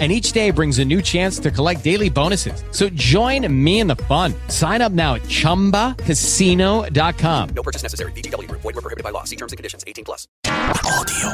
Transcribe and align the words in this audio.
and 0.00 0.10
each 0.10 0.32
day 0.32 0.50
brings 0.50 0.80
a 0.80 0.84
new 0.84 1.00
chance 1.00 1.38
to 1.38 1.52
collect 1.52 1.84
daily 1.84 2.10
bonuses. 2.10 2.64
So 2.72 2.88
join 2.90 3.46
me 3.64 3.78
in 3.78 3.86
the 3.86 3.94
fun. 3.96 4.34
Sign 4.48 4.82
up 4.82 4.90
now 4.90 5.14
at 5.14 5.22
ChumbaCasino.com. 5.22 7.48
No 7.54 7.62
purchase 7.62 7.84
necessary. 7.84 8.10
VGW. 8.12 8.50
Void 8.50 8.64
were 8.64 8.72
prohibited 8.72 9.04
by 9.04 9.10
law. 9.10 9.22
See 9.22 9.36
terms 9.36 9.52
and 9.52 9.56
conditions. 9.56 9.84
18 9.86 10.04
plus. 10.04 10.26
Audio 10.44 11.30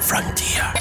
Frontier. 0.00 0.72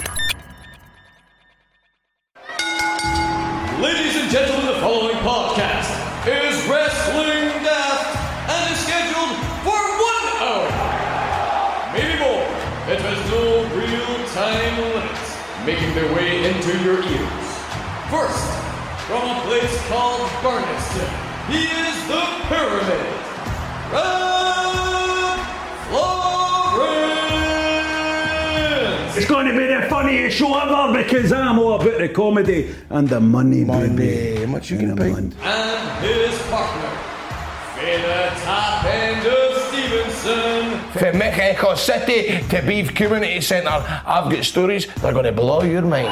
Ladies 3.81 4.16
and 4.16 4.30
gentlemen, 4.31 4.68
the 4.68 4.80
following 4.80 5.16
podcast 5.18 5.90
is 6.28 6.68
Wrestling 6.70 7.03
making 15.66 15.94
their 15.95 16.13
way 16.13 16.45
into 16.49 16.72
your 16.84 17.02
ears. 17.02 17.48
First, 18.12 18.44
from 19.08 19.23
a 19.38 19.41
place 19.48 19.76
called 19.88 20.30
Barneston, 20.44 21.09
he 21.49 21.63
is 21.63 22.08
the 22.08 22.23
Pyramid. 22.48 23.08
Red 23.91 25.39
Florence! 28.23 29.17
It's 29.17 29.27
going 29.27 29.48
to 29.48 29.53
be 29.58 29.67
the 29.67 29.88
funniest 29.89 30.38
show 30.38 30.58
ever 30.58 30.91
because 31.03 31.31
I'm 31.31 31.59
all 31.59 31.75
about 31.81 31.98
the 32.00 32.09
comedy 32.09 32.73
and 32.89 33.08
the 33.08 33.20
money, 33.22 33.64
baby. 33.64 34.42
How 34.42 34.48
much 34.52 34.70
you 34.72 34.80
And 34.80 34.98
gonna 34.98 35.14
pay? 35.14 35.17
and 35.17 35.33
his 36.03 36.38
partner, 36.50 36.92
Fela 37.75 38.44
Top 38.44 38.86
End 38.86 39.25
Stevenson. 40.24 40.80
From 40.92 41.22
Echo 41.22 41.76
City 41.76 42.42
to 42.48 42.62
Beef 42.62 42.96
Community 42.96 43.42
Centre, 43.42 43.70
I've 43.70 44.32
got 44.32 44.46
stories 44.46 44.88
that 44.88 45.04
are 45.04 45.12
going 45.12 45.26
to 45.26 45.34
blow 45.34 45.64
your 45.64 45.82
mind. 45.82 46.08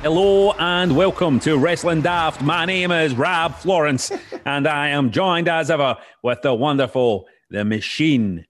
Hello 0.00 0.52
and 0.52 0.96
welcome 0.96 1.38
to 1.40 1.58
Wrestling 1.58 2.00
Daft. 2.00 2.42
My 2.42 2.64
name 2.64 2.90
is 2.90 3.14
Rob 3.14 3.56
Florence, 3.56 4.10
and 4.46 4.66
I 4.66 4.88
am 4.88 5.10
joined 5.10 5.48
as 5.48 5.70
ever 5.70 5.96
with 6.22 6.42
the 6.42 6.54
wonderful, 6.54 7.26
the 7.50 7.64
machine 7.64 8.46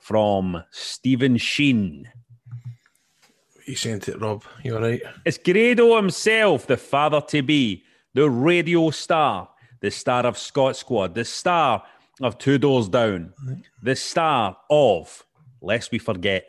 from 0.00 0.62
Stephen 0.70 1.38
Sheen. 1.38 2.08
You 3.66 3.76
saying 3.76 4.02
it, 4.06 4.20
Rob? 4.20 4.44
You 4.62 4.76
all 4.76 4.82
right? 4.82 5.00
It's 5.24 5.38
Grado 5.38 5.96
himself, 5.96 6.66
the 6.66 6.76
father 6.76 7.20
to 7.28 7.42
be, 7.42 7.82
the 8.14 8.28
radio 8.28 8.90
star, 8.90 9.48
the 9.80 9.90
star 9.90 10.26
of 10.26 10.36
Scot 10.38 10.76
Squad, 10.76 11.14
the 11.14 11.24
star 11.24 11.82
of 12.20 12.38
Two 12.38 12.58
Doors 12.58 12.88
Down, 12.88 13.32
the 13.82 13.96
star 13.96 14.56
of, 14.70 15.24
lest 15.62 15.90
we 15.92 15.98
forget, 15.98 16.46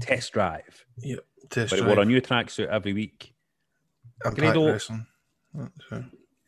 Test 0.00 0.32
Drive. 0.32 0.84
Yep. 0.98 1.20
Test 1.50 1.70
But 1.70 1.76
drive. 1.80 1.88
wore 1.88 2.00
a 2.00 2.04
new 2.06 2.20
tracksuit 2.20 2.68
every 2.68 2.92
week. 2.94 3.34
I'm 4.24 4.34
Grado- 4.34 4.72
wrestling. 4.72 5.06
Right. 5.52 5.70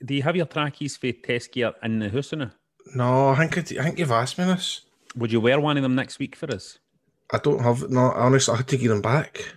Do 0.04 0.14
you 0.14 0.22
have 0.22 0.36
your 0.36 0.46
trackies 0.46 0.96
for 0.96 1.12
test 1.12 1.52
gear 1.52 1.72
in 1.82 1.98
the 2.00 2.08
house 2.10 2.32
now? 2.32 2.50
No, 2.94 3.28
I 3.28 3.46
think 3.46 3.58
I 3.78 3.82
think 3.84 3.98
you've 3.98 4.10
asked 4.10 4.36
me 4.38 4.44
this. 4.44 4.82
Would 5.16 5.32
you 5.32 5.40
wear 5.40 5.58
one 5.60 5.76
of 5.76 5.82
them 5.82 5.94
next 5.94 6.18
week 6.18 6.36
for 6.36 6.52
us? 6.52 6.78
I 7.32 7.38
don't 7.38 7.60
have 7.62 7.88
no. 7.90 8.10
Honestly, 8.12 8.52
I 8.54 8.56
had 8.58 8.68
to 8.68 8.76
get 8.76 8.88
them 8.88 9.00
back. 9.00 9.54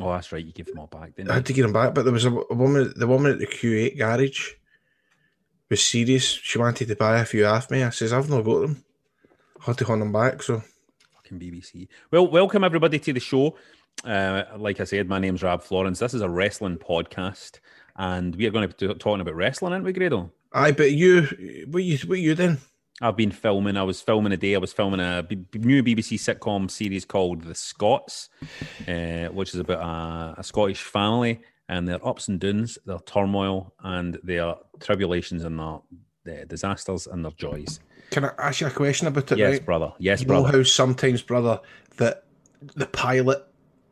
Oh, 0.00 0.12
that's 0.12 0.32
right. 0.32 0.44
You 0.44 0.52
gave 0.52 0.66
them 0.66 0.78
all 0.78 0.86
back, 0.86 1.14
didn't 1.14 1.30
I 1.30 1.34
you? 1.34 1.36
had 1.36 1.46
to 1.46 1.52
get 1.52 1.62
them 1.62 1.72
back, 1.72 1.94
but 1.94 2.04
there 2.04 2.12
was 2.12 2.24
a, 2.24 2.32
a 2.32 2.54
woman. 2.54 2.92
The 2.96 3.06
woman 3.06 3.32
at 3.32 3.38
the 3.38 3.46
Q8 3.46 3.98
garage 3.98 4.52
was 5.68 5.84
serious. 5.84 6.24
She 6.24 6.58
wanted 6.58 6.88
to 6.88 6.96
buy 6.96 7.18
a 7.18 7.24
few 7.24 7.46
off 7.46 7.70
me. 7.70 7.82
I 7.82 7.90
says 7.90 8.12
I've 8.12 8.30
not 8.30 8.44
got 8.44 8.60
them. 8.60 8.84
I 9.60 9.64
had 9.66 9.78
to 9.78 9.84
hand 9.84 10.02
them 10.02 10.12
back. 10.12 10.42
So 10.42 10.62
Fucking 11.16 11.38
BBC. 11.38 11.88
Well, 12.10 12.26
welcome 12.26 12.64
everybody 12.64 12.98
to 12.98 13.12
the 13.12 13.20
show. 13.20 13.56
Uh, 14.04 14.44
like 14.56 14.80
I 14.80 14.84
said, 14.84 15.08
my 15.08 15.18
name's 15.18 15.42
Rob 15.42 15.62
Florence. 15.62 15.98
This 15.98 16.14
is 16.14 16.22
a 16.22 16.28
wrestling 16.30 16.78
podcast, 16.78 17.60
and 17.96 18.34
we 18.34 18.46
are 18.46 18.50
going 18.50 18.68
to 18.68 18.74
be 18.88 18.94
talking 18.94 19.20
about 19.20 19.34
wrestling, 19.34 19.72
aren't 19.74 19.84
we, 19.84 19.92
Grado? 19.92 20.32
aye, 20.52 20.72
but 20.72 20.90
you, 20.92 21.66
what 21.70 21.84
you, 21.84 21.98
what 22.08 22.18
you 22.18 22.34
then? 22.34 22.58
I've 23.00 23.16
been 23.16 23.30
filming. 23.30 23.76
I 23.76 23.82
was 23.82 24.00
filming 24.00 24.32
a 24.32 24.36
day. 24.36 24.54
I 24.54 24.58
was 24.58 24.72
filming 24.72 25.00
a 25.00 25.22
B- 25.22 25.44
new 25.54 25.82
BBC 25.82 26.18
sitcom 26.18 26.70
series 26.70 27.04
called 27.04 27.42
The 27.42 27.54
Scots, 27.54 28.28
uh, 28.86 29.26
which 29.28 29.54
is 29.54 29.60
about 29.60 29.80
a, 29.80 30.40
a 30.40 30.44
Scottish 30.44 30.82
family 30.82 31.40
and 31.68 31.88
their 31.88 32.04
ups 32.06 32.28
and 32.28 32.38
downs, 32.38 32.78
their 32.84 32.98
turmoil, 32.98 33.72
and 33.82 34.18
their 34.22 34.56
tribulations 34.80 35.44
and 35.44 35.58
their, 35.58 35.78
their 36.24 36.44
disasters 36.44 37.06
and 37.06 37.24
their 37.24 37.32
joys. 37.32 37.80
Can 38.10 38.24
I 38.24 38.32
ask 38.38 38.60
you 38.60 38.66
a 38.66 38.70
question 38.70 39.06
about 39.06 39.30
it? 39.32 39.38
Yes, 39.38 39.52
right? 39.52 39.64
brother. 39.64 39.92
Yes, 39.98 40.20
you 40.20 40.26
know 40.26 40.42
brother. 40.42 40.58
how 40.58 40.62
sometimes, 40.64 41.22
brother, 41.22 41.60
that 41.96 42.24
the 42.74 42.86
pilot 42.86 43.46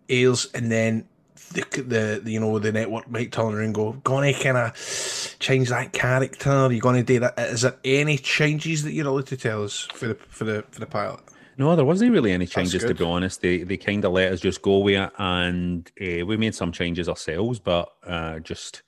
airs 0.09 0.49
and 0.55 0.71
then 0.71 1.09
the, 1.53 1.83
the, 1.83 2.21
the 2.23 2.31
you 2.31 2.41
know 2.41 2.59
the 2.59 2.73
network 2.73 3.11
might 3.11 3.33
turn 3.33 3.55
around 3.55 3.65
and 3.65 3.75
go, 3.75 3.93
"Gonna 4.05 4.33
kind 4.33 4.57
of 4.57 5.37
change 5.39 5.69
that 5.71 5.93
character? 5.93 6.51
Are 6.51 6.73
You 6.73 6.81
gonna 6.81 7.03
do 7.03 7.21
that? 7.21 7.39
Is 7.39 7.63
there 7.63 7.77
any 7.85 8.19
changes 8.19 8.83
that 8.85 8.93
you're 8.93 9.07
allowed 9.07 9.27
to 9.29 9.37
tell 9.37 9.65
us 9.65 9.89
for 9.93 10.09
the 10.09 10.15
for 10.15 10.45
the 10.45 10.65
for 10.71 10.81
the 10.81 10.87
pilot? 10.87 11.21
No, 11.57 11.75
there 11.75 11.85
wasn't 11.85 12.13
really 12.13 12.33
any 12.33 12.47
changes 12.47 12.85
to 12.85 12.95
be 12.95 13.05
honest. 13.05 13.41
They 13.41 13.65
they 13.65 13.77
kind 13.77 14.05
of 14.05 14.13
let 14.13 14.33
us 14.33 14.41
just 14.41 14.63
go 14.63 14.79
with 14.79 14.95
it, 14.95 15.13
and 15.19 15.91
uh, 16.01 16.25
we 16.25 16.37
made 16.37 16.55
some 16.55 16.71
changes 16.73 17.09
ourselves, 17.09 17.59
but 17.59 17.89
uh, 18.07 18.39
just 18.39 18.83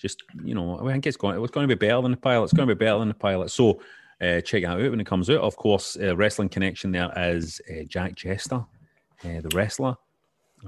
just 0.00 0.22
you 0.44 0.54
know, 0.54 0.80
I 0.80 0.92
think 0.92 1.06
it's 1.06 1.16
going. 1.16 1.36
It 1.36 1.40
was 1.40 1.50
going 1.50 1.68
to 1.68 1.74
be 1.74 1.78
better 1.86 2.00
than 2.02 2.10
the 2.10 2.16
pilot. 2.16 2.44
It's 2.44 2.52
going 2.52 2.68
to 2.68 2.74
be 2.74 2.78
better 2.78 2.98
than 2.98 3.08
the 3.08 3.14
pilot. 3.14 3.50
So 3.50 3.80
uh, 4.20 4.40
check 4.40 4.62
it 4.62 4.66
out 4.66 4.78
when 4.78 5.00
it 5.00 5.06
comes 5.06 5.30
out. 5.30 5.40
Of 5.40 5.56
course, 5.56 5.96
uh, 6.00 6.16
wrestling 6.16 6.48
connection 6.48 6.92
there 6.92 7.12
is 7.16 7.60
uh, 7.70 7.84
Jack 7.86 8.14
Jester, 8.16 8.56
uh, 9.24 9.40
the 9.40 9.50
wrestler, 9.54 9.96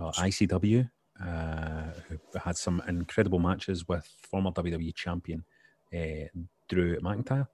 uh, 0.00 0.12
ICW, 0.12 0.84
uh, 0.84 0.88
who 1.22 2.18
had 2.38 2.56
some 2.56 2.82
incredible 2.88 3.38
matches 3.38 3.86
with 3.88 4.08
former 4.30 4.50
WWE 4.50 4.94
champion 4.94 5.44
uh, 5.94 6.26
Drew 6.68 6.98
McIntyre. 7.00 7.46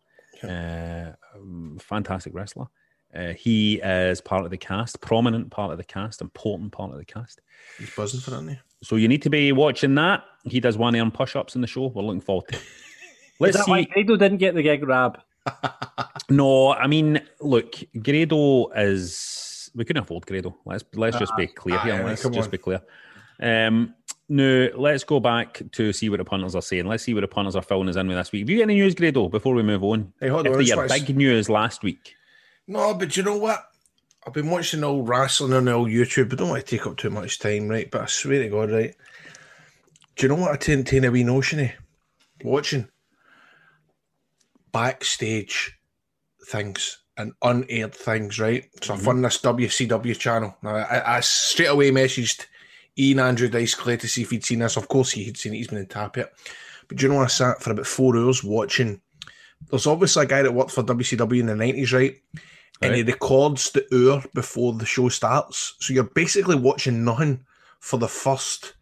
Uh, 0.43 1.13
um, 1.35 1.79
fantastic 1.81 2.35
wrestler. 2.35 2.67
Uh, 3.15 3.33
he 3.33 3.77
is 3.77 4.21
part 4.21 4.45
of 4.45 4.51
the 4.51 4.57
cast, 4.59 5.01
prominent 5.01 5.51
part 5.51 5.73
of 5.73 5.79
the 5.79 5.85
cast, 5.85 6.21
important 6.21 6.71
part 6.73 6.93
of 6.93 6.99
the 6.99 7.05
cast. 7.05 7.41
He's 7.79 7.91
buzzing 7.95 8.21
for 8.21 8.33
it, 8.33 8.35
isn't 8.35 8.49
he? 8.51 8.59
So 8.83 8.97
you 8.97 9.09
need 9.09 9.23
to 9.23 9.31
be 9.31 9.51
watching 9.53 9.95
that. 9.97 10.23
He 10.45 10.61
does 10.61 10.77
one 10.77 10.95
arm 10.95 11.11
push 11.11 11.35
ups 11.35 11.55
in 11.55 11.61
the 11.63 11.67
show. 11.67 11.87
We're 11.87 12.03
looking 12.03 12.21
forward 12.21 12.49
to 12.49 12.57
it. 12.57 12.63
Is 13.39 13.41
Let's 13.41 13.57
that 13.57 13.65
see. 13.67 13.71
why 13.71 13.85
Grado 13.85 14.17
didn't 14.17 14.39
get 14.39 14.55
the 14.57 14.63
gig, 14.63 14.83
Rab? 14.87 15.21
No, 16.31 16.73
I 16.75 16.87
mean, 16.89 17.21
look, 17.41 17.75
Grado 18.03 18.69
is. 18.77 19.71
We 19.75 19.85
couldn't 19.87 20.03
afford 20.03 20.27
Grado. 20.27 20.55
Let's 20.67 20.85
let's 20.95 21.19
just 21.19 21.35
be 21.39 21.47
clear 21.47 21.79
here. 21.81 21.95
aye, 21.95 22.03
Let's 22.05 22.23
just 22.23 22.37
on. 22.39 22.51
be 22.51 22.59
clear. 22.59 22.83
Um, 23.41 23.95
now, 24.29 24.69
let's 24.77 25.05
go 25.05 25.21
back 25.21 25.63
to 25.73 25.93
see 25.93 26.11
what 26.11 26.19
the 26.19 26.25
punters 26.25 26.55
are 26.55 26.63
saying. 26.63 26.87
Let's 26.87 27.03
see 27.03 27.15
what 27.15 27.23
the 27.23 27.29
punters 27.29 27.57
are 27.57 27.63
filling 27.63 27.89
us 27.89 27.97
in 27.97 28.09
with 28.09 28.17
this 28.19 28.31
week. 28.31 28.43
Have 28.43 28.51
you 28.51 28.59
got 28.59 28.65
any 28.65 28.75
news, 28.75 28.95
Grado, 28.95 29.29
before 29.29 29.55
we 29.55 29.63
move 29.63 29.83
on? 29.83 30.13
Hey, 30.21 30.29
hold 30.29 30.47
on, 30.47 30.63
your 30.65 30.87
big 30.87 31.17
news 31.17 31.49
last 31.49 31.83
week. 31.83 32.15
No, 32.67 32.93
but 32.93 33.17
you 33.17 33.23
know 33.23 33.39
what? 33.39 33.65
I've 34.27 34.35
been 34.35 34.51
watching 34.51 34.85
all 34.85 35.03
wrestling 35.03 35.55
on 35.55 35.69
all 35.69 35.87
YouTube. 35.87 36.33
I 36.33 36.37
don't 36.37 36.51
want 36.51 36.67
to 36.67 36.77
take 36.77 36.87
up 36.87 36.99
too 36.99 37.09
much 37.09 37.39
time, 37.39 37.69
right? 37.69 37.91
But 37.91 38.03
I 38.03 38.07
swear 38.07 38.43
to 38.43 38.51
God, 38.51 38.71
right? 38.71 38.95
Do 40.17 40.27
you 40.27 40.29
know 40.29 40.43
what 40.43 40.53
I 40.53 40.57
tend 40.57 40.87
to 40.89 41.07
a 41.07 41.11
wee 41.11 41.25
notion 41.25 41.61
of? 41.61 41.71
Watching 42.45 42.89
backstage 44.73 45.79
things 46.47 46.99
and 47.17 47.33
unaired 47.43 47.95
things, 47.95 48.39
right? 48.39 48.69
So 48.83 48.93
I've 48.93 49.07
run 49.07 49.23
this 49.23 49.41
WCW 49.41 50.19
channel. 50.19 50.55
Now, 50.63 50.77
I, 50.77 51.17
I 51.17 51.21
straight 51.21 51.67
away 51.67 51.91
messaged 51.91 52.45
Ian 52.99 53.21
Andrew 53.21 53.49
Dice 53.49 53.75
Clay 53.75 53.97
to 53.97 54.09
see 54.09 54.23
if 54.23 54.31
he'd 54.31 54.45
seen 54.45 54.59
this. 54.59 54.77
Of 54.77 54.89
course, 54.89 55.13
he 55.13 55.25
had 55.25 55.37
seen 55.37 55.55
it. 55.55 55.59
He's 55.59 55.69
been 55.69 55.79
in 55.79 55.87
tap 55.87 56.19
it. 56.19 56.33
But 56.89 56.99
do 56.99 57.07
you 57.07 57.13
know, 57.13 57.21
I 57.21 57.27
sat 57.27 57.63
for 57.63 57.71
about 57.71 57.87
four 57.87 58.17
hours 58.17 58.43
watching. 58.43 59.01
There's 59.71 59.87
obviously 59.87 60.25
a 60.25 60.29
guy 60.29 60.43
that 60.43 60.55
worked 60.55 60.71
for 60.71 60.83
WCW 60.83 61.41
in 61.41 61.47
the 61.47 61.53
90s, 61.53 61.93
right? 61.93 62.17
And 62.81 62.95
he 62.95 63.03
records 63.03 63.71
the 63.73 63.87
hour 63.93 64.23
before 64.35 64.73
the 64.73 64.87
show 64.87 65.09
starts. 65.09 65.75
So 65.81 65.93
you're 65.93 66.05
basically 66.05 66.57
watching 66.57 67.05
nothing 67.05 67.45
for 67.81 67.99
the 67.99 68.09
first 68.09 68.75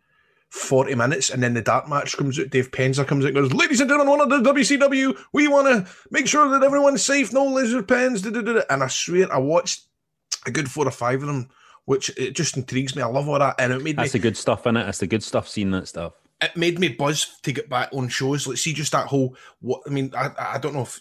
40 0.50 0.94
minutes. 0.94 1.30
And 1.30 1.42
then 1.42 1.54
the 1.54 1.62
dark 1.62 1.88
match 1.88 2.16
comes 2.16 2.38
out. 2.38 2.50
Dave 2.50 2.70
Penzer 2.70 3.06
comes 3.06 3.24
out 3.24 3.28
and 3.28 3.36
goes, 3.36 3.52
Ladies 3.54 3.80
and 3.80 3.88
gentlemen, 3.88 4.18
one 4.18 4.32
of 4.32 4.44
the 4.44 4.52
WCW, 4.52 5.18
we 5.32 5.48
want 5.48 5.66
to 5.66 5.92
make 6.10 6.26
sure 6.26 6.48
that 6.48 6.62
everyone's 6.62 7.02
safe, 7.02 7.32
no 7.32 7.46
laser 7.46 7.82
pens. 7.82 8.22
Da, 8.22 8.30
da, 8.30 8.42
da." 8.42 8.62
And 8.68 8.82
I 8.82 8.88
swear, 8.88 9.32
I 9.32 9.38
watched 9.38 9.86
a 10.46 10.50
good 10.50 10.70
four 10.70 10.86
or 10.86 10.90
five 10.90 11.22
of 11.22 11.26
them, 11.26 11.48
which 11.86 12.10
it 12.18 12.32
just 12.36 12.56
intrigues 12.56 12.94
me. 12.94 13.02
I 13.02 13.06
love 13.06 13.28
all 13.28 13.38
that. 13.38 13.56
And 13.58 13.72
it 13.72 13.78
made 13.78 13.96
me. 13.96 14.02
That's 14.02 14.12
the 14.12 14.18
good 14.18 14.36
stuff 14.36 14.66
in 14.66 14.76
it. 14.76 14.84
That's 14.84 14.98
the 14.98 15.06
good 15.06 15.22
stuff. 15.22 15.48
Seeing 15.48 15.70
that 15.72 15.88
stuff. 15.88 16.12
it 16.42 16.56
made 16.56 16.78
me 16.78 16.88
buzz 16.88 17.38
to 17.42 17.52
get 17.52 17.68
back 17.70 17.88
on 17.94 18.08
shows. 18.08 18.46
Like, 18.46 18.58
see, 18.58 18.72
just 18.74 18.92
that 18.92 19.06
whole 19.06 19.34
what 19.60 19.80
I 19.86 19.90
mean. 19.90 20.12
I 20.14 20.30
I 20.38 20.58
don't 20.58 20.74
know 20.74 20.82
if 20.82 21.00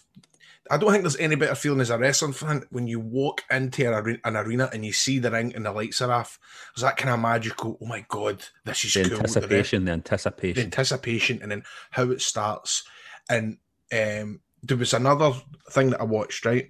I 0.68 0.78
don't 0.78 0.90
think 0.90 1.04
there's 1.04 1.16
any 1.18 1.36
better 1.36 1.54
feeling 1.54 1.80
as 1.80 1.90
a 1.90 1.98
wrestling 1.98 2.32
fan 2.32 2.64
when 2.70 2.88
you 2.88 2.98
walk 2.98 3.44
into 3.52 3.86
an 3.86 3.94
arena, 3.94 4.18
an 4.24 4.36
arena 4.36 4.68
and 4.72 4.84
you 4.84 4.92
see 4.92 5.20
the 5.20 5.30
ring 5.30 5.54
and 5.54 5.64
the 5.64 5.70
lights 5.70 6.00
are 6.00 6.10
off. 6.10 6.40
There's 6.74 6.82
that 6.82 6.96
kind 6.96 7.10
of 7.14 7.20
magical. 7.20 7.78
Oh 7.80 7.86
my 7.86 8.04
god, 8.08 8.42
this 8.64 8.84
is 8.84 8.94
The 8.94 9.04
cool. 9.10 9.18
anticipation, 9.18 9.84
the 9.84 9.90
the 9.90 9.92
anticipation. 9.92 10.64
anticipation 10.64 11.38
and 11.42 11.52
then 11.52 11.62
how 11.92 12.10
it 12.10 12.20
starts. 12.20 12.82
And 13.28 13.58
um, 13.92 14.40
there 14.64 14.76
was 14.76 14.92
another 14.92 15.34
thing 15.70 15.90
that 15.90 16.00
I 16.00 16.04
watched, 16.04 16.44
right? 16.44 16.68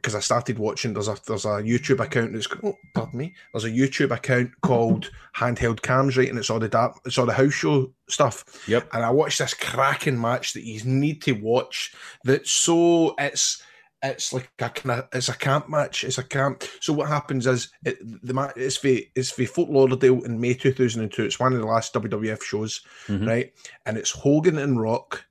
Because 0.00 0.14
I 0.14 0.20
started 0.20 0.58
watching. 0.58 0.94
There's 0.94 1.08
a 1.08 1.16
there's 1.26 1.44
a 1.44 1.62
YouTube 1.62 2.00
account 2.00 2.32
that's 2.32 2.48
oh, 2.62 2.76
pardon 2.94 3.18
me. 3.18 3.34
There's 3.52 3.64
a 3.64 3.70
YouTube 3.70 4.10
account 4.10 4.50
called 4.62 5.10
Handheld 5.36 5.82
Cams, 5.82 6.16
right? 6.16 6.28
And 6.28 6.38
it's 6.38 6.50
all 6.50 6.58
the 6.58 6.68
dark, 6.68 6.98
it's 7.04 7.18
all 7.18 7.26
the 7.26 7.32
house 7.32 7.52
show 7.52 7.92
stuff. 8.08 8.44
Yep. 8.68 8.88
And 8.92 9.04
I 9.04 9.10
watched 9.10 9.38
this 9.38 9.54
cracking 9.54 10.20
match 10.20 10.54
that 10.54 10.64
you 10.64 10.82
need 10.84 11.22
to 11.22 11.32
watch. 11.32 11.94
That's 12.24 12.50
so 12.50 13.14
it's 13.18 13.62
it's 14.02 14.32
like 14.32 14.50
a 14.58 14.70
kind 14.70 15.00
of 15.00 15.08
it's 15.12 15.28
a 15.28 15.36
camp 15.36 15.68
match. 15.68 16.04
It's 16.04 16.16
a 16.16 16.22
camp. 16.22 16.64
So 16.80 16.92
what 16.94 17.08
happens 17.08 17.46
is 17.46 17.70
it, 17.84 17.98
the 18.26 18.32
match 18.32 18.54
it's 18.56 18.78
for 18.78 18.88
it's 19.14 19.30
for 19.30 19.44
Fort 19.44 19.68
Lauderdale 19.68 20.22
in 20.22 20.40
May 20.40 20.54
2002. 20.54 21.22
It's 21.22 21.38
one 21.38 21.52
of 21.52 21.58
the 21.60 21.66
last 21.66 21.92
WWF 21.92 22.42
shows, 22.42 22.80
Mhm. 23.08 23.26
right? 23.28 23.52
And 23.84 23.98
it's 23.98 24.10
Hogan 24.10 24.56
and 24.56 24.80
Rock 24.80 25.24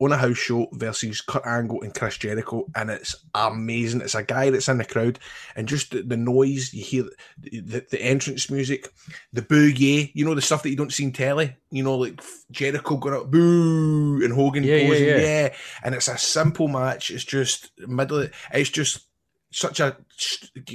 on 0.00 0.12
a 0.12 0.16
house 0.16 0.36
show 0.36 0.66
versus 0.72 1.20
Kurt 1.20 1.46
Angle 1.46 1.82
and 1.82 1.94
Chris 1.94 2.18
Jericho, 2.18 2.66
and 2.74 2.90
it's 2.90 3.14
amazing. 3.34 4.00
It's 4.00 4.14
a 4.14 4.24
guy 4.24 4.50
that's 4.50 4.68
in 4.68 4.78
the 4.78 4.84
crowd, 4.84 5.18
and 5.54 5.68
just 5.68 5.92
the, 5.92 6.02
the 6.02 6.16
noise 6.16 6.74
you 6.74 6.82
hear, 6.84 7.04
the, 7.38 7.60
the, 7.60 7.86
the 7.90 8.02
entrance 8.02 8.50
music, 8.50 8.88
the 9.32 9.42
boo 9.42 9.68
yeah, 9.68 10.06
you 10.12 10.24
know 10.24 10.34
the 10.34 10.42
stuff 10.42 10.62
that 10.64 10.70
you 10.70 10.76
don't 10.76 10.92
see 10.92 11.04
in 11.04 11.12
telly. 11.12 11.56
You 11.70 11.84
know, 11.84 11.96
like 11.96 12.20
Jericho 12.50 12.96
going 12.96 13.14
up 13.14 13.30
boo 13.30 14.20
and 14.22 14.32
Hogan 14.32 14.64
Yeah, 14.64 14.76
yeah, 14.76 14.88
posing, 14.88 15.06
yeah. 15.06 15.16
yeah, 15.18 15.54
and 15.84 15.94
it's 15.94 16.08
a 16.08 16.18
simple 16.18 16.68
match. 16.68 17.10
It's 17.10 17.24
just 17.24 17.70
middle. 17.86 18.28
It's 18.52 18.70
just 18.70 19.06
such 19.52 19.78
a 19.78 19.96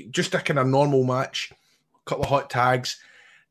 just 0.09 0.33
a 0.33 0.39
kind 0.39 0.59
of 0.59 0.67
normal 0.67 1.03
match. 1.03 1.51
A 1.51 2.09
couple 2.09 2.23
of 2.23 2.29
hot 2.29 2.49
tags. 2.49 2.99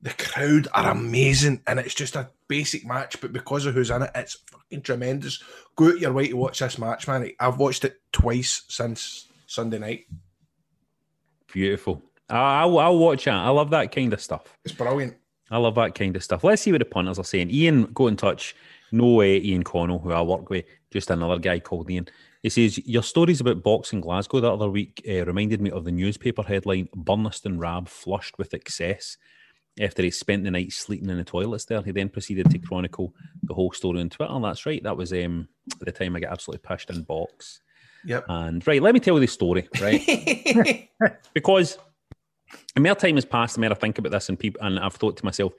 The 0.00 0.10
crowd 0.14 0.68
are 0.74 0.92
amazing, 0.92 1.60
and 1.66 1.80
it's 1.80 1.94
just 1.94 2.14
a 2.14 2.30
basic 2.46 2.86
match, 2.86 3.20
but 3.20 3.32
because 3.32 3.66
of 3.66 3.74
who's 3.74 3.90
in 3.90 4.02
it, 4.02 4.10
it's 4.14 4.34
fucking 4.50 4.82
tremendous. 4.82 5.42
Go 5.74 5.88
out 5.88 5.98
your 5.98 6.12
way 6.12 6.28
to 6.28 6.36
watch 6.36 6.60
this 6.60 6.78
match, 6.78 7.08
man. 7.08 7.30
I've 7.40 7.58
watched 7.58 7.84
it 7.84 8.00
twice 8.12 8.62
since 8.68 9.26
Sunday 9.46 9.78
night. 9.80 10.06
Beautiful. 11.52 12.02
I- 12.28 12.60
I'll, 12.60 12.78
I'll 12.78 12.98
watch 12.98 13.24
that. 13.24 13.34
I 13.34 13.48
love 13.48 13.70
that 13.70 13.90
kind 13.92 14.12
of 14.12 14.20
stuff. 14.20 14.56
It's 14.64 14.74
brilliant. 14.74 15.16
I 15.50 15.56
love 15.56 15.74
that 15.76 15.94
kind 15.94 16.14
of 16.14 16.22
stuff. 16.22 16.44
Let's 16.44 16.62
see 16.62 16.72
what 16.72 16.78
the 16.78 16.84
punters 16.84 17.18
are 17.18 17.24
saying. 17.24 17.50
Ian, 17.50 17.84
go 17.94 18.06
in 18.06 18.16
touch. 18.16 18.54
No 18.92 19.14
way, 19.14 19.38
Ian 19.38 19.64
Connell, 19.64 19.98
who 19.98 20.12
I 20.12 20.22
work 20.22 20.48
with, 20.50 20.64
just 20.90 21.10
another 21.10 21.38
guy 21.38 21.58
called 21.58 21.90
Ian. 21.90 22.08
He 22.42 22.50
says, 22.50 22.78
Your 22.86 23.02
stories 23.02 23.40
about 23.40 23.62
boxing 23.62 24.00
Glasgow 24.00 24.40
the 24.40 24.52
other 24.52 24.68
week 24.68 25.02
uh, 25.08 25.24
reminded 25.24 25.60
me 25.60 25.70
of 25.70 25.84
the 25.84 25.90
newspaper 25.90 26.42
headline 26.42 26.88
Burniston 26.94 27.58
Rab 27.58 27.88
flushed 27.88 28.38
with 28.38 28.54
excess 28.54 29.16
after 29.80 30.02
he 30.02 30.10
spent 30.10 30.44
the 30.44 30.50
night 30.50 30.72
sleeping 30.72 31.10
in 31.10 31.19
the 31.19 31.25
toilets 31.25 31.64
there. 31.64 31.82
He 31.82 31.92
then 31.92 32.08
proceeded 32.08 32.50
to 32.50 32.58
chronicle 32.58 33.14
the 33.42 33.54
whole 33.54 33.72
story 33.72 34.00
on 34.00 34.10
Twitter. 34.10 34.38
That's 34.40 34.66
right. 34.66 34.82
That 34.82 34.96
was 34.96 35.12
um, 35.12 35.48
the 35.80 35.92
time 35.92 36.16
I 36.16 36.20
got 36.20 36.32
absolutely 36.32 36.66
pushed 36.66 36.90
in 36.90 37.02
box. 37.02 37.60
Yep. 38.04 38.25
And 38.28 38.66
right, 38.66 38.82
let 38.82 38.94
me 38.94 39.00
tell 39.00 39.14
you 39.14 39.20
the 39.20 39.26
story, 39.26 39.69
right? 39.80 40.88
because 41.34 41.78
the 42.75 42.80
more 42.80 42.94
time 42.94 43.16
has 43.16 43.25
passed, 43.25 43.54
the 43.54 43.60
more 43.60 43.72
I 43.72 43.75
think 43.75 43.98
about 43.98 44.12
this, 44.12 44.28
and 44.28 44.38
people, 44.38 44.60
and 44.62 44.78
I've 44.78 44.94
thought 44.94 45.16
to 45.19 45.25
myself, 45.25 45.52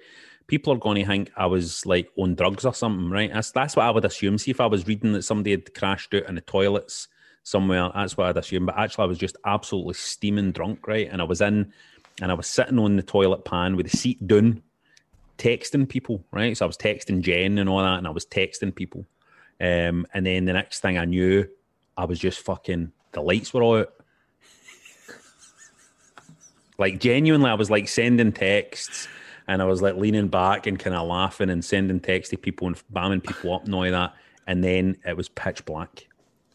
people 0.48 0.74
are 0.74 0.78
going 0.78 0.98
to 0.98 1.06
think 1.06 1.32
I 1.38 1.46
was 1.46 1.86
like 1.86 2.10
on 2.18 2.36
drugs 2.36 2.66
or 2.66 2.74
something, 2.74 3.10
right? 3.10 3.32
That's 3.32 3.52
that's 3.52 3.76
what 3.76 3.86
I 3.86 3.92
would 3.92 4.06
assume. 4.06 4.38
See, 4.38 4.52
if 4.52 4.62
I 4.62 4.66
was 4.66 4.88
reading 4.88 5.14
that 5.14 5.24
somebody 5.24 5.52
had 5.52 5.74
crashed 5.74 6.14
out 6.14 6.28
in 6.28 6.36
the 6.36 6.42
toilets 6.42 7.08
somewhere, 7.44 7.90
that's 7.94 8.18
what 8.18 8.28
I'd 8.28 8.38
assume. 8.38 8.66
But 8.66 8.78
actually, 8.78 9.04
I 9.04 9.08
was 9.08 9.18
just 9.18 9.38
absolutely 9.46 9.94
steaming 9.94 10.52
drunk, 10.52 10.88
right? 10.88 11.08
And 11.10 11.22
I 11.22 11.26
was 11.26 11.42
in, 11.42 11.72
and 12.22 12.32
I 12.32 12.36
was 12.36 12.48
sitting 12.48 12.80
on 12.80 12.96
the 12.96 13.04
toilet 13.04 13.46
pan 13.46 13.76
with 13.76 13.90
the 13.90 13.98
seat 13.98 14.26
down, 14.26 14.62
texting 15.38 15.88
people, 15.88 16.24
right? 16.32 16.56
So 16.56 16.66
I 16.66 16.68
was 16.68 16.78
texting 16.78 17.22
Jen 17.22 17.58
and 17.58 17.70
all 17.70 17.80
that, 17.80 17.98
and 17.98 18.08
I 18.08 18.12
was 18.12 18.26
texting 18.26 18.74
people. 18.74 19.06
Um, 19.62 20.06
and 20.14 20.26
then 20.26 20.46
the 20.46 20.54
next 20.54 20.80
thing 20.80 20.98
I 20.98 21.06
knew, 21.06 21.48
I 21.98 22.06
was 22.06 22.20
just 22.20 22.40
fucking 22.40 22.92
the 23.12 23.22
lights 23.22 23.54
were 23.54 23.80
out. 23.80 23.94
Like 26.78 27.00
genuinely, 27.00 27.50
I 27.50 27.56
was 27.56 27.70
like 27.70 27.90
sending 27.90 28.32
texts 28.32 29.10
and 29.48 29.62
I 29.62 29.66
was 29.66 29.82
like 29.82 29.96
leaning 29.96 30.30
back 30.30 30.66
and 30.66 30.80
kind 30.80 30.96
of 30.96 31.08
laughing 31.08 31.50
and 31.50 31.64
sending 31.64 32.00
texts 32.00 32.30
to 32.30 32.38
people 32.38 32.68
and 32.68 32.82
bamming 32.94 33.22
people 33.22 33.54
up 33.54 33.66
and 33.66 33.76
all 33.76 33.84
that. 33.84 34.14
And 34.48 34.64
then 34.64 34.96
it 35.06 35.18
was 35.18 35.28
pitch 35.28 35.66
black. 35.66 36.08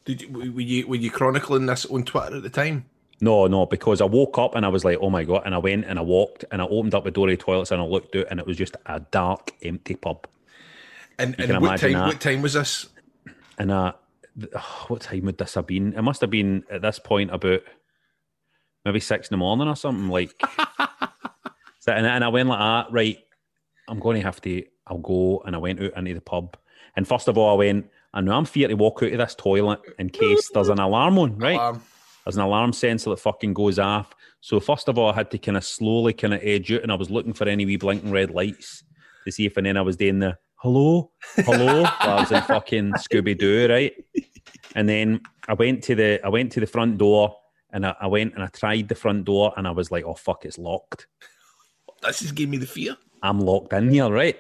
Did 0.07 0.23
you, 0.23 0.53
were 0.53 0.61
you 0.61 0.87
were 0.87 0.97
you 0.97 1.11
chronicling 1.11 1.67
this 1.67 1.85
on 1.87 2.05
Twitter 2.05 2.37
at 2.37 2.43
the 2.43 2.51
time? 2.51 2.87
No, 3.21 3.47
no, 3.47 3.67
because 3.67 4.01
I 4.01 4.05
woke 4.05 4.39
up 4.39 4.55
and 4.55 4.67
I 4.67 4.69
was 4.69 4.85
like, 4.85 4.99
oh 5.01 5.11
my 5.11 5.25
God. 5.25 5.43
And 5.45 5.55
I 5.55 5.59
went 5.59 5.85
and 5.87 5.99
I 5.99 6.03
walked 6.03 6.45
and 6.51 6.61
I 6.61 6.67
opened 6.67 6.95
up 6.95 7.05
the 7.05 7.11
door 7.11 7.29
of 7.29 7.39
the 7.39 7.43
toilets 7.43 7.71
and 7.71 7.81
I 7.81 7.85
looked 7.85 8.15
out 8.17 8.27
and 8.31 8.41
it 8.41 8.47
was 8.47 8.57
just 8.57 8.77
a 8.87 9.01
dark, 9.01 9.53
empty 9.63 9.95
pub. 9.95 10.27
And, 11.19 11.39
and 11.39 11.61
what 11.63 11.81
time? 11.81 11.93
that. 11.93 12.07
What 12.07 12.21
time 12.21 12.43
was 12.43 12.55
this? 12.55 12.89
And 13.57 13.71
uh, 13.71 13.93
what 14.89 15.03
time 15.03 15.23
would 15.27 15.39
this 15.39 15.55
have 15.55 15.67
been? 15.67 15.95
It 15.95 16.03
must 16.03 16.21
have 16.21 16.31
been 16.31 16.65
at 16.71 16.83
this 16.83 16.99
point 16.99 17.33
about 17.33 17.63
maybe 18.85 19.01
six 19.01 19.29
in 19.29 19.35
the 19.35 19.39
morning 19.39 19.69
or 19.69 19.77
something. 19.77 20.09
Like, 20.09 20.35
so, 21.79 21.93
and, 21.93 22.07
and 22.07 22.25
I 22.25 22.29
went 22.29 22.49
like 22.49 22.59
that, 22.59 22.93
right? 22.93 23.19
I'm 23.89 24.01
going 24.01 24.17
to 24.17 24.23
have 24.23 24.41
to, 24.43 24.65
I'll 24.87 24.99
go. 24.99 25.43
And 25.47 25.55
I 25.55 25.59
went 25.59 25.81
out 25.81 25.97
into 25.97 26.15
the 26.15 26.21
pub. 26.21 26.57
And 26.97 27.07
first 27.07 27.29
of 27.29 27.39
all, 27.39 27.55
I 27.55 27.59
went, 27.59 27.91
I 28.13 28.21
know 28.21 28.37
I'm 28.37 28.45
fear 28.45 28.69
to 28.69 28.75
walk 28.75 29.03
out 29.03 29.13
of 29.13 29.19
this 29.19 29.35
toilet 29.35 29.81
in 29.99 30.11
case 30.11 30.51
there's 30.53 30.69
an 30.69 30.79
alarm 30.79 31.19
on, 31.19 31.39
right? 31.39 31.59
Um, 31.59 31.83
There's 32.25 32.37
an 32.37 32.43
alarm 32.43 32.73
sensor 32.73 33.11
that 33.11 33.21
fucking 33.21 33.55
goes 33.55 33.79
off. 33.79 34.15
So 34.41 34.61
first 34.61 34.89
of 34.89 34.99
all, 34.99 35.11
I 35.11 35.15
had 35.15 35.31
to 35.33 35.39
kind 35.39 35.57
of 35.57 35.65
slowly 35.65 36.13
kind 36.13 36.35
of 36.35 36.41
edge 36.43 36.73
out, 36.73 36.83
and 36.83 36.93
I 36.93 36.95
was 36.95 37.11
looking 37.11 37.33
for 37.33 37.49
any 37.49 37.67
wee 37.67 37.77
blinking 37.77 38.11
red 38.11 38.31
lights 38.31 38.83
to 39.25 39.33
see 39.33 39.47
if, 39.47 39.57
and 39.57 39.67
then 39.67 39.77
I 39.77 39.83
was 39.83 39.97
doing 39.97 40.19
the 40.19 40.39
hello, 40.57 41.11
hello. 41.37 41.83
while 42.01 42.19
I 42.19 42.21
was 42.21 42.33
in 42.33 42.43
fucking 42.43 42.93
Scooby 42.93 43.39
Doo, 43.39 43.69
right? 43.69 43.93
And 44.75 44.89
then 44.89 45.21
I 45.49 45.55
went 45.55 45.83
to 45.85 45.95
the 45.95 46.21
I 46.25 46.29
went 46.29 46.53
to 46.53 46.61
the 46.61 46.67
front 46.67 46.99
door, 46.99 47.37
and 47.73 47.87
I, 47.87 47.95
I 48.01 48.07
went 48.07 48.35
and 48.35 48.43
I 48.43 48.47
tried 48.49 48.89
the 48.89 48.95
front 48.95 49.25
door, 49.25 49.53
and 49.57 49.69
I 49.69 49.71
was 49.71 49.91
like, 49.91 50.05
oh 50.05 50.15
fuck, 50.15 50.45
it's 50.45 50.59
locked. 50.59 51.07
this 52.03 52.21
just 52.21 52.35
gave 52.35 52.49
me 52.49 52.57
the 52.57 52.67
fear. 52.67 52.97
I'm 53.23 53.41
locked 53.41 53.73
in 53.73 53.91
here, 53.91 54.11
right? 54.11 54.37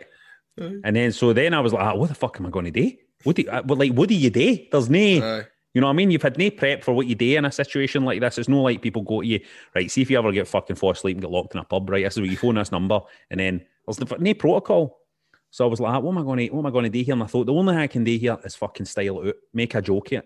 And 0.84 0.94
then 0.96 1.12
so 1.12 1.32
then 1.32 1.52
I 1.54 1.60
was 1.60 1.72
like, 1.72 1.84
ah, 1.84 1.94
what 1.94 2.08
the 2.08 2.14
fuck 2.14 2.38
am 2.38 2.46
I 2.46 2.50
going 2.50 2.66
to 2.66 2.70
do? 2.70 2.92
What 3.24 3.36
do 3.36 3.42
you, 3.42 3.50
uh, 3.50 3.62
like 3.66 3.92
what 3.92 4.08
do 4.08 4.14
you 4.14 4.30
do? 4.30 4.58
There's 4.70 4.88
no. 4.90 5.44
You 5.74 5.80
know 5.80 5.88
what 5.88 5.94
I 5.94 5.96
mean? 5.96 6.12
You've 6.12 6.22
had 6.22 6.38
no 6.38 6.50
prep 6.50 6.84
for 6.84 6.92
what 6.92 7.08
you 7.08 7.16
do 7.16 7.36
in 7.36 7.44
a 7.44 7.50
situation 7.50 8.04
like 8.04 8.20
this. 8.20 8.38
It's 8.38 8.48
no 8.48 8.62
like 8.62 8.80
people 8.80 9.02
go 9.02 9.20
to 9.20 9.26
you, 9.26 9.40
right? 9.74 9.90
See 9.90 10.02
if 10.02 10.10
you 10.10 10.16
ever 10.16 10.30
get 10.30 10.46
fucking 10.46 10.76
fall 10.76 10.92
asleep 10.92 11.16
and 11.16 11.22
get 11.22 11.32
locked 11.32 11.54
in 11.54 11.60
a 11.60 11.64
pub, 11.64 11.90
right? 11.90 12.04
This 12.04 12.14
is 12.14 12.20
where 12.20 12.30
you 12.30 12.36
phone 12.36 12.54
this 12.54 12.70
number, 12.70 13.00
and 13.30 13.40
then 13.40 13.66
there's 13.84 13.96
the, 13.96 14.16
no 14.18 14.34
protocol. 14.34 15.00
So 15.50 15.64
I 15.64 15.68
was 15.68 15.80
like, 15.80 15.92
ah, 15.92 15.98
what 15.98 16.12
am 16.12 16.18
I 16.18 16.22
going 16.22 16.38
to, 16.38 16.54
what 16.54 16.60
am 16.60 16.66
I 16.66 16.70
going 16.70 16.84
to 16.84 16.90
do 16.90 17.02
here? 17.02 17.14
And 17.14 17.22
I 17.22 17.26
thought 17.26 17.46
the 17.46 17.52
only 17.52 17.74
thing 17.74 17.80
I 17.80 17.86
can 17.88 18.04
do 18.04 18.16
here 18.16 18.38
is 18.44 18.54
fucking 18.54 18.86
style 18.86 19.22
it 19.22 19.28
out, 19.28 19.34
make 19.52 19.74
a 19.74 19.82
joke 19.82 20.08
here, 20.08 20.22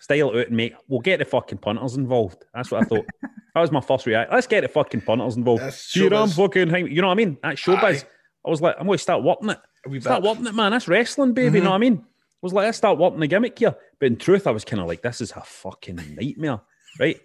style 0.00 0.30
it 0.30 0.38
out, 0.40 0.46
and 0.48 0.56
make. 0.56 0.74
We'll 0.88 1.00
get 1.00 1.18
the 1.18 1.24
fucking 1.24 1.58
punters 1.58 1.96
involved. 1.96 2.44
That's 2.54 2.70
what 2.70 2.82
I 2.82 2.84
thought. 2.86 3.06
that 3.22 3.60
was 3.60 3.72
my 3.72 3.80
first 3.80 4.06
reaction. 4.06 4.34
Let's 4.34 4.46
get 4.46 4.60
the 4.60 4.68
fucking 4.68 5.00
punters 5.00 5.36
involved. 5.36 5.62
That's 5.62 5.92
Here 5.92 6.14
I'm 6.14 6.28
fucking, 6.28 6.68
you 6.88 7.00
know 7.00 7.08
what 7.08 7.14
I 7.14 7.16
mean? 7.16 7.38
That's 7.42 7.60
showbiz. 7.60 8.04
Aye. 8.04 8.08
I 8.44 8.50
was 8.50 8.60
like, 8.60 8.76
I'm 8.78 8.86
going 8.86 8.98
to 8.98 9.02
start 9.02 9.24
working 9.24 9.50
it. 9.50 9.58
Start 10.02 10.22
bit. 10.22 10.28
working 10.28 10.46
it, 10.46 10.54
man. 10.54 10.70
That's 10.70 10.86
wrestling, 10.86 11.32
baby. 11.32 11.58
You 11.58 11.64
know 11.64 11.70
mm-hmm. 11.70 11.70
what 11.70 11.74
I 11.74 11.78
mean? 11.78 12.04
I 12.46 12.48
was 12.48 12.52
like, 12.52 12.64
let's 12.66 12.78
start 12.78 12.98
working 12.98 13.18
the 13.18 13.26
gimmick 13.26 13.58
here. 13.58 13.74
But 13.98 14.06
in 14.06 14.16
truth, 14.16 14.46
I 14.46 14.52
was 14.52 14.64
kind 14.64 14.80
of 14.80 14.86
like, 14.86 15.02
this 15.02 15.20
is 15.20 15.32
a 15.32 15.40
fucking 15.40 15.96
nightmare, 16.14 16.60
right? 17.00 17.20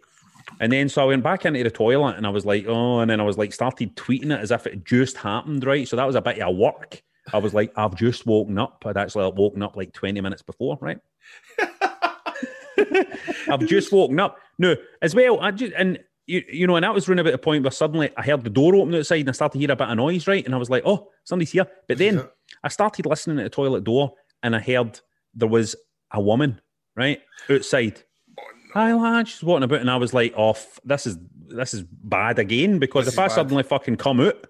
And 0.60 0.72
then 0.72 0.90
so 0.90 1.04
I 1.04 1.06
went 1.06 1.22
back 1.22 1.46
into 1.46 1.64
the 1.64 1.70
toilet 1.70 2.18
and 2.18 2.26
I 2.26 2.32
was 2.32 2.44
like, 2.44 2.66
oh, 2.68 3.02
and 3.02 3.12
then 3.12 3.22
I 3.22 3.24
was 3.24 3.38
like, 3.38 3.54
started 3.54 3.96
tweeting 3.96 4.34
it 4.34 4.40
as 4.40 4.50
if 4.50 4.66
it 4.66 4.84
just 4.84 5.18
happened, 5.18 5.64
right? 5.64 5.88
So 5.88 5.96
that 5.96 6.08
was 6.08 6.16
a 6.16 6.24
bit 6.24 6.40
of 6.40 6.48
a 6.48 6.52
work. 6.52 7.04
I 7.32 7.38
was 7.38 7.54
like, 7.54 7.72
I've 7.76 7.94
just 7.94 8.26
woken 8.26 8.58
up. 8.58 8.82
I'd 8.84 8.98
actually 8.98 9.32
woken 9.32 9.62
up 9.62 9.78
like 9.78 9.94
20 9.94 10.20
minutes 10.22 10.42
before, 10.42 10.80
right? 10.82 10.98
I've 13.48 13.68
just 13.68 13.92
woken 13.92 14.20
up. 14.20 14.40
No, 14.58 14.76
as 15.04 15.14
well, 15.14 15.40
I 15.40 15.52
just, 15.52 15.74
and 15.78 16.00
you, 16.26 16.44
you 16.52 16.66
know, 16.66 16.78
and 16.78 16.84
that 16.84 16.96
was 16.96 17.08
running 17.08 17.22
about 17.22 17.34
the 17.34 17.38
point 17.38 17.64
where 17.64 17.70
suddenly 17.70 18.10
I 18.18 18.24
heard 18.24 18.44
the 18.44 18.50
door 18.50 18.74
open 18.74 18.96
outside 18.96 19.20
and 19.20 19.30
I 19.30 19.34
started 19.34 19.54
to 19.54 19.60
hear 19.60 19.72
a 19.72 19.76
bit 19.76 19.88
of 19.88 19.98
noise, 19.98 20.26
right? 20.26 20.44
And 20.44 20.56
I 20.56 20.58
was 20.58 20.72
like, 20.72 20.82
oh, 20.84 21.10
somebody's 21.26 21.52
here. 21.52 21.68
But 21.88 22.00
then. 22.00 22.28
I 22.64 22.70
started 22.70 23.06
listening 23.06 23.40
at 23.40 23.44
the 23.44 23.50
toilet 23.50 23.84
door 23.84 24.14
and 24.44 24.56
I 24.56 24.60
heard 24.60 25.00
there 25.34 25.48
was 25.48 25.76
a 26.12 26.22
woman, 26.22 26.62
right, 26.96 27.20
outside. 27.50 28.02
Hi, 28.74 28.94
lad. 28.94 29.28
She's 29.28 29.44
walking 29.44 29.64
about, 29.64 29.82
and 29.82 29.92
I 29.92 29.98
was 29.98 30.14
like, 30.14 30.34
"Off. 30.38 30.80
this 30.86 31.06
is 31.08 31.18
this 31.48 31.74
is 31.74 31.84
bad 31.84 32.40
again." 32.40 32.80
Because 32.80 33.06
This 33.06 33.16
if 33.16 33.20
I 33.20 33.28
bad. 33.28 33.36
suddenly 33.36 33.64
fucking 33.64 33.98
come 33.98 34.20
out, 34.22 34.48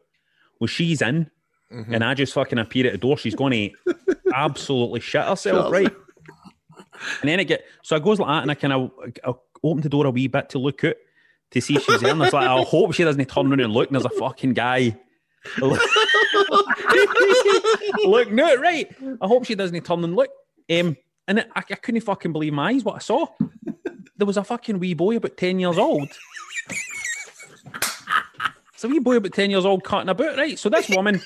well, 0.59 0.67
she's 0.67 1.01
in, 1.01 1.29
Mm-hmm. 1.73 1.93
and 1.93 2.03
I 2.03 2.13
just 2.13 2.33
fucking 2.33 2.59
appear 2.59 2.85
at 2.87 2.91
the 2.91 2.97
door, 2.97 3.17
she's 3.17 3.33
going 3.33 3.71
to 3.87 3.95
absolutely 4.33 4.99
shit 4.99 5.23
herself, 5.23 5.71
right? 5.71 5.87
And 7.21 7.29
then 7.29 7.39
it 7.39 7.45
get 7.45 7.63
so 7.81 7.95
I 7.95 7.99
goes 7.99 8.19
like 8.19 8.27
that, 8.27 8.41
and 8.43 8.51
I 8.51 8.55
kind 8.55 8.73
of 8.73 8.91
I 9.25 9.33
open 9.63 9.81
the 9.81 9.87
door 9.89 10.05
a 10.05 10.11
wee 10.11 10.27
bit 10.27 10.49
to 10.49 10.59
look 10.59 10.83
out 10.83 10.95
to 11.51 11.61
see 11.61 11.79
she's. 11.79 12.03
And 12.03 12.21
I 12.21 12.25
was 12.25 12.33
like, 12.33 12.45
I 12.47 12.61
hope 12.61 12.93
she 12.93 13.03
doesn't 13.05 13.25
turn 13.29 13.47
around 13.47 13.61
and 13.61 13.71
look. 13.73 13.87
And 13.89 13.95
there's 13.95 14.05
a 14.05 14.09
fucking 14.19 14.53
guy 14.53 14.97
look, 15.59 15.81
no, 18.31 18.55
right. 18.57 18.93
I 19.21 19.27
hope 19.27 19.45
she 19.45 19.55
doesn't 19.55 19.83
turn 19.85 20.03
and 20.03 20.15
look. 20.15 20.29
Um, 20.71 20.95
and 21.27 21.39
I, 21.39 21.45
I 21.55 21.75
couldn't 21.75 22.01
fucking 22.01 22.31
believe 22.31 22.53
my 22.53 22.69
eyes 22.71 22.83
what 22.83 22.95
I 22.95 22.99
saw. 22.99 23.27
There 24.17 24.25
was 24.25 24.37
a 24.37 24.43
fucking 24.43 24.79
wee 24.79 24.93
boy 24.93 25.17
about 25.17 25.37
10 25.37 25.59
years 25.59 25.77
old. 25.77 26.09
It's 28.73 28.83
a 28.83 28.87
wee 28.87 28.99
boy 28.99 29.17
about 29.17 29.33
10 29.33 29.49
years 29.51 29.65
old 29.65 29.83
cutting 29.83 30.09
about, 30.09 30.37
right? 30.37 30.57
So 30.57 30.69
this 30.69 30.89
woman, 30.89 31.21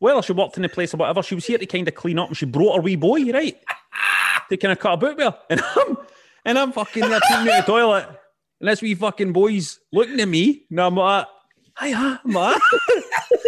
well, 0.00 0.22
she 0.22 0.32
worked 0.32 0.56
in 0.56 0.62
the 0.62 0.68
place 0.68 0.94
or 0.94 0.98
whatever, 0.98 1.22
she 1.22 1.34
was 1.34 1.46
here 1.46 1.58
to 1.58 1.66
kind 1.66 1.88
of 1.88 1.94
clean 1.94 2.18
up 2.18 2.28
and 2.28 2.36
she 2.36 2.46
brought 2.46 2.76
her 2.76 2.82
wee 2.82 2.96
boy, 2.96 3.24
right? 3.32 3.58
To 4.48 4.56
kind 4.56 4.72
of 4.72 4.78
cut 4.78 4.94
about 4.94 5.16
with 5.16 5.26
her. 5.26 5.38
And 5.50 5.60
I'm, 5.60 5.96
and 6.44 6.58
I'm 6.58 6.72
fucking 6.72 7.08
there 7.08 7.20
taking 7.28 7.48
out 7.52 7.66
the 7.66 7.72
toilet. 7.72 8.08
And 8.60 8.68
this 8.68 8.80
wee 8.80 8.94
fucking 8.94 9.32
boy's 9.32 9.80
looking 9.92 10.20
at 10.20 10.28
me. 10.28 10.64
And 10.70 10.80
I'm 10.80 10.94
like, 10.94 11.26
hiya, 11.80 12.20
man. 12.24 12.54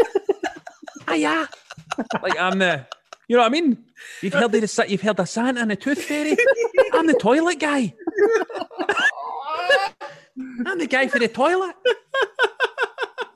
hiya. 1.08 1.48
Like 2.22 2.38
I'm 2.38 2.58
the, 2.58 2.86
you 3.28 3.36
know 3.36 3.42
what 3.42 3.48
I 3.48 3.50
mean? 3.50 3.84
You've 4.22 4.32
heard 4.40 4.52
the, 4.52 4.86
you've 4.88 5.02
heard 5.02 5.20
of 5.20 5.28
Santa 5.28 5.60
and 5.60 5.70
the 5.70 5.76
Tooth 5.76 6.02
Fairy. 6.02 6.36
I'm 6.92 7.06
the 7.06 7.14
toilet 7.14 7.60
guy. 7.60 7.94
I'm 10.66 10.78
the 10.78 10.86
guy 10.86 11.08
for 11.08 11.18
the 11.18 11.28
toilet. 11.28 11.74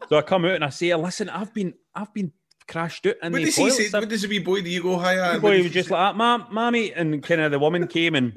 So 0.08 0.16
I 0.18 0.22
come 0.22 0.44
out 0.44 0.56
and 0.56 0.64
I 0.64 0.68
say, 0.70 0.94
"Listen, 0.94 1.28
I've 1.28 1.52
been, 1.54 1.74
I've 1.94 2.12
been 2.12 2.32
crashed 2.68 3.06
out 3.06 3.16
in 3.22 3.32
What 3.32 3.38
the 3.38 3.44
does 3.46 3.56
he 3.56 3.70
say? 3.70 3.88
What 3.98 4.08
does 4.08 4.22
the 4.22 4.28
wee 4.28 4.38
boy? 4.40 4.62
Do 4.62 4.70
you 4.70 4.82
go 4.82 4.98
higher? 4.98 5.34
The 5.34 5.40
boy 5.40 5.62
was 5.62 5.72
just 5.72 5.90
like, 5.90 5.98
that, 6.12 6.16
"Mom, 6.16 6.46
mommy," 6.50 6.92
and 6.92 7.22
kind 7.22 7.40
of 7.40 7.50
the 7.50 7.58
woman 7.58 7.86
came 7.86 8.14
and. 8.14 8.36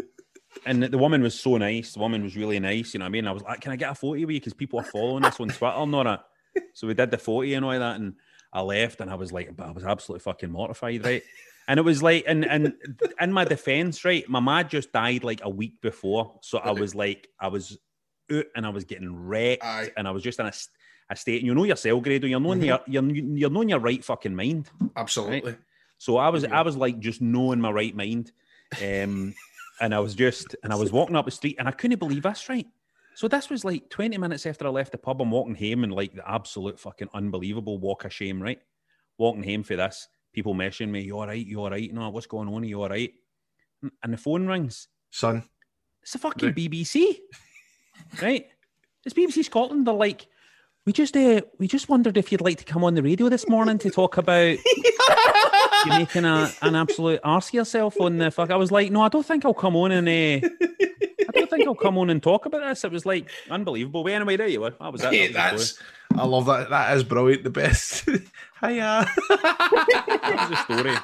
And 0.65 0.81
the 0.81 0.97
woman 0.97 1.21
was 1.21 1.37
so 1.37 1.57
nice. 1.57 1.93
The 1.93 1.99
woman 1.99 2.23
was 2.23 2.37
really 2.37 2.59
nice. 2.61 2.93
You 2.93 2.99
know 2.99 3.03
what 3.03 3.09
I 3.09 3.11
mean? 3.11 3.27
I 3.27 3.31
was 3.33 3.43
like, 3.43 3.59
"Can 3.59 3.73
I 3.73 3.75
get 3.75 3.91
a 3.91 3.93
photo 3.93 4.11
with 4.11 4.21
you?" 4.21 4.27
Because 4.27 4.53
people 4.53 4.79
are 4.79 4.85
following 4.85 5.25
us 5.25 5.37
on 5.37 5.49
Twitter 5.49 5.75
and 5.75 5.93
all 5.93 6.03
that. 6.05 6.23
So 6.73 6.87
we 6.87 6.93
did 6.93 7.11
the 7.11 7.17
photo 7.17 7.41
and 7.41 7.65
all 7.65 7.77
that, 7.77 7.97
and 7.97 8.13
I 8.55 8.61
left, 8.61 9.01
and 9.01 9.11
I 9.11 9.15
was 9.15 9.33
like, 9.33 9.55
but 9.55 9.67
I 9.67 9.71
was 9.71 9.83
absolutely 9.83 10.23
fucking 10.23 10.49
mortified, 10.49 11.03
right? 11.03 11.23
And 11.67 11.77
it 11.77 11.83
was 11.83 12.01
like, 12.01 12.23
and 12.25 12.45
and 12.45 12.73
in 13.21 13.33
my 13.33 13.43
defense, 13.43 14.05
right, 14.05 14.27
my 14.29 14.39
mad 14.39 14.69
just 14.69 14.91
died 14.93 15.23
like 15.23 15.41
a 15.43 15.49
week 15.49 15.81
before, 15.81 16.39
so 16.41 16.59
I 16.59 16.71
was 16.71 16.95
like, 16.95 17.27
I 17.39 17.49
was 17.49 17.77
out 18.31 18.45
and 18.55 18.65
I 18.65 18.69
was 18.69 18.85
getting 18.85 19.13
wrecked, 19.15 19.63
Aye. 19.63 19.91
and 19.97 20.07
I 20.07 20.11
was 20.11 20.23
just 20.23 20.39
in 20.39 20.45
a, 20.45 20.53
a 21.09 21.15
state. 21.15 21.39
And 21.39 21.47
you 21.47 21.53
know 21.53 21.65
yourself, 21.65 22.01
Grado, 22.01 22.27
you're 22.27 22.39
knowing 22.39 22.63
your, 22.63 22.79
you're 22.87 23.03
you're 23.03 23.49
knowing 23.49 23.69
your 23.69 23.79
right 23.79 24.03
fucking 24.03 24.35
mind. 24.35 24.69
Absolutely. 24.95 25.55
So 25.97 26.17
I 26.17 26.29
was 26.29 26.45
I 26.45 26.61
was 26.61 26.77
like 26.77 26.99
just 26.99 27.21
knowing 27.21 27.59
my 27.59 27.71
right 27.71 27.95
mind. 27.95 28.31
Um 28.81 29.35
and 29.81 29.93
I 29.93 29.99
was 29.99 30.15
just 30.15 30.55
and 30.63 30.71
I 30.71 30.75
was 30.75 30.91
walking 30.93 31.15
up 31.15 31.25
the 31.25 31.31
street 31.31 31.57
and 31.59 31.67
I 31.67 31.71
couldn't 31.71 31.99
believe 31.99 32.23
this, 32.23 32.47
right? 32.49 32.67
So 33.15 33.29
this 33.29 33.49
was 33.49 33.63
like 33.63 33.89
20 33.89 34.17
minutes 34.17 34.45
after 34.45 34.67
I 34.67 34.69
left 34.69 34.91
the 34.91 34.97
pub. 34.97 35.21
I'm 35.21 35.31
walking 35.31 35.55
home 35.55 35.85
and 35.85 35.93
like 35.93 36.13
the 36.13 36.29
absolute 36.29 36.77
fucking 36.79 37.09
unbelievable 37.13 37.77
walk 37.77 38.03
of 38.03 38.13
shame, 38.13 38.41
right? 38.41 38.59
Walking 39.17 39.43
home 39.43 39.63
for 39.63 39.77
this, 39.77 40.09
people 40.33 40.53
messaging 40.53 40.89
me, 40.89 41.01
you 41.01 41.17
all 41.17 41.27
right, 41.27 41.45
you 41.45 41.61
all 41.61 41.69
right? 41.69 41.91
No, 41.93 42.09
what's 42.09 42.27
going 42.27 42.49
on? 42.49 42.63
Are 42.63 42.65
you 42.65 42.81
all 42.81 42.89
right? 42.89 43.13
And 44.03 44.13
the 44.13 44.17
phone 44.17 44.47
rings. 44.47 44.89
Son. 45.11 45.43
It's 46.01 46.11
the 46.11 46.19
fucking 46.19 46.53
BBC, 46.53 47.17
right? 48.21 48.47
It's 49.05 49.15
BBC 49.15 49.45
Scotland. 49.45 49.87
They're 49.87 49.93
like, 49.93 50.27
we 50.85 50.91
just 50.91 51.15
uh, 51.15 51.41
we 51.57 51.67
just 51.67 51.89
wondered 51.89 52.17
if 52.17 52.31
you'd 52.31 52.41
like 52.41 52.57
to 52.59 52.65
come 52.65 52.83
on 52.83 52.95
the 52.95 53.01
radio 53.01 53.29
this 53.29 53.47
morning 53.47 53.77
to 53.79 53.89
talk 53.89 54.17
about 54.17 54.57
you 55.85 55.89
making 55.89 56.25
a, 56.25 56.51
an 56.61 56.75
absolute 56.75 57.21
arse 57.23 57.53
yourself 57.53 57.99
on 57.99 58.17
the 58.17 58.29
fuck. 58.29 58.51
I 58.51 58.55
was 58.55 58.71
like, 58.71 58.91
no, 58.91 59.01
I 59.01 59.09
don't 59.09 59.25
think 59.25 59.45
I'll 59.45 59.53
come 59.53 59.75
on 59.75 59.91
and 59.91 60.07
uh, 60.43 60.47
I 61.35 61.39
don't 61.39 61.49
think 61.49 61.67
I'll 61.67 61.75
come 61.75 61.97
on 61.97 62.09
and 62.09 62.21
talk 62.21 62.45
about 62.45 62.61
this. 62.61 62.83
It 62.83 62.91
was 62.91 63.05
like 63.05 63.29
unbelievable. 63.49 64.03
But 64.03 64.13
anyway, 64.13 64.37
there 64.37 64.47
you 64.47 64.61
were. 64.61 64.71
That 64.71 64.91
was. 64.91 65.01
Hey, 65.03 65.31
That 65.31 65.53
was 65.53 65.77
that's. 65.77 66.19
I 66.19 66.25
love 66.25 66.45
that. 66.45 66.69
That 66.69 66.95
is 66.95 67.03
brilliant. 67.03 67.43
The 67.43 67.49
best. 67.49 68.05
Hiya. 68.61 69.05
That 69.29 70.37
was 70.39 70.49
the 70.49 70.63
story. 70.63 70.95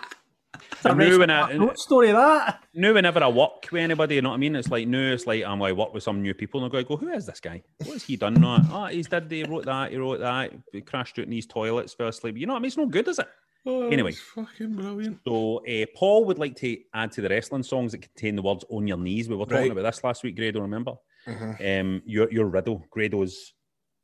And 0.84 0.98
now 0.98 1.20
when 1.20 1.30
I, 1.30 1.58
What 1.58 1.78
story 1.78 2.12
that? 2.12 2.64
now 2.74 2.94
whenever 2.94 3.24
I 3.24 3.28
work 3.28 3.68
with 3.72 3.82
anybody, 3.82 4.16
you 4.16 4.22
know 4.22 4.30
what 4.30 4.36
I 4.36 4.40
mean? 4.40 4.56
It's 4.56 4.72
like 4.72 4.88
now 4.88 5.14
it's 5.14 5.28
like 5.28 5.44
I'm 5.44 5.60
like 5.60 5.76
work 5.76 5.94
with 5.94 6.04
some 6.04 6.22
new 6.22 6.34
people 6.34 6.64
and 6.64 6.74
I 6.74 6.82
go, 6.82 6.88
go, 6.88 6.98
who 6.98 7.10
is 7.10 7.26
this 7.26 7.40
guy? 7.40 7.62
What 7.80 7.94
has 7.94 8.04
he 8.04 8.16
done? 8.16 8.36
No, 8.36 8.56
oh, 8.56 8.68
ah, 8.72 8.88
he's 8.88 9.08
did 9.08 9.30
he 9.30 9.44
wrote 9.44 9.66
that, 9.66 9.92
he 9.92 9.98
wrote 9.98 10.22
that, 10.22 10.54
he 10.72 10.82
crashed 10.82 11.20
out 11.20 11.26
in 11.26 11.32
these 11.32 11.46
toilets 11.46 11.94
fell 11.94 12.08
asleep. 12.08 12.38
You 12.38 12.48
know 12.48 12.54
what 12.54 12.60
I 12.60 12.62
mean? 12.62 12.68
It's 12.68 12.78
no 12.78 12.88
good, 12.88 13.08
is 13.08 13.20
it? 13.20 13.28
Oh, 13.66 13.90
Anyway. 13.90 14.12
fucking 14.14 14.74
brilliant. 14.76 15.20
So 15.26 15.64
uh, 15.66 15.86
Paul 15.96 16.26
would 16.26 16.40
like 16.40 16.56
to 16.58 16.78
add 16.96 17.12
to 17.14 17.22
the 17.22 17.30
wrestling 17.30 17.62
songs 17.64 17.92
that 17.92 18.02
contain 18.02 18.36
the 18.36 18.42
words 18.42 18.66
"on 18.70 18.88
your 18.88 18.98
knees." 18.98 19.30
We 19.30 19.36
were 19.36 19.46
talking 19.46 19.58
Right. 19.70 19.72
about 19.72 19.84
this 19.84 20.04
last 20.04 20.24
week, 20.24 20.36
Grado. 20.36 20.62
Remember? 20.62 20.94
Mhm. 21.28 21.80
Um, 21.82 22.02
your 22.06 22.32
your 22.32 22.48
riddle, 22.48 22.84
Grado's 22.90 23.54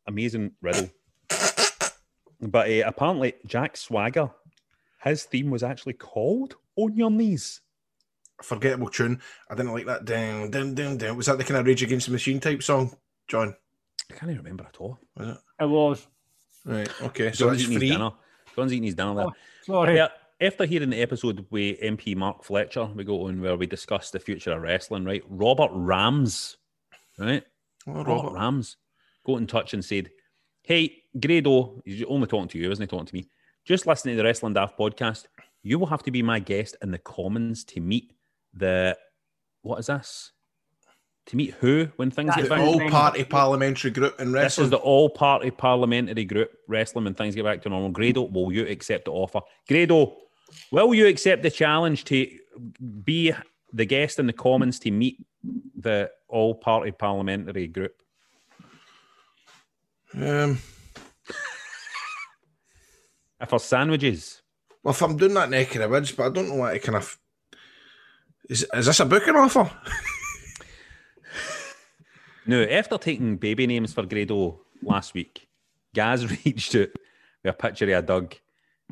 amazing 0.06 0.52
riddle. 0.62 0.90
But 2.40 2.70
uh, 2.70 2.84
apparently, 2.86 3.34
Jack 3.48 3.78
Swagger, 3.78 4.30
his 5.04 5.24
theme 5.24 5.50
was 5.50 5.64
actually 5.64 5.94
called 5.94 6.56
"On 6.76 6.96
Your 6.96 7.10
Knees." 7.10 7.62
Forgettable 8.44 8.90
tune. 8.90 9.20
I 9.50 9.56
didn't 9.56 9.72
like 9.74 9.88
that. 9.88 10.06
Ding, 10.06 10.52
ding, 10.52 10.76
ding, 10.76 10.98
ding. 10.98 11.16
Was 11.18 11.26
that 11.26 11.40
the 11.40 11.44
kind 11.44 11.60
of 11.60 11.66
Rage 11.66 11.82
Against 11.82 12.06
the 12.06 12.12
Machine 12.12 12.40
type 12.40 12.62
song, 12.62 12.96
John? 13.28 13.56
I 14.12 14.14
can't 14.14 14.32
even 14.32 14.44
remember 14.44 14.66
at 14.66 14.78
all. 14.80 15.00
Was 15.16 15.30
it? 15.30 15.38
It 15.60 15.66
was. 15.66 16.08
Right. 16.64 17.02
Okay. 17.02 17.32
So 17.32 17.48
John's 17.48 17.64
it's 17.64 17.74
free. 17.76 17.90
dinner. 17.90 18.12
John's 18.58 18.74
eating 18.74 18.84
his 18.84 18.96
dinner 18.96 19.14
there. 19.14 19.26
Oh, 19.26 19.34
Sorry. 19.64 19.96
Yeah, 19.96 20.08
after 20.42 20.66
hearing 20.66 20.90
the 20.90 21.02
episode 21.02 21.46
with 21.52 21.80
MP 21.80 22.16
Mark 22.16 22.44
Fletcher, 22.44 22.86
we 22.86 23.04
go 23.04 23.28
on 23.28 23.40
where 23.40 23.56
we 23.56 23.68
discuss 23.68 24.10
the 24.10 24.20
future 24.20 24.52
of 24.52 24.62
wrestling, 24.62 25.06
right? 25.06 25.24
Robert 25.30 25.70
Rams, 25.74 26.58
right? 27.20 27.44
Oh, 27.88 27.94
Robert 27.94 28.10
Robert. 28.10 28.34
Rams 28.34 28.78
got 29.26 29.38
in 29.38 29.48
touch 29.48 29.74
and 29.74 29.86
said, 29.86 30.10
Hey, 30.64 31.04
Grado, 31.20 31.82
he's 31.86 32.04
only 32.08 32.28
talking 32.28 32.48
to 32.50 32.58
you, 32.58 32.72
isn't 32.72 32.82
he 32.82 32.88
talking 32.88 33.06
to 33.06 33.16
me? 33.16 33.28
Just 33.64 33.86
listening 33.86 34.16
to 34.16 34.18
the 34.18 34.24
Wrestling 34.24 34.54
Daft 34.54 34.78
podcast. 34.78 35.26
You 35.62 35.78
will 35.78 35.88
have 35.88 36.04
to 36.04 36.12
be 36.12 36.24
my 36.24 36.40
guest 36.40 36.78
in 36.82 36.92
the 36.92 36.98
Commons 36.98 37.64
to 37.66 37.80
meet 37.80 38.14
the, 38.54 38.98
what 39.62 39.80
is 39.80 39.88
this? 39.88 40.32
To 41.28 41.36
meet 41.36 41.56
who 41.56 41.90
when 41.98 42.10
things 42.10 42.34
get 42.36 42.44
The 42.44 42.50
back? 42.50 42.60
all 42.62 42.90
party 42.90 43.26
parliamentary 43.26 43.92
group 43.92 44.20
in 44.20 44.32
This 44.32 44.58
is 44.58 44.70
the 44.70 44.78
all 44.78 45.10
party 45.10 45.52
parliamentary 45.52 46.24
group 46.24 46.52
wrestling 46.70 47.04
when 47.04 47.16
things 47.16 47.36
get 47.36 47.44
back 47.44 47.62
to 47.64 47.70
normal. 47.70 47.90
Grado, 47.90 48.22
will 48.24 48.50
you 48.52 48.66
accept 48.66 49.06
the 49.06 49.12
offer? 49.12 49.42
Grado, 49.68 50.16
will 50.72 50.96
you 50.96 51.06
accept 51.08 51.44
the 51.44 51.52
challenge 51.52 52.06
to 52.06 52.30
be 53.04 53.34
the 53.74 53.84
guest 53.86 54.20
in 54.20 54.28
the 54.28 54.32
Commons 54.34 54.80
to 54.80 54.92
meet 54.92 55.18
the 55.76 56.10
all 56.30 56.56
party 56.56 56.92
parliamentary 56.92 57.68
group? 57.68 58.02
Um, 60.14 60.60
If 63.42 63.50
for 63.50 63.60
sandwiches, 63.60 64.42
well, 64.82 64.94
if 64.94 65.02
I'm 65.04 65.18
doing 65.18 65.34
that 65.34 65.50
neck 65.50 65.76
of 65.76 65.82
the 65.82 65.90
woods, 65.90 66.14
but 66.14 66.28
I 66.28 66.30
don't 66.30 66.48
know 66.48 66.56
what 66.56 66.74
I 66.74 66.78
kind 66.80 66.96
of. 66.96 67.20
Is, 68.50 68.66
is 68.74 68.86
this 68.86 69.02
a 69.02 69.06
booking 69.06 69.36
offer? 69.36 69.70
no, 72.48 72.64
after 72.64 72.98
taking 72.98 73.38
baby 73.38 73.68
names 73.68 73.94
for 73.94 74.04
Grado 74.06 74.60
last 74.82 75.14
week, 75.14 75.48
Gaz 75.94 76.30
reached 76.46 76.76
out 76.76 76.90
with 77.44 77.46
a 77.46 77.54
picture 77.54 77.86
of 77.86 78.04
a 78.04 78.08
dog 78.08 78.36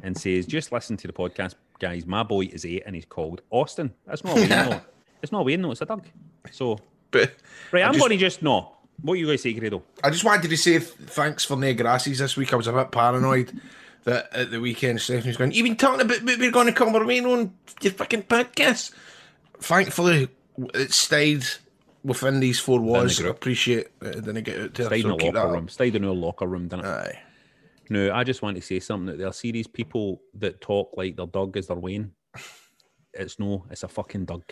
and 0.04 0.18
says, 0.18 0.46
Just 0.46 0.72
listen 0.72 0.98
to 0.98 1.08
the 1.08 1.14
podcast, 1.14 1.56
guys. 1.80 2.06
My 2.06 2.24
boy 2.24 2.42
is 2.52 2.66
eight 2.66 2.84
and 2.86 2.96
he's 2.96 3.06
called 3.06 3.42
Austin. 3.50 3.94
That's 4.06 4.24
not 4.24 4.38
a 4.38 4.42
Wayne, 4.42 4.50
no. 4.50 4.82
It's 5.22 5.32
not 5.32 5.40
a 5.42 5.44
Wayne, 5.44 5.62
no, 5.62 5.72
it's 5.72 5.82
a 5.82 5.86
dog. 5.86 6.06
So, 6.52 6.80
But 7.12 7.34
right, 7.72 7.84
I'm 7.84 7.94
just- 7.94 8.00
going 8.00 8.12
to 8.12 8.18
just 8.18 8.42
know. 8.42 8.72
What 9.02 9.16
you 9.20 9.28
guys 9.28 9.42
say, 9.42 9.52
Grado? 9.54 9.84
I 10.06 10.10
just 10.10 10.24
wanted 10.24 10.50
to 10.50 10.56
say 10.56 10.80
thanks 10.80 11.44
for 11.44 11.58
the 11.58 11.74
grasses 11.74 12.20
this 12.20 12.38
week. 12.38 12.54
I 12.54 12.56
was 12.56 12.68
a 12.68 12.72
bit 12.72 12.92
paranoid 12.92 13.60
that 14.06 14.34
at 14.34 14.52
the 14.52 14.62
weekend 14.62 15.02
Stephanie 15.02 15.28
was 15.32 15.38
going, 15.38 15.52
You've 15.52 15.66
been 15.66 15.76
talking 15.76 16.00
about 16.00 16.24
we're 16.24 16.50
going 16.50 16.68
to 16.68 16.72
come 16.74 16.96
on 16.96 17.54
your 17.82 17.92
fucking 17.94 18.24
podcast. 18.24 18.94
Thankfully, 19.60 20.30
it 20.74 20.94
stayed 20.94 21.46
within 22.06 22.40
these 22.40 22.60
four 22.60 22.80
walls. 22.80 23.22
I 23.22 23.28
appreciate 23.28 23.80
it. 23.80 23.92
It 24.02 24.26
didn't 24.26 24.44
get 24.44 24.60
out 24.60 24.74
there. 24.74 24.86
Stayed 24.86 25.02
so 25.02 25.12
in 25.12 25.18
the 25.18 25.32
locker 25.32 25.52
room. 25.52 25.68
Stayed 25.68 25.96
in 25.96 26.06
our 26.06 26.14
locker 26.14 26.48
room, 26.48 26.68
didn't 26.68 26.86
it? 26.86 26.90
Aye. 26.90 27.20
No, 27.90 28.14
I 28.14 28.24
just 28.24 28.42
want 28.42 28.56
to 28.56 28.62
say 28.62 28.80
something 28.80 29.08
that 29.08 29.18
there 29.18 29.28
are 29.28 29.34
series 29.34 29.68
people 29.68 30.22
that 30.36 30.62
talk 30.62 30.92
like 30.96 31.18
their 31.18 31.28
dog 31.28 31.58
is 31.58 31.68
their 31.68 31.78
Wayne. 31.78 32.12
It's 33.14 33.40
no, 33.40 33.66
it's 33.70 33.84
a 33.84 33.88
fucking 33.88 34.26
dog. 34.26 34.44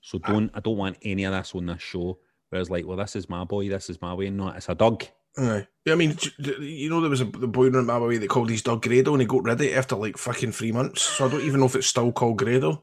So 0.00 0.18
don't 0.18 0.50
I 0.54 0.60
don't 0.60 0.76
want 0.76 0.98
any 1.02 1.24
of 1.24 1.32
this 1.32 1.54
on 1.54 1.66
this 1.66 1.82
show. 1.82 2.18
Whereas 2.48 2.70
like, 2.70 2.86
well, 2.86 2.96
this 2.96 3.16
is 3.16 3.28
my 3.28 3.44
boy, 3.44 3.68
this 3.68 3.90
is 3.90 4.00
my 4.00 4.14
Wayne. 4.14 4.36
No, 4.36 4.48
it's 4.48 4.68
a 4.68 4.74
dog. 4.74 5.04
Aye. 5.38 5.66
Yeah, 5.84 5.92
I 5.92 5.96
mean, 5.96 6.16
you 6.38 6.90
know, 6.90 7.00
there 7.00 7.10
was 7.10 7.20
a 7.20 7.24
the 7.24 7.46
boy 7.46 7.70
room 7.70 7.88
away 7.88 8.18
that 8.18 8.28
called 8.28 8.50
his 8.50 8.62
dog 8.62 8.82
Grado 8.82 9.12
and 9.12 9.20
he 9.20 9.26
got 9.26 9.44
rid 9.44 9.52
of 9.54 9.62
it 9.62 9.76
after 9.76 9.96
like 9.96 10.18
fucking 10.18 10.52
three 10.52 10.72
months. 10.72 11.02
So 11.02 11.26
I 11.26 11.30
don't 11.30 11.42
even 11.42 11.60
know 11.60 11.66
if 11.66 11.76
it's 11.76 11.86
still 11.86 12.12
called 12.12 12.38
Grado. 12.38 12.82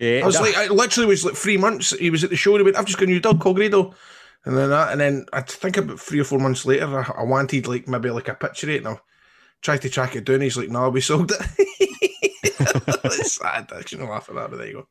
Yeah, 0.00 0.20
I 0.22 0.26
was 0.26 0.40
like, 0.40 0.56
I 0.56 0.68
literally 0.68 1.06
was 1.06 1.26
like 1.26 1.34
three 1.34 1.58
months. 1.58 1.90
He 1.98 2.08
was 2.08 2.24
at 2.24 2.30
the 2.30 2.36
show. 2.36 2.52
And 2.52 2.60
he 2.60 2.64
went, 2.64 2.78
"I've 2.78 2.86
just 2.86 2.98
got 2.98 3.08
a 3.08 3.12
new 3.12 3.20
dog 3.20 3.38
called 3.38 3.56
Grado," 3.56 3.94
and 4.46 4.56
then 4.56 4.70
that, 4.70 4.92
and 4.92 5.00
then 5.00 5.26
I 5.30 5.42
think 5.42 5.76
about 5.76 6.00
three 6.00 6.18
or 6.18 6.24
four 6.24 6.38
months 6.38 6.64
later, 6.64 6.86
I, 6.86 7.20
I 7.20 7.24
wanted 7.24 7.68
like 7.68 7.86
maybe 7.86 8.10
like 8.10 8.28
a 8.28 8.34
picture 8.34 8.66
of 8.66 8.74
it, 8.74 8.78
and 8.78 8.88
I 8.88 8.98
tried 9.60 9.82
to 9.82 9.90
track 9.90 10.16
it 10.16 10.24
down. 10.24 10.40
He's 10.40 10.56
like, 10.56 10.70
"No, 10.70 10.88
we 10.88 11.02
sold 11.02 11.32
it." 11.32 11.42
it's 12.42 13.34
sad. 13.34 13.70
I 13.74 13.82
shouldn't 13.82 14.08
laugh 14.08 14.30
at 14.30 14.36
that, 14.36 14.50
but 14.50 14.56
there 14.56 14.68
you 14.68 14.72
go. 14.72 14.88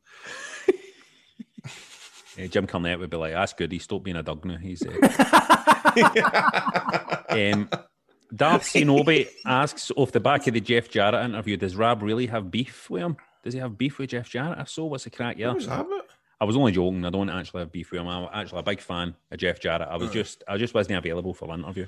Yeah, 2.36 2.46
Jim 2.46 2.68
Cornette 2.68 3.00
would 3.00 3.10
be 3.10 3.16
like, 3.16 3.32
"That's 3.32 3.52
good. 3.52 3.72
He 3.72 3.80
stopped 3.80 4.04
being 4.04 4.16
a 4.16 4.22
dog 4.22 4.44
now." 4.44 4.58
He's 4.58 4.86
uh, 4.86 4.92
um, 7.30 7.68
Darth 8.34 8.62
Shinobi 8.62 9.28
asks 9.44 9.90
off 9.96 10.12
the 10.12 10.20
back 10.20 10.46
of 10.46 10.54
the 10.54 10.60
Jeff 10.60 10.88
Jarrett 10.88 11.24
interview, 11.24 11.56
does 11.56 11.74
Rab 11.74 12.02
really 12.02 12.26
have 12.26 12.50
beef 12.50 12.88
with 12.88 13.02
him? 13.02 13.16
Does 13.42 13.54
he 13.54 13.60
have 13.60 13.78
beef 13.78 13.98
with 13.98 14.10
Jeff 14.10 14.28
Jarrett? 14.28 14.58
If 14.58 14.68
so, 14.68 14.84
what's 14.84 15.04
the 15.04 15.10
crack? 15.10 15.38
Yeah. 15.38 15.52
Was? 15.52 15.68
I 15.68 16.44
was 16.44 16.56
only 16.56 16.72
joking. 16.72 17.04
I 17.04 17.10
don't 17.10 17.28
actually 17.28 17.60
have 17.60 17.72
beef 17.72 17.90
with 17.90 18.00
him. 18.00 18.08
I'm 18.08 18.28
actually 18.32 18.60
a 18.60 18.64
big 18.64 18.80
fan 18.80 19.14
of 19.30 19.38
Jeff 19.38 19.60
Jarrett. 19.60 19.88
I 19.88 19.96
was 19.96 20.10
just 20.10 20.42
I 20.48 20.56
just 20.56 20.74
wasn't 20.74 20.98
available 20.98 21.34
for 21.34 21.48
the 21.48 21.54
interview. 21.54 21.86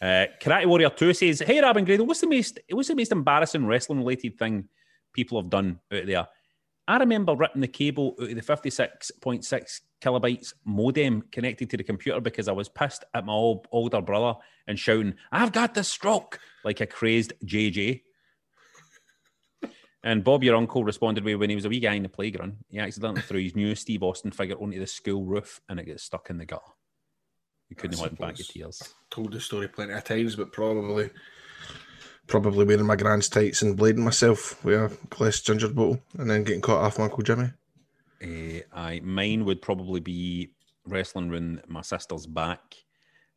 Uh, 0.00 0.26
Karate 0.42 0.66
Warrior 0.66 0.90
2 0.90 1.14
says, 1.14 1.40
Hey 1.40 1.60
Rab 1.60 1.76
and 1.76 1.86
Grado, 1.86 2.04
what's 2.04 2.20
the 2.20 2.28
most 2.28 2.58
what's 2.70 2.88
the 2.88 2.96
most 2.96 3.12
embarrassing 3.12 3.66
wrestling 3.66 4.00
related 4.00 4.38
thing 4.38 4.68
people 5.12 5.40
have 5.40 5.50
done 5.50 5.80
out 5.92 6.06
there? 6.06 6.26
I 6.88 6.98
remember 6.98 7.34
ripping 7.34 7.62
the 7.62 7.68
cable 7.68 8.14
out 8.20 8.28
of 8.28 8.34
the 8.34 8.42
56.6 8.42 9.80
kilobytes 10.00 10.52
modem 10.64 11.22
connected 11.32 11.70
to 11.70 11.76
the 11.76 11.82
computer 11.82 12.20
because 12.20 12.46
I 12.46 12.52
was 12.52 12.68
pissed 12.68 13.04
at 13.12 13.24
my 13.26 13.32
old, 13.32 13.66
older 13.72 14.00
brother 14.00 14.38
and 14.68 14.78
shouting, 14.78 15.14
I've 15.32 15.52
got 15.52 15.74
the 15.74 15.82
stroke, 15.82 16.38
like 16.64 16.80
a 16.80 16.86
crazed 16.86 17.32
JJ. 17.44 18.02
And 20.06 20.22
Bob, 20.22 20.44
your 20.44 20.54
uncle, 20.54 20.84
responded 20.84 21.24
with 21.24 21.34
when 21.34 21.50
he 21.50 21.56
was 21.56 21.64
a 21.64 21.68
wee 21.68 21.80
guy 21.80 21.94
in 21.94 22.04
the 22.04 22.08
playground, 22.08 22.58
he 22.68 22.78
accidentally 22.78 23.22
threw 23.22 23.42
his 23.42 23.56
new 23.56 23.74
Steve 23.74 24.04
Austin 24.04 24.30
figure 24.30 24.54
onto 24.54 24.78
the 24.78 24.86
school 24.86 25.24
roof 25.24 25.60
and 25.68 25.80
it 25.80 25.82
got 25.82 25.98
stuck 25.98 26.30
in 26.30 26.38
the 26.38 26.46
gutter. 26.46 26.62
You 27.68 27.74
couldn't 27.74 27.98
hold 27.98 28.16
back 28.16 28.38
your 28.38 28.46
tears. 28.46 28.94
Told 29.10 29.32
the 29.32 29.40
story 29.40 29.66
plenty 29.66 29.94
of 29.94 30.04
times, 30.04 30.36
but 30.36 30.52
probably 30.52 31.10
probably 32.28 32.64
wearing 32.64 32.86
my 32.86 32.94
grand's 32.94 33.28
tights 33.28 33.62
and 33.62 33.76
blading 33.76 33.96
myself 33.96 34.64
with 34.64 34.92
a 34.92 34.96
glass 35.08 35.40
ginger 35.40 35.68
bottle 35.68 36.00
and 36.18 36.30
then 36.30 36.44
getting 36.44 36.60
caught 36.60 36.84
off 36.84 36.98
my 36.98 37.06
Uncle 37.06 37.24
Jimmy. 37.24 37.50
Uh, 38.22 38.60
I 38.72 39.00
mine 39.02 39.44
would 39.44 39.60
probably 39.60 39.98
be 39.98 40.52
wrestling 40.86 41.30
round 41.30 41.62
my 41.66 41.82
sister's 41.82 42.26
back 42.26 42.76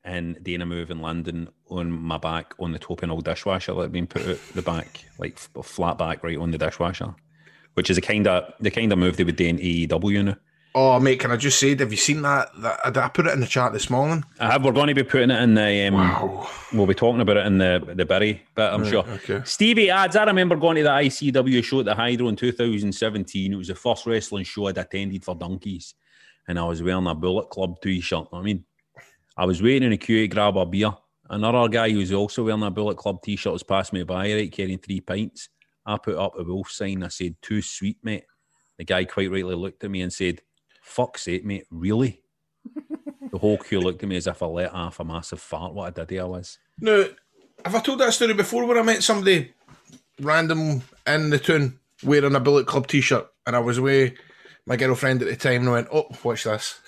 and 0.03 0.41
doing 0.43 0.61
a 0.61 0.65
move 0.65 0.91
in 0.91 0.99
London 1.01 1.49
on 1.69 1.91
my 1.91 2.17
back 2.17 2.53
on 2.59 2.71
the 2.71 2.79
top 2.79 2.99
of 2.99 3.03
an 3.03 3.11
old 3.11 3.25
dishwasher 3.25 3.73
that 3.73 3.81
had 3.81 3.91
been 3.91 4.07
put 4.07 4.27
out 4.27 4.39
the 4.55 4.61
back, 4.61 5.05
like 5.17 5.37
flat 5.37 5.97
back 5.97 6.23
right 6.23 6.37
on 6.37 6.51
the 6.51 6.57
dishwasher, 6.57 7.13
which 7.73 7.89
is 7.89 7.97
a 7.97 8.01
kind 8.01 8.27
of 8.27 8.53
the 8.59 8.71
kind 8.71 8.91
of 8.91 8.99
move 8.99 9.17
they 9.17 9.23
would 9.23 9.35
do 9.35 9.45
in 9.45 9.57
AEW 9.57 10.25
now. 10.25 10.35
Oh 10.75 10.99
mate, 10.99 11.19
can 11.19 11.31
I 11.31 11.35
just 11.35 11.59
say, 11.59 11.75
have 11.75 11.91
you 11.91 11.97
seen 11.97 12.21
that? 12.21 12.49
that 12.61 12.97
I, 12.97 13.09
put 13.09 13.25
it 13.25 13.33
in 13.33 13.39
the 13.39 13.47
chat 13.47 13.73
this 13.73 13.89
morning. 13.89 14.23
I 14.39 14.51
have, 14.51 14.63
we're 14.63 14.71
going 14.71 14.87
to 14.87 14.93
be 14.93 15.03
putting 15.03 15.31
it 15.31 15.41
in 15.41 15.55
the. 15.55 15.87
Um, 15.87 15.95
Wow. 15.95 16.49
We'll 16.71 16.85
be 16.85 16.93
talking 16.93 17.21
about 17.21 17.37
it 17.37 17.47
in 17.47 17.57
the 17.57 17.93
the 17.95 18.05
Berry 18.05 18.43
but 18.53 18.71
I'm 18.71 18.85
sure. 18.85 19.03
okay. 19.03 19.41
Stevie 19.43 19.89
adds, 19.89 20.15
I 20.15 20.23
remember 20.25 20.55
going 20.55 20.75
to 20.77 20.83
the 20.83 20.89
ICW 20.89 21.63
show 21.63 21.79
at 21.79 21.85
the 21.85 21.95
Hydro 21.95 22.27
in 22.27 22.35
2017. 22.35 23.51
It 23.51 23.55
was 23.55 23.69
the 23.69 23.75
first 23.75 24.05
wrestling 24.05 24.43
show 24.43 24.67
I'd 24.67 24.77
attended 24.77 25.25
for 25.25 25.33
donkeys. 25.33 25.95
And 26.47 26.59
I 26.59 26.63
was 26.63 26.83
wearing 26.83 27.07
a 27.07 27.15
Bullet 27.15 27.49
Club 27.49 27.81
t 27.81 27.99
shirt. 27.99 28.27
I 28.31 28.41
mean, 28.41 28.63
I 29.39 29.45
was 29.45 29.61
waiting 29.61 29.83
in 29.83 29.93
a 29.93 29.97
queue 29.97 30.19
to 30.19 30.27
grab 30.27 30.57
a 30.57 30.65
beer. 30.65 30.91
Another 31.29 31.69
guy 31.69 31.91
who 31.91 31.99
was 31.99 32.11
also 32.11 32.43
wearing 32.43 32.61
a 32.61 32.69
Bullet 32.69 32.97
Club 32.97 33.21
t 33.21 33.37
shirt 33.37 33.53
was 33.53 33.63
passing 33.63 33.97
me 33.97 34.03
by, 34.03 34.33
right, 34.33 34.51
carrying 34.51 34.79
three 34.79 34.99
pints. 34.99 35.47
I 35.85 35.97
put 35.97 36.17
up 36.17 36.37
a 36.37 36.43
wolf 36.43 36.69
sign. 36.69 37.03
I 37.03 37.07
said, 37.07 37.37
Too 37.41 37.61
sweet, 37.61 37.99
mate. 38.03 38.25
The 38.77 38.83
guy 38.83 39.05
quite 39.05 39.31
rightly 39.31 39.55
looked 39.55 39.81
at 39.85 39.91
me 39.91 40.01
and 40.01 40.11
said, 40.11 40.41
Fuck's 40.81 41.21
sake, 41.21 41.45
mate, 41.45 41.63
really? 41.71 42.21
the 43.31 43.37
whole 43.37 43.57
queue 43.57 43.79
looked 43.79 44.03
at 44.03 44.09
me 44.09 44.17
as 44.17 44.27
if 44.27 44.43
I 44.43 44.45
let 44.45 44.73
off 44.73 44.99
a 44.99 45.05
massive 45.05 45.39
fart. 45.39 45.73
What 45.73 45.87
a 45.87 45.91
diddy 45.91 46.19
I 46.19 46.25
was. 46.25 46.59
Now, 46.81 47.05
have 47.63 47.75
I 47.75 47.79
told 47.79 47.99
that 47.99 48.11
story 48.11 48.33
before 48.33 48.65
where 48.65 48.79
I 48.79 48.83
met 48.83 49.03
somebody 49.03 49.53
random 50.19 50.81
in 51.07 51.29
the 51.29 51.39
town 51.39 51.79
wearing 52.03 52.35
a 52.35 52.41
Bullet 52.41 52.67
Club 52.67 52.87
t 52.87 52.99
shirt 52.99 53.27
and 53.47 53.55
I 53.55 53.59
was 53.59 53.79
with 53.79 54.15
my 54.65 54.75
girlfriend 54.75 55.21
at 55.21 55.29
the 55.29 55.37
time 55.37 55.61
and 55.61 55.69
I 55.69 55.71
went, 55.71 55.87
Oh, 55.93 56.09
watch 56.25 56.43
this. 56.43 56.81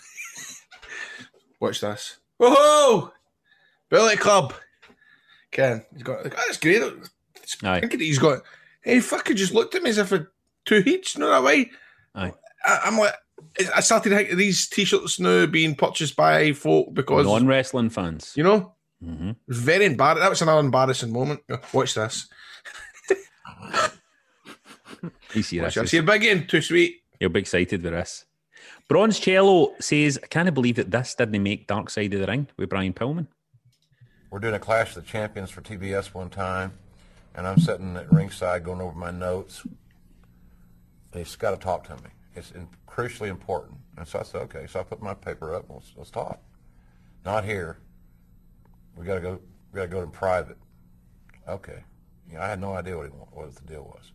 watch 1.62 1.80
this. 1.80 2.18
Whoa! 2.42 3.12
Bullet 3.90 4.20
Club. 4.20 4.54
Ken, 5.52 5.86
he's 5.94 6.02
got, 6.04 6.24
like, 6.24 6.36
that's 6.36 6.58
great. 6.58 6.82
Aye. 6.82 7.80
Look 7.82 7.94
at 7.94 7.94
it, 7.94 8.00
he's 8.02 8.18
got, 8.20 8.42
hey, 8.82 9.00
fucking 9.00 9.36
just 9.36 9.54
looked 9.54 9.76
at 9.76 9.84
me 9.84 9.90
as 9.92 9.98
if 10.00 10.12
I 10.14 10.22
two 10.66 10.82
heats, 10.82 11.18
no 11.18 11.30
that 11.30 11.44
way. 11.44 11.70
Aye. 12.16 12.34
I, 12.66 12.80
I'm 12.86 12.98
like, 12.98 13.14
I 13.76 13.82
started 13.82 14.10
thinking 14.12 14.38
these 14.38 14.68
t 14.68 14.86
shirts 14.86 15.20
now 15.20 15.46
being 15.46 15.76
purchased 15.76 16.16
by 16.16 16.54
folk 16.54 16.94
because, 16.94 17.26
Non 17.26 17.46
wrestling 17.48 17.90
fans. 17.90 18.34
you 18.36 18.44
know, 18.44 18.74
Mhm. 19.04 19.36
very 19.48 19.86
embarrassing. 19.86 20.22
That 20.22 20.30
was 20.30 20.42
another 20.42 20.60
embarrassing 20.62 21.12
moment. 21.12 21.42
Watch 21.74 21.94
this. 21.96 22.28
You 25.34 25.42
see 25.44 25.60
Watch 25.62 25.76
this. 25.76 25.84
this. 25.84 25.92
See 25.92 25.98
a 25.98 26.04
big 26.04 26.24
in, 26.26 26.46
too 26.46 26.62
sweet. 26.62 26.98
You'll 27.20 27.30
be 27.32 27.40
excited 27.40 27.82
with 27.82 27.94
this. 27.94 28.26
Bronze 28.92 29.22
Cello 29.22 29.74
says, 29.80 30.20
I 30.22 30.28
can't 30.28 30.54
believe 30.54 30.76
that 30.76 30.92
this 30.92 31.16
didn't 31.16 31.42
make 31.42 31.66
Dark 31.66 31.90
Side 31.90 32.14
of 32.14 32.20
the 32.20 32.28
Ring 32.28 32.50
with 32.58 32.68
Brian 32.68 32.92
Pillman. 32.92 33.26
We're 34.30 34.40
doing 34.40 34.56
a 34.56 34.60
Clash 34.60 34.98
of 34.98 35.06
the 35.06 35.10
Champions 35.10 35.50
for 35.50 35.62
TBS 35.62 36.14
one 36.14 36.30
time, 36.30 36.74
and 37.34 37.48
I'm 37.48 37.58
sitting 37.58 37.96
at 37.96 38.12
ringside 38.12 38.66
going 38.66 38.82
over 38.82 38.94
my 38.94 39.10
notes. 39.10 39.66
He's 41.14 41.38
got 41.38 41.52
to 41.52 41.58
talk 41.58 41.86
to 41.86 41.96
me. 42.04 42.10
It's 42.36 42.52
in, 42.52 42.68
crucially 42.86 43.30
important. 43.30 43.78
And 43.96 44.06
so 44.06 44.20
I 44.20 44.24
said, 44.24 44.42
okay. 44.42 44.68
So 44.68 44.82
I 44.82 44.84
put 44.84 45.02
my 45.02 45.14
paper 45.14 45.56
up. 45.56 45.68
Let's, 45.70 45.94
let's 45.96 46.12
talk. 46.12 46.42
Not 47.24 47.46
here. 47.46 47.78
We 48.98 49.06
got 49.06 49.16
to 49.16 49.22
go. 49.22 49.40
We 49.72 49.78
got 49.78 49.84
to 49.84 49.88
go 49.88 50.02
in 50.02 50.12
private. 50.12 50.58
Okay. 51.48 51.82
You 52.28 52.36
know, 52.36 52.42
I 52.42 52.50
had 52.50 52.60
no 52.60 52.74
idea 52.74 52.98
what 52.98 53.06
he 53.06 53.12
what 53.12 53.56
the 53.56 53.62
deal 53.62 53.84
was. 53.84 54.12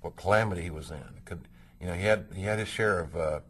What 0.00 0.16
calamity 0.16 0.62
he 0.62 0.70
was 0.70 0.90
in. 0.90 1.04
Could, 1.26 1.48
you 1.78 1.86
know, 1.86 1.92
he 1.92 2.04
had 2.04 2.28
he 2.34 2.44
had 2.44 2.58
his 2.58 2.68
share 2.68 3.00
of 3.00 3.14
uh, 3.14 3.40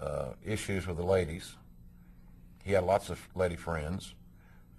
uh, 0.00 0.30
issues 0.44 0.86
with 0.86 0.96
the 0.96 1.04
ladies. 1.04 1.56
He 2.64 2.72
had 2.72 2.84
lots 2.84 3.10
of 3.10 3.20
lady 3.34 3.56
friends. 3.56 4.14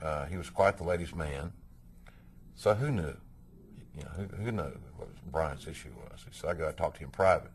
Uh, 0.01 0.25
he 0.25 0.38
was 0.38 0.49
quite 0.49 0.77
the 0.77 0.84
ladies' 0.84 1.13
man. 1.13 1.51
So 2.55 2.73
who 2.73 2.91
knew? 2.91 3.15
You 3.95 4.03
know, 4.03 4.10
who, 4.15 4.43
who 4.43 4.51
knew 4.51 4.79
what 4.97 5.10
Brian's 5.32 5.67
issue 5.67 5.89
was? 5.95 6.25
Said, 6.32 6.49
I 6.49 6.53
got 6.53 6.67
to 6.67 6.73
talk 6.73 6.93
to 6.95 6.99
him 6.99 7.10
private. 7.10 7.51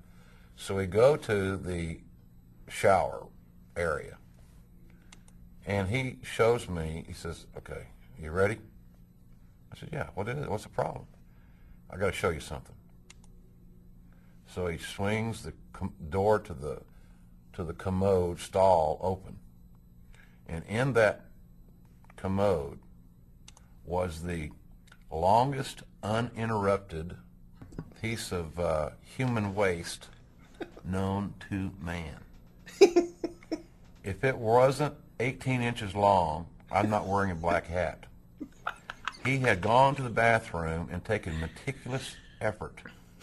So 0.56 0.76
we 0.76 0.86
go 0.86 1.16
to 1.16 1.56
the 1.56 2.00
shower 2.68 3.26
area, 3.76 4.16
and 5.66 5.88
he 5.88 6.18
shows 6.22 6.68
me, 6.68 7.04
he 7.06 7.12
says, 7.12 7.46
okay, 7.56 7.86
you 8.20 8.30
ready? 8.30 8.58
I 9.72 9.76
said, 9.76 9.88
yeah, 9.92 10.08
what 10.14 10.28
is 10.28 10.38
it? 10.38 10.50
What's 10.50 10.64
the 10.64 10.70
problem? 10.70 11.06
I 11.90 11.96
got 11.96 12.06
to 12.06 12.12
show 12.12 12.30
you 12.30 12.40
something. 12.40 12.74
So 14.46 14.66
he 14.68 14.78
swings 14.78 15.42
the 15.42 15.52
door 16.10 16.38
to 16.40 16.54
the 16.54 16.80
to 17.54 17.64
the 17.64 17.72
commode 17.72 18.40
stall 18.40 18.98
open, 19.02 19.38
and 20.48 20.64
in 20.66 20.92
that 20.94 21.26
commode 22.16 22.78
was 23.84 24.22
the 24.22 24.50
longest 25.10 25.82
uninterrupted 26.02 27.16
piece 28.00 28.32
of 28.32 28.58
uh, 28.58 28.90
human 29.02 29.54
waste 29.54 30.08
known 30.84 31.34
to 31.48 31.70
man. 31.80 32.16
if 34.04 34.24
it 34.24 34.36
wasn't 34.36 34.94
18 35.20 35.62
inches 35.62 35.94
long, 35.94 36.46
I'm 36.70 36.90
not 36.90 37.06
wearing 37.06 37.30
a 37.30 37.36
black 37.36 37.66
hat. 37.66 38.04
He 39.24 39.38
had 39.38 39.60
gone 39.60 39.94
to 39.94 40.02
the 40.02 40.10
bathroom 40.10 40.88
and 40.92 41.02
taken 41.04 41.40
meticulous 41.40 42.16
effort 42.40 42.82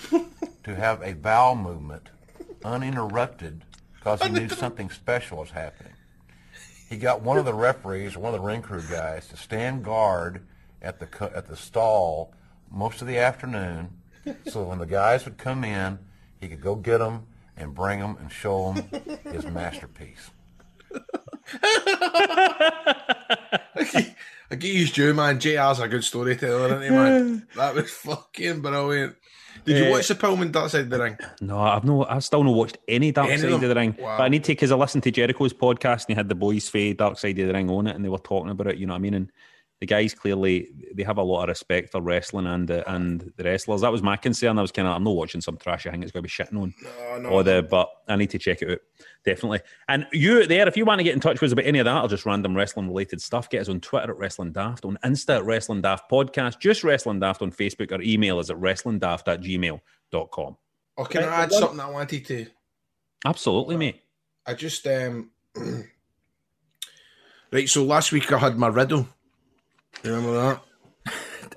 to 0.09 0.75
have 0.75 1.01
a 1.01 1.13
bowel 1.13 1.55
movement 1.55 2.09
uninterrupted 2.63 3.63
because 4.01 4.21
he 4.23 4.29
knew 4.29 4.49
something 4.49 4.89
special 4.89 5.37
was 5.37 5.51
happening. 5.51 5.93
He 6.89 6.97
got 6.97 7.21
one 7.21 7.37
of 7.37 7.45
the 7.45 7.53
referees, 7.53 8.17
one 8.17 8.33
of 8.33 8.41
the 8.41 8.45
ring 8.45 8.63
crew 8.63 8.81
guys, 8.89 9.27
to 9.27 9.37
stand 9.37 9.85
guard 9.85 10.41
at 10.81 10.99
the 10.99 11.31
at 11.35 11.47
the 11.47 11.55
stall 11.55 12.33
most 12.71 13.01
of 13.01 13.07
the 13.07 13.19
afternoon, 13.19 13.89
so 14.47 14.63
when 14.63 14.79
the 14.79 14.87
guys 14.87 15.25
would 15.25 15.37
come 15.37 15.63
in, 15.63 15.99
he 16.39 16.47
could 16.47 16.61
go 16.61 16.73
get 16.75 16.97
them 16.97 17.27
and 17.55 17.75
bring 17.75 17.99
them 17.99 18.17
and 18.19 18.31
show 18.31 18.73
them 18.73 18.89
his 19.31 19.45
masterpiece. 19.45 20.31
I 24.51 24.55
get 24.55 24.73
used 24.73 24.95
to 24.95 25.13
man. 25.13 25.39
JR's 25.39 25.79
a 25.79 25.87
good 25.87 26.03
storyteller, 26.03 26.67
isn't 26.67 26.81
he, 26.83 26.89
man? 26.89 27.47
that 27.55 27.73
was 27.73 27.89
fucking 27.89 28.61
brilliant. 28.61 29.15
Did 29.65 29.77
you 29.77 29.83
Eh, 29.85 29.91
watch 29.91 30.07
the 30.07 30.15
Pillman 30.15 30.51
Dark 30.51 30.69
Side 30.71 30.81
of 30.81 30.89
the 30.89 30.99
Ring? 30.99 31.17
No, 31.39 31.59
I've 31.59 31.83
no, 31.83 32.05
I've 32.05 32.23
still 32.23 32.43
not 32.43 32.53
watched 32.53 32.77
any 32.87 33.11
Dark 33.11 33.29
Any 33.29 33.37
Side 33.37 33.51
of 33.51 33.61
them? 33.61 33.69
the 33.69 33.75
Ring. 33.75 33.95
Wow. 33.99 34.17
But 34.17 34.23
I 34.23 34.27
need 34.29 34.43
to 34.45 34.51
because 34.53 34.71
I 34.71 34.75
listened 34.75 35.03
to 35.03 35.11
Jericho's 35.11 35.53
podcast 35.53 36.01
and 36.01 36.09
he 36.09 36.13
had 36.15 36.29
the 36.29 36.35
boys 36.35 36.67
fade 36.67 36.97
Dark 36.97 37.17
Side 37.19 37.37
of 37.39 37.47
the 37.47 37.53
Ring 37.53 37.69
on 37.69 37.87
it, 37.87 37.95
and 37.95 38.03
they 38.03 38.09
were 38.09 38.17
talking 38.17 38.49
about 38.51 38.67
it. 38.67 38.77
You 38.77 38.87
know 38.87 38.93
what 38.93 38.97
I 38.97 39.01
mean? 39.01 39.13
And 39.13 39.31
the 39.81 39.85
guys 39.85 40.13
clearly 40.13 40.69
they 40.93 41.03
have 41.03 41.17
a 41.17 41.23
lot 41.23 41.43
of 41.43 41.49
respect 41.49 41.91
for 41.91 41.99
wrestling 41.99 42.45
and 42.45 42.67
the, 42.67 42.89
and 42.93 43.33
the 43.35 43.43
wrestlers. 43.43 43.81
That 43.81 43.91
was 43.91 44.01
my 44.01 44.15
concern. 44.15 44.57
I 44.57 44.61
was 44.61 44.71
kind 44.71 44.87
of 44.87 44.95
I'm 44.95 45.03
not 45.03 45.15
watching 45.15 45.41
some 45.41 45.57
trash. 45.57 45.85
I 45.85 45.91
think 45.91 46.03
It's 46.03 46.13
going 46.13 46.23
to 46.23 46.27
be 46.27 46.29
shitting 46.29 46.61
on. 46.61 46.73
No, 46.81 47.17
no. 47.17 47.29
Or 47.29 47.43
the, 47.43 47.67
but 47.69 47.89
I 48.07 48.15
need 48.15 48.29
to 48.29 48.39
check 48.39 48.61
it 48.61 48.71
out 48.71 48.79
definitely. 49.25 49.59
And 49.87 50.05
you 50.11 50.45
there, 50.47 50.67
if 50.67 50.77
you 50.77 50.85
want 50.85 50.99
to 50.99 51.03
get 51.03 51.13
in 51.13 51.19
touch 51.19 51.41
with 51.41 51.49
us 51.49 51.53
about 51.53 51.65
any 51.65 51.79
of 51.79 51.85
that 51.85 52.03
or 52.03 52.07
just 52.07 52.25
random 52.25 52.55
wrestling 52.55 52.87
related 52.87 53.21
stuff, 53.21 53.49
get 53.49 53.61
us 53.61 53.69
on 53.69 53.79
Twitter 53.79 54.11
at 54.11 54.17
Wrestling 54.17 54.51
Daft, 54.51 54.85
on 54.85 54.97
Insta 55.03 55.37
at 55.37 55.45
Wrestling 55.45 55.81
Daft 55.81 56.09
Podcast, 56.09 56.59
just 56.59 56.83
Wrestling 56.83 57.19
Daft 57.19 57.41
on 57.41 57.51
Facebook, 57.51 57.91
or 57.91 58.01
email 58.01 58.39
us 58.39 58.49
at 58.49 58.57
wrestlingdaft 58.57 59.27
at 59.27 59.41
gmail.com. 59.41 60.57
Or 60.97 61.05
can 61.05 61.23
I 61.23 61.43
add 61.43 61.51
something 61.51 61.79
I 61.79 61.89
wanted 61.89 62.25
to? 62.27 62.47
Absolutely, 63.25 63.77
mate. 63.77 64.01
I 64.45 64.53
just 64.53 64.85
um 64.87 65.31
right. 67.51 67.69
So 67.69 67.83
last 67.83 68.11
week 68.11 68.31
I 68.31 68.39
had 68.39 68.57
my 68.57 68.67
riddle. 68.67 69.07
You 70.03 70.13
remember 70.13 70.33
that? 70.33 70.61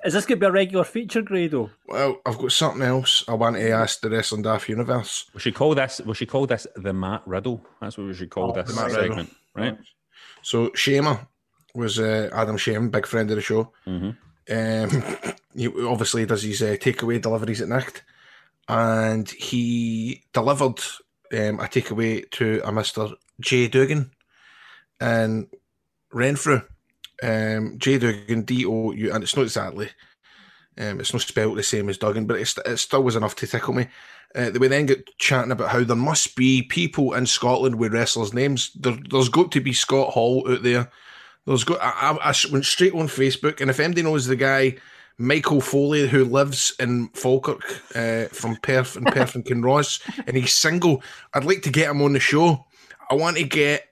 Is 0.03 0.13
this 0.13 0.25
going 0.25 0.39
to 0.39 0.45
be 0.45 0.47
a 0.47 0.51
regular 0.51 0.83
feature, 0.83 1.21
Grado? 1.23 1.71
Well, 1.87 2.19
I've 2.25 2.37
got 2.37 2.51
something 2.51 2.83
else 2.83 3.23
I 3.27 3.33
want 3.33 3.55
to 3.55 3.69
ask 3.71 4.01
the 4.01 4.09
Wrestling 4.09 4.43
Daft 4.43 4.69
universe. 4.69 5.25
We 5.33 5.39
should 5.39 5.55
call 5.55 5.73
this. 5.73 5.99
We 6.05 6.13
should 6.13 6.29
call 6.29 6.45
this 6.45 6.67
the 6.75 6.93
Matt 6.93 7.23
Riddle. 7.25 7.65
That's 7.81 7.97
what 7.97 8.07
we 8.07 8.13
should 8.13 8.29
call 8.29 8.51
Oh, 8.51 8.53
this 8.61 8.69
the 8.69 8.75
Matt 8.79 8.91
Riddle. 8.91 9.03
segment, 9.03 9.35
right? 9.55 9.77
So 10.43 10.69
Shamer 10.69 11.27
was 11.73 11.99
uh, 11.99 12.29
Adam 12.33 12.57
Shamer, 12.57 12.91
big 12.91 13.07
friend 13.07 13.29
of 13.31 13.35
the 13.35 13.41
show. 13.41 13.71
Mm-hmm. 13.87 14.11
Um, 14.47 15.33
he 15.55 15.67
obviously 15.87 16.25
does 16.27 16.43
his 16.43 16.61
uh, 16.61 16.75
takeaway 16.79 17.19
deliveries 17.19 17.61
at 17.61 17.67
night, 17.69 18.03
and 18.67 19.27
he 19.29 20.23
delivered 20.33 20.79
um, 21.33 21.59
a 21.59 21.67
takeaway 21.67 22.29
to 22.31 22.61
a 22.63 22.71
Mister 22.71 23.07
Jay 23.39 23.67
Dugan 23.67 24.11
in 25.01 25.47
Renfrew. 26.13 26.61
Um, 27.23 27.77
Jay 27.77 27.97
Dugan, 27.97 28.43
D 28.43 28.65
O 28.65 28.91
U, 28.91 29.13
and 29.13 29.23
it's 29.23 29.35
not 29.35 29.43
exactly, 29.43 29.89
um, 30.77 30.99
it's 30.99 31.13
not 31.13 31.21
spelled 31.21 31.57
the 31.57 31.63
same 31.63 31.89
as 31.89 31.97
Duggan, 31.97 32.25
but 32.25 32.39
it's, 32.39 32.57
it 32.65 32.77
still 32.77 33.03
was 33.03 33.15
enough 33.15 33.35
to 33.37 33.47
tickle 33.47 33.73
me. 33.73 33.87
Uh, 34.35 34.51
we 34.59 34.67
then 34.67 34.85
get 34.85 35.17
chatting 35.17 35.51
about 35.51 35.69
how 35.69 35.83
there 35.83 35.95
must 35.95 36.35
be 36.35 36.61
people 36.61 37.13
in 37.13 37.25
Scotland 37.25 37.75
with 37.75 37.93
wrestlers' 37.93 38.33
names. 38.33 38.71
There, 38.73 38.97
there's 39.09 39.29
got 39.29 39.51
to 39.53 39.61
be 39.61 39.71
Scott 39.71 40.09
Hall 40.09 40.45
out 40.49 40.61
there. 40.61 40.91
There's 41.45 41.63
got. 41.63 41.79
I, 41.81 42.11
I, 42.11 42.31
I 42.31 42.33
went 42.51 42.65
straight 42.65 42.93
on 42.93 43.07
Facebook, 43.07 43.61
and 43.61 43.69
if 43.69 43.79
anybody 43.79 44.01
knows 44.01 44.25
the 44.25 44.35
guy 44.35 44.75
Michael 45.17 45.61
Foley 45.61 46.09
who 46.09 46.25
lives 46.25 46.75
in 46.79 47.07
Falkirk 47.13 47.63
uh, 47.95 48.25
from 48.25 48.57
Perth 48.57 48.97
and 48.97 49.05
Perth 49.05 49.35
and 49.35 49.45
Kinross, 49.45 50.01
and 50.27 50.35
he's 50.35 50.53
single, 50.53 51.01
I'd 51.33 51.45
like 51.45 51.61
to 51.61 51.69
get 51.69 51.89
him 51.89 52.01
on 52.01 52.11
the 52.11 52.19
show. 52.19 52.65
I 53.09 53.13
want 53.13 53.37
to 53.37 53.43
get 53.43 53.85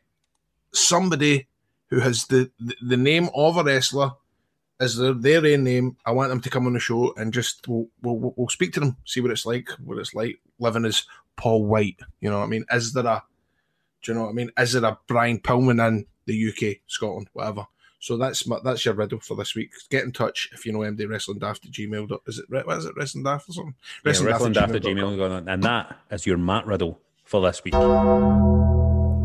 somebody 0.74 1.48
who 1.94 2.00
has 2.00 2.26
the 2.26 2.50
the, 2.60 2.76
the 2.82 2.98
name 2.98 3.30
of 3.36 3.58
a 3.58 3.64
wrestler 3.64 4.12
as 4.80 4.98
their 4.98 5.14
their 5.14 5.46
own 5.46 5.64
name. 5.64 5.96
I 6.06 6.12
want 6.12 6.30
them 6.30 6.42
to 6.42 6.50
come 6.50 6.66
on 6.66 6.74
the 6.74 6.80
show 6.80 7.14
and 7.18 7.32
just 7.32 7.68
we'll 7.68 7.88
we'll, 8.02 8.34
we'll 8.36 8.50
speak 8.50 8.74
to 8.74 8.80
them, 8.80 8.98
see 9.06 9.22
what 9.22 9.32
it's 9.32 9.46
like, 9.46 9.70
what 9.84 9.98
it's 10.00 10.16
like 10.16 10.40
living 10.60 10.86
as 10.86 11.04
Paul 11.36 11.66
White. 11.66 12.00
You 12.20 12.30
know 12.32 12.40
what 12.40 12.46
I 12.46 12.48
mean? 12.48 12.66
Is 12.72 12.94
there 12.94 13.06
a 13.06 13.24
do 14.02 14.12
you 14.12 14.18
know 14.18 14.24
what 14.26 14.32
I 14.32 14.34
mean? 14.34 14.52
Is 14.58 14.74
there 14.74 14.84
a 14.86 14.98
Brian 15.08 15.40
Pillman 15.40 15.88
in 15.88 16.06
the 16.26 16.50
UK, 16.50 16.78
Scotland, 16.88 17.30
whatever? 17.34 17.68
So 18.00 18.18
that's 18.18 18.46
my, 18.48 18.58
that's 18.64 18.84
your 18.84 18.96
riddle 18.96 19.20
for 19.22 19.38
this 19.38 19.56
week. 19.56 19.72
Get 19.90 20.04
in 20.04 20.12
touch 20.12 20.50
if 20.52 20.66
you 20.66 20.74
know 20.74 20.80
MD 20.80 21.08
Wrestling 21.08 21.40
Daft 21.40 21.66
at 21.66 21.72
Gmail. 21.72 22.10
dot- 22.10 22.22
Is 22.28 22.40
it 22.40 22.46
what 22.50 22.78
is 22.78 22.86
it 22.86 22.96
Wrestling 22.98 23.24
Daft 23.24 23.50
or 23.50 23.54
something? 23.54 23.76
Yeah, 24.04 24.10
Wrestling 24.10 24.28
Daft 24.30 24.42
Wrestling 24.44 24.58
at 24.58 24.60
Daft 24.74 24.76
at 24.76 24.82
gmail 24.84 25.18
dot 25.18 25.30
com. 25.30 25.46
Gmail, 25.46 25.54
and 25.54 25.64
that 25.64 25.98
is 26.12 26.26
your 26.26 26.38
Matt 26.38 26.66
Riddle 26.66 27.00
for 27.24 27.42
this 27.42 27.64
week. 27.64 27.76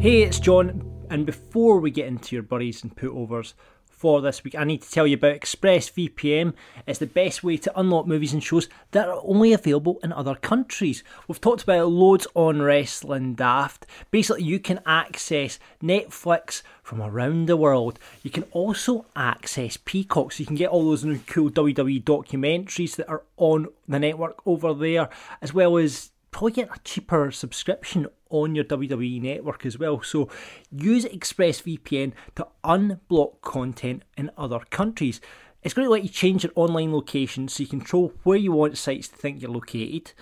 Hey, 0.01 0.23
it's 0.23 0.39
John, 0.39 0.81
and 1.11 1.27
before 1.27 1.81
we 1.81 1.91
get 1.91 2.07
into 2.07 2.37
your 2.37 2.43
buddies 2.43 2.83
and 2.83 2.95
putovers 2.95 3.55
for 3.87 4.21
this 4.21 4.45
week, 4.45 4.55
I 4.55 4.65
need 4.65 4.83
to 4.83 4.91
tell 4.91 5.07
you 5.07 5.17
about 5.17 5.41
ExpressVPN. 5.41 6.55
It's 6.87 7.01
the 7.01 7.07
best 7.07 7.43
way 7.43 7.57
to 7.57 7.81
unlock 7.81 8.07
movies 8.07 8.33
and 8.33 8.43
shows 8.43 8.69
that 8.93 9.09
are 9.09 9.21
only 9.25 9.53
available 9.53 9.99
in 10.05 10.13
other 10.13 10.37
countries. 10.37 11.03
We've 11.27 11.41
talked 11.41 11.65
about 11.65 11.89
loads 11.89 12.27
on 12.35 12.63
Wrestling 12.63 13.35
Daft. 13.35 13.87
Basically, 14.11 14.45
you 14.45 14.61
can 14.61 14.81
access 14.87 15.59
Netflix 15.83 16.63
from 16.83 17.03
around 17.03 17.47
the 17.47 17.57
world. 17.57 17.99
You 18.23 18.31
can 18.31 18.45
also 18.53 19.07
access 19.17 19.77
Peacock, 19.77 20.33
so 20.33 20.41
you 20.41 20.47
can 20.47 20.57
get 20.57 20.71
all 20.71 20.89
those 20.89 21.05
new 21.05 21.19
cool 21.27 21.51
WWE 21.51 22.05
documentaries 22.05 22.95
that 22.97 23.09
are 23.09 23.25
on 23.37 23.67
the 23.89 23.99
network 23.99 24.47
over 24.47 24.75
there, 24.75 25.09
as 25.43 25.53
well 25.53 25.77
as 25.77 26.13
probably 26.31 26.53
get 26.53 26.69
a 26.75 26.81
cheaper 26.85 27.31
subscription 27.33 28.07
on 28.31 28.55
your 28.55 28.65
WWE 28.65 29.21
network 29.23 29.65
as 29.67 29.79
well. 29.79 30.03
So 30.03 30.29
use 30.71 31.05
ExpressVPN 31.05 32.13
to 32.37 32.47
unblock 32.65 33.41
content 33.43 34.03
in 34.17 34.31
other 34.37 34.61
countries. 34.71 35.21
It's 35.63 35.75
going 35.75 35.87
to 35.87 35.91
let 35.91 36.03
you 36.05 36.09
change 36.09 36.45
your 36.45 36.53
online 36.55 36.93
location 36.93 37.49
so 37.49 37.63
you 37.63 37.69
control 37.69 38.13
where 38.23 38.39
you 38.39 38.53
want 38.53 38.79
sites 38.79 39.09
to 39.09 39.17
think 39.17 39.43
you're 39.43 39.51
located. 39.51 40.13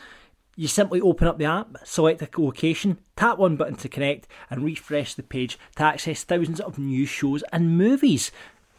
You 0.59 0.69
simply 0.69 1.03
open 1.03 1.29
up 1.29 1.37
the 1.37 1.45
app, 1.45 1.77
select 1.85 2.23
a 2.23 2.41
location, 2.41 2.97
tap 3.15 3.37
one 3.37 3.57
button 3.57 3.77
to 3.77 3.91
connect, 3.91 4.27
and 4.49 4.65
refresh 4.65 5.13
the 5.13 5.23
page 5.23 5.59
to 5.77 5.83
access 5.83 6.25
thousands 6.25 6.61
of 6.61 6.79
new 6.79 7.05
shows 7.05 7.45
and 7.53 7.77
movies. 7.77 8.33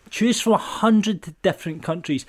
Choose 0.09 0.41
from 0.41 0.53
a 0.53 0.57
hundred 0.57 1.35
different 1.43 1.83
countries. 1.83 2.25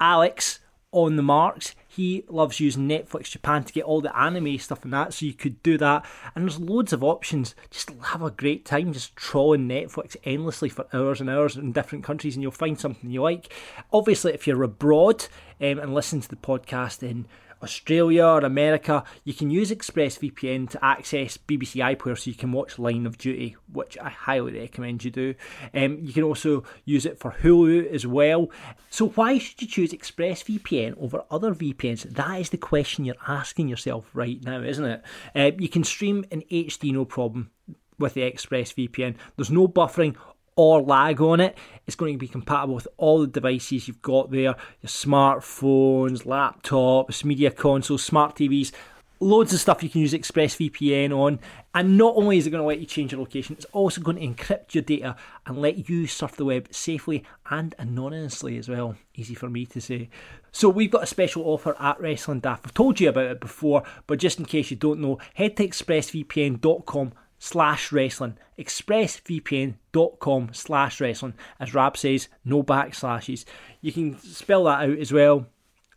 Alex 0.00 0.60
on 0.92 1.16
the 1.16 1.22
marks. 1.22 1.74
He 1.96 2.24
loves 2.28 2.60
using 2.60 2.86
Netflix 2.86 3.30
Japan 3.30 3.64
to 3.64 3.72
get 3.72 3.84
all 3.84 4.02
the 4.02 4.14
anime 4.14 4.58
stuff 4.58 4.84
and 4.84 4.92
that, 4.92 5.14
so 5.14 5.24
you 5.24 5.32
could 5.32 5.62
do 5.62 5.78
that. 5.78 6.04
And 6.34 6.44
there's 6.44 6.60
loads 6.60 6.92
of 6.92 7.02
options. 7.02 7.54
Just 7.70 7.90
have 8.08 8.20
a 8.20 8.30
great 8.30 8.66
time 8.66 8.92
just 8.92 9.16
trawling 9.16 9.66
Netflix 9.66 10.14
endlessly 10.22 10.68
for 10.68 10.86
hours 10.92 11.22
and 11.22 11.30
hours 11.30 11.56
in 11.56 11.72
different 11.72 12.04
countries, 12.04 12.36
and 12.36 12.42
you'll 12.42 12.52
find 12.52 12.78
something 12.78 13.08
you 13.08 13.22
like. 13.22 13.50
Obviously, 13.94 14.34
if 14.34 14.46
you're 14.46 14.62
abroad 14.62 15.26
um, 15.58 15.78
and 15.78 15.94
listen 15.94 16.20
to 16.20 16.28
the 16.28 16.36
podcast 16.36 17.02
in 17.02 17.26
Australia 17.62 18.24
or 18.24 18.40
America, 18.40 19.04
you 19.24 19.34
can 19.34 19.50
use 19.50 19.70
ExpressVPN 19.70 20.70
to 20.70 20.84
access 20.84 21.36
BBC 21.36 21.96
iPlayer 21.96 22.18
so 22.18 22.30
you 22.30 22.36
can 22.36 22.52
watch 22.52 22.78
Line 22.78 23.06
of 23.06 23.18
Duty, 23.18 23.56
which 23.72 23.96
I 23.98 24.10
highly 24.10 24.58
recommend 24.58 25.04
you 25.04 25.10
do. 25.10 25.34
Um, 25.74 25.98
you 26.02 26.12
can 26.12 26.22
also 26.22 26.64
use 26.84 27.06
it 27.06 27.18
for 27.18 27.32
Hulu 27.32 27.90
as 27.92 28.06
well. 28.06 28.50
So, 28.90 29.08
why 29.08 29.38
should 29.38 29.60
you 29.62 29.68
choose 29.68 29.92
ExpressVPN 29.92 30.98
over 30.98 31.24
other 31.30 31.54
VPNs? 31.54 32.02
That 32.14 32.40
is 32.40 32.50
the 32.50 32.58
question 32.58 33.04
you're 33.04 33.16
asking 33.26 33.68
yourself 33.68 34.10
right 34.14 34.42
now, 34.42 34.60
isn't 34.62 34.84
it? 34.84 35.02
Uh, 35.34 35.50
you 35.58 35.68
can 35.68 35.84
stream 35.84 36.24
in 36.30 36.42
HD 36.42 36.92
no 36.92 37.04
problem 37.04 37.50
with 37.98 38.14
the 38.14 38.30
ExpressVPN. 38.30 39.16
There's 39.36 39.50
no 39.50 39.68
buffering 39.68 40.16
or 40.56 40.80
lag 40.80 41.20
on 41.20 41.40
it. 41.40 41.56
It's 41.86 41.94
going 41.94 42.14
to 42.14 42.18
be 42.18 42.26
compatible 42.26 42.74
with 42.74 42.88
all 42.96 43.20
the 43.20 43.26
devices 43.26 43.86
you've 43.86 44.02
got 44.02 44.30
there 44.30 44.40
your 44.40 44.56
smartphones, 44.86 46.24
laptops, 46.24 47.24
media 47.24 47.50
consoles, 47.50 48.02
smart 48.02 48.34
TVs. 48.34 48.72
Loads 49.18 49.54
of 49.54 49.60
stuff 49.60 49.82
you 49.82 49.88
can 49.88 50.02
use 50.02 50.12
ExpressVPN 50.12 51.10
on, 51.10 51.38
and 51.74 51.96
not 51.96 52.16
only 52.16 52.36
is 52.36 52.46
it 52.46 52.50
going 52.50 52.62
to 52.62 52.66
let 52.66 52.80
you 52.80 52.84
change 52.84 53.12
your 53.12 53.20
location, 53.22 53.56
it's 53.56 53.64
also 53.72 54.02
going 54.02 54.18
to 54.18 54.26
encrypt 54.26 54.74
your 54.74 54.82
data 54.82 55.16
and 55.46 55.56
let 55.56 55.88
you 55.88 56.06
surf 56.06 56.36
the 56.36 56.44
web 56.44 56.68
safely 56.70 57.24
and 57.48 57.74
anonymously 57.78 58.58
as 58.58 58.68
well. 58.68 58.96
Easy 59.14 59.34
for 59.34 59.48
me 59.48 59.64
to 59.64 59.80
say. 59.80 60.10
So 60.52 60.68
we've 60.68 60.90
got 60.90 61.02
a 61.02 61.06
special 61.06 61.44
offer 61.44 61.74
at 61.80 61.98
Wrestling 61.98 62.40
Daft. 62.40 62.66
I've 62.66 62.74
told 62.74 63.00
you 63.00 63.08
about 63.08 63.30
it 63.30 63.40
before, 63.40 63.84
but 64.06 64.18
just 64.18 64.38
in 64.38 64.44
case 64.44 64.70
you 64.70 64.76
don't 64.76 65.00
know, 65.00 65.18
head 65.32 65.56
to 65.56 65.66
expressvpn.com 65.66 67.12
slash 67.38 67.92
wrestling. 67.92 68.36
Expressvpn.com 68.58 70.50
slash 70.52 71.00
wrestling. 71.00 71.34
As 71.60 71.74
Rab 71.74 71.96
says 71.96 72.28
no 72.44 72.62
backslashes. 72.62 73.44
You 73.80 73.92
can 73.92 74.18
spell 74.18 74.64
that 74.64 74.88
out 74.88 74.98
as 74.98 75.12
well. 75.12 75.46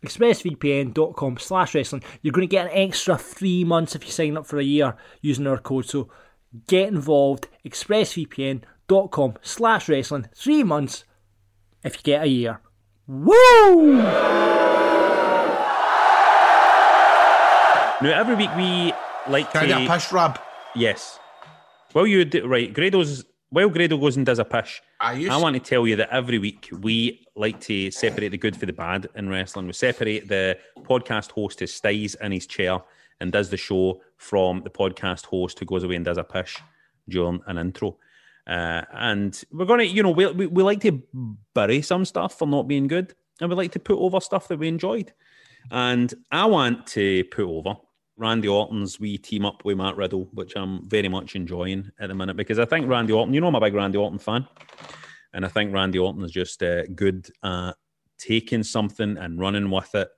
Expressvpn.com 0.04 1.38
slash 1.38 1.74
wrestling. 1.74 2.02
You're 2.22 2.32
going 2.32 2.48
to 2.48 2.50
get 2.50 2.66
an 2.66 2.72
extra 2.88 3.16
three 3.18 3.64
months 3.64 3.94
if 3.94 4.04
you 4.04 4.10
sign 4.12 4.36
up 4.36 4.46
for 4.46 4.58
a 4.58 4.64
year 4.64 4.96
using 5.20 5.46
our 5.46 5.58
code. 5.58 5.86
So 5.86 6.08
get 6.66 6.88
involved. 6.88 7.48
Expressvpn.com 7.64 9.34
slash 9.42 9.88
wrestling. 9.88 10.28
Three 10.34 10.62
months 10.62 11.04
if 11.84 11.96
you 11.96 12.02
get 12.02 12.22
a 12.22 12.28
year. 12.28 12.60
Woo! 13.06 14.02
Now, 18.02 18.18
every 18.18 18.34
week 18.34 18.48
we 18.56 18.94
like 19.28 19.52
Can 19.52 19.60
I 19.60 19.66
to. 19.66 19.68
get 19.68 19.82
a 19.82 19.86
push, 19.86 20.10
Rab? 20.10 20.40
Yes. 20.74 21.18
Well, 21.94 22.06
you 22.06 22.24
do, 22.24 22.46
right. 22.46 22.72
Grado's 22.72 23.24
well, 23.52 23.68
Grado 23.68 23.98
goes 23.98 24.16
and 24.16 24.24
does 24.24 24.38
a 24.38 24.44
push. 24.44 24.80
I 25.00 25.14
used 25.14 25.32
I 25.32 25.36
want 25.36 25.54
to 25.54 25.60
tell 25.60 25.86
you 25.86 25.96
that 25.96 26.10
every 26.10 26.38
week 26.38 26.68
we 26.80 27.26
like 27.34 27.60
to 27.62 27.90
separate 27.90 28.28
the 28.28 28.38
good 28.38 28.56
for 28.56 28.66
the 28.66 28.72
bad 28.72 29.08
in 29.16 29.28
wrestling. 29.28 29.66
We 29.66 29.72
separate 29.72 30.28
the 30.28 30.56
podcast 30.82 31.32
host 31.32 31.58
who 31.58 31.66
stays 31.66 32.14
in 32.16 32.30
his 32.30 32.46
chair 32.46 32.80
and 33.20 33.32
does 33.32 33.50
the 33.50 33.56
show 33.56 34.02
from 34.18 34.62
the 34.62 34.70
podcast 34.70 35.26
host 35.26 35.58
who 35.58 35.64
goes 35.64 35.82
away 35.82 35.96
and 35.96 36.04
does 36.04 36.18
a 36.18 36.22
push 36.22 36.58
during 37.08 37.40
an 37.46 37.58
intro. 37.58 37.98
Uh, 38.46 38.82
and 38.92 39.42
we're 39.52 39.64
going 39.64 39.80
to, 39.80 39.86
you 39.86 40.02
know, 40.02 40.10
we, 40.10 40.26
we, 40.28 40.46
we 40.46 40.62
like 40.62 40.80
to 40.80 41.02
bury 41.54 41.82
some 41.82 42.04
stuff 42.04 42.38
for 42.38 42.46
not 42.46 42.68
being 42.68 42.86
good, 42.86 43.14
and 43.40 43.50
we 43.50 43.56
like 43.56 43.72
to 43.72 43.80
put 43.80 43.98
over 43.98 44.20
stuff 44.20 44.46
that 44.48 44.58
we 44.58 44.68
enjoyed. 44.68 45.12
And 45.70 46.12
I 46.30 46.46
want 46.46 46.86
to 46.88 47.24
put 47.24 47.44
over 47.44 47.74
Randy 48.20 48.48
Orton's 48.48 49.00
we 49.00 49.16
team 49.16 49.46
up 49.46 49.64
with 49.64 49.78
Matt 49.78 49.96
Riddle, 49.96 50.28
which 50.34 50.52
I'm 50.54 50.86
very 50.86 51.08
much 51.08 51.36
enjoying 51.36 51.90
at 51.98 52.08
the 52.08 52.14
minute 52.14 52.36
because 52.36 52.58
I 52.58 52.66
think 52.66 52.86
Randy 52.86 53.14
Orton, 53.14 53.32
you 53.32 53.40
know, 53.40 53.46
I'm 53.46 53.54
a 53.54 53.60
big 53.60 53.72
Randy 53.72 53.96
Orton 53.96 54.18
fan, 54.18 54.46
and 55.32 55.42
I 55.42 55.48
think 55.48 55.72
Randy 55.72 55.98
Orton 55.98 56.22
is 56.22 56.30
just 56.30 56.62
uh, 56.62 56.84
good 56.94 57.30
at 57.42 57.72
taking 58.18 58.62
something 58.62 59.16
and 59.16 59.40
running 59.40 59.70
with 59.70 59.94
it 59.94 60.10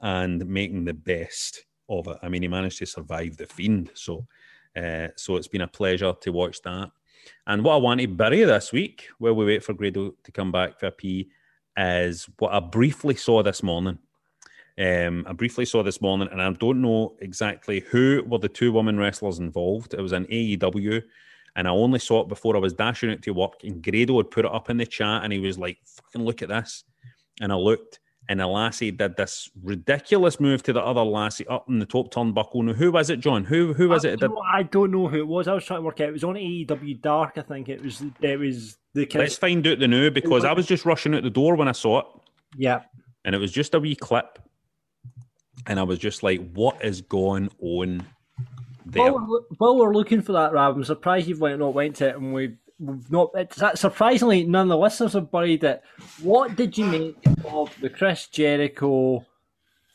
and 0.00 0.44
making 0.46 0.84
the 0.84 0.94
best 0.94 1.64
of 1.88 2.08
it. 2.08 2.18
I 2.24 2.28
mean, 2.28 2.42
he 2.42 2.48
managed 2.48 2.78
to 2.78 2.86
survive 2.86 3.36
the 3.36 3.46
Fiend, 3.46 3.92
so 3.94 4.26
uh, 4.76 5.08
so 5.16 5.36
it's 5.36 5.46
been 5.46 5.60
a 5.60 5.68
pleasure 5.68 6.12
to 6.22 6.32
watch 6.32 6.60
that. 6.62 6.90
And 7.46 7.62
what 7.62 7.74
I 7.74 7.78
want 7.78 8.00
to 8.00 8.08
bury 8.08 8.42
this 8.42 8.72
week, 8.72 9.06
while 9.18 9.34
we 9.34 9.46
wait 9.46 9.62
for 9.62 9.74
Grado 9.74 10.14
to 10.24 10.32
come 10.32 10.50
back 10.50 10.80
for 10.80 10.86
a 10.86 10.90
pee, 10.90 11.30
is 11.76 12.28
what 12.40 12.52
I 12.52 12.58
briefly 12.58 13.14
saw 13.14 13.44
this 13.44 13.62
morning. 13.62 13.98
Um, 14.78 15.24
I 15.28 15.32
briefly 15.32 15.64
saw 15.64 15.82
this 15.82 16.00
morning, 16.00 16.28
and 16.32 16.42
I 16.42 16.50
don't 16.52 16.82
know 16.82 17.14
exactly 17.20 17.80
who 17.80 18.24
were 18.26 18.38
the 18.38 18.48
two 18.48 18.72
women 18.72 18.98
wrestlers 18.98 19.38
involved. 19.38 19.94
It 19.94 20.00
was 20.00 20.12
an 20.12 20.26
AEW, 20.26 21.02
and 21.56 21.68
I 21.68 21.70
only 21.70 22.00
saw 22.00 22.22
it 22.22 22.28
before 22.28 22.56
I 22.56 22.60
was 22.60 22.72
dashing 22.72 23.10
out 23.12 23.22
to 23.22 23.30
work. 23.32 23.62
And 23.62 23.82
Grado 23.82 24.16
had 24.16 24.30
put 24.30 24.44
it 24.44 24.52
up 24.52 24.70
in 24.70 24.76
the 24.76 24.86
chat, 24.86 25.22
and 25.22 25.32
he 25.32 25.38
was 25.38 25.58
like, 25.58 25.78
"Fucking 25.84 26.24
look 26.24 26.42
at 26.42 26.48
this!" 26.48 26.82
And 27.40 27.52
I 27.52 27.56
looked, 27.56 28.00
and 28.28 28.40
a 28.40 28.48
lassie 28.48 28.90
did 28.90 29.16
this 29.16 29.48
ridiculous 29.62 30.40
move 30.40 30.64
to 30.64 30.72
the 30.72 30.82
other 30.82 31.02
lassie 31.02 31.46
up 31.46 31.68
in 31.68 31.78
the 31.78 31.86
top 31.86 32.12
turnbuckle. 32.12 32.64
Now, 32.64 32.72
who 32.72 32.90
was 32.90 33.10
it, 33.10 33.20
John? 33.20 33.44
Who 33.44 33.74
who 33.74 33.90
was 33.90 34.04
I 34.04 34.10
it? 34.10 34.20
did- 34.20 34.30
I 34.52 34.64
don't 34.64 34.90
know 34.90 35.06
who 35.06 35.18
it 35.18 35.28
was. 35.28 35.46
I 35.46 35.54
was 35.54 35.64
trying 35.64 35.78
to 35.78 35.84
work 35.84 36.00
out. 36.00 36.08
It 36.08 36.12
was 36.12 36.24
on 36.24 36.34
AEW 36.34 37.00
Dark, 37.00 37.34
I 37.36 37.42
think. 37.42 37.68
It 37.68 37.80
was. 37.80 38.02
It 38.20 38.40
was 38.40 38.76
the 38.92 39.06
kind 39.06 39.20
Let's 39.22 39.36
find 39.36 39.64
out 39.68 39.78
the 39.78 39.86
new 39.86 40.10
because 40.10 40.44
I 40.44 40.52
was 40.52 40.66
just 40.66 40.84
rushing 40.84 41.14
out 41.14 41.22
the 41.22 41.30
door 41.30 41.54
when 41.54 41.68
I 41.68 41.72
saw 41.72 42.00
it, 42.00 42.06
yeah. 42.56 42.80
and 43.24 43.36
it 43.36 43.38
was 43.38 43.52
just 43.52 43.74
a 43.74 43.80
wee 43.80 43.94
clip, 43.94 44.38
and 45.66 45.78
I 45.80 45.82
was 45.82 45.98
just 45.98 46.22
like, 46.22 46.52
"What 46.52 46.84
is 46.84 47.00
going 47.02 47.50
on 47.60 48.06
there?" 48.86 49.12
While 49.12 49.26
we're, 49.28 49.40
while 49.58 49.76
we're 49.78 49.94
looking 49.94 50.22
for 50.22 50.32
that, 50.32 50.52
Rab, 50.52 50.76
I'm 50.76 50.84
surprised 50.84 51.28
you've 51.28 51.40
went, 51.40 51.58
not 51.58 51.74
went 51.74 51.96
to 51.96 52.08
it, 52.08 52.16
and 52.16 52.32
we've, 52.34 52.56
we've 52.78 53.10
not. 53.10 53.30
It's, 53.34 53.56
that- 53.56 53.78
surprisingly, 53.78 54.44
none 54.44 54.62
of 54.66 54.68
the 54.70 54.78
listeners 54.78 55.12
have 55.14 55.30
buried 55.30 55.64
it. 55.64 55.82
What 56.22 56.56
did 56.56 56.76
you 56.78 56.86
make 56.86 57.16
of 57.46 57.74
the 57.80 57.88
Chris 57.90 58.26
Jericho 58.28 59.24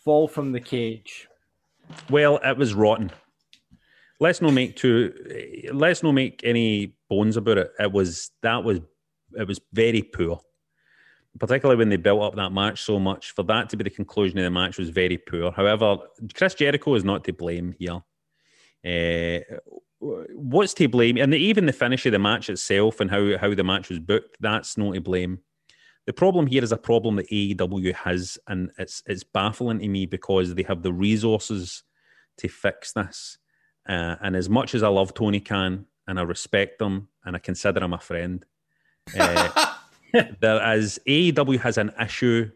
fall 0.04 0.28
from 0.28 0.52
the 0.52 0.60
cage? 0.62 1.28
Well, 2.10 2.40
it 2.44 2.58
was 2.58 2.74
rotten. 2.74 3.12
Let's 4.20 4.42
not 4.42 4.54
make 4.54 4.76
too. 4.76 5.14
Let's 5.72 6.04
not 6.04 6.12
make 6.12 6.42
any 6.44 6.94
bones 7.10 7.38
about 7.38 7.58
it. 7.58 7.72
It 7.80 7.92
was 7.92 8.32
that 8.42 8.64
was 8.64 8.80
it 9.34 9.48
was 9.48 9.62
very 9.72 10.02
poor, 10.02 10.42
particularly 11.40 11.78
when 11.78 11.90
they 11.90 11.98
built 11.98 12.22
up 12.22 12.36
that 12.36 12.52
match 12.52 12.84
so 12.84 13.00
much. 13.00 13.32
For 13.32 13.44
that 13.44 13.70
to 13.70 13.78
be 13.78 13.84
the 13.84 13.90
conclusion 13.90 14.38
of 14.38 14.44
the 14.44 14.52
match 14.52 14.78
was 14.78 14.90
very 14.90 15.18
poor. 15.18 15.52
However, 15.52 15.98
Chris 16.34 16.54
Jericho 16.54 16.96
is 16.96 17.04
not 17.04 17.24
to 17.24 17.34
blame 17.34 17.76
here. 17.80 18.02
Uh, 18.86 19.58
what's 20.00 20.74
to 20.76 20.88
blame? 20.88 21.18
And 21.18 21.34
even 21.34 21.66
the 21.66 21.74
finish 21.74 22.06
of 22.06 22.12
the 22.12 22.20
match 22.20 22.50
itself 22.50 23.00
and 23.00 23.10
how 23.10 23.38
how 23.38 23.54
the 23.54 23.64
match 23.64 23.90
was 23.90 24.00
booked, 24.00 24.38
that's 24.40 24.78
not 24.78 24.94
to 24.94 25.02
blame. 25.02 25.40
The 26.06 26.14
problem 26.14 26.48
here 26.48 26.64
is 26.64 26.72
a 26.72 26.78
problem 26.78 27.18
that 27.18 27.30
AEW 27.30 27.94
has, 27.94 28.38
and 28.48 28.72
it's 28.78 29.04
it's 29.06 29.24
baffling 29.24 29.80
to 29.80 29.88
me 29.88 30.06
because 30.06 30.56
they 30.56 30.64
have 30.64 30.82
the 30.82 30.94
resources 30.94 31.84
to 32.38 32.48
fix 32.48 32.94
this. 32.94 33.38
Uh, 33.88 34.16
and 34.22 34.36
as 34.36 34.50
much 34.50 34.76
as 34.76 34.84
I 34.84 34.88
love 34.88 35.14
Tony 35.14 35.40
Khan 35.40 35.86
and 36.08 36.20
I 36.20 36.24
respect 36.24 36.82
him 36.82 37.10
and 37.26 37.36
I 37.36 37.40
consider 37.40 37.84
him 37.84 37.94
a 37.94 38.00
friend, 38.00 38.46
uh, 39.20 39.76
there 40.40 40.76
is 40.78 41.00
AEW 41.08 41.60
has 41.60 41.78
an 41.78 41.92
issue 42.02 42.50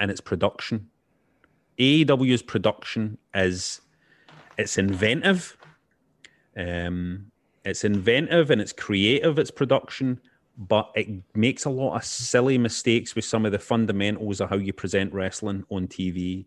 in 0.00 0.10
its 0.10 0.20
production. 0.20 0.88
AEW's 1.78 2.42
production 2.42 3.18
is 3.34 3.80
it's 4.56 4.78
inventive, 4.78 5.56
um, 6.56 7.30
it's 7.64 7.84
inventive 7.84 8.50
and 8.50 8.60
it's 8.60 8.72
creative. 8.72 9.38
Its 9.38 9.50
production, 9.50 10.20
but 10.56 10.90
it 10.96 11.08
makes 11.34 11.64
a 11.64 11.70
lot 11.70 11.96
of 11.96 12.04
silly 12.04 12.58
mistakes 12.58 13.14
with 13.14 13.24
some 13.24 13.46
of 13.46 13.52
the 13.52 13.58
fundamentals 13.58 14.40
of 14.40 14.50
how 14.50 14.56
you 14.56 14.72
present 14.72 15.12
wrestling 15.14 15.64
on 15.70 15.86
TV, 15.86 16.46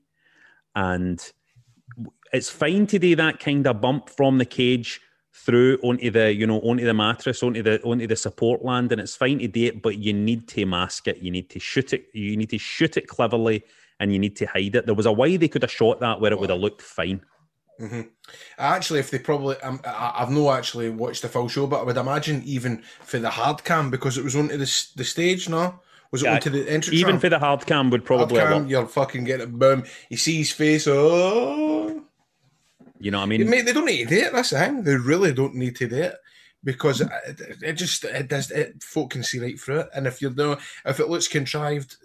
and 0.75 1.31
it's 2.33 2.49
fine 2.49 2.87
to 2.87 2.99
do 2.99 3.15
that 3.15 3.39
kind 3.39 3.65
of 3.67 3.79
bump 3.81 4.09
from 4.09 4.37
the 4.37 4.45
cage 4.45 4.99
through 5.33 5.77
onto 5.81 6.11
the 6.11 6.33
you 6.33 6.45
know 6.45 6.59
onto 6.59 6.83
the 6.85 6.93
mattress 6.93 7.41
onto 7.41 7.63
the 7.63 7.81
onto 7.83 8.05
the 8.05 8.15
support 8.15 8.63
land 8.63 8.91
and 8.91 8.99
it's 9.01 9.15
fine 9.15 9.39
to 9.39 9.47
do 9.47 9.65
it 9.65 9.81
but 9.81 9.97
you 9.97 10.11
need 10.13 10.47
to 10.47 10.65
mask 10.65 11.07
it 11.07 11.17
you 11.19 11.31
need 11.31 11.49
to 11.49 11.59
shoot 11.59 11.93
it 11.93 12.05
you 12.13 12.35
need 12.35 12.49
to 12.49 12.57
shoot 12.57 12.97
it 12.97 13.07
cleverly 13.07 13.63
and 13.99 14.11
you 14.11 14.19
need 14.19 14.35
to 14.35 14.45
hide 14.45 14.75
it 14.75 14.85
there 14.85 14.95
was 14.95 15.05
a 15.05 15.11
way 15.11 15.37
they 15.37 15.47
could 15.47 15.61
have 15.61 15.71
shot 15.71 15.99
that 16.01 16.19
where 16.19 16.31
it 16.33 16.39
would 16.39 16.49
have 16.49 16.59
looked 16.59 16.81
fine 16.81 17.21
hmm 17.79 18.01
Actually, 18.57 18.99
if 18.99 19.09
they 19.09 19.19
probably, 19.19 19.57
um, 19.57 19.81
I, 19.85 20.13
I've 20.19 20.29
not 20.29 20.57
actually 20.57 20.89
watched 20.89 21.21
the 21.23 21.27
full 21.27 21.47
show, 21.49 21.67
but 21.67 21.81
I 21.81 21.83
would 21.83 21.97
imagine 21.97 22.41
even 22.45 22.83
for 23.01 23.19
the 23.19 23.29
hard 23.29 23.63
cam 23.63 23.89
because 23.89 24.17
it 24.17 24.23
was 24.23 24.35
onto 24.35 24.55
the 24.57 24.87
the 24.95 25.03
stage. 25.03 25.49
No, 25.49 25.79
was 26.11 26.23
it 26.23 26.27
Yeah, 26.27 26.35
onto 26.35 26.49
the 26.49 26.69
entrance? 26.69 26.99
even 26.99 27.07
ramp? 27.07 27.21
for 27.21 27.29
the 27.29 27.39
hard 27.39 27.65
cam 27.65 27.89
would 27.89 28.05
probably 28.05 28.39
hard 28.39 28.51
have 28.51 28.61
cam, 28.61 28.67
you're 28.67 28.85
fucking 28.85 29.23
getting 29.25 29.47
a 29.47 29.49
boom. 29.49 29.83
You 30.09 30.17
see 30.17 30.37
his 30.37 30.51
face. 30.51 30.87
Oh, 30.87 32.00
you 33.01 33.11
know 33.11 33.19
what 33.19 33.25
I 33.25 33.27
mean 33.27 33.49
mate, 33.49 33.65
they 33.65 33.73
don't 33.73 33.85
need 33.85 34.09
to 34.09 34.15
do 34.15 34.25
it. 34.25 34.33
That's 34.33 34.51
the 34.51 34.59
thing. 34.59 34.83
They 34.83 34.95
really 34.95 35.33
don't 35.33 35.55
need 35.55 35.75
to 35.77 35.87
do 35.87 35.95
it 35.95 36.15
because 36.63 36.99
hmm. 36.99 37.07
it, 37.27 37.41
it 37.61 37.73
just 37.73 38.03
it 38.03 38.27
does 38.27 38.51
it. 38.51 38.81
Folk 38.83 39.11
can 39.11 39.23
see 39.23 39.39
right 39.39 39.59
through 39.59 39.81
it, 39.81 39.89
and 39.95 40.07
if 40.07 40.21
you're 40.21 40.31
doing, 40.31 40.57
if 40.85 40.99
it 40.99 41.09
looks 41.09 41.27
contrived, 41.27 41.97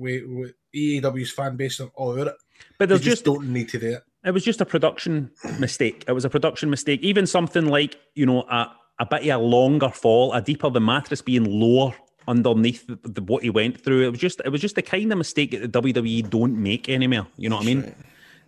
with, 0.00 0.24
with 0.26 0.54
EAW's 0.74 1.30
fan 1.30 1.56
base 1.56 1.80
are 1.80 1.90
all 1.94 2.10
over 2.10 2.28
it. 2.28 2.36
but 2.78 2.88
They 2.88 2.94
there's 2.94 3.00
just 3.00 3.10
just 3.10 3.24
don't 3.24 3.52
need 3.52 3.68
to 3.70 3.78
do 3.78 3.92
it. 3.92 4.02
it 4.24 4.32
was 4.32 4.44
just 4.44 4.60
a 4.60 4.66
production 4.66 5.30
mistake. 5.58 6.04
It 6.08 6.12
was 6.12 6.24
a 6.24 6.30
production 6.30 6.70
mistake. 6.70 7.00
Even 7.02 7.26
something 7.26 7.66
like 7.66 7.96
you 8.14 8.26
know 8.26 8.42
a, 8.42 8.72
a 8.98 9.06
bit 9.06 9.28
of 9.28 9.40
a 9.40 9.44
longer 9.44 9.90
fall, 9.90 10.32
a 10.32 10.40
deeper 10.40 10.70
the 10.70 10.80
mattress 10.80 11.22
being 11.22 11.44
lower 11.44 11.94
underneath 12.28 12.86
the, 12.86 12.98
the, 13.02 13.22
what 13.22 13.42
he 13.42 13.50
went 13.50 13.82
through. 13.82 14.06
It 14.06 14.10
was 14.10 14.20
just 14.20 14.40
it 14.44 14.48
was 14.48 14.60
just 14.60 14.74
the 14.74 14.82
kind 14.82 15.12
of 15.12 15.18
mistake 15.18 15.52
that 15.52 15.72
the 15.72 15.82
WWE 15.82 16.28
don't 16.30 16.56
make 16.56 16.88
anymore. 16.88 17.26
You 17.36 17.50
know 17.50 17.56
what 17.56 17.62
I 17.62 17.66
mean? 17.66 17.94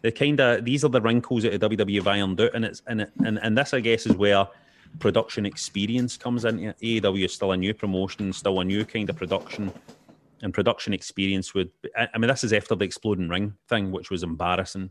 The 0.03 0.13
kind 0.13 0.41
of 0.41 0.65
these 0.65 0.85
are 0.85 0.89
the 0.89 1.01
wrinkles 1.01 1.45
that 1.45 1.59
the 1.59 1.69
WWE 1.69 2.07
ironed 2.07 2.41
out, 2.41 2.55
and 2.55 2.65
it's 2.65 2.83
and 2.87 3.03
it, 3.03 3.13
and 3.25 3.39
and 3.39 3.57
this 3.57 3.73
I 3.73 3.81
guess 3.81 4.07
is 4.07 4.17
where 4.17 4.47
production 4.99 5.47
experience 5.47 6.17
comes 6.17 6.45
in. 6.45 6.75
AEW 6.83 7.25
is 7.25 7.33
still 7.33 7.53
a 7.53 7.57
new 7.57 7.73
promotion, 7.73 8.33
still 8.33 8.61
a 8.61 8.65
new 8.65 8.85
kind 8.85 9.09
of 9.09 9.17
production. 9.17 9.73
And 10.43 10.53
production 10.53 10.93
experience 10.93 11.55
would, 11.55 11.71
I 11.97 12.19
mean, 12.19 12.27
this 12.27 12.43
is 12.43 12.53
after 12.53 12.75
the 12.75 12.85
exploding 12.85 13.29
ring 13.29 13.55
thing, 13.69 13.93
which 13.93 14.11
was 14.11 14.25
embarrassing. 14.25 14.91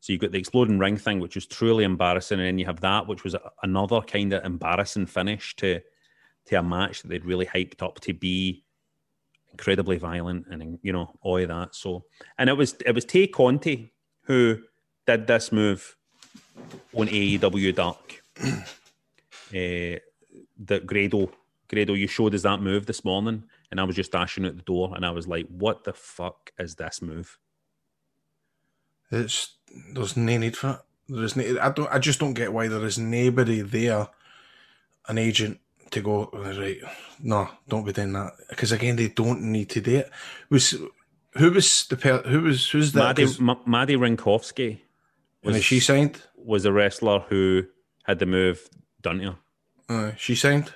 So 0.00 0.12
you've 0.12 0.20
got 0.20 0.30
the 0.30 0.38
exploding 0.38 0.78
ring 0.78 0.98
thing, 0.98 1.20
which 1.20 1.34
was 1.34 1.46
truly 1.46 1.84
embarrassing, 1.84 2.38
and 2.38 2.46
then 2.46 2.58
you 2.58 2.66
have 2.66 2.80
that, 2.80 3.08
which 3.08 3.24
was 3.24 3.34
another 3.62 4.02
kind 4.02 4.32
of 4.34 4.44
embarrassing 4.44 5.06
finish 5.06 5.56
to 5.56 5.80
to 6.46 6.54
a 6.54 6.62
match 6.62 7.02
that 7.02 7.08
they'd 7.08 7.24
really 7.24 7.44
hyped 7.46 7.82
up 7.82 8.00
to 8.00 8.14
be 8.14 8.64
incredibly 9.50 9.98
violent 9.98 10.46
and 10.50 10.78
you 10.82 10.92
know 10.92 11.14
all 11.20 11.38
of 11.38 11.48
that. 11.48 11.74
So, 11.74 12.04
and 12.38 12.48
it 12.48 12.56
was 12.56 12.76
it 12.86 12.94
was 12.94 13.04
Tay 13.04 13.26
Conti 13.26 13.92
who 14.28 14.60
did 15.06 15.26
this 15.26 15.50
move 15.50 15.96
on 16.94 17.08
AEW 17.08 17.74
Dark. 17.74 18.22
uh, 18.40 18.52
that 20.60 20.86
Grado 20.86 21.30
Grado, 21.68 21.94
you 21.94 22.06
showed 22.06 22.34
us 22.34 22.42
that 22.42 22.60
move 22.60 22.86
this 22.86 23.04
morning, 23.04 23.44
and 23.70 23.80
I 23.80 23.84
was 23.84 23.96
just 23.96 24.12
dashing 24.12 24.46
out 24.46 24.56
the 24.56 24.62
door, 24.62 24.92
and 24.94 25.04
I 25.04 25.10
was 25.10 25.26
like, 25.28 25.46
"What 25.48 25.84
the 25.84 25.92
fuck 25.92 26.52
is 26.58 26.76
this 26.76 27.02
move?" 27.02 27.38
It's 29.10 29.56
there's 29.94 30.16
no 30.16 30.36
need 30.38 30.56
for 30.56 30.70
it. 30.70 30.78
There's 31.08 31.36
no, 31.36 31.58
I 31.60 31.70
don't. 31.70 31.90
I 31.90 31.98
just 31.98 32.20
don't 32.20 32.34
get 32.34 32.52
why 32.52 32.68
there 32.68 32.84
is 32.84 32.98
nobody 32.98 33.60
there, 33.60 34.08
an 35.08 35.18
agent 35.18 35.60
to 35.90 36.00
go 36.00 36.30
right. 36.32 36.78
No, 37.22 37.48
don't 37.68 37.84
be 37.84 37.92
doing 37.92 38.12
that 38.14 38.32
because 38.48 38.72
again 38.72 38.96
they 38.96 39.08
don't 39.08 39.42
need 39.42 39.70
to 39.70 39.80
do 39.80 39.96
it. 39.98 40.10
Who 41.38 41.50
was 41.52 41.86
the 41.86 41.96
per, 41.96 42.18
who 42.22 42.42
was 42.42 42.68
who's 42.70 42.92
that? 42.92 43.18
Maddie, 43.18 43.34
M- 43.40 43.60
Maddie 43.66 43.96
Rinkowski 43.96 44.80
is 45.42 45.64
she 45.64 45.80
signed? 45.80 46.20
was 46.36 46.64
a 46.64 46.72
wrestler 46.72 47.20
who 47.28 47.64
had 48.04 48.18
the 48.18 48.26
move 48.26 48.68
done 49.02 49.18
to 49.18 49.24
her. 49.24 49.36
Uh, 49.88 50.12
she 50.16 50.34
signed. 50.34 50.72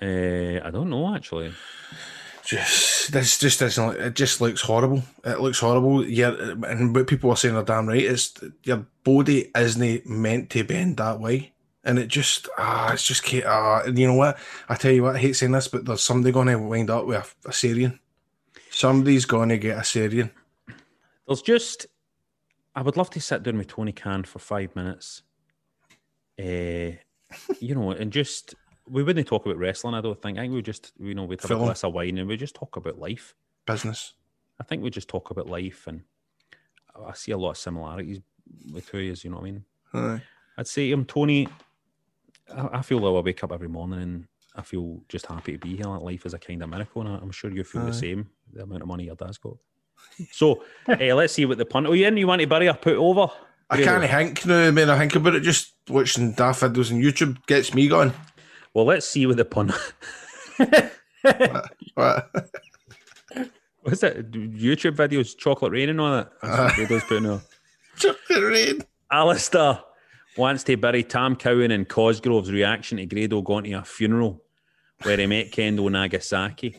Uh, 0.00 0.60
I 0.64 0.70
don't 0.72 0.90
know 0.90 1.14
actually. 1.14 1.52
Just 2.44 3.12
this 3.12 3.38
just 3.38 3.60
doesn't. 3.60 4.00
It 4.00 4.14
just 4.14 4.40
looks 4.40 4.62
horrible. 4.62 5.02
It 5.24 5.40
looks 5.40 5.60
horrible. 5.60 6.04
Yeah, 6.04 6.34
and 6.66 6.94
what 6.94 7.06
people 7.06 7.30
are 7.30 7.36
saying 7.36 7.54
are 7.54 7.62
damn 7.62 7.86
right. 7.86 8.02
It's 8.02 8.34
your 8.64 8.86
body 9.04 9.50
isn't 9.56 10.06
meant 10.06 10.50
to 10.50 10.64
bend 10.64 10.96
that 10.96 11.20
way, 11.20 11.52
and 11.84 12.00
it 12.00 12.08
just 12.08 12.48
ah, 12.58 12.92
it's 12.92 13.06
just 13.06 13.24
ah. 13.46 13.82
And 13.86 13.96
you 13.96 14.08
know 14.08 14.14
what? 14.14 14.38
I 14.68 14.74
tell 14.74 14.90
you 14.90 15.04
what, 15.04 15.14
I 15.14 15.20
hate 15.20 15.36
saying 15.36 15.52
this, 15.52 15.68
but 15.68 15.84
there's 15.84 16.02
somebody 16.02 16.32
going 16.32 16.48
to 16.48 16.56
wind 16.56 16.90
up 16.90 17.06
with 17.06 17.36
a, 17.44 17.50
a 17.50 17.52
Syrian. 17.52 18.00
Somebody's 18.72 19.26
going 19.26 19.50
to 19.50 19.58
get 19.58 19.78
a 19.78 19.84
Syrian. 19.84 20.30
There's 21.26 21.42
just, 21.42 21.86
I 22.74 22.82
would 22.82 22.96
love 22.96 23.10
to 23.10 23.20
sit 23.20 23.42
down 23.42 23.58
with 23.58 23.68
Tony 23.68 23.92
Khan 23.92 24.24
for 24.24 24.38
five 24.38 24.74
minutes. 24.74 25.22
Uh, 26.40 26.96
you 27.60 27.74
know, 27.74 27.90
and 27.92 28.10
just 28.10 28.54
we 28.88 29.02
wouldn't 29.02 29.28
talk 29.28 29.46
about 29.46 29.58
wrestling. 29.58 29.94
I 29.94 30.00
don't 30.00 30.20
think. 30.20 30.38
I 30.38 30.42
think 30.42 30.54
we 30.54 30.62
just, 30.62 30.92
you 30.98 31.14
know, 31.14 31.24
we'd 31.24 31.40
have 31.40 31.48
Film. 31.48 31.62
a 31.62 31.64
glass 31.66 31.84
of 31.84 31.92
wine 31.92 32.18
and 32.18 32.28
we'd 32.28 32.40
just 32.40 32.54
talk 32.54 32.76
about 32.76 32.98
life. 32.98 33.34
Business. 33.66 34.14
I 34.60 34.64
think 34.64 34.82
we 34.82 34.90
just 34.90 35.08
talk 35.08 35.30
about 35.30 35.48
life, 35.48 35.86
and 35.86 36.02
I 36.94 37.12
see 37.14 37.32
a 37.32 37.38
lot 37.38 37.50
of 37.50 37.58
similarities 37.58 38.20
with 38.72 38.88
who 38.88 38.98
he 38.98 39.08
is. 39.08 39.24
You 39.24 39.30
know 39.30 39.36
what 39.36 39.42
I 39.42 39.50
mean? 39.50 39.64
Aye. 39.94 40.22
I'd 40.58 40.66
say 40.66 40.88
to 40.88 40.94
him, 40.94 41.04
Tony. 41.04 41.48
I, 42.52 42.78
I 42.78 42.82
feel 42.82 42.98
like 42.98 43.22
I 43.22 43.24
wake 43.24 43.44
up 43.44 43.52
every 43.52 43.68
morning 43.68 44.00
and 44.00 44.26
I 44.54 44.62
feel 44.62 45.00
just 45.08 45.26
happy 45.26 45.52
to 45.52 45.58
be 45.58 45.76
here. 45.76 45.86
Like 45.86 46.02
life 46.02 46.26
is 46.26 46.34
a 46.34 46.38
kind 46.38 46.62
of 46.62 46.68
miracle, 46.68 47.02
and 47.02 47.10
I- 47.10 47.18
I'm 47.18 47.30
sure 47.30 47.50
you 47.50 47.64
feel 47.64 47.82
Aye. 47.82 47.86
the 47.86 47.92
same. 47.94 48.28
The 48.52 48.62
amount 48.64 48.82
of 48.82 48.88
money 48.88 49.04
your 49.04 49.14
dad's 49.16 49.38
got. 49.38 49.56
So 50.30 50.64
eh, 50.88 51.12
let's 51.14 51.32
see 51.32 51.46
what 51.46 51.58
the 51.58 51.64
punt. 51.64 51.86
Oh, 51.86 51.92
you 51.92 52.06
in? 52.06 52.16
You 52.16 52.26
want 52.26 52.40
to 52.40 52.46
bury 52.46 52.66
a 52.66 52.74
put 52.74 52.96
over? 52.96 53.28
I 53.70 53.76
Grado? 53.82 54.06
can't 54.06 54.10
think 54.36 54.46
now. 54.46 54.70
When 54.72 54.90
I 54.90 54.98
think 54.98 55.14
about 55.16 55.34
it, 55.36 55.40
just 55.40 55.74
watching 55.88 56.32
daft 56.32 56.60
videos 56.60 56.92
on 56.92 57.00
YouTube 57.00 57.44
gets 57.46 57.72
me 57.72 57.88
going. 57.88 58.12
Well, 58.74 58.84
let's 58.84 59.08
see 59.08 59.26
what 59.26 59.36
the 59.36 59.44
pun. 59.44 59.72
What? 61.94 62.30
What's 63.82 64.02
it? 64.02 64.30
YouTube 64.32 64.96
videos, 64.96 65.36
chocolate 65.36 65.72
rain 65.72 65.88
and 65.88 66.00
all 66.00 66.12
that. 66.12 66.30
That's 66.42 66.58
what 66.58 66.74
Grado's 66.88 67.04
putting 67.04 67.26
on. 67.30 67.40
Chocolate 67.96 68.42
rain. 68.42 68.80
Alistair 69.10 69.80
wants 70.36 70.64
to 70.64 70.76
bury 70.76 71.02
Tam 71.04 71.36
Cowan 71.36 71.70
and 71.70 71.88
Cosgrove's 71.88 72.50
reaction 72.50 72.98
to 72.98 73.06
Grado 73.06 73.40
going 73.42 73.64
to 73.64 73.72
a 73.74 73.84
funeral 73.84 74.41
where 75.04 75.16
he 75.16 75.26
met 75.26 75.50
Kendo 75.50 75.90
Nagasaki. 75.90 76.76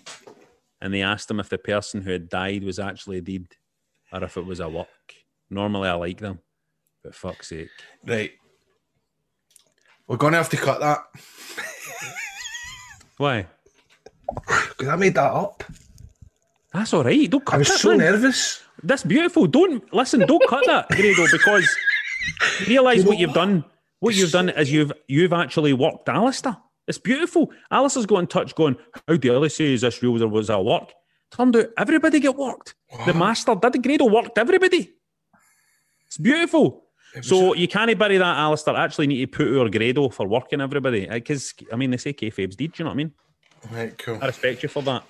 And 0.82 0.94
they 0.94 1.02
asked 1.02 1.30
him 1.32 1.40
if 1.40 1.50
the 1.50 1.58
person 1.58 2.02
who 2.02 2.12
had 2.12 2.28
died 2.30 2.64
was 2.64 2.78
actually 2.80 3.22
dead. 3.22 3.48
or 4.12 4.24
if 4.24 4.36
it 4.38 4.46
was 4.46 4.60
a 4.60 4.68
work. 4.70 4.88
Normally, 5.50 5.88
I 5.90 5.94
like 5.94 6.20
them, 6.20 6.40
but 7.04 7.16
fuck's 7.16 7.50
sake. 7.50 7.70
Right. 8.06 8.32
We're 10.08 10.18
going 10.18 10.34
to 10.34 10.38
have 10.38 10.50
to 10.50 10.58
cut 10.58 10.80
that 10.82 11.00
Why? 13.18 13.48
because 14.36 14.88
I 14.88 14.96
made 14.96 15.14
that 15.16 15.32
up. 15.32 15.64
That's 16.74 16.94
all 16.94 17.04
right. 17.04 17.30
Don't 17.30 17.46
cut 17.46 17.56
I 17.56 17.58
was 17.60 17.68
that, 17.70 17.80
so 17.80 17.90
man. 17.90 18.00
nervous. 18.00 18.62
That's 18.82 19.04
beautiful. 19.04 19.46
Don't 19.48 19.92
listen. 19.94 20.22
Don't 20.22 20.44
cut 20.50 20.66
that, 20.66 20.90
Grado, 20.90 21.26
because 21.32 21.70
realise 22.68 23.06
what 23.06 23.20
you've 23.20 23.34
done. 23.34 23.64
What 24.00 24.16
you've 24.16 24.32
done 24.32 24.50
is 24.50 24.72
you've 24.72 24.92
you've 25.08 25.34
actually 25.34 25.74
worked 25.74 26.10
Alistair. 26.10 26.58
It's 26.88 26.98
beautiful. 26.98 27.52
Alice 27.72 27.96
has 27.96 28.06
got 28.06 28.20
in 28.20 28.28
touch, 28.28 28.56
going, 28.56 28.76
"How 29.08 29.16
dare 29.16 29.40
they 29.40 29.50
say 29.50 29.74
is 29.74 29.82
this 29.82 30.02
real 30.04 30.22
or 30.22 30.28
was 30.28 30.48
that 30.48 30.64
work?" 30.64 30.92
Turned 31.32 31.56
out 31.56 31.68
everybody 31.78 32.20
get 32.20 32.36
worked. 32.36 32.76
The 33.06 33.14
master 33.14 33.56
did. 33.56 33.82
Grado 33.82 34.06
worked 34.06 34.38
everybody. 34.38 34.94
It's 36.08 36.18
beautiful. 36.18 36.84
So 37.22 37.54
you 37.54 37.68
can't 37.68 37.98
bury 37.98 38.18
that, 38.18 38.38
Alistair. 38.38 38.76
Actually, 38.76 39.08
need 39.08 39.32
to 39.32 39.38
put 39.38 39.60
our 39.60 39.70
Grado 39.70 40.10
for 40.10 40.28
working 40.28 40.62
everybody 40.62 41.08
uh, 41.08 41.14
because 41.16 41.54
I 41.72 41.76
mean 41.76 41.92
they 41.92 41.98
say 41.98 42.14
kayfabe's 42.14 42.56
deed. 42.56 42.74
Do 42.74 42.84
you 42.84 42.86
know 42.86 42.90
what 42.90 42.94
I 42.94 42.98
mean? 42.98 43.12
Right, 43.72 43.98
cool. 43.98 44.20
I 44.22 44.28
respect 44.28 44.64
you 44.64 44.70
for 44.70 44.84
that. 44.84 45.04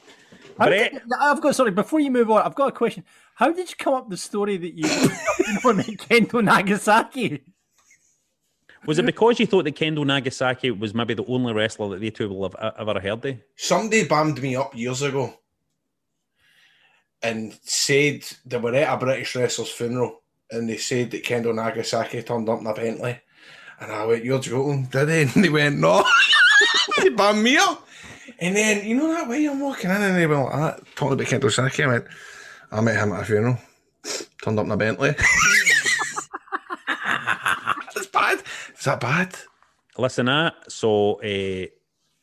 How 0.59 0.67
Brett, 0.67 0.93
did- 0.93 1.01
I've 1.19 1.41
got 1.41 1.55
sorry. 1.55 1.71
Before 1.71 1.99
you 1.99 2.11
move 2.11 2.29
on, 2.29 2.41
I've 2.41 2.55
got 2.55 2.67
a 2.69 2.71
question. 2.71 3.03
How 3.35 3.51
did 3.51 3.69
you 3.69 3.75
come 3.77 3.95
up 3.95 4.03
with 4.05 4.11
the 4.11 4.17
story 4.17 4.57
that 4.57 4.73
you 4.73 4.87
you 4.87 5.73
know, 5.73 5.83
Kendo 5.83 6.43
Nagasaki? 6.43 7.41
Was 8.85 8.99
it 8.99 9.05
because 9.05 9.39
you 9.39 9.45
thought 9.45 9.63
that 9.63 9.75
Kendo 9.75 10.05
Nagasaki 10.05 10.71
was 10.71 10.93
maybe 10.93 11.13
the 11.13 11.25
only 11.25 11.53
wrestler 11.53 11.89
that 11.89 12.01
they 12.01 12.09
two 12.09 12.29
will 12.29 12.43
have 12.43 12.55
uh, 12.59 12.71
ever 12.77 12.99
heard 12.99 13.25
of? 13.25 13.37
Somebody 13.55 14.05
bammed 14.05 14.41
me 14.41 14.55
up 14.55 14.75
years 14.75 15.01
ago 15.01 15.33
and 17.21 17.57
said 17.63 18.25
they 18.45 18.57
were 18.57 18.75
at 18.75 18.93
a 18.93 18.97
British 18.97 19.35
wrestler's 19.35 19.69
funeral 19.69 20.21
and 20.51 20.69
they 20.69 20.77
said 20.77 21.11
that 21.11 21.23
Kendo 21.23 21.55
Nagasaki 21.55 22.21
turned 22.21 22.49
up 22.49 22.59
in 22.59 22.67
a 22.67 22.73
Bentley. 22.73 23.19
And 23.79 23.91
I 23.91 24.05
went, 24.05 24.23
You're 24.23 24.39
joking, 24.39 24.85
did 24.85 25.09
he? 25.09 25.21
And 25.35 25.43
they 25.43 25.49
went, 25.49 25.79
No. 25.79 26.03
they 26.97 27.09
bammed 27.09 27.41
me 27.41 27.57
up. 27.57 27.87
And 28.39 28.55
then, 28.55 28.85
you 28.85 28.95
know 28.95 29.07
that 29.07 29.27
way 29.29 29.45
I'm 29.45 29.59
walking 29.59 29.89
in 29.89 30.01
and 30.01 30.15
they 30.17 30.27
went 30.27 30.43
like 30.45 30.53
that, 30.53 30.95
talking 30.95 31.13
about 31.13 31.27
Kendo 31.27 31.43
Nagasaki. 31.43 31.83
I 31.83 31.87
went, 31.87 32.05
I 32.71 32.81
met 32.81 32.97
him 32.97 33.13
at 33.13 33.21
a 33.21 33.25
funeral, 33.25 33.57
turned 34.41 34.59
up 34.59 34.65
in 34.65 34.71
a 34.71 34.77
Bentley. 34.77 35.15
That's 36.87 38.07
bad. 38.07 38.41
Is 38.83 38.87
that 38.87 38.99
bad? 38.99 39.33
Listen, 39.97 40.27
I 40.27 40.51
saw 40.67 41.13
uh, 41.19 41.67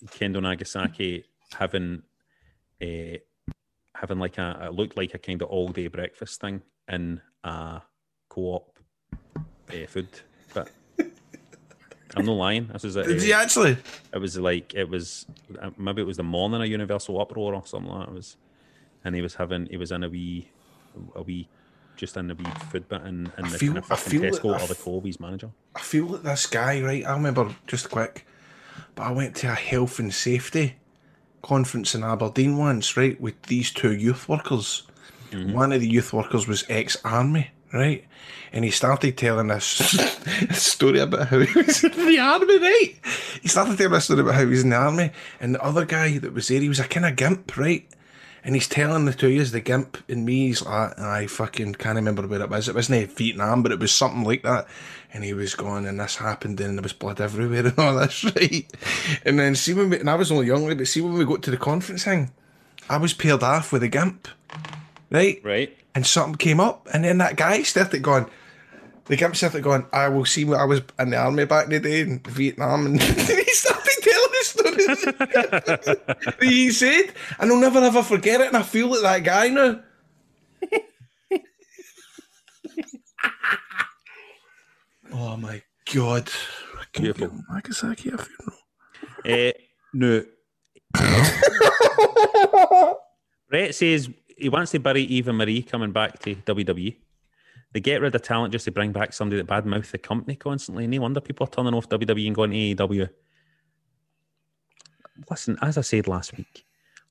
Kendo 0.09 0.42
Nagasaki 0.42 1.25
having 1.59 2.03
uh, 2.83 3.16
having 3.94 4.18
like 4.18 4.37
a 4.37 4.66
it 4.66 4.75
looked 4.75 4.94
like 4.94 5.14
a 5.14 5.18
kind 5.18 5.40
of 5.40 5.49
all 5.49 5.68
day 5.68 5.87
breakfast 5.87 6.38
thing 6.38 6.61
in 6.87 7.23
a 7.44 7.81
co-op 8.29 8.79
uh, 9.70 9.87
food, 9.88 10.09
but 10.53 10.70
I'm 12.14 12.27
not 12.27 12.33
lying. 12.33 12.66
This 12.66 12.85
is 12.85 12.96
a, 12.96 13.05
Did 13.05 13.23
he 13.23 13.33
actually? 13.33 13.79
It 14.12 14.18
was 14.18 14.37
like 14.37 14.75
it 14.75 14.90
was 14.90 15.25
uh, 15.62 15.70
maybe 15.79 16.03
it 16.03 16.07
was 16.07 16.18
the 16.18 16.25
morning 16.25 16.61
of 16.61 16.68
Universal 16.68 17.18
Uproar 17.23 17.55
or 17.55 17.64
something 17.64 17.90
like 17.90 18.05
that. 18.05 18.12
It 18.12 18.16
was, 18.16 18.37
and 19.03 19.14
he 19.14 19.23
was 19.23 19.37
having 19.37 19.64
he 19.70 19.79
was 19.79 19.92
in 19.92 20.05
a 20.05 20.11
wee 20.11 20.51
a 21.14 21.23
wee 21.23 21.49
just 22.00 22.16
in 22.16 22.28
the 22.28 22.34
wee 22.34 22.44
food 22.70 22.88
bit 22.88 23.02
in, 23.02 23.30
in 23.36 23.44
the 23.44 23.58
feel- 23.58 23.74
kind 23.74 23.78
of 23.78 23.84
fucking 23.84 24.22
Tesco 24.22 24.52
that 24.52 24.62
or 24.62 24.66
the 24.68 24.74
Colby's 24.74 25.20
manager. 25.20 25.50
I 25.76 25.80
feel 25.80 26.06
like 26.06 26.22
this 26.22 26.46
guy, 26.46 26.80
right? 26.80 27.04
I 27.04 27.12
remember 27.12 27.54
just 27.66 27.90
quick, 27.90 28.26
but 28.94 29.02
I 29.02 29.12
went 29.12 29.36
to 29.36 29.48
a 29.48 29.54
health 29.54 29.98
and 29.98 30.12
safety 30.12 30.76
conference 31.42 31.94
in 31.94 32.02
Aberdeen 32.02 32.56
once, 32.56 32.96
right, 32.96 33.20
with 33.20 33.40
these 33.42 33.70
two 33.70 33.92
youth 33.92 34.30
workers. 34.30 34.84
Mm-hmm. 35.30 35.52
One 35.52 35.72
of 35.72 35.82
the 35.82 35.88
youth 35.88 36.14
workers 36.14 36.48
was 36.48 36.64
ex 36.70 36.96
army, 37.04 37.50
right? 37.72 38.04
And 38.52 38.64
he 38.64 38.70
started 38.70 39.18
telling 39.18 39.50
us 39.50 39.94
a 40.48 40.54
story 40.54 41.00
about 41.00 41.28
how 41.28 41.38
he 41.38 41.58
was 41.62 41.84
in 41.84 42.06
the 42.06 42.18
army, 42.18 42.58
right? 42.58 42.96
He 43.42 43.48
started 43.48 43.76
telling 43.76 43.94
us 43.94 44.04
a 44.04 44.06
story 44.06 44.20
about 44.22 44.34
how 44.34 44.40
he 44.40 44.46
was 44.46 44.62
in 44.62 44.70
the 44.70 44.76
army, 44.76 45.10
and 45.38 45.54
the 45.54 45.62
other 45.62 45.84
guy 45.84 46.16
that 46.16 46.32
was 46.32 46.48
there, 46.48 46.60
he 46.62 46.68
was 46.70 46.80
a 46.80 46.88
kind 46.88 47.04
of 47.04 47.16
gimp, 47.16 47.58
right? 47.58 47.86
And 48.42 48.55
he's 48.55 48.68
telling 48.68 49.05
the 49.05 49.12
two 49.12 49.29
of 49.29 49.40
us, 49.40 49.50
the 49.50 49.61
gimp 49.61 49.98
and 50.09 50.24
me, 50.24 50.48
he's 50.48 50.64
like, 50.64 50.98
I 50.98 51.26
fucking 51.26 51.74
can't 51.74 51.96
remember 51.96 52.26
where 52.26 52.40
it 52.40 52.48
was. 52.48 52.68
It 52.68 52.74
wasn't 52.74 53.11
Vietnam, 53.12 53.62
but 53.62 53.72
it 53.72 53.79
was 53.79 53.92
something 53.92 54.24
like 54.24 54.42
that. 54.42 54.66
And 55.12 55.24
he 55.24 55.35
was 55.35 55.55
going, 55.55 55.87
and 55.87 56.00
this 56.00 56.16
happened, 56.16 56.61
and 56.61 56.79
there 56.79 56.83
was 56.83 56.92
blood 56.92 57.20
everywhere 57.20 57.66
and 57.66 57.79
all 57.79 57.96
this, 57.96 58.24
right? 58.24 58.66
And 59.24 59.38
then 59.38 59.55
see 59.55 59.74
when 59.74 59.90
we, 59.90 60.00
and 60.00 60.09
I 60.09 60.14
was 60.14 60.33
only 60.33 60.46
young, 60.46 60.66
but 60.66 60.87
see 60.87 61.00
when 61.00 61.14
we 61.14 61.24
got 61.24 61.42
to 61.42 61.50
the 61.50 61.57
conference 61.57 62.05
thing, 62.05 62.31
I 62.88 62.96
was 62.96 63.12
paired 63.12 63.42
off 63.42 63.72
with 63.72 63.83
a 63.83 63.88
gimp, 63.88 64.29
right? 65.11 65.40
Right. 65.44 65.76
And 65.94 66.07
something 66.07 66.37
came 66.37 66.61
up, 66.61 66.88
and 66.92 67.05
then 67.05 67.18
that 67.18 67.37
guy 67.37 67.62
started 67.62 68.03
going, 68.03 68.26
the 69.07 69.16
gimp 69.16 69.37
started 69.37 69.62
going, 69.62 69.87
I 69.92 70.09
will 70.09 70.24
see 70.24 70.44
what 70.44 70.61
I 70.61 70.64
was 70.64 70.83
in 70.98 71.11
the 71.11 71.16
army 71.16 71.44
back 71.44 71.64
in 71.64 71.70
the 71.70 71.81
day 71.81 72.00
in 72.00 72.20
Vietnam, 72.20 72.87
and 72.87 73.03
he 73.03 73.09
started 73.09 73.98
telling 74.03 74.31
the 74.31 74.38
story 74.42 74.69
that 74.69 74.69
he 76.40 76.70
said, 76.70 77.12
and 77.38 77.50
I'll 77.50 77.60
never 77.60 77.78
ever 77.80 78.02
forget 78.02 78.40
it, 78.40 78.48
and 78.48 78.56
I 78.56 78.62
feel 78.62 78.88
like 78.88 79.02
that 79.02 79.24
guy 79.24 79.48
now. 79.48 79.80
oh 85.12 85.36
my 85.36 85.62
god. 85.92 86.30
Beautiful. 86.92 87.44
Nagasaki 87.50 88.10
a 88.10 88.18
funeral. 88.18 88.58
Uh, 89.24 89.52
no. 89.92 90.24
Brett 93.48 93.74
says 93.74 94.08
he 94.36 94.48
wants 94.48 94.72
to 94.72 94.80
bury 94.80 95.02
Eva 95.02 95.32
Marie 95.32 95.62
coming 95.62 95.92
back 95.92 96.18
to 96.20 96.34
WWE. 96.34 96.96
They 97.72 97.80
get 97.80 98.00
rid 98.00 98.14
of 98.14 98.22
talent 98.22 98.52
just 98.52 98.64
to 98.64 98.72
bring 98.72 98.92
back 98.92 99.12
somebody 99.12 99.40
that 99.40 99.46
badmouth 99.46 99.90
the 99.90 99.98
company 99.98 100.34
constantly. 100.34 100.86
No 100.86 101.00
wonder 101.02 101.20
people 101.20 101.46
are 101.46 101.50
turning 101.50 101.74
off 101.74 101.88
WWE 101.88 102.26
and 102.26 102.34
going 102.34 102.50
to 102.50 102.56
AEW. 102.56 103.08
Listen, 105.28 105.59
as 105.61 105.76
I 105.76 105.83
said 105.83 106.09
last 106.09 106.37
week, 106.37 106.64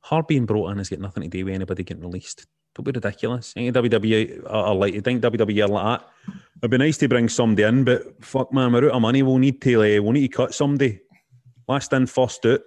her 0.10 0.24
being 0.24 0.46
brought 0.46 0.72
in 0.72 0.78
has 0.78 0.90
got 0.90 1.00
nothing 1.00 1.24
to 1.24 1.30
do 1.30 1.46
with 1.46 1.54
anybody 1.54 1.84
getting 1.84 2.04
released. 2.04 2.48
Don't 2.76 2.86
be 2.86 2.92
ridiculous. 2.92 3.54
Ain't 3.58 3.76
WWE 3.76 4.44
are, 4.46 4.68
are 4.68 4.76
like 4.76 4.94
you 4.94 5.02
think 5.02 5.22
WWE 5.22 5.66
are 5.66 5.68
like 5.68 6.00
that. 6.00 6.10
It'd 6.62 6.72
be 6.72 6.78
nice 6.78 6.98
to 6.98 7.08
bring 7.08 7.30
somebody 7.30 7.64
in, 7.64 7.84
but 7.84 8.24
fuck 8.24 8.54
man, 8.54 8.72
we're 8.72 8.86
out 8.86 8.96
of 8.96 9.02
money. 9.02 9.24
We'll 9.24 9.38
need 9.38 9.62
to 9.62 9.82
uh, 9.82 10.02
we'll 10.02 10.14
need 10.14 10.32
to 10.32 10.38
cut 10.38 10.54
somebody. 10.54 11.02
Last 11.68 11.94
in, 11.94 12.08
first 12.08 12.46
out. 12.46 12.62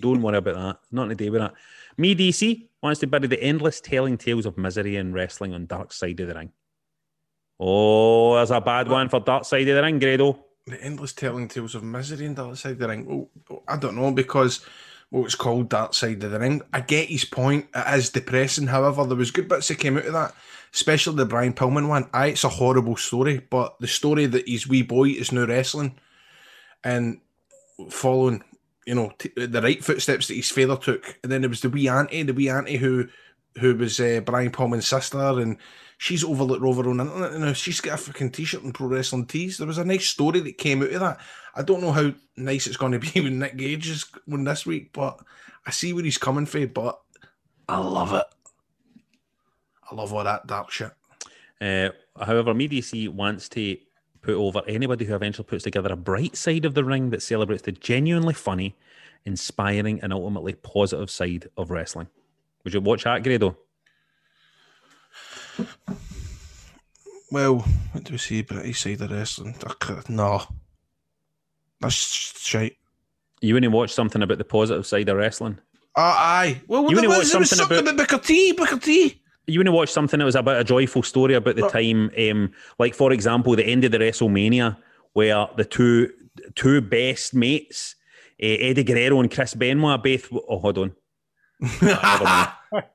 Don't 0.00 0.22
worry 0.22 0.38
about 0.38 0.54
that. 0.54 0.78
Nothing 0.90 1.10
to 1.10 1.14
do 1.14 1.32
with 1.32 1.40
that. 1.40 1.54
Me 1.96 2.14
DC 2.14 2.68
wants 2.82 3.00
to 3.00 3.06
bury 3.06 3.26
the 3.26 3.42
endless 3.42 3.80
telling 3.80 4.16
tales 4.16 4.46
of 4.46 4.58
misery 4.58 4.96
and 4.96 5.14
wrestling 5.14 5.54
on 5.54 5.66
Dark 5.66 5.92
Side 5.92 6.20
of 6.20 6.28
the 6.28 6.34
Ring. 6.34 6.52
Oh, 7.58 8.36
there's 8.36 8.50
a 8.50 8.60
bad 8.60 8.88
one 8.88 9.08
for 9.08 9.20
Dark 9.20 9.44
Side 9.44 9.68
of 9.68 9.76
the 9.76 9.82
Ring, 9.82 9.98
Grado. 9.98 10.44
The 10.68 10.82
endless 10.82 11.12
telling 11.12 11.48
tales 11.48 11.74
of 11.74 11.82
misery 11.82 12.26
and 12.26 12.36
Dark 12.36 12.56
Side 12.56 12.72
of 12.72 12.78
the 12.78 12.88
Ring. 12.88 13.06
Oh, 13.10 13.28
oh, 13.50 13.62
I 13.66 13.76
don't 13.76 13.96
know 13.96 14.10
because 14.10 14.64
well, 15.10 15.24
it's 15.24 15.34
called 15.34 15.70
Dark 15.70 15.94
Side 15.94 16.22
of 16.22 16.30
the 16.30 16.38
Ring. 16.38 16.60
I 16.72 16.80
get 16.80 17.08
his 17.08 17.24
point. 17.24 17.66
It 17.74 17.98
is 17.98 18.10
depressing. 18.10 18.66
However, 18.66 19.04
there 19.04 19.16
was 19.16 19.30
good 19.30 19.48
bits 19.48 19.68
that 19.68 19.78
came 19.78 19.96
out 19.96 20.06
of 20.06 20.12
that, 20.12 20.34
especially 20.74 21.16
the 21.16 21.24
Brian 21.24 21.54
Pillman 21.54 21.88
one. 21.88 22.08
Aye, 22.12 22.28
it's 22.28 22.44
a 22.44 22.50
horrible 22.50 22.96
story, 22.96 23.38
but 23.38 23.78
the 23.80 23.86
story 23.86 24.26
that 24.26 24.48
his 24.48 24.68
wee 24.68 24.82
boy 24.82 25.10
is 25.10 25.32
now 25.32 25.46
wrestling 25.46 25.98
and 26.84 27.20
following, 27.90 28.44
you 28.86 28.94
know, 28.94 29.12
t- 29.18 29.32
the 29.34 29.62
right 29.62 29.82
footsteps 29.82 30.28
that 30.28 30.34
his 30.34 30.50
father 30.50 30.76
took, 30.76 31.18
and 31.22 31.32
then 31.32 31.40
there 31.40 31.50
was 31.50 31.62
the 31.62 31.70
wee 31.70 31.88
auntie, 31.88 32.22
the 32.22 32.34
wee 32.34 32.50
auntie 32.50 32.76
who 32.76 33.08
who 33.60 33.74
was 33.74 33.98
uh, 33.98 34.20
Brian 34.24 34.50
Pillman's 34.50 34.86
sister, 34.86 35.18
and 35.40 35.56
she's 35.98 36.24
overlooked 36.24 36.64
over 36.64 36.88
on 36.88 37.00
internet. 37.00 37.38
Now 37.38 37.52
she's 37.52 37.80
got 37.80 37.94
a 37.94 38.02
fucking 38.02 38.30
t-shirt 38.30 38.62
and 38.62 38.72
pro 38.72 38.86
wrestling 38.86 39.26
tees. 39.26 39.58
There 39.58 39.66
was 39.66 39.78
a 39.78 39.84
nice 39.84 40.06
story 40.06 40.40
that 40.40 40.56
came 40.56 40.82
out 40.82 40.92
of 40.92 41.00
that. 41.00 41.20
I 41.54 41.62
don't 41.62 41.82
know 41.82 41.92
how 41.92 42.12
nice 42.36 42.66
it's 42.66 42.76
going 42.78 42.92
to 42.98 42.98
be 42.98 43.20
when 43.20 43.38
Nick 43.38 43.56
Gage 43.56 43.90
is 43.90 44.06
one 44.24 44.44
this 44.44 44.64
week, 44.64 44.92
but 44.92 45.20
I 45.66 45.70
see 45.70 45.92
where 45.92 46.04
he's 46.04 46.16
coming 46.16 46.46
from. 46.46 46.68
But 46.68 46.98
I 47.68 47.78
love 47.78 48.14
it. 48.14 48.24
I 49.90 49.94
love 49.94 50.14
all 50.14 50.24
that 50.24 50.46
dark 50.46 50.70
shit. 50.70 50.92
Uh, 51.60 51.90
however, 52.18 52.54
Me 52.54 52.68
DC 52.68 53.08
wants 53.08 53.48
to 53.50 53.76
put 54.22 54.34
over 54.34 54.62
anybody 54.66 55.04
who 55.04 55.14
eventually 55.14 55.46
puts 55.46 55.64
together 55.64 55.92
a 55.92 55.96
bright 55.96 56.36
side 56.36 56.64
of 56.64 56.74
the 56.74 56.84
ring 56.84 57.10
that 57.10 57.22
celebrates 57.22 57.62
the 57.62 57.72
genuinely 57.72 58.34
funny, 58.34 58.76
inspiring, 59.24 60.00
and 60.00 60.12
ultimately 60.12 60.52
positive 60.52 61.10
side 61.10 61.48
of 61.56 61.70
wrestling. 61.70 62.08
Would 62.62 62.74
you 62.74 62.80
watch 62.80 63.04
that, 63.04 63.24
Grado? 63.24 63.56
Well, 67.30 67.58
what 67.92 68.04
do 68.04 68.12
we 68.12 68.18
see? 68.18 68.42
British 68.42 68.80
side 68.80 69.00
of 69.02 69.10
wrestling? 69.10 69.54
No, 70.08 70.42
that's 71.80 71.94
shite. 71.94 72.76
You 73.40 73.54
wouldn't 73.54 73.72
watch 73.72 73.92
something 73.92 74.22
about 74.22 74.38
the 74.38 74.44
positive 74.44 74.86
side 74.86 75.08
of 75.08 75.16
wrestling? 75.16 75.58
Oh, 75.96 76.02
aye. 76.02 76.60
Well, 76.66 76.88
You 76.90 76.96
wanna 76.96 77.08
watch 77.08 77.26
something 77.26 77.46
something 77.46 77.78
about- 77.78 77.94
about 77.94 78.08
Booker 78.08 78.22
T. 78.24 78.52
Booker 78.52 78.78
T. 78.78 79.20
You 79.46 79.60
want 79.60 79.66
to 79.66 79.72
watch 79.72 79.88
something 79.88 80.18
that 80.18 80.26
was 80.26 80.34
about 80.34 80.60
a 80.60 80.64
joyful 80.64 81.02
story 81.02 81.32
about 81.34 81.56
the 81.56 81.68
time, 81.70 82.10
um, 82.18 82.52
like 82.78 82.94
for 82.94 83.12
example, 83.14 83.56
the 83.56 83.64
end 83.66 83.82
of 83.84 83.92
the 83.92 83.98
WrestleMania, 83.98 84.76
where 85.14 85.46
the 85.56 85.64
two 85.64 86.12
two 86.54 86.80
best 86.82 87.34
mates, 87.34 87.94
uh, 88.42 88.46
Eddie 88.46 88.84
Guerrero 88.84 89.20
and 89.20 89.30
Chris 89.30 89.54
Benoit, 89.54 90.02
both. 90.02 90.28
Oh, 90.32 90.58
hold 90.58 90.76
on, 90.78 90.92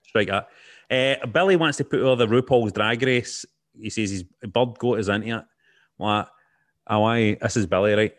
strike 0.08 0.28
that. 0.28 0.48
Uh, 0.94 1.26
Billy 1.28 1.56
wants 1.56 1.78
to 1.78 1.84
put 1.84 2.02
all 2.02 2.16
the 2.16 2.28
RuPaul's 2.28 2.72
Drag 2.72 3.02
Race. 3.02 3.46
He 3.80 3.90
says 3.90 4.12
his 4.12 4.24
bird 4.24 4.78
goat 4.78 5.00
is 5.00 5.10
into 5.10 5.38
it. 5.38 5.46
Like, 5.98 6.28
I 6.86 6.98
want, 6.98 7.40
this 7.40 7.58
is 7.58 7.66
Billy, 7.66 7.94
right? 7.94 8.16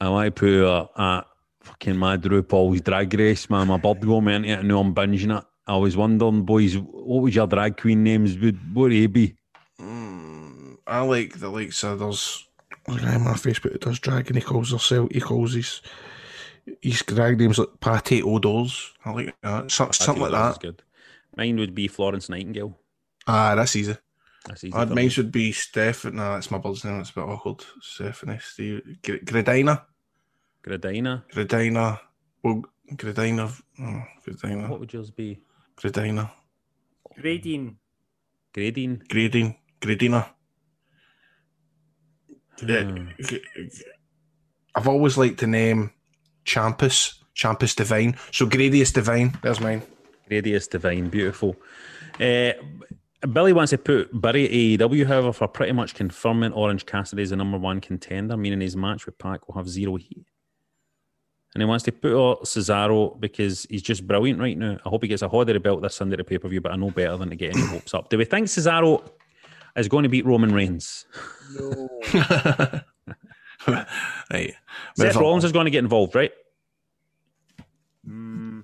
I 0.00 0.08
want 0.08 0.34
to 0.34 0.40
put 0.40 1.00
a, 1.00 1.24
fucking 1.62 1.98
mad 1.98 2.22
RuPaul's 2.22 2.80
Drag 2.80 3.12
Race, 3.14 3.48
man. 3.50 3.68
My 3.68 3.76
bird 3.76 4.00
goat 4.00 4.20
me 4.20 4.34
into 4.34 4.48
it, 4.50 4.58
and 4.60 4.68
now 4.68 4.80
I'm 4.80 4.94
binging 4.94 5.36
it. 5.36 5.44
I 5.66 5.76
was 5.76 5.96
wondering, 5.96 6.44
boys, 6.44 6.76
what 6.76 7.22
would 7.22 7.34
your 7.34 7.46
drag 7.46 7.76
queen 7.76 8.02
names 8.02 8.36
would 8.38 8.58
what 8.74 8.90
would 8.90 9.12
be? 9.12 9.36
I 10.92 11.00
like 11.02 11.38
the 11.38 11.48
likes 11.48 11.84
of 11.84 12.00
there's 12.00 12.48
a 12.88 12.96
guy 12.96 13.14
on 13.14 13.24
my 13.24 13.32
Facebook 13.32 13.72
that 13.72 13.80
does 13.80 13.98
drag 14.00 14.26
and 14.26 14.36
he 14.36 14.42
calls 14.42 14.72
herself 14.72 15.08
he 15.12 15.20
calls 15.20 15.54
his 15.54 15.80
his 16.80 17.02
drag 17.02 17.38
names 17.38 17.58
like 17.58 17.80
Patty 17.80 18.22
O'Dolls. 18.22 18.92
I 19.04 19.12
like 19.12 19.34
that. 19.42 19.70
So, 19.70 19.90
something 19.92 20.22
like 20.22 20.32
That's 20.32 20.58
that. 20.58 20.62
good. 20.62 20.82
Mine 21.36 21.56
would 21.58 21.74
be 21.74 21.88
Florence 21.88 22.28
Nightingale. 22.28 22.78
Ah, 23.26 23.54
that's 23.54 23.74
easy. 23.76 23.96
That's 24.46 24.64
easy. 24.64 24.72
For 24.72 24.86
mine 24.86 24.94
me. 24.94 25.08
should 25.08 25.32
be 25.32 25.52
Steph. 25.52 26.04
No, 26.04 26.34
that's 26.34 26.50
my 26.50 26.58
bird's 26.58 26.84
name. 26.84 27.00
It's 27.00 27.10
a 27.10 27.14
bit 27.14 27.20
awkward. 27.24 27.64
Stephanie. 27.80 28.38
Steve. 28.42 28.82
Gr- 29.02 29.24
Gradina. 29.24 29.82
Gradina. 30.64 31.24
Gradina. 31.32 31.98
Well, 32.42 32.62
Gradina. 32.94 33.50
Oh, 33.80 34.02
Gradina. 34.26 34.68
What 34.68 34.80
would 34.80 34.92
yours 34.92 35.10
be? 35.10 35.40
Gradina. 35.76 36.30
Grading. 37.20 37.76
Gradine. 38.54 39.08
Grading. 39.08 39.56
Gradina. 39.80 40.28
Yeah, 42.66 42.82
Hmm. 42.84 43.08
g- 43.20 43.40
g- 43.56 43.84
I've 44.74 44.88
always 44.88 45.16
liked 45.18 45.38
the 45.40 45.46
name 45.46 45.90
Champus. 46.44 47.18
Champus 47.34 47.74
Divine. 47.74 48.16
So 48.30 48.46
Gradius 48.46 48.92
Divine. 48.92 49.38
There's 49.42 49.60
mine. 49.60 49.82
Gradius 50.32 50.68
Divine, 50.68 51.08
beautiful. 51.08 51.56
Uh, 52.18 52.52
Billy 53.32 53.52
wants 53.52 53.70
to 53.70 53.78
put 53.78 54.08
Barry 54.18 54.46
at 54.46 54.80
AEW, 54.80 55.06
however, 55.06 55.32
for 55.32 55.46
pretty 55.46 55.72
much 55.72 55.94
confirming 55.94 56.52
Orange 56.52 56.86
Cassidy 56.86 57.22
is 57.22 57.30
the 57.30 57.36
number 57.36 57.58
one 57.58 57.80
contender, 57.80 58.36
meaning 58.36 58.60
his 58.60 58.76
match 58.76 59.06
with 59.06 59.18
Pac 59.18 59.46
will 59.46 59.54
have 59.54 59.68
zero 59.68 59.96
heat. 59.96 60.26
And 61.54 61.62
he 61.62 61.66
wants 61.66 61.84
to 61.84 61.92
put 61.92 62.12
out 62.12 62.44
Cesaro 62.44 63.20
because 63.20 63.66
he's 63.68 63.82
just 63.82 64.06
brilliant 64.06 64.40
right 64.40 64.56
now. 64.56 64.78
I 64.84 64.88
hope 64.88 65.02
he 65.02 65.08
gets 65.08 65.20
a 65.20 65.28
Hodder 65.28 65.60
belt 65.60 65.82
this 65.82 65.94
Sunday 65.94 66.16
to 66.16 66.24
pay 66.24 66.38
per 66.38 66.48
view, 66.48 66.62
but 66.62 66.72
I 66.72 66.76
know 66.76 66.90
better 66.90 67.16
than 67.18 67.28
to 67.28 67.36
get 67.36 67.54
any 67.54 67.66
hopes 67.66 67.92
up. 67.92 68.08
Do 68.08 68.16
we 68.16 68.24
think 68.24 68.46
Cesaro 68.46 69.06
is 69.76 69.86
going 69.86 70.04
to 70.04 70.08
beat 70.08 70.24
Roman 70.24 70.54
Reigns? 70.54 71.04
Right. 73.68 74.54
Seth 74.96 75.14
Move. 75.14 75.22
Rollins 75.22 75.44
is 75.44 75.52
going 75.52 75.66
to 75.66 75.70
get 75.70 75.80
involved, 75.80 76.14
right? 76.14 76.32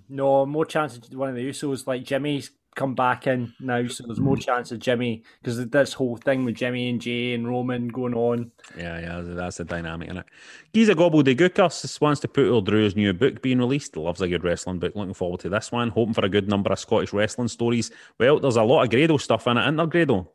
No, 0.08 0.46
more 0.46 0.64
chance 0.64 0.96
of 0.96 1.04
one 1.14 1.28
of 1.28 1.34
the 1.34 1.48
Usos 1.48 1.86
like 1.86 2.04
Jimmy's 2.04 2.50
come 2.78 2.94
back 2.94 3.26
in 3.26 3.52
now, 3.58 3.86
so 3.88 4.04
there's 4.06 4.20
more 4.20 4.36
chance 4.36 4.70
of 4.70 4.78
Jimmy 4.78 5.24
because 5.42 5.66
this 5.68 5.92
whole 5.92 6.16
thing 6.16 6.44
with 6.44 6.54
Jimmy 6.54 6.88
and 6.88 7.00
Jay 7.00 7.34
and 7.34 7.48
Roman 7.48 7.88
going 7.88 8.14
on. 8.14 8.52
Yeah, 8.76 9.00
yeah, 9.00 9.20
that's 9.22 9.56
the 9.56 9.64
dynamic 9.64 10.08
in 10.08 10.18
it. 10.18 10.26
Giza 10.72 10.94
Gobble 10.94 11.22
de 11.22 11.34
Gookus 11.34 12.00
wants 12.00 12.20
to 12.20 12.28
put 12.28 12.50
out 12.50 12.64
Drew's 12.66 12.94
new 12.94 13.12
book 13.12 13.42
being 13.42 13.58
released. 13.58 13.96
Loves 13.96 14.20
a 14.20 14.28
good 14.28 14.44
wrestling 14.44 14.78
book. 14.78 14.94
Looking 14.94 15.12
forward 15.12 15.40
to 15.40 15.48
this 15.48 15.72
one. 15.72 15.90
Hoping 15.90 16.14
for 16.14 16.24
a 16.24 16.28
good 16.28 16.48
number 16.48 16.72
of 16.72 16.78
Scottish 16.78 17.12
wrestling 17.12 17.48
stories. 17.48 17.90
Well, 18.18 18.38
there's 18.38 18.56
a 18.56 18.62
lot 18.62 18.84
of 18.84 18.90
Grado 18.90 19.16
stuff 19.16 19.48
in 19.48 19.56
it, 19.56 19.62
isn't 19.62 19.76
there, 19.76 19.86
Grado? 19.86 20.30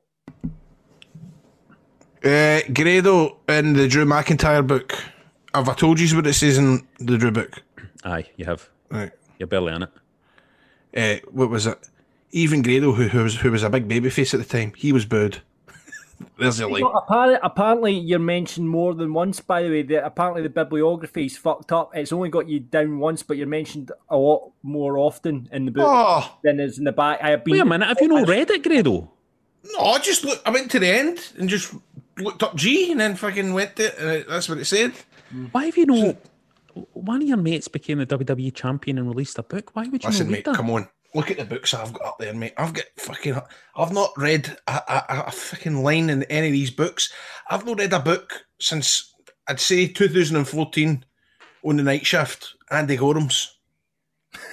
Uh, 2.24 2.60
Grado 2.74 3.38
in 3.48 3.74
the 3.74 3.88
Drew 3.88 4.06
McIntyre 4.06 4.68
book. 4.68 5.02
Have 5.56 5.70
I 5.70 5.74
told 5.76 6.00
you 6.00 6.14
what 6.16 6.28
it 6.28 6.34
says 6.34 6.58
in 6.58 6.86
the 7.00 7.18
Drew 7.18 7.32
book? 7.32 7.64
Aye, 8.04 8.30
you 8.36 8.46
have. 8.46 8.70
Right. 8.90 9.12
You're 9.40 9.48
barely 9.48 9.74
in 9.74 9.84
it. 9.84 9.90
Uh, 10.96 11.28
what 11.32 11.50
was 11.50 11.66
it? 11.66 11.78
Even 12.32 12.62
Grado, 12.62 12.94
who, 12.94 13.08
who 13.08 13.24
was 13.24 13.36
who 13.38 13.52
was 13.52 13.64
a 13.64 13.70
big 13.70 13.88
baby 13.88 14.10
face 14.10 14.34
at 14.34 14.40
the 14.40 14.46
time, 14.46 14.74
he 14.76 14.92
was 14.92 15.06
booed. 15.06 15.42
There's 16.40 16.60
your 16.60 16.72
link. 16.72 16.88
Apparently, 16.96 17.38
apparently, 17.44 17.94
you're 17.94 18.20
mentioned 18.20 18.70
more 18.70 18.94
than 18.96 19.14
once. 19.14 19.40
By 19.40 19.64
the 19.64 19.70
way, 19.70 19.82
that 19.84 20.06
apparently 20.06 20.42
the 20.42 20.50
bibliography's 20.50 21.38
fucked 21.38 21.72
up. 21.72 21.92
It's 21.96 22.12
only 22.12 22.30
got 22.30 22.48
you 22.48 22.60
down 22.60 23.00
once, 23.00 23.22
but 23.24 23.38
you're 23.38 23.48
mentioned 23.48 23.92
a 24.10 24.18
lot 24.18 24.52
more 24.64 24.98
often 24.98 25.48
in 25.52 25.66
the 25.66 25.72
book 25.72 25.86
Oh 25.88 26.38
than 26.44 26.60
is 26.60 26.78
in 26.78 26.86
the 26.86 26.92
back. 26.92 27.20
I 27.22 27.32
have 27.32 27.44
been. 27.44 27.54
Wait 27.54 27.62
a 27.62 27.66
minute, 27.66 27.88
have 27.88 27.98
you 28.02 28.08
not 28.08 28.28
read 28.28 28.50
it, 28.50 28.64
Grado? 28.64 29.12
no! 29.64 29.80
I 29.80 30.00
just 30.00 30.24
look. 30.24 30.42
I 30.46 30.50
went 30.50 30.72
to 30.72 30.80
the 30.80 30.88
end 30.88 31.20
and 31.38 31.50
just 31.50 31.74
looked 32.18 32.42
up 32.44 32.56
G 32.56 32.92
and 32.92 33.00
then 33.00 33.16
fucking 33.16 33.54
went 33.54 33.76
to. 33.78 34.00
and 34.18 34.26
that's 34.30 34.48
what 34.50 34.58
it 34.58 34.66
said. 34.66 34.94
Why 35.52 35.66
have 35.66 35.78
you 35.78 35.86
not? 35.88 36.16
One 36.94 37.22
of 37.22 37.28
your 37.28 37.38
mates 37.38 37.68
became 37.68 38.00
the 38.00 38.06
WWE 38.06 38.54
champion 38.54 38.98
and 38.98 39.08
released 39.08 39.38
a 39.38 39.44
book. 39.44 39.76
Why 39.76 39.88
would 39.88 40.04
you 40.04 40.10
Listen, 40.10 40.28
read 40.28 40.32
mate, 40.32 40.46
that? 40.46 40.56
come 40.56 40.70
on. 40.70 40.88
Look 41.16 41.30
at 41.30 41.38
the 41.38 41.46
books 41.46 41.74
I've 41.76 41.94
got 41.94 42.06
up 42.08 42.18
there, 42.20 42.34
mate. 42.34 42.54
I've 42.58 42.74
got 42.74 42.86
fucking. 42.98 43.40
I've 43.76 43.94
not 43.94 44.10
read 44.18 44.58
a, 44.68 44.72
a, 44.72 45.24
a 45.28 45.32
fucking 45.32 45.84
line 45.84 46.10
in 46.10 46.24
any 46.24 46.48
of 46.48 46.54
these 46.54 46.72
books. 46.72 47.14
I've 47.50 47.66
not 47.66 47.78
read 47.78 47.94
a 47.94 48.00
book 48.00 48.46
since 48.60 49.14
I'd 49.48 49.60
say 49.60 49.88
2014 49.88 51.06
on 51.64 51.78
the 51.78 51.84
night 51.84 52.06
shift. 52.06 52.56
Andy 52.72 52.96
Goram's. 52.98 53.56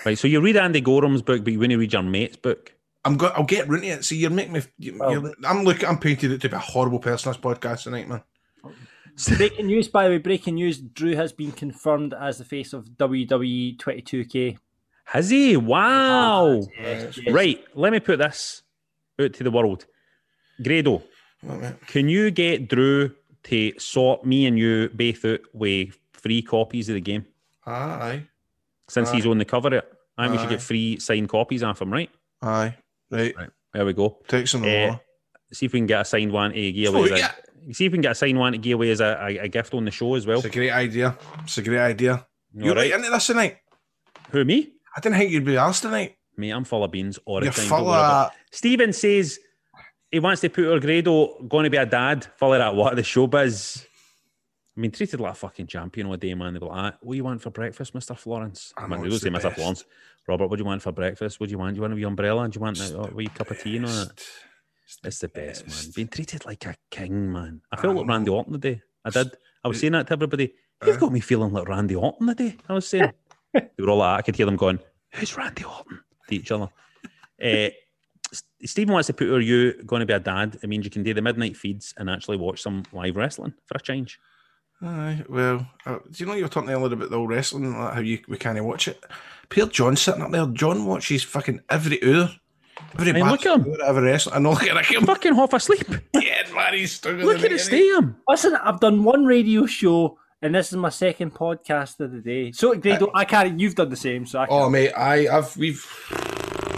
Right, 0.04 0.18
so 0.18 0.28
you 0.28 0.42
read 0.42 0.58
Andy 0.58 0.82
Goram's 0.82 1.22
book, 1.22 1.42
but 1.42 1.52
you 1.54 1.58
wouldn't 1.58 1.78
read 1.80 1.92
your 1.94 2.02
mate's 2.02 2.36
book. 2.36 2.74
I'm 3.06 3.16
go- 3.16 3.32
I'll 3.34 3.44
get 3.44 3.66
into 3.66 3.82
it. 3.82 4.04
See, 4.04 4.16
you're 4.18 4.30
making 4.30 4.52
me. 4.52 4.60
You, 4.78 4.96
you're, 4.96 5.32
I'm 5.44 5.64
looking. 5.64 5.88
I'm 5.88 5.98
painting 5.98 6.32
it 6.32 6.42
to 6.42 6.48
be 6.50 6.56
a 6.56 6.58
horrible 6.58 6.98
person. 6.98 7.32
This 7.32 7.40
podcast 7.40 7.84
tonight, 7.84 8.06
man. 8.08 8.22
Oh, 8.62 8.72
breaking 9.28 9.66
news, 9.66 9.88
by 9.88 10.04
the 10.04 10.10
way, 10.10 10.18
breaking 10.18 10.54
news. 10.56 10.78
Drew 10.80 11.14
has 11.16 11.32
been 11.32 11.52
confirmed 11.52 12.14
as 12.14 12.38
the 12.38 12.44
face 12.44 12.72
of 12.72 12.86
WWE 12.96 13.76
22K. 13.78 14.58
Has 15.06 15.30
he? 15.30 15.56
Wow. 15.56 16.60
Yes, 16.80 17.18
yes. 17.18 17.34
Right, 17.34 17.64
let 17.74 17.92
me 17.92 18.00
put 18.00 18.18
this 18.18 18.62
out 19.20 19.32
to 19.34 19.44
the 19.44 19.50
world. 19.50 19.86
Grado, 20.62 21.02
can 21.88 22.08
you 22.08 22.30
get 22.30 22.68
Drew 22.68 23.10
to 23.44 23.72
sort 23.78 24.24
me 24.24 24.46
and 24.46 24.58
you 24.58 24.88
both 24.94 25.24
out 25.24 25.40
with 25.52 25.98
free 26.12 26.42
copies 26.42 26.88
of 26.88 26.94
the 26.94 27.00
game? 27.00 27.26
Aye, 27.66 28.24
Since 28.88 29.10
he's 29.10 29.26
on 29.26 29.38
the 29.38 29.44
cover 29.44 29.68
of 29.68 29.72
it. 29.74 29.92
I 30.18 30.24
think 30.28 30.32
we 30.36 30.42
should 30.42 30.50
get 30.50 30.62
free 30.62 30.98
signed 30.98 31.28
copies 31.30 31.62
off 31.62 31.80
him, 31.80 31.92
right? 31.92 32.10
aye, 32.42 32.74
right. 33.10 33.34
There 33.72 33.86
we 33.86 33.92
go. 33.94 34.18
Text 34.28 34.54
him 34.54 34.64
Eh, 34.64 34.88
over. 34.88 35.00
see 35.52 35.66
if 35.66 35.72
we 35.72 35.78
can 35.78 35.86
get 35.86 36.00
a 36.02 36.04
signed 36.04 36.32
one 36.32 36.52
to 36.52 36.72
give 36.72 36.94
Oh, 36.94 36.98
away 36.98 37.12
as 37.12 37.18
yeah. 37.20 37.32
A, 37.68 37.74
see 37.74 37.86
if 37.86 37.92
we 37.92 37.96
can 37.96 38.02
get 38.02 38.12
a 38.12 38.14
signed 38.14 38.38
one 38.38 38.52
to 38.52 38.58
give 38.58 38.74
away 38.74 38.90
as 38.90 39.00
a, 39.00 39.18
a, 39.20 39.38
a 39.38 39.48
gift 39.48 39.74
on 39.74 39.84
the 39.84 39.90
show 39.90 40.14
as 40.14 40.26
well. 40.26 40.38
It's 40.38 40.46
a 40.46 40.50
great 40.50 40.70
idea. 40.70 41.16
It's 41.42 41.58
a 41.58 41.62
great 41.62 41.78
idea. 41.80 42.26
You're 42.54 42.70
Alright. 42.70 42.90
right 42.90 42.98
into 43.00 43.10
this 43.10 43.26
tonight. 43.26 43.58
Who 44.30 44.44
me? 44.44 44.72
I 44.96 45.00
didn't 45.00 45.18
think 45.18 45.30
you'd 45.30 45.44
be 45.44 45.56
asked 45.56 45.82
tonight. 45.82 46.16
Me, 46.36 46.50
I'm 46.50 46.64
full 46.64 46.84
of 46.84 46.90
beans 46.90 47.18
all 47.24 47.40
the 47.40 47.46
You're 47.46 47.52
time. 47.52 47.66
full 47.66 47.78
don't 47.78 47.86
worry 47.86 47.98
about 47.98 48.26
of. 48.26 48.32
it. 48.32 48.56
Stephen 48.56 48.92
says 48.92 49.38
he 50.10 50.18
wants 50.20 50.40
to 50.40 50.48
put 50.48 50.66
our 50.66 50.80
Grado 50.80 51.42
going 51.48 51.64
to 51.64 51.70
be 51.70 51.76
a 51.76 51.86
dad, 51.86 52.26
full 52.36 52.54
of 52.54 52.58
that 52.58 52.74
what 52.74 52.96
the 52.96 53.02
showbiz. 53.02 53.84
I 54.76 54.80
mean, 54.80 54.92
treated 54.92 55.20
like 55.20 55.32
a 55.32 55.36
fucking 55.36 55.66
champion 55.66 56.06
all 56.06 56.16
day, 56.16 56.32
man. 56.34 56.54
They 56.54 56.58
were 56.60 56.68
like, 56.68 56.94
ah, 56.94 56.98
"What 57.02 57.12
do 57.12 57.16
you 57.16 57.24
want 57.24 57.42
for 57.42 57.50
breakfast, 57.50 57.94
Mister 57.94 58.14
Florence?" 58.14 58.72
I 58.76 58.84
I 58.84 58.86
mean, 58.86 58.90
know, 58.90 58.96
they 58.96 59.08
don't 59.08 59.14
it's 59.14 59.22
say 59.22 59.28
the 59.28 59.32
Mister. 59.32 59.50
Florence. 59.50 59.84
Robert, 60.26 60.46
what 60.48 60.56
do 60.56 60.62
you 60.62 60.66
want 60.66 60.80
for 60.80 60.92
breakfast? 60.92 61.40
What 61.40 61.48
do 61.48 61.52
you 61.52 61.58
want? 61.58 61.74
Do 61.74 61.78
you 61.78 61.82
want 61.82 61.92
a 61.92 61.96
wee 61.96 62.04
umbrella? 62.04 62.48
Do 62.48 62.56
you 62.56 62.62
want 62.62 62.80
a, 62.80 62.96
a 62.96 63.02
oh, 63.02 63.10
wee 63.12 63.26
cup 63.26 63.50
of 63.50 63.60
tea 63.60 63.76
and 63.76 63.86
all 63.86 63.92
that? 63.92 64.22
It's 65.04 65.18
the 65.18 65.28
best, 65.28 65.66
man. 65.66 65.92
Being 65.94 66.08
treated 66.08 66.44
like 66.44 66.66
a 66.66 66.74
king, 66.90 67.32
man. 67.32 67.62
I 67.72 67.76
felt 67.76 67.96
like 67.96 68.06
Randy 68.06 68.30
Orton 68.30 68.54
today. 68.54 68.82
I 69.04 69.10
did. 69.10 69.30
I 69.64 69.68
was 69.68 69.80
saying 69.80 69.92
that 69.92 70.06
to 70.08 70.12
everybody. 70.12 70.54
You've 70.84 71.00
got 71.00 71.12
me 71.12 71.20
feeling 71.20 71.52
like 71.52 71.68
Randy 71.68 71.94
Orton 71.94 72.26
today. 72.26 72.56
I 72.68 72.72
was 72.74 72.88
saying. 72.88 73.12
they 73.54 73.68
were 73.78 73.90
all 73.90 73.98
like, 73.98 74.18
I 74.18 74.22
could 74.22 74.36
hear 74.36 74.46
them 74.46 74.56
going, 74.56 74.78
"Who's 75.14 75.36
Randy 75.36 75.64
Orton?" 75.64 76.00
to 76.28 76.34
each 76.34 76.50
other. 76.50 76.68
Uh, 77.42 77.70
Stephen 78.66 78.92
wants 78.92 79.06
to 79.06 79.14
put 79.14 79.30
are 79.30 79.40
you 79.40 79.82
going 79.84 80.00
to 80.00 80.06
be 80.06 80.12
a 80.12 80.20
dad? 80.20 80.58
It 80.62 80.68
means 80.68 80.84
you 80.84 80.90
can 80.90 81.02
do 81.02 81.14
the 81.14 81.22
midnight 81.22 81.56
feeds 81.56 81.94
and 81.96 82.10
actually 82.10 82.36
watch 82.36 82.60
some 82.60 82.82
live 82.92 83.16
wrestling 83.16 83.54
for 83.64 83.76
a 83.76 83.80
change. 83.80 84.18
Aye, 84.82 85.24
well, 85.28 85.66
uh, 85.86 85.98
do 86.10 86.16
you 86.16 86.26
know 86.26 86.34
you 86.34 86.42
were 86.42 86.50
talking 86.50 86.70
a 86.70 86.72
earlier 86.72 86.92
about 86.92 87.08
the 87.08 87.16
old 87.16 87.28
wrestling, 87.28 87.78
like 87.78 87.94
how 87.94 88.00
you 88.00 88.18
we 88.28 88.36
can't 88.38 88.62
watch 88.64 88.88
it? 88.88 89.02
Pierre 89.48 89.66
John 89.66 89.96
sitting 89.96 90.22
up 90.22 90.30
there. 90.30 90.46
John 90.46 90.86
watches 90.86 91.22
fucking 91.22 91.60
every 91.68 92.02
hour. 92.02 92.30
Every 92.98 93.10
I 93.10 93.12
mean, 93.12 93.30
look 93.30 93.46
at 93.46 93.60
him. 93.60 93.66
hour, 93.66 93.84
Every 93.84 94.02
wrestling. 94.02 94.36
I 94.36 94.38
know, 94.38 94.50
look 94.50 94.62
at 94.64 94.86
him. 94.86 95.06
Fucking 95.06 95.34
half 95.34 95.52
asleep. 95.52 95.86
Yeah, 96.14 96.42
man, 96.54 96.74
he's 96.74 96.92
still 96.92 97.14
Look 97.14 97.42
at 97.42 97.52
it, 97.52 97.60
stadium. 97.60 98.16
Listen, 98.28 98.54
I've 98.56 98.80
done 98.80 99.04
one 99.04 99.24
radio 99.24 99.66
show, 99.66 100.18
and 100.42 100.54
this 100.54 100.70
is 100.70 100.76
my 100.76 100.88
second 100.90 101.34
podcast 101.34 101.98
of 102.00 102.12
the 102.12 102.20
day. 102.20 102.52
So, 102.52 102.74
Grado, 102.74 103.06
uh, 103.06 103.10
I 103.14 103.24
can't. 103.24 103.58
You've 103.58 103.74
done 103.74 103.88
the 103.88 103.96
same, 103.96 104.26
so 104.26 104.40
I 104.40 104.44
oh, 104.44 104.46
can't. 104.46 104.62
Oh, 104.62 104.70
mate, 104.70 104.92
I, 104.92 105.28
I've, 105.28 105.56
we've, 105.56 105.86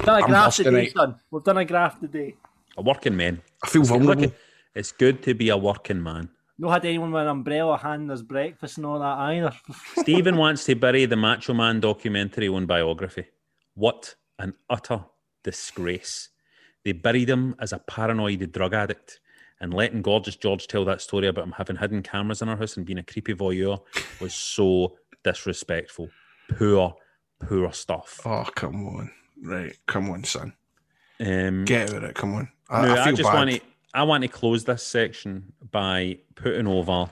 done 0.05 0.21
a 0.21 0.25
I'm 0.25 0.31
graph 0.31 0.57
today, 0.57 0.91
son. 0.91 1.17
We've 1.31 1.43
done 1.43 1.59
a 1.59 1.65
graph 1.65 2.01
today. 2.01 2.37
A 2.77 2.83
working 2.83 3.17
man. 3.17 3.43
I 3.63 3.69
feel 3.69 3.83
Look, 3.83 3.91
vulnerable. 3.91 4.33
it's 4.75 4.93
good 4.93 5.23
to 5.25 5.35
be 5.35 5.49
a 5.49 5.57
working 5.57 6.03
man. 6.03 6.29
No 6.59 6.71
had 6.71 6.85
anyone 6.85 7.11
with 7.11 7.23
an 7.23 7.29
umbrella 7.29 7.79
handing 7.79 8.11
us 8.11 8.23
breakfast 8.23 8.77
and 8.77 8.87
all 8.87 8.99
that 8.99 9.19
either. 9.19 9.53
Stephen 9.99 10.37
wants 10.37 10.65
to 10.67 10.75
bury 10.77 11.07
the 11.07 11.17
Macho 11.17 11.55
Man 11.55 11.81
documentary 11.81 12.49
on 12.49 12.67
biography. 12.67 13.27
What 13.75 14.15
an 14.39 14.55
utter 14.71 15.05
disgrace. 15.43 16.29
They 16.85 16.93
buried 16.93 17.31
him 17.31 17.55
as 17.59 17.73
a 17.73 17.79
paranoid 17.79 18.51
drug 18.53 18.75
addict. 18.75 19.21
And 19.61 19.73
letting 19.73 20.03
Gorgeous 20.03 20.35
George 20.35 20.67
tell 20.67 20.85
that 20.87 21.01
story 21.01 21.29
about 21.29 21.45
him 21.45 21.53
having 21.53 21.77
hidden 21.77 22.03
cameras 22.03 22.43
in 22.43 22.49
our 22.49 22.57
house 22.57 22.77
and 22.77 22.85
being 22.85 22.99
a 22.99 23.03
creepy 23.05 23.33
voyeur 23.33 23.79
was 24.21 24.35
so 24.35 24.97
disrespectful. 25.23 26.09
Poor, 26.59 26.97
poor 27.39 27.73
stuff. 27.73 28.21
Oh, 28.25 28.45
come 28.57 28.85
on. 28.89 29.11
Right, 29.41 29.77
come 29.87 30.11
on, 30.11 30.25
son. 30.25 30.53
Um, 31.21 31.65
Get 31.65 31.91
out 31.91 31.97
of 31.99 32.03
it. 32.05 32.15
Come 32.17 32.35
on. 32.35 32.49
I, 32.69 32.83
no, 32.83 32.95
I 32.95 33.05
I, 33.05 33.11
just 33.13 33.23
bad. 33.31 33.35
want 33.35 33.51
to. 33.51 33.61
I 33.95 34.03
want 34.03 34.23
to 34.23 34.29
close 34.29 34.65
this 34.65 34.83
section 34.83 35.53
by 35.71 36.19
putting 36.35 36.67
over 36.67 36.93
uh, 37.03 37.09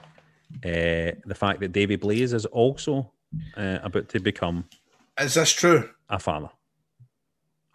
the 0.63 1.35
fact 1.35 1.59
that 1.61 1.71
Davey 1.71 1.95
Blaze 1.95 2.33
is 2.33 2.45
also 2.47 3.11
uh, 3.55 3.77
about 3.83 4.09
to 4.09 4.19
become 4.19 4.65
Is 5.19 5.35
this 5.35 5.51
true? 5.53 5.89
a 6.09 6.19
father. 6.19 6.49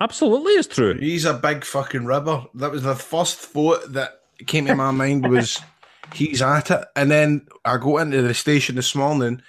Absolutely, 0.01 0.53
it's 0.53 0.69
true. 0.69 0.99
He's 0.99 1.25
a 1.25 1.35
big 1.35 1.65
fucking 1.65 2.05
ribber. 2.05 2.45
That 2.55 2.71
was 2.71 2.83
the 2.83 2.95
first 2.95 3.39
thought 3.39 3.93
that 3.93 4.21
came 4.47 4.67
to 4.67 4.75
my 4.75 4.91
mind 4.91 5.29
was 5.29 5.61
he's 6.15 6.43
at 6.43 6.71
it. 6.71 6.85
And 6.95 7.11
then 7.11 7.47
I 7.65 7.79
go 7.79 7.99
into 7.99 8.21
the 8.23 8.35
station 8.35 8.77
this 8.77 8.95
morning 8.95 9.43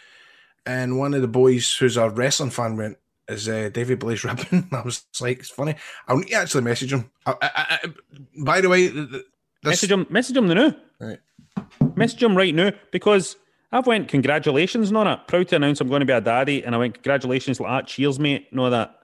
and 0.65 0.99
one 0.99 1.13
of 1.13 1.21
the 1.21 1.27
boys 1.27 1.75
who's 1.75 1.97
a 1.97 2.09
wrestling 2.09 2.49
fan 2.49 2.77
went, 2.77 2.97
is 3.27 3.49
uh, 3.49 3.69
David 3.73 3.99
Blaze 3.99 4.23
ribbon? 4.23 4.69
I 4.71 4.81
was 4.81 5.05
like, 5.19 5.39
it's 5.39 5.49
funny. 5.49 5.75
I'll 6.07 6.21
to 6.21 6.33
actually 6.33 6.63
message 6.63 6.93
him. 6.93 7.09
I, 7.25 7.35
I, 7.41 7.79
I, 7.83 7.93
by 8.41 8.61
the 8.61 8.69
way, 8.69 8.89
th- 8.89 9.09
th- 9.09 9.23
this, 9.63 9.71
Message 9.71 9.91
him. 9.91 10.07
Message 10.09 10.37
him 10.37 10.47
now. 10.47 10.75
Right. 10.99 11.19
Message 11.95 12.23
him 12.23 12.37
right 12.37 12.53
now 12.53 12.71
because 12.91 13.35
I've 13.71 13.87
went 13.87 14.07
congratulations 14.07 14.89
and 14.89 14.97
all 14.97 15.03
that. 15.03 15.27
Proud 15.27 15.49
to 15.49 15.57
announce 15.57 15.81
I'm 15.81 15.89
going 15.89 15.99
to 16.01 16.05
be 16.05 16.13
a 16.13 16.21
daddy, 16.21 16.63
and 16.63 16.73
I 16.73 16.77
went 16.77 16.93
congratulations 16.93 17.59
like 17.59 17.69
that. 17.69 17.87
Cheers, 17.87 18.19
mate. 18.19 18.47
And 18.51 18.59
all 18.59 18.69
that. 18.69 18.99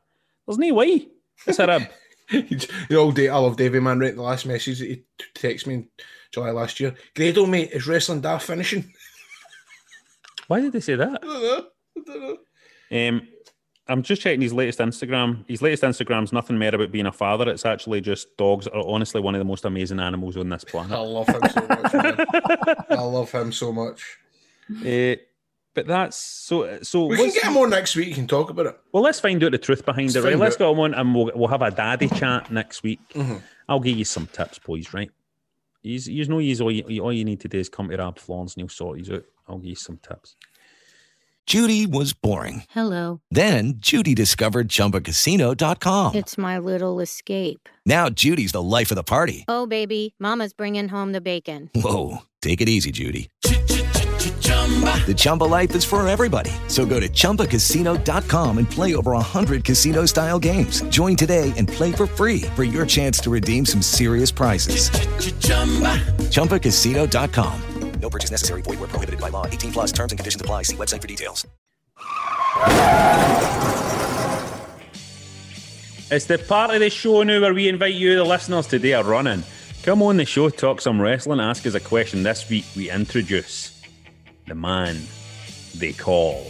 There's 0.47 0.57
no 0.57 0.73
way. 0.73 1.07
It's 1.45 1.59
a 1.59 1.67
rib. 1.67 1.83
the 2.31 2.95
old 2.95 3.15
day, 3.15 3.29
I 3.29 3.37
love 3.37 3.57
Davey 3.57 3.79
man. 3.79 3.99
Right, 3.99 4.15
the 4.15 4.21
last 4.21 4.45
message 4.45 4.79
that 4.79 4.87
he 4.87 5.03
texted 5.35 5.67
me 5.67 5.73
in 5.75 5.87
July 6.31 6.51
last 6.51 6.79
year. 6.79 6.95
Grado, 7.15 7.45
mate, 7.45 7.71
is 7.71 7.87
wrestling 7.87 8.21
daft 8.21 8.47
finishing? 8.47 8.93
Why 10.47 10.61
did 10.61 10.73
they 10.73 10.79
say 10.79 10.95
that? 10.95 11.19
I 11.23 11.25
don't 11.25 11.43
know. 11.43 11.65
I 11.97 12.01
don't 12.05 12.21
know. 12.21 13.09
Um, 13.09 13.27
I'm 13.87 14.01
just 14.01 14.21
checking 14.21 14.41
his 14.41 14.53
latest 14.53 14.79
Instagram. 14.79 15.47
His 15.47 15.61
latest 15.61 15.83
Instagram's 15.83 16.31
nothing 16.31 16.57
more 16.57 16.73
about 16.73 16.91
being 16.91 17.05
a 17.05 17.11
father. 17.11 17.49
It's 17.49 17.65
actually 17.65 17.99
just 18.01 18.35
dogs 18.37 18.67
are 18.67 18.87
honestly 18.87 19.19
one 19.19 19.35
of 19.35 19.39
the 19.39 19.45
most 19.45 19.65
amazing 19.65 19.99
animals 19.99 20.37
on 20.37 20.49
this 20.49 20.63
planet. 20.63 20.93
I 20.93 20.99
love 20.99 21.27
him 21.27 21.41
so 21.49 21.67
much. 21.67 21.93
Man. 21.93 22.25
I 22.89 23.01
love 23.01 23.31
him 23.31 23.51
so 23.51 23.73
much. 23.73 24.17
Uh, 24.85 25.15
but 25.73 25.87
that's 25.87 26.17
so. 26.17 26.79
So 26.83 27.05
We 27.05 27.17
can 27.17 27.29
get 27.29 27.43
him 27.43 27.57
on 27.57 27.69
next 27.69 27.95
week 27.95 28.17
and 28.17 28.27
talk 28.29 28.49
about 28.49 28.65
it. 28.67 28.79
Well, 28.91 29.03
let's 29.03 29.19
find 29.19 29.43
out 29.43 29.51
the 29.51 29.57
truth 29.57 29.85
behind 29.85 30.13
Let's 30.13 30.15
it, 30.15 30.23
right? 30.29 30.37
Let's 30.37 30.55
out. 30.55 30.59
go 30.75 30.81
on 30.81 30.93
and 30.93 31.13
we'll, 31.15 31.31
we'll 31.35 31.47
have 31.49 31.61
a 31.61 31.71
daddy 31.71 32.07
chat 32.09 32.51
next 32.51 32.83
week. 32.83 32.99
Mhm. 33.13 33.41
I'll 33.67 33.79
give 33.79 33.97
you 33.97 34.05
some 34.05 34.27
tips, 34.27 34.59
boys, 34.59 34.93
right? 34.93 35.09
You, 35.81 35.99
you 35.99 36.25
know, 36.25 36.39
you 36.39 36.57
all, 36.63 36.71
you 36.71 37.01
all 37.03 37.11
you 37.13 37.25
need 37.25 37.39
to 37.41 37.47
do 37.47 37.57
is 37.59 37.69
come 37.69 37.89
to 37.89 37.97
Rab 37.97 38.17
Florence 38.19 38.53
and 38.55 38.61
he'll 38.61 38.69
sort 38.69 38.99
you 38.99 39.15
out. 39.15 39.25
I'll 39.47 39.57
give 39.57 39.69
you 39.69 39.75
some 39.75 39.97
tips. 39.97 40.35
Judy 41.45 41.85
was 41.85 42.13
boring. 42.13 42.63
Hello. 42.69 43.19
Then 43.29 43.73
Judy 43.77 44.15
discovered 44.15 44.69
ChumbaCasino.com. 44.69 46.15
It's 46.15 46.37
my 46.37 46.57
little 46.57 47.01
escape. 47.01 47.67
Now 47.85 48.09
Judy's 48.09 48.53
the 48.53 48.61
life 48.61 48.91
of 48.91 48.95
the 48.95 49.03
party. 49.03 49.43
Oh, 49.49 49.65
baby, 49.65 50.15
Mama's 50.19 50.53
bringing 50.53 50.87
home 50.87 51.11
the 51.11 51.19
bacon. 51.19 51.69
Whoa, 51.75 52.19
take 52.41 52.61
it 52.61 52.69
easy, 52.69 52.91
Judy. 52.91 53.29
The 54.23 55.13
Chumba 55.15 55.43
life 55.43 55.75
is 55.75 55.83
for 55.83 56.07
everybody. 56.07 56.51
So 56.67 56.85
go 56.85 56.99
to 56.99 57.09
ChumbaCasino.com 57.09 58.57
and 58.57 58.69
play 58.69 58.95
over 58.95 59.11
100 59.11 59.65
casino 59.65 60.05
style 60.05 60.39
games. 60.39 60.81
Join 60.83 61.15
today 61.15 61.51
and 61.57 61.67
play 61.67 61.91
for 61.91 62.07
free 62.07 62.41
for 62.55 62.63
your 62.63 62.85
chance 62.85 63.19
to 63.19 63.29
redeem 63.29 63.65
some 63.65 63.81
serious 63.81 64.31
prizes. 64.31 64.89
ChumbaCasino.com. 66.31 67.61
No 67.99 68.09
purchase 68.09 68.31
necessary. 68.31 68.61
Void 68.61 68.79
where 68.79 68.89
prohibited 68.89 69.21
by 69.21 69.29
law. 69.29 69.45
18 69.45 69.71
plus 69.71 69.91
terms 69.91 70.11
and 70.11 70.19
conditions 70.19 70.41
apply. 70.41 70.63
See 70.63 70.75
website 70.75 71.01
for 71.01 71.07
details. 71.07 71.47
It's 76.11 76.25
the 76.25 76.37
part 76.37 76.73
of 76.73 76.79
the 76.79 76.89
show 76.89 77.23
now 77.23 77.41
where 77.41 77.53
we 77.53 77.67
invite 77.67 77.95
you, 77.95 78.15
the 78.15 78.23
listeners, 78.23 78.67
today 78.67 78.93
are 78.93 79.03
running. 79.03 79.43
Come 79.83 80.01
on 80.03 80.17
the 80.17 80.25
show, 80.25 80.49
talk 80.49 80.79
some 80.79 81.01
wrestling, 81.01 81.39
ask 81.39 81.65
us 81.65 81.73
a 81.73 81.79
question. 81.79 82.23
This 82.23 82.49
week 82.49 82.65
we 82.75 82.89
introduce 82.91 83.72
the 84.47 84.55
man 84.55 85.01
they 85.75 85.93
call 85.93 86.47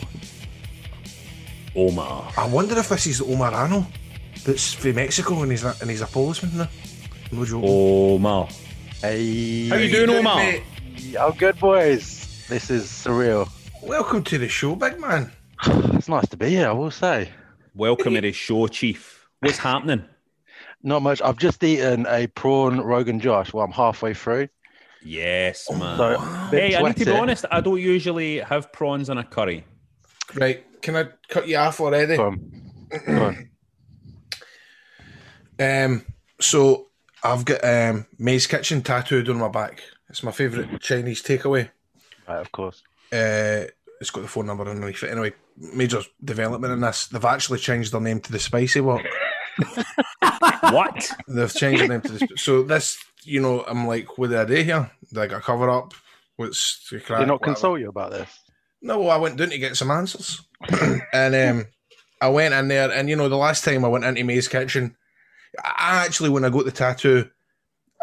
Omar. 1.76 2.32
I 2.38 2.48
wonder 2.48 2.78
if 2.78 2.90
this 2.90 3.08
is 3.08 3.22
Omar 3.22 3.54
Ano 3.54 3.86
that's 4.46 4.74
from 4.74 4.96
Mexico 4.96 5.42
and 5.42 5.52
he's 5.52 5.64
a, 5.64 5.76
and 5.82 5.90
he's 5.90 6.02
a 6.02 6.08
policeman 6.08 6.58
now. 6.58 6.70
No 7.32 7.46
joke. 7.46 7.64
Omar. 7.64 8.48
Hey, 9.02 9.70
How 9.70 9.76
you 9.78 9.92
doing, 9.92 10.10
Omar? 10.10 10.38
mate? 10.38 10.64
Oh, 11.20 11.32
good 11.32 11.60
boys. 11.60 12.46
This 12.48 12.70
is 12.70 12.86
surreal. 12.86 13.50
Welcome 13.82 14.24
to 14.26 14.38
the 14.38 14.48
show, 14.48 14.76
big 14.76 15.00
man. 15.00 15.32
It's 15.96 16.10
nice 16.10 16.28
to 16.30 16.38
be 16.38 16.50
here, 16.50 16.68
I 16.68 16.74
will 16.74 16.92
say. 16.92 17.30
Welcome 17.76 18.14
to 18.16 18.22
the 18.22 18.34
show, 18.34 18.68
Chief. 18.68 19.28
What's 19.40 19.58
happening? 19.58 20.04
Not 20.84 21.02
much. 21.02 21.22
I've 21.22 21.38
just 21.38 21.64
eaten 21.64 22.06
a 22.08 22.28
prawn 22.28 22.82
Rogan 22.82 23.20
Josh. 23.22 23.54
Well, 23.54 23.64
I'm 23.64 23.72
halfway 23.72 24.14
through. 24.14 24.50
Yes, 25.06 25.70
man. 25.72 25.98
So, 25.98 26.50
bit 26.52 26.72
hey, 26.72 26.76
I 26.76 26.82
need 26.82 26.98
to 26.98 27.06
be 27.06 27.12
honest, 27.12 27.46
I 27.52 27.62
don't 27.62 27.80
usually 27.80 28.40
have 28.40 28.72
prawns 28.72 29.10
in 29.10 29.18
a 29.18 29.24
curry. 29.24 29.66
Right, 30.36 30.66
can 30.82 30.96
I 30.96 31.10
cut 31.28 31.48
you 31.48 31.58
off 31.58 31.80
already? 31.80 32.18
Go 32.18 32.28
on. 32.28 33.50
Um, 35.60 36.04
so 36.42 36.88
I've 37.24 37.46
got 37.46 37.64
um 37.64 38.08
May's 38.18 38.48
Kitchen 38.48 38.82
tattooed 38.82 39.30
on 39.30 39.38
my 39.38 39.50
back. 39.50 39.82
It's 40.10 40.24
my 40.24 40.32
favourite 40.32 40.82
Chinese 40.82 41.22
takeaway. 41.22 41.70
Right, 42.28 42.40
of 42.40 42.52
course. 42.52 42.82
Uh, 43.12 43.66
it's 44.02 44.10
got 44.10 44.22
the 44.22 44.28
phone 44.28 44.48
number 44.48 44.68
underneath 44.68 45.04
it. 45.04 45.12
Anyway, 45.12 45.34
major 45.58 46.02
development 46.24 46.74
in 46.74 46.82
this. 46.82 47.08
They've 47.08 47.24
actually 47.24 47.60
changed 47.60 47.94
their 47.94 48.02
name 48.02 48.20
to 48.22 48.32
the 48.32 48.40
Spicy 48.40 48.82
Wok. 48.82 49.02
what? 50.72 51.10
They've 51.28 51.54
changed 51.54 51.84
the 51.84 51.88
name 51.88 52.02
to 52.02 52.12
the. 52.12 52.28
So 52.36 52.64
this, 52.64 52.98
you 53.26 53.42
know, 53.42 53.64
I'm 53.68 53.88
like, 53.88 54.18
what 54.18 54.30
did 54.30 54.40
I 54.40 54.46
do 54.46 54.56
here? 54.56 54.92
Did 55.10 55.18
I 55.18 55.28
get 55.28 55.42
cover 55.42 55.70
up? 55.70 55.94
What's 56.36 56.88
the 56.90 57.00
crack? 57.00 57.20
Did 57.20 57.28
not 57.28 57.42
whatever? 57.42 57.54
consult 57.54 57.80
you 57.80 57.90
about 57.90 58.12
this? 58.12 58.30
No, 58.82 59.08
I 59.08 59.18
went 59.18 59.38
down 59.38 59.50
to 59.50 59.58
get 59.58 59.78
some 59.78 59.92
answers, 59.92 60.42
and 61.14 61.36
um, 61.36 61.66
I 62.20 62.30
went 62.30 62.54
in 62.54 62.68
there, 62.68 62.92
and 62.92 63.10
you 63.10 63.16
know, 63.16 63.30
the 63.30 63.38
last 63.38 63.64
time 63.64 63.86
I 63.86 63.88
went 63.88 64.04
into 64.04 64.24
May's 64.24 64.48
kitchen, 64.48 64.96
I 65.64 66.04
actually, 66.06 66.30
when 66.30 66.44
I 66.44 66.50
got 66.50 66.66
the 66.66 66.72
tattoo, 66.72 67.30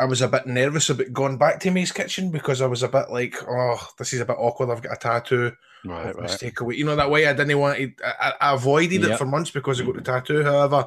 I 0.00 0.04
was 0.04 0.22
a 0.22 0.28
bit 0.28 0.46
nervous 0.46 0.88
about 0.88 1.12
going 1.12 1.36
back 1.36 1.60
to 1.60 1.70
May's 1.70 1.92
kitchen 1.92 2.30
because 2.30 2.62
I 2.62 2.66
was 2.66 2.82
a 2.82 2.88
bit 2.88 3.10
like, 3.10 3.36
oh, 3.46 3.86
this 3.98 4.14
is 4.14 4.20
a 4.20 4.24
bit 4.24 4.36
awkward. 4.38 4.70
I've 4.70 4.82
got 4.82 4.94
a 4.94 4.96
tattoo. 4.96 5.52
Right, 5.84 6.14
right. 6.14 6.22
mistake 6.22 6.60
away. 6.60 6.76
You 6.76 6.84
know 6.84 6.96
that 6.96 7.10
way. 7.10 7.26
I 7.26 7.32
didn't 7.32 7.58
want 7.58 7.78
to. 7.78 7.92
I, 8.04 8.32
I 8.40 8.54
avoided 8.54 9.04
it 9.04 9.18
for 9.18 9.26
months 9.26 9.50
because 9.50 9.80
I 9.80 9.84
got 9.84 9.96
the 9.96 10.02
tattoo. 10.02 10.42
However, 10.42 10.86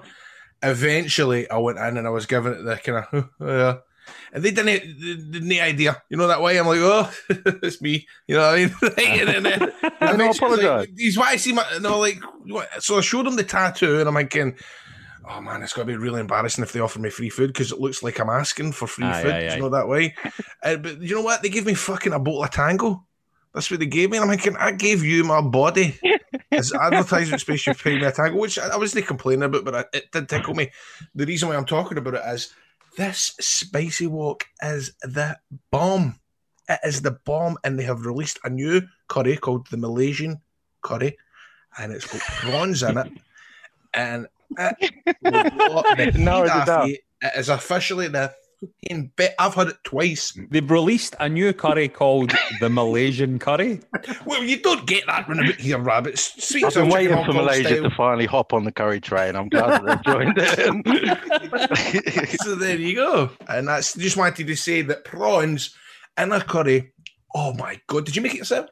eventually 0.64 1.50
I 1.50 1.58
went 1.58 1.78
in 1.78 1.98
and 1.98 2.08
I 2.08 2.12
was 2.12 2.26
given 2.26 2.54
it 2.54 2.64
the 2.64 2.76
kind 2.78 3.06
of, 3.12 3.30
yeah. 3.40 3.78
And 4.34 4.43
they 4.43 4.51
didn't, 4.51 4.66
they 4.66 5.39
didn't 5.39 5.51
idea, 5.62 6.01
you 6.10 6.18
know 6.18 6.28
that 6.28 6.41
way. 6.41 6.58
I'm 6.58 6.68
like, 6.68 6.80
oh, 6.82 7.12
it's 7.62 7.82
me, 7.82 8.08
you 8.28 8.36
know 8.36 8.41
what 8.41 8.56
I 8.56 8.58
mean? 8.58 8.74
And 9.36 9.45
then, 9.45 9.62
uh, 9.64 9.72
I 10.01 10.30
apologise. 10.30 10.64
Like, 10.64 10.89
he's 10.97 11.18
why 11.18 11.32
I 11.32 11.36
see 11.36 11.54
my, 11.54 11.66
no, 11.82 11.99
like, 11.99 12.20
what? 12.45 12.84
so 12.84 12.97
I 12.97 13.01
showed 13.01 13.28
him 13.28 13.36
the 13.36 13.43
tattoo, 13.43 13.99
and 13.99 14.08
I'm 14.08 14.16
thinking, 14.16 14.56
oh 15.30 15.41
man, 15.41 15.62
it's 15.62 15.74
gonna 15.74 15.86
be 15.86 15.95
really 15.95 16.20
embarrassing 16.20 16.64
if 16.64 16.72
they 16.74 16.80
offer 16.80 16.99
me 16.99 17.10
free 17.10 17.30
food 17.30 17.47
because 17.47 17.72
it 17.72 17.80
looks 17.80 18.04
like 18.04 18.20
I'm 18.20 18.30
asking 18.30 18.74
for 18.74 18.88
free 18.88 19.06
Aye, 19.06 19.22
food. 19.22 19.32
aye, 19.32 19.54
you 19.56 19.62
know 19.62 19.70
that 19.70 19.88
way. 19.88 20.16
Uh, 20.62 20.78
but 20.78 21.01
you 21.01 21.16
know 21.16 21.22
what? 21.22 21.41
They 21.41 21.49
gave 21.49 21.66
me 21.66 21.74
fucking 21.74 22.14
a 22.14 22.20
bottle 22.20 22.43
of 22.43 22.51
Tango. 22.51 23.06
That's 23.54 23.70
what 23.70 23.80
they 23.80 23.86
gave 23.86 24.10
me. 24.10 24.18
And 24.18 24.30
I'm 24.30 24.36
thinking, 24.36 24.58
I 24.60 24.72
gave 24.72 25.04
you 25.04 25.24
my 25.24 25.39
body 25.39 25.99
as 26.51 26.74
advertisement 26.74 27.39
space. 27.41 27.68
You 27.68 27.76
paid 27.76 28.01
me 28.01 28.08
a 28.08 28.12
tango, 28.12 28.39
which 28.39 28.58
I 28.58 28.70
I 28.70 28.78
wasn't 28.78 29.06
complaining 29.06 29.43
about, 29.43 29.64
but 29.64 29.76
I, 29.76 29.86
it 29.93 30.12
did 30.12 30.28
tickle 30.28 30.56
me. 30.56 30.72
The 31.14 31.26
reason 31.26 31.49
why 31.49 31.56
I'm 31.56 31.66
talking 31.66 31.97
about 31.97 32.16
it 32.16 32.24
is 32.34 32.51
this 32.98 33.34
spicy 33.39 34.08
walk 34.08 34.46
is 34.62 34.94
the 35.02 35.38
bomb. 35.72 36.20
It 36.70 36.80
is 36.84 37.02
the 37.02 37.12
bomb, 37.26 37.58
and 37.64 37.78
they 37.78 37.84
have 37.84 38.06
released 38.06 38.39
a 38.44 38.50
new 38.50 38.82
curry 39.08 39.38
called 39.38 39.68
the 39.70 39.78
Malaysian 39.78 40.41
curry, 40.82 41.18
and 41.78 41.91
it's 41.91 42.06
got 42.08 42.22
prawns 42.39 42.84
in 42.84 42.98
it, 42.98 43.12
and 43.94 44.28
it 44.58 45.18
will 45.22 45.50
blow 45.52 45.84
the 45.96 46.12
Narrowed 46.18 46.50
heat 46.52 46.56
it 46.56 46.62
off 46.62 46.66
down. 46.68 46.88
you. 46.89 46.98
It 47.22 47.32
is 47.38 47.50
officially 47.50 48.08
the 48.08 48.34
fucking 48.84 49.11
bit. 49.16 49.34
I've 49.39 49.53
had 49.53 49.68
it 49.68 49.78
twice. 49.84 50.38
They've 50.49 50.70
released 50.70 51.16
a 51.20 51.30
new 51.30 51.53
curry 51.53 51.88
called 51.88 52.34
the 52.59 52.70
Malaysian 52.70 53.39
curry. 53.39 53.82
Well, 54.26 54.43
you 54.43 54.59
don't 54.59 54.86
get 54.88 55.05
that 55.07 55.28
when 55.28 55.39
about 55.39 55.55
here, 55.55 55.78
rabbits. 55.80 56.43
Sweet 56.45 56.66
I've 56.66 56.74
been 56.74 56.89
waiting 56.89 57.24
for 57.24 57.34
Malaysia 57.34 57.68
style. 57.68 57.84
to 57.84 57.89
finally 57.95 58.26
hop 58.26 58.53
on 58.53 58.64
the 58.66 58.72
curry 58.72 58.99
train. 58.99 59.36
I'm 59.36 59.49
glad 59.49 59.84
that 59.84 60.03
they 60.03 60.11
joined 60.11 60.38
in. 60.38 62.28
so 62.43 62.55
there 62.55 62.78
you 62.78 62.95
go. 62.95 63.30
And 63.47 63.68
that's 63.68 63.93
just 63.95 64.18
wanted 64.18 64.47
to 64.47 64.55
say 64.55 64.82
that 64.84 65.05
prawns 65.05 65.76
in 66.18 66.32
a 66.32 66.41
curry. 66.41 66.93
Oh 67.36 67.53
my 67.53 67.80
god! 67.88 68.05
Did 68.05 68.16
you 68.16 68.22
make 68.22 68.34
it 68.34 68.39
yourself? 68.39 68.70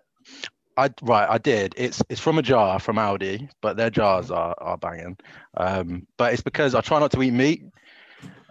I 0.77 0.89
right, 1.01 1.27
I 1.29 1.37
did. 1.37 1.73
It's 1.77 2.01
it's 2.09 2.21
from 2.21 2.37
a 2.37 2.41
jar 2.41 2.79
from 2.79 2.95
Aldi, 2.95 3.49
but 3.61 3.77
their 3.77 3.89
jars 3.89 4.31
are 4.31 4.55
are 4.59 4.77
banging. 4.77 5.17
Um, 5.57 6.07
but 6.17 6.33
it's 6.33 6.41
because 6.41 6.75
I 6.75 6.81
try 6.81 6.99
not 6.99 7.11
to 7.11 7.21
eat 7.21 7.31
meat 7.31 7.63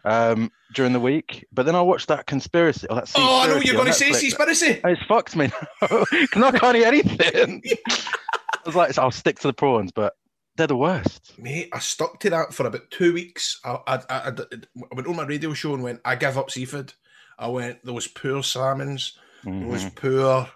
um 0.05 0.51
during 0.75 0.93
the 0.93 1.01
week. 1.01 1.47
But 1.53 1.67
then 1.67 1.75
I 1.75 1.83
watched 1.83 2.09
that 2.09 2.27
conspiracy. 2.27 2.87
Or 2.89 2.97
that 2.97 3.11
Oh, 3.17 3.43
I 3.43 3.47
know 3.49 3.57
you're 3.57 3.75
going 3.75 3.87
to 3.87 3.93
say. 3.93 4.11
Seaspiracy. 4.11 4.81
It's 4.85 5.03
fucked 5.09 5.35
me 5.37 5.51
because 5.81 6.43
I 6.43 6.51
can't 6.59 6.77
eat 6.77 6.85
anything. 6.85 7.63
I 7.89 8.63
was 8.67 8.77
like, 8.77 8.97
I'll 8.99 9.11
stick 9.11 9.39
to 9.41 9.49
the 9.49 9.53
prawns, 9.53 9.91
but 9.93 10.15
They're 10.57 10.67
the 10.67 10.77
worst. 10.77 11.33
Mate, 11.39 11.71
I 11.73 11.79
stuck 11.79 12.21
to 12.21 12.31
that 12.31 12.53
for 12.55 12.67
about 12.67 12.91
two 12.91 13.13
weeks. 13.15 13.59
I, 13.65 13.79
I, 13.87 13.97
I, 14.09 14.29
I 14.29 14.95
went 14.95 15.09
on 15.09 15.17
my 15.17 15.25
radio 15.25 15.53
show 15.55 15.75
and 15.75 15.83
went, 15.83 16.01
I 16.05 16.15
give 16.17 16.37
up 16.39 16.51
seafood. 16.51 16.93
I 17.39 17.49
went, 17.49 17.85
those 17.85 18.07
poor 18.07 18.43
salmons, 18.43 19.17
those 19.45 19.85
Mhm. 19.85 19.95
poor 19.95 20.49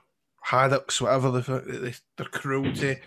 haddocks, 0.43 1.01
whatever 1.01 1.31
the, 1.31 1.41
the, 1.41 1.99
their 2.19 2.27
cruelty. 2.27 2.99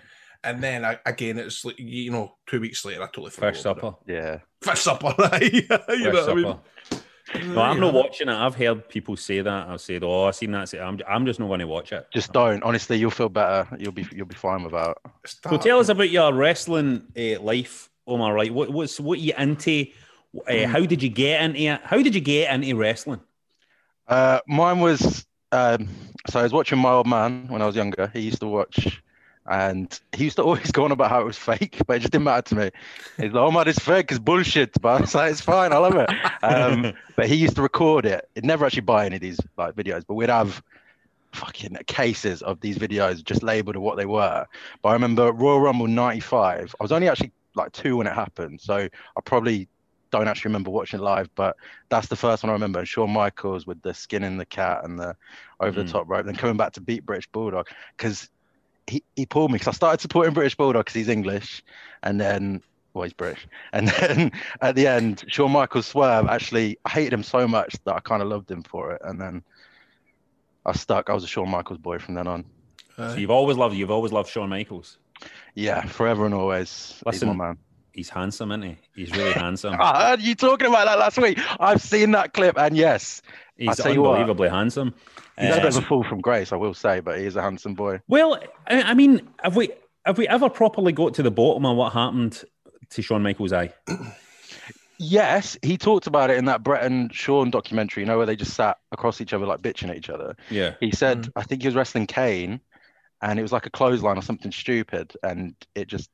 And 0.44 0.64
then 0.64 0.86
I, 0.86 1.00
again, 1.06 1.38
it's 1.38 1.64
like, 1.66 1.80
you 1.80 2.12
know, 2.12 2.36
two 2.46 2.62
weeks 2.62 2.84
later, 2.86 3.02
I 3.02 3.08
totally 3.08 3.32
forgot. 3.32 3.54
Fish 3.54 3.66
about 3.66 3.82
supper. 3.82 3.98
Yeah. 4.08 4.34
it. 4.34 4.42
Fish 4.62 4.80
supper, 4.80 5.14
right? 5.20 5.54
you 5.54 5.68
know 5.70 5.78
Fish 5.78 6.14
what 6.14 6.30
I 6.30 6.34
mean? 6.34 7.54
No, 7.54 7.62
I'm 7.62 7.80
not 7.80 7.94
watching 7.94 8.30
it. 8.30 8.34
I've 8.34 8.56
heard 8.56 8.88
people 8.88 9.18
say 9.18 9.42
that. 9.42 9.68
I've 9.68 9.82
said, 9.82 10.02
"Oh, 10.02 10.26
I've 10.26 10.36
seen 10.36 10.52
that." 10.52 10.74
I'm, 10.76 10.98
I'm 11.06 11.26
just 11.26 11.42
not 11.42 11.48
going 11.48 11.60
to 11.60 11.68
watch 11.68 11.92
it. 11.92 12.08
Just 12.14 12.32
don't. 12.32 12.64
Honestly, 12.64 12.98
you'll 12.98 13.12
feel 13.12 13.28
better. 13.28 13.68
You'll 13.78 13.92
be 13.92 14.08
you'll 14.14 14.28
be 14.28 14.36
fine 14.36 14.64
without. 14.64 14.98
So 15.26 15.58
tell 15.58 15.80
us 15.80 15.90
about 15.90 16.10
your 16.10 16.34
wrestling 16.34 17.04
uh, 17.18 17.42
life, 17.42 17.90
Omar. 18.08 18.34
Right? 18.34 18.54
What 18.54 18.70
what's 18.70 18.98
what 18.98 19.20
you 19.20 19.34
into? 19.38 19.88
Uh, 20.48 20.68
how 20.68 20.86
did 20.86 21.04
you 21.04 21.10
get 21.10 21.42
into 21.42 21.60
it? 21.60 21.82
How 21.84 22.02
did 22.02 22.16
you 22.16 22.22
get 22.22 22.54
into 22.54 22.78
wrestling? 22.78 23.20
Uh, 24.08 24.40
mine 24.48 24.80
was 24.80 25.26
um, 25.52 25.88
so 26.30 26.40
I 26.40 26.44
was 26.44 26.54
watching 26.54 26.80
my 26.80 26.92
old 26.92 27.08
man 27.08 27.48
when 27.48 27.62
I 27.62 27.66
was 27.66 27.76
younger. 27.76 28.10
He 28.14 28.22
used 28.22 28.40
to 28.42 28.48
watch, 28.48 29.02
and 29.48 30.00
he 30.16 30.26
used 30.26 30.36
to 30.38 30.44
always 30.44 30.72
go 30.74 30.86
on 30.86 30.92
about 30.92 31.10
how 31.10 31.22
it 31.22 31.26
was 31.26 31.38
fake, 31.38 31.78
but 31.88 31.98
it 31.98 32.00
just 32.00 32.12
didn't 32.12 32.26
matter 32.26 32.42
to 32.50 32.56
me. 32.56 32.70
He's 33.18 33.32
like, 33.32 33.44
"Oh 33.44 33.52
man, 33.52 33.68
it's 33.68 33.80
fake, 33.80 34.12
it's 34.12 34.20
bullshit," 34.20 34.80
but 34.82 34.90
I 34.98 35.02
was 35.02 35.16
like, 35.16 35.32
"It's 35.32 35.42
fine, 35.42 35.74
I 35.74 35.78
love 35.78 35.96
it." 35.96 36.10
Um, 36.44 36.94
but 37.16 37.28
he 37.28 37.36
used 37.36 37.56
to 37.56 37.62
record 37.62 38.06
it. 38.06 38.28
He'd 38.36 38.46
never 38.46 38.66
actually 38.66 38.82
buy 38.82 39.06
any 39.06 39.16
of 39.16 39.22
these 39.22 39.40
like 39.58 39.76
videos, 39.76 40.04
but 40.08 40.16
we'd 40.16 40.30
have 40.30 40.62
fucking 41.34 41.78
cases 41.88 42.42
of 42.42 42.60
these 42.62 42.78
videos 42.78 43.24
just 43.24 43.44
labeled 43.44 43.76
of 43.76 43.82
what 43.82 43.98
they 43.98 44.06
were. 44.06 44.46
But 44.82 44.90
I 44.90 44.94
remember 44.94 45.32
Royal 45.32 45.60
Rumble 45.60 45.88
'95. 45.88 46.76
I 46.80 46.84
was 46.84 46.92
only 46.92 47.10
actually 47.10 47.32
like 47.56 47.72
two 47.72 47.98
when 47.98 48.08
it 48.08 48.14
happened, 48.14 48.62
so 48.62 48.76
I 48.76 49.22
probably 49.26 49.68
don't 50.10 50.28
actually 50.30 50.50
remember 50.50 50.72
watching 50.72 51.00
it 51.00 51.04
live, 51.04 51.30
but 51.36 51.56
that's 51.90 52.08
the 52.08 52.16
first 52.16 52.42
one 52.42 52.50
I 52.50 52.54
remember. 52.54 52.80
And 52.80 52.88
Shawn 52.88 53.10
Michaels 53.12 53.68
with 53.68 53.82
the 53.82 53.94
skin 53.94 54.24
in 54.24 54.38
the 54.38 54.46
cat 54.46 54.86
and 54.86 54.98
the 54.98 55.16
over 55.60 55.82
Mm. 55.82 55.86
the 55.86 55.92
top 55.92 56.08
rope, 56.08 56.26
then 56.26 56.36
coming 56.36 56.56
back 56.56 56.72
to 56.74 56.82
beat 56.82 57.06
British 57.06 57.28
Bulldog 57.28 57.68
because 57.98 58.30
he, 58.88 59.04
he 59.16 59.26
pulled 59.26 59.52
me 59.52 59.56
because 59.56 59.68
I 59.68 59.76
started 59.76 60.02
supporting 60.02 60.34
British 60.34 60.56
Bulldog 60.56 60.86
because 60.86 60.96
he's 60.96 61.10
English, 61.10 61.64
and 62.04 62.20
then 62.20 62.62
well 62.94 63.04
he's 63.04 63.14
British, 63.14 63.48
and 63.74 63.88
then 63.90 64.32
at 64.62 64.76
the 64.76 64.88
end 64.88 65.24
Shawn 65.28 65.52
Michaels 65.52 65.88
swerve 65.88 66.28
actually 66.28 66.78
I 66.86 66.90
hated 66.90 67.14
him 67.14 67.24
so 67.24 67.48
much 67.48 67.76
that 67.86 67.96
I 67.96 68.00
kind 68.00 68.22
of 68.22 68.28
loved 68.28 68.50
him 68.50 68.64
for 68.64 68.94
it, 68.94 69.02
and 69.04 69.20
then 69.20 69.44
I 70.66 70.74
stuck. 70.74 71.10
I 71.10 71.14
was 71.14 71.24
a 71.24 71.28
Shawn 71.28 71.50
Michaels 71.50 71.80
boy 71.80 72.00
from 72.00 72.16
then 72.16 72.28
on. 72.28 72.46
So 72.98 73.14
you've 73.14 73.32
always 73.32 73.58
loved 73.58 73.76
you've 73.76 73.92
always 73.92 74.12
loved 74.12 74.30
Shawn 74.30 74.50
Michaels. 74.50 74.98
Yeah, 75.56 75.82
forever 75.82 76.26
and 76.26 76.34
always. 76.34 77.02
Listen, 77.06 77.30
he's 77.30 77.38
my 77.38 77.48
man. 77.48 77.58
He's 77.98 78.10
handsome, 78.10 78.52
isn't 78.52 78.62
he? 78.62 78.78
He's 78.96 79.12
really 79.12 79.32
handsome. 79.46 79.76
I 79.80 80.10
heard 80.10 80.22
you 80.22 80.36
talking 80.36 80.68
about 80.68 80.86
that 80.86 81.00
last 81.00 81.18
week. 81.18 81.40
I've 81.60 81.82
seen 81.82 82.12
that 82.12 82.32
clip, 82.34 82.56
and 82.58 82.78
yes, 82.78 83.24
He's 83.58 83.76
tell 83.78 83.92
you 83.92 84.04
what, 84.04 84.12
unbelievably 84.20 84.50
handsome. 84.50 84.94
He's 85.38 85.50
had 85.50 85.60
a 85.60 85.62
bit 85.64 85.74
Uh, 85.76 85.80
of 85.80 85.84
a 85.84 85.88
fall 85.88 86.04
from 86.04 86.22
grace, 86.22 86.52
I 86.54 86.58
will 86.58 86.76
say, 86.76 87.00
but 87.00 87.18
he 87.18 87.26
is 87.26 87.36
a 87.36 87.42
handsome 87.42 87.74
boy. 87.74 88.00
Well, 88.08 88.40
I, 88.68 88.84
I 88.84 88.94
mean, 88.94 89.28
have 89.42 89.56
we 89.56 89.72
have 90.06 90.20
we 90.20 90.28
ever 90.28 90.48
properly 90.48 90.92
got 90.92 91.16
to 91.16 91.24
the 91.24 91.32
bottom 91.32 91.66
of 91.66 91.76
what 91.76 91.92
happened 91.94 92.44
to 92.92 93.02
Shawn 93.02 93.24
Michaels' 93.24 93.52
eye? 93.52 93.74
Yes, 95.00 95.56
he 95.62 95.78
talked 95.78 96.08
about 96.08 96.32
it 96.32 96.38
in 96.38 96.46
that 96.46 96.64
Brett 96.64 96.84
and 96.84 97.14
Shawn 97.14 97.52
documentary, 97.52 98.02
you 98.02 98.08
know, 98.08 98.18
where 98.18 98.26
they 98.26 98.36
just 98.36 98.56
sat 98.56 98.78
across 98.92 99.22
each 99.22 99.32
other, 99.32 99.46
like 99.46 99.62
bitching 99.62 99.90
at 99.90 99.96
each 99.96 100.10
other. 100.10 100.36
Yeah. 100.50 100.74
He 100.80 100.90
said, 100.90 101.30
I 101.36 101.44
think 101.44 101.62
he 101.62 101.68
was 101.68 101.76
wrestling 101.76 102.08
Kane, 102.08 102.60
and 103.22 103.38
it 103.38 103.44
was 103.44 103.52
like 103.52 103.68
a 103.68 103.70
clothesline 103.70 104.18
or 104.18 104.24
something 104.24 104.52
stupid, 104.52 105.14
and 105.22 105.54
it 105.76 105.88
just 105.88 106.10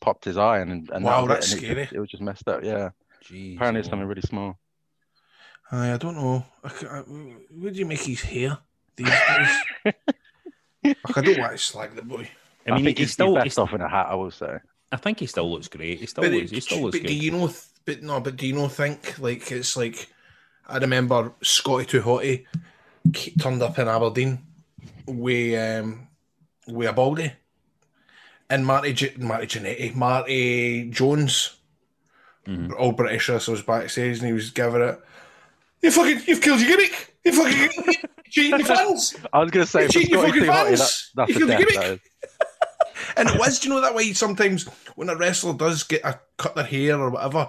popped 0.00 0.24
his 0.24 0.36
eye, 0.36 0.58
and, 0.58 0.90
and 0.90 1.04
Wow, 1.04 1.26
that's 1.26 1.52
it, 1.52 1.54
and 1.54 1.62
it 1.62 1.66
scary. 1.66 1.82
just- 1.84 1.92
It, 1.94 2.00
was 2.00 2.10
just 2.10 2.22
messed 2.22 2.48
up, 2.48 2.62
yeah. 2.64 2.90
Jeez, 3.24 3.56
Apparently, 3.56 3.80
it's 3.80 3.88
something 3.88 4.06
really 4.08 4.20
small. 4.22 4.58
Aye, 5.72 5.92
I 5.94 5.96
don't 5.96 6.14
know. 6.14 6.44
I, 6.62 6.68
I, 6.90 6.98
where 7.00 7.72
do 7.72 7.78
you 7.78 7.86
make 7.86 8.00
his 8.02 8.20
hair 8.20 8.58
these 8.96 9.06
days? 9.08 9.48
Like, 9.84 9.96
I 11.16 11.20
don't 11.22 11.38
want 11.38 11.52
to 11.52 11.58
slag 11.58 11.94
the 11.96 12.02
boy. 12.02 12.28
I 12.66 12.72
mean, 12.76 12.84
think 12.84 12.98
he 12.98 13.04
he's 13.04 13.12
still 13.12 13.34
best 13.34 13.44
he's- 13.44 13.58
off 13.58 13.72
in 13.72 13.80
a 13.80 13.88
hat, 13.88 14.06
I 14.10 14.14
will 14.14 14.30
say. 14.30 14.58
I 14.92 14.96
think 14.96 15.18
he 15.20 15.26
still 15.26 15.50
looks 15.50 15.66
great. 15.68 15.98
He 15.98 16.06
still 16.06 16.22
But, 16.22 16.32
looks, 16.32 16.50
he 16.50 16.60
still 16.60 16.82
looks 16.82 16.96
but 16.98 17.02
good. 17.02 17.08
do 17.08 17.14
you 17.14 17.30
know? 17.32 17.50
But 17.84 18.02
no, 18.02 18.20
but 18.20 18.36
do 18.36 18.46
you 18.46 18.54
know? 18.54 18.68
Think 18.68 19.18
like 19.18 19.50
it's 19.50 19.76
like 19.76 20.08
I 20.68 20.78
remember 20.78 21.32
Scotty 21.42 21.84
Too 21.86 22.00
Hotty 22.00 22.44
turned 23.40 23.62
up 23.62 23.78
in 23.78 23.88
Aberdeen 23.88 24.38
with 25.06 25.82
um 25.82 26.06
with 26.68 26.88
a 26.88 26.92
baldy, 26.92 27.32
and 28.54 28.64
Marty 28.66 28.92
G- 28.92 29.12
Marty 29.18 29.46
Jannetty, 29.46 29.94
Marty 29.94 30.90
Jones, 30.90 31.56
Mm-hmm. 32.46 32.74
all 32.78 32.92
British 32.92 33.30
wrestlers 33.30 33.62
backstage, 33.62 34.18
and 34.18 34.26
he 34.26 34.32
was 34.34 34.50
giving 34.50 34.82
it. 34.82 35.00
You 35.80 35.90
fucking, 35.90 36.20
you've 36.26 36.42
killed 36.42 36.60
your 36.60 36.76
gimmick. 36.76 37.14
You 37.24 37.32
fucking 37.32 37.94
cheating 38.28 38.58
your 38.58 38.66
fans. 38.76 39.16
I 39.32 39.38
was 39.38 39.50
going 39.50 39.64
to 39.64 39.70
say, 39.70 39.84
You 39.84 39.88
cheating 39.88 40.10
your 40.10 40.26
fucking 40.26 40.44
fans. 40.44 41.10
that, 41.14 41.26
that's 41.26 41.30
You 41.30 41.46
killed 41.46 41.58
your 41.58 41.70
gimmick. 41.70 42.02
And 43.16 43.30
it 43.30 43.38
was, 43.38 43.60
do 43.60 43.68
you 43.68 43.74
know 43.74 43.80
that 43.80 43.94
way 43.94 44.12
sometimes 44.12 44.64
when 44.94 45.08
a 45.08 45.16
wrestler 45.16 45.54
does 45.54 45.84
get 45.84 46.04
a 46.04 46.20
cut 46.36 46.54
their 46.54 46.64
hair 46.64 47.00
or 47.00 47.08
whatever, 47.08 47.48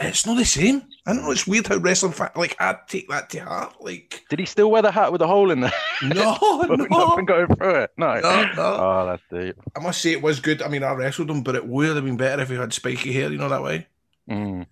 it's 0.00 0.26
not 0.26 0.36
the 0.36 0.44
same. 0.44 0.82
I 1.06 1.12
don't 1.12 1.22
know, 1.22 1.30
it's 1.30 1.46
weird 1.46 1.66
how 1.66 1.76
wrestling 1.78 2.12
fa- 2.12 2.32
like 2.36 2.56
I 2.60 2.76
take 2.88 3.08
that 3.08 3.30
to 3.30 3.40
heart. 3.40 3.76
Like 3.80 4.24
Did 4.30 4.38
he 4.38 4.44
still 4.46 4.70
wear 4.70 4.82
the 4.82 4.90
hat 4.90 5.12
with 5.12 5.22
a 5.22 5.26
hole 5.26 5.50
in 5.50 5.60
there? 5.60 5.72
No, 6.02 6.36
no. 6.68 6.86
Nothing 6.86 7.26
going 7.26 7.46
through 7.56 7.74
it. 7.74 7.90
No. 7.98 8.20
No, 8.20 8.44
no. 8.44 8.52
Oh, 8.56 9.06
that's 9.06 9.22
deep. 9.30 9.56
I 9.76 9.80
must 9.80 10.00
say 10.00 10.12
it 10.12 10.22
was 10.22 10.40
good. 10.40 10.62
I 10.62 10.68
mean 10.68 10.82
I 10.82 10.92
wrestled 10.92 11.30
him, 11.30 11.42
but 11.42 11.54
it 11.56 11.66
would 11.66 11.94
have 11.94 12.04
been 12.04 12.16
better 12.16 12.42
if 12.42 12.48
he 12.48 12.56
had 12.56 12.72
spiky 12.72 13.12
hair, 13.12 13.30
you 13.30 13.38
know 13.38 13.48
that 13.48 13.62
way. 13.62 13.86
Mm. 14.28 14.66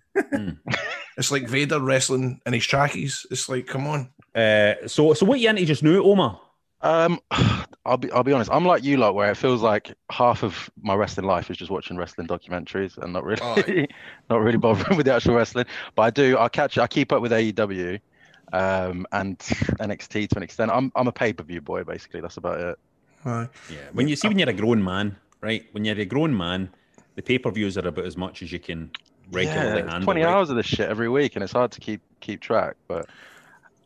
It's 1.17 1.31
like 1.31 1.49
Vader 1.49 1.79
wrestling 1.81 2.39
in 2.45 2.53
his 2.53 2.65
trackies. 2.65 3.25
It's 3.29 3.49
like, 3.49 3.67
come 3.67 3.87
on. 3.87 4.09
Uh, 4.33 4.75
so, 4.87 5.13
so 5.13 5.25
what 5.25 5.39
you 5.39 5.49
into 5.49 5.65
just 5.65 5.83
now, 5.83 6.01
Omar? 6.01 6.39
Um, 6.81 7.19
I'll 7.85 7.97
be 7.97 8.11
I'll 8.11 8.23
be 8.23 8.33
honest. 8.33 8.51
I'm 8.51 8.65
like 8.65 8.83
you 8.83 8.97
lot, 8.97 9.15
where 9.15 9.31
it 9.31 9.35
feels 9.35 9.61
like 9.61 9.93
half 10.11 10.43
of 10.43 10.69
my 10.81 10.95
wrestling 10.95 11.25
life 11.25 11.49
is 11.49 11.57
just 11.57 11.71
watching 11.71 11.97
wrestling 11.97 12.27
documentaries 12.27 12.97
and 12.97 13.13
not 13.13 13.23
really 13.23 13.41
Oh, 13.41 13.85
not 14.29 14.41
really 14.41 14.57
bothering 14.57 14.97
with 14.97 15.05
the 15.05 15.13
actual 15.15 15.35
wrestling. 15.35 15.65
But 15.95 16.01
I 16.03 16.09
do. 16.09 16.37
I 16.37 16.49
catch. 16.49 16.77
I 16.77 16.87
keep 16.87 17.11
up 17.11 17.21
with 17.21 17.31
AEW, 17.31 17.99
um, 18.53 19.07
and 19.11 19.37
NXT 19.79 20.29
to 20.29 20.37
an 20.37 20.43
extent. 20.43 20.71
I'm 20.71 20.91
I'm 20.95 21.07
a 21.07 21.11
pay 21.11 21.33
per 21.33 21.43
view 21.43 21.61
boy. 21.61 21.83
Basically, 21.83 22.21
that's 22.21 22.37
about 22.37 22.59
it. 22.59 22.79
Right. 23.23 23.49
Yeah. 23.69 23.77
When 23.93 24.07
you 24.07 24.15
see 24.15 24.27
when 24.27 24.39
you're 24.39 24.49
a 24.49 24.53
grown 24.53 24.83
man, 24.83 25.15
right? 25.41 25.65
When 25.71 25.85
you're 25.85 25.99
a 25.99 26.05
grown 26.05 26.35
man, 26.35 26.69
the 27.15 27.21
pay 27.21 27.37
per 27.37 27.51
views 27.51 27.77
are 27.77 27.87
about 27.87 28.05
as 28.05 28.17
much 28.17 28.41
as 28.43 28.51
you 28.51 28.59
can 28.59 28.91
regularly 29.31 29.81
yeah, 29.81 29.91
handle. 29.91 30.01
20 30.01 30.21
right? 30.21 30.29
hours 30.29 30.49
of 30.49 30.55
this 30.55 30.65
shit 30.65 30.89
every 30.89 31.09
week, 31.09 31.35
and 31.35 31.43
it's 31.43 31.53
hard 31.53 31.71
to 31.71 31.79
keep 31.79 32.01
keep 32.19 32.39
track. 32.41 32.75
But 32.87 33.07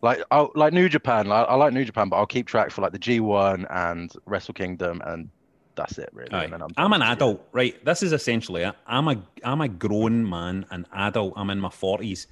like 0.03 0.21
I 0.31 0.45
like 0.53 0.73
New 0.73 0.89
Japan. 0.89 1.27
Like, 1.27 1.47
I 1.47 1.55
like 1.55 1.73
New 1.73 1.85
Japan, 1.85 2.09
but 2.09 2.17
I'll 2.17 2.27
keep 2.27 2.45
track 2.45 2.69
for 2.71 2.81
like 2.81 2.91
the 2.91 2.99
G1 2.99 3.65
and 3.69 4.13
Wrestle 4.25 4.53
Kingdom, 4.53 5.01
and 5.05 5.29
that's 5.75 5.97
it 5.97 6.09
really. 6.11 6.29
Then 6.29 6.61
I'm, 6.61 6.69
I'm 6.77 6.93
an 6.93 7.01
adult, 7.01 7.47
right? 7.53 7.83
This 7.85 8.03
is 8.03 8.11
essentially 8.11 8.63
it. 8.63 8.75
I'm 8.85 9.07
a 9.07 9.23
I'm 9.45 9.61
a 9.61 9.69
grown 9.69 10.29
man, 10.29 10.65
an 10.71 10.85
adult. 10.93 11.33
I'm 11.37 11.49
in 11.49 11.59
my 11.59 11.69
forties. 11.69 12.27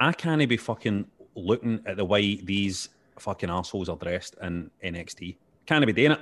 I 0.00 0.12
can't 0.12 0.48
be 0.48 0.56
fucking 0.56 1.06
looking 1.36 1.82
at 1.86 1.98
the 1.98 2.04
way 2.04 2.36
these 2.36 2.88
fucking 3.18 3.50
assholes 3.50 3.90
are 3.90 3.96
dressed 3.96 4.36
in 4.42 4.70
NXT. 4.82 5.36
Can't 5.66 5.86
be 5.86 5.92
doing 5.92 6.12
it. 6.12 6.20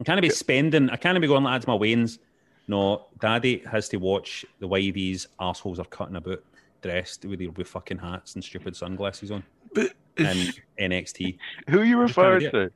I 0.00 0.04
can't 0.04 0.22
be 0.22 0.30
spending. 0.30 0.90
I 0.90 0.96
can't 0.96 1.20
be 1.20 1.26
going 1.26 1.42
that's 1.42 1.66
my 1.66 1.74
wains. 1.74 2.20
No, 2.68 3.06
Daddy 3.20 3.64
has 3.68 3.88
to 3.88 3.96
watch 3.96 4.46
the 4.60 4.68
way 4.68 4.92
these 4.92 5.26
assholes 5.40 5.80
are 5.80 5.86
cutting 5.86 6.14
about, 6.14 6.42
dressed 6.82 7.24
with 7.24 7.40
their 7.40 7.50
with 7.50 7.66
fucking 7.66 7.98
hats 7.98 8.36
and 8.36 8.44
stupid 8.44 8.76
sunglasses 8.76 9.32
on. 9.32 9.42
But 9.74 9.92
in 10.16 10.52
NXT. 10.78 11.38
Who 11.68 11.80
are 11.80 11.84
you 11.84 11.98
referring 11.98 12.50
to? 12.50 12.70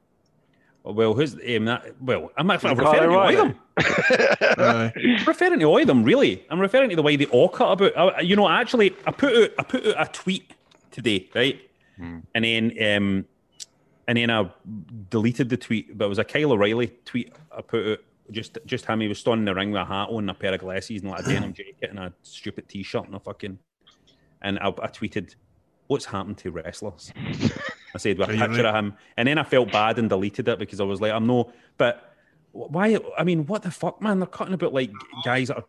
Well, 0.84 1.14
who's 1.14 1.34
um, 1.34 1.64
that? 1.64 1.94
Well, 2.00 2.30
I'm, 2.36 2.50
I'm 2.50 2.56
Is 2.58 2.64
it 2.64 2.76
referring 2.76 3.10
to 3.10 3.16
all 3.16 3.30
Kyle 3.30 3.46
of 3.46 3.54
them. 4.56 4.92
I'm 4.98 5.26
referring 5.26 5.60
to 5.60 5.64
all 5.64 5.80
of 5.80 5.86
them, 5.86 6.04
really. 6.04 6.44
I'm 6.50 6.60
referring 6.60 6.90
to 6.90 6.96
the 6.96 7.02
way 7.02 7.16
they 7.16 7.24
all 7.26 7.48
cut 7.48 7.72
about. 7.72 7.96
I, 7.96 8.20
you 8.20 8.36
know, 8.36 8.48
actually, 8.48 8.94
I 9.06 9.10
put 9.10 9.34
out 9.34 9.50
I 9.58 9.62
put 9.62 9.86
out 9.86 10.08
a 10.08 10.12
tweet 10.12 10.52
today, 10.90 11.30
right? 11.34 11.58
And 12.34 12.44
then 12.44 12.72
um, 12.82 13.24
and 14.06 14.18
then 14.18 14.30
I 14.30 14.50
deleted 15.08 15.48
the 15.48 15.56
tweet, 15.56 15.96
but 15.96 16.04
it 16.04 16.08
was 16.08 16.18
a 16.18 16.24
Kyle 16.24 16.52
O'Reilly 16.52 16.88
tweet 17.04 17.32
I 17.56 17.62
put 17.62 17.86
out. 17.86 17.98
Just 18.30 18.56
just 18.64 18.86
him, 18.86 19.00
he 19.00 19.08
was 19.08 19.18
standing 19.18 19.40
in 19.40 19.44
the 19.44 19.54
ring 19.54 19.70
with 19.70 19.82
a 19.82 19.84
hat 19.84 20.08
on, 20.08 20.20
and 20.20 20.30
a 20.30 20.34
pair 20.34 20.54
of 20.54 20.60
glasses, 20.60 21.02
and 21.02 21.10
like 21.10 21.20
a 21.20 21.28
denim 21.28 21.52
jacket, 21.54 21.90
and 21.90 21.98
a 21.98 22.12
stupid 22.22 22.68
t-shirt, 22.68 23.04
and 23.04 23.14
a 23.14 23.20
fucking. 23.20 23.58
And 24.40 24.58
I, 24.60 24.68
I 24.68 24.88
tweeted, 24.88 25.34
"What's 25.86 26.04
happened 26.06 26.38
to 26.38 26.50
wrestlers?" 26.50 27.12
I 27.94 27.98
said 27.98 28.18
with 28.18 28.28
a 28.30 28.32
picture 28.32 28.66
of 28.66 28.74
him, 28.74 28.94
and 29.16 29.28
then 29.28 29.38
I 29.38 29.44
felt 29.44 29.70
bad 29.70 29.98
and 29.98 30.08
deleted 30.08 30.48
it 30.48 30.58
because 30.58 30.80
I 30.80 30.84
was 30.84 31.00
like, 31.00 31.12
"I'm 31.12 31.26
no," 31.26 31.52
but 31.78 32.14
why? 32.52 32.98
I 33.18 33.24
mean, 33.24 33.46
what 33.46 33.62
the 33.62 33.70
fuck, 33.70 34.00
man? 34.00 34.18
They're 34.20 34.26
cutting 34.26 34.54
about 34.54 34.72
like 34.72 34.90
guys 35.24 35.48
that 35.48 35.58
are 35.58 35.64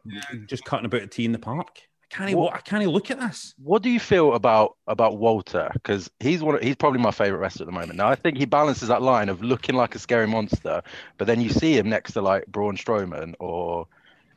just 0.46 0.66
cutting 0.66 0.86
about 0.86 1.02
a 1.02 1.08
tea 1.08 1.26
in 1.26 1.32
the 1.32 1.40
park. 1.40 1.82
I 2.12 2.16
can't. 2.16 2.38
What- 2.38 2.54
I 2.54 2.60
can't 2.60 2.86
look 2.88 3.10
at 3.10 3.20
this. 3.20 3.56
What 3.64 3.82
do 3.82 3.90
you 3.90 4.00
feel 4.00 4.34
about 4.34 4.78
about 4.88 5.18
Walter? 5.18 5.70
Because 5.74 6.10
he's 6.20 6.42
one. 6.44 6.56
Of, 6.56 6.62
he's 6.62 6.76
probably 6.76 7.00
my 7.00 7.12
favorite 7.12 7.40
wrestler 7.40 7.64
at 7.64 7.68
the 7.68 7.72
moment. 7.72 7.96
Now 7.96 8.10
I 8.10 8.16
think 8.16 8.38
he 8.38 8.46
balances 8.46 8.88
that 8.90 9.02
line 9.02 9.30
of 9.30 9.42
looking 9.42 9.76
like 9.76 9.96
a 9.96 10.00
scary 10.00 10.28
monster, 10.28 10.82
but 11.18 11.26
then 11.26 11.42
you 11.42 11.50
see 11.50 11.78
him 11.78 11.90
next 11.90 12.14
to 12.14 12.22
like 12.22 12.46
Braun 12.48 12.78
Strowman 12.78 13.34
or 13.40 13.88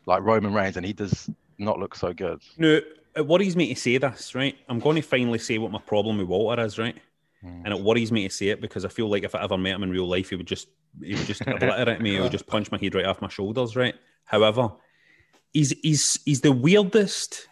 like 0.06 0.22
Roman 0.22 0.54
Reigns, 0.54 0.76
and 0.78 0.86
he 0.86 0.94
does 0.94 1.28
not 1.58 1.78
look 1.78 1.94
so 1.94 2.12
good. 2.14 2.40
No, 2.56 2.80
it 3.18 3.26
worries 3.26 3.56
me 3.56 3.74
to 3.74 3.78
say 3.80 3.98
this, 3.98 4.34
right? 4.34 4.56
I'm 4.68 4.78
going 4.78 4.96
to 4.96 5.02
finally 5.02 5.38
say 5.38 5.58
what 5.58 5.70
my 5.72 5.80
problem 5.80 6.18
with 6.18 6.28
Walter 6.28 6.62
is, 6.62 6.78
right? 6.78 6.96
Hmm. 7.42 7.62
And 7.64 7.74
it 7.74 7.80
worries 7.80 8.10
me 8.10 8.26
to 8.28 8.34
say 8.34 8.48
it 8.48 8.60
because 8.60 8.84
I 8.84 8.88
feel 8.88 9.08
like 9.10 9.24
if 9.24 9.34
I 9.34 9.42
ever 9.42 9.58
met 9.58 9.74
him 9.74 9.82
in 9.82 9.90
real 9.90 10.08
life, 10.08 10.30
he 10.30 10.36
would 10.36 10.46
just 10.46 10.68
he 11.02 11.14
would 11.14 11.26
just 11.26 11.42
obliterate 11.46 12.00
me. 12.00 12.14
He 12.14 12.20
would 12.20 12.32
just 12.32 12.46
punch 12.46 12.70
my 12.72 12.78
head 12.78 12.94
right 12.94 13.04
off 13.06 13.20
my 13.20 13.28
shoulders, 13.28 13.76
right? 13.76 13.94
However, 14.24 14.70
he's 15.52 15.74
he's 15.82 16.18
he's 16.24 16.40
the 16.40 16.52
weirdest. 16.52 17.46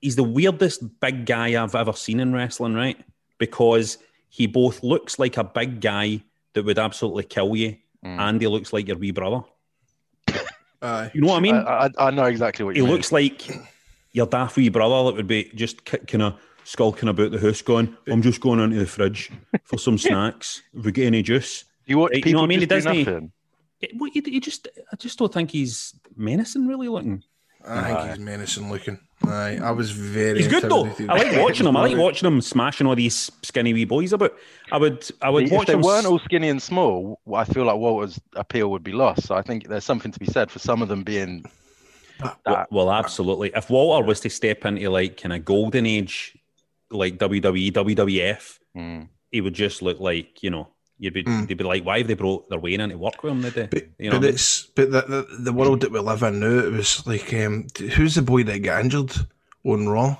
He's 0.00 0.16
the 0.16 0.22
weirdest 0.22 0.82
big 1.00 1.26
guy 1.26 1.62
I've 1.62 1.74
ever 1.74 1.92
seen 1.92 2.20
in 2.20 2.32
wrestling, 2.32 2.74
right? 2.74 2.98
Because 3.38 3.98
he 4.30 4.46
both 4.46 4.82
looks 4.82 5.18
like 5.18 5.36
a 5.36 5.44
big 5.44 5.80
guy 5.80 6.22
that 6.54 6.64
would 6.64 6.78
absolutely 6.78 7.24
kill 7.24 7.54
you, 7.56 7.76
Hmm. 8.02 8.18
and 8.20 8.40
he 8.40 8.46
looks 8.46 8.72
like 8.72 8.88
your 8.88 8.96
wee 8.96 9.10
brother. 9.10 9.42
Aye. 10.82 11.10
You 11.12 11.20
know 11.20 11.26
what 11.28 11.36
I 11.36 11.40
mean? 11.40 11.54
I, 11.56 11.90
I, 11.98 12.06
I 12.06 12.10
know 12.10 12.24
exactly 12.24 12.64
what 12.64 12.74
he 12.74 12.80
you 12.80 12.86
mean. 12.86 12.94
looks 12.94 13.12
like 13.12 13.46
your 14.12 14.26
daft 14.26 14.56
wee 14.56 14.68
brother 14.68 15.04
that 15.10 15.16
would 15.16 15.26
be 15.26 15.50
just 15.54 15.84
kind 15.84 16.22
of 16.22 16.34
skulking 16.64 17.08
about 17.08 17.30
the 17.32 17.38
house, 17.40 17.62
going, 17.62 17.96
"I'm 18.06 18.22
just 18.22 18.40
going 18.40 18.60
into 18.60 18.78
the 18.78 18.86
fridge 18.86 19.30
for 19.64 19.78
some 19.78 19.98
snacks. 19.98 20.62
If 20.74 20.84
we 20.84 20.92
get 20.92 21.06
any 21.06 21.22
juice." 21.22 21.64
You 21.86 21.98
watch 21.98 22.10
Right, 22.12 22.22
people 22.22 22.32
know 22.32 22.38
what 22.42 22.44
I 22.44 22.48
mean? 22.48 22.60
He 22.60 22.66
doesn't. 22.66 22.98
nothing. 22.98 23.32
It, 23.80 23.90
well, 23.98 24.10
he, 24.12 24.20
he 24.24 24.40
just, 24.40 24.68
I 24.92 24.96
just 24.96 25.18
don't 25.18 25.32
think 25.32 25.50
he's 25.50 25.94
menacing, 26.14 26.66
really 26.68 26.88
looking. 26.88 27.24
I 27.66 27.82
think 27.94 28.10
he's 28.10 28.18
menacing 28.18 28.70
looking. 28.70 28.98
Aye, 29.26 29.58
I 29.62 29.70
was 29.70 29.90
very. 29.90 30.38
He's 30.38 30.48
good 30.48 30.62
though. 30.64 30.86
I 31.08 31.22
like 31.24 31.42
watching 31.42 31.66
him. 31.66 31.76
I 31.76 31.88
like 31.88 31.96
watching 31.96 32.26
him 32.26 32.40
smashing 32.40 32.86
all 32.86 32.94
these 32.94 33.30
skinny 33.42 33.72
wee 33.74 33.84
boys 33.84 34.12
about. 34.12 34.34
I 34.72 34.78
would, 34.78 35.06
I 35.20 35.28
would 35.30 35.44
if 35.44 35.52
watch 35.52 35.66
they 35.66 35.74
him. 35.74 35.82
weren't 35.82 36.04
s- 36.04 36.10
all 36.10 36.18
skinny 36.20 36.48
and 36.48 36.62
small, 36.62 37.20
I 37.34 37.44
feel 37.44 37.64
like 37.64 37.76
Walter's 37.76 38.18
appeal 38.34 38.70
would 38.70 38.82
be 38.84 38.92
lost. 38.92 39.24
So 39.26 39.34
I 39.34 39.42
think 39.42 39.68
there's 39.68 39.84
something 39.84 40.10
to 40.12 40.18
be 40.18 40.26
said 40.26 40.50
for 40.50 40.58
some 40.58 40.80
of 40.80 40.88
them 40.88 41.02
being. 41.02 41.44
Well, 42.46 42.66
well, 42.70 42.90
absolutely. 42.92 43.50
If 43.54 43.70
Walter 43.70 44.04
was 44.06 44.20
to 44.20 44.30
step 44.30 44.64
into 44.64 44.88
like 44.90 45.16
kind 45.20 45.32
of 45.32 45.44
golden 45.44 45.86
age, 45.86 46.36
like 46.90 47.18
WWE, 47.18 47.72
WWF, 47.72 48.58
Hmm. 48.74 49.02
he 49.32 49.40
would 49.40 49.54
just 49.54 49.82
look 49.82 50.00
like 50.00 50.42
you 50.42 50.50
know. 50.50 50.68
You'd 51.02 51.14
be, 51.14 51.24
Mm. 51.24 51.48
they'd 51.48 51.56
be 51.56 51.64
like, 51.64 51.82
why 51.82 51.96
have 51.98 52.08
they 52.08 52.12
brought 52.14 52.50
their 52.50 52.58
way 52.58 52.74
in 52.74 52.90
to 52.90 52.94
work 52.98 53.22
with 53.22 53.32
him? 53.32 53.40
Did 53.40 53.54
they? 53.70 53.88
you 53.98 54.10
know, 54.10 54.20
but 54.20 54.28
it's 54.28 54.66
but 54.66 54.90
the, 54.92 55.00
the 55.00 55.26
the 55.44 55.52
world 55.52 55.80
that 55.80 55.90
we 55.90 55.98
live 55.98 56.22
in 56.22 56.40
now. 56.40 56.58
It 56.58 56.72
was 56.72 57.06
like, 57.06 57.32
um, 57.32 57.68
who's 57.96 58.16
the 58.16 58.22
boy 58.22 58.42
that 58.44 58.58
got 58.58 58.82
injured 58.84 59.12
on 59.64 59.88
Raw? 59.88 60.18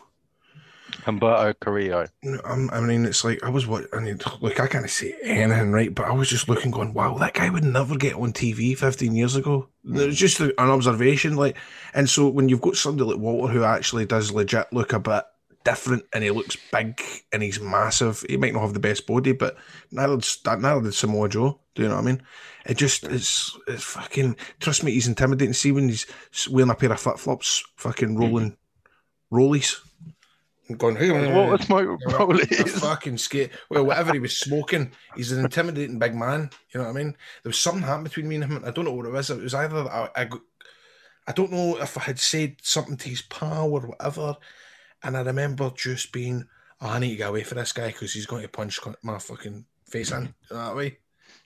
Humberto 1.05 1.55
Carrillo. 1.61 2.07
No, 2.23 2.41
I'm- 2.45 2.71
I 2.73 2.81
mean, 2.81 3.05
it's 3.05 3.25
like 3.25 3.43
I 3.43 3.49
was 3.49 3.67
what 3.67 3.87
I 3.93 4.01
mean. 4.01 4.21
Look, 4.41 4.61
I 4.61 4.67
can't 4.67 4.89
say 4.89 5.15
anything 5.23 5.73
right, 5.73 5.95
but 5.95 6.07
I 6.07 6.13
was 6.13 6.29
just 6.29 6.49
looking, 6.49 6.71
going, 6.71 6.93
"Wow, 6.93 7.17
that 7.19 7.35
guy 7.35 7.49
would 7.51 7.65
never 7.65 7.97
get 7.97 8.15
on 8.15 8.33
TV 8.33 8.75
15 8.75 9.15
years 9.15 9.37
ago." 9.37 9.69
Hmm. 9.85 9.97
It 9.97 10.07
was 10.07 10.17
just 10.19 10.41
an 10.41 10.53
observation, 10.59 11.37
like, 11.37 11.57
and 11.95 12.09
so 12.09 12.29
when 12.29 12.49
you've 12.49 12.61
got 12.61 12.77
somebody 12.77 13.11
like 13.11 13.21
Walter 13.21 13.53
who 13.53 13.65
actually 13.65 14.07
does 14.07 14.33
legit 14.33 14.73
look 14.73 14.93
a 14.93 15.01
bit 15.01 15.25
different, 15.65 16.05
and 16.13 16.25
he 16.25 16.31
looks 16.31 16.57
big 16.73 17.01
and 17.33 17.43
he's 17.43 17.61
massive. 17.61 18.25
He 18.29 18.37
might 18.37 18.53
not 18.53 18.63
have 18.63 18.75
the 18.75 18.81
best 18.81 19.07
body, 19.07 19.33
but 19.33 19.57
neither 19.91 20.17
did, 20.17 20.61
neither 20.61 20.83
did 20.83 20.95
Samoa 20.95 21.29
Joe. 21.29 21.61
Do 21.75 21.83
you 21.83 21.89
know 21.89 21.97
what 21.97 22.03
I 22.03 22.07
mean? 22.07 22.23
It 22.67 22.77
just 22.77 23.07
hmm. 23.07 23.15
it's 23.15 23.59
it's 23.67 23.85
fucking. 23.85 24.37
Trust 24.59 24.85
me, 24.85 24.93
he's 24.93 25.09
intimidating. 25.09 25.55
See 25.55 25.73
when 25.73 25.89
he's 25.89 26.07
wearing 26.51 26.71
a 26.71 26.75
pair 26.75 26.93
of 26.93 27.01
flip 27.01 27.19
flops, 27.19 27.65
fucking 27.77 28.15
hmm. 28.15 28.19
rolling 28.19 28.57
rollies. 29.33 29.77
And 30.71 30.79
Going, 30.79 30.95
hey, 30.95 31.11
What 31.11 31.51
was 31.51 31.69
my 31.69 31.81
a 31.81 31.97
rollies? 31.97 32.79
fucking 32.81 33.19
skate. 33.19 33.51
Well, 33.69 33.85
whatever 33.85 34.13
he 34.13 34.21
was 34.21 34.39
smoking, 34.39 34.93
he's 35.17 35.33
an 35.33 35.45
intimidating 35.45 35.99
big 35.99 36.15
man. 36.15 36.51
You 36.73 36.79
know 36.79 36.87
what 36.87 36.97
I 36.97 37.03
mean? 37.03 37.17
There 37.43 37.51
was 37.51 37.59
something 37.59 37.83
happened 37.83 38.05
between 38.05 38.29
me 38.29 38.37
and 38.37 38.45
him. 38.45 38.63
I 38.65 38.71
don't 38.71 38.85
know 38.85 38.93
what 38.93 39.07
it 39.07 39.13
was. 39.13 39.31
It 39.31 39.43
was 39.43 39.53
either 39.53 39.83
that 39.83 39.93
I, 39.93 40.09
I, 40.15 40.29
I 41.27 41.33
don't 41.33 41.51
know 41.51 41.77
if 41.79 41.99
I 41.99 42.03
had 42.03 42.21
said 42.21 42.59
something 42.63 42.97
to 42.99 43.09
his 43.09 43.23
pal 43.23 43.73
or 43.73 43.81
whatever, 43.81 44.37
and 45.03 45.17
I 45.17 45.23
remember 45.23 45.73
just 45.75 46.13
being, 46.13 46.47
oh, 46.81 46.89
I 46.89 47.01
need 47.01 47.11
to 47.11 47.17
get 47.17 47.31
away 47.31 47.43
from 47.43 47.59
this 47.59 47.73
guy 47.73 47.89
because 47.89 48.13
he's 48.13 48.27
going 48.27 48.43
to 48.43 48.49
punch 48.49 48.79
my 49.03 49.19
fucking 49.19 49.65
face 49.89 50.13
in. 50.13 50.23
You 50.51 50.57
know 50.57 50.67
that 50.67 50.77
way? 50.77 50.99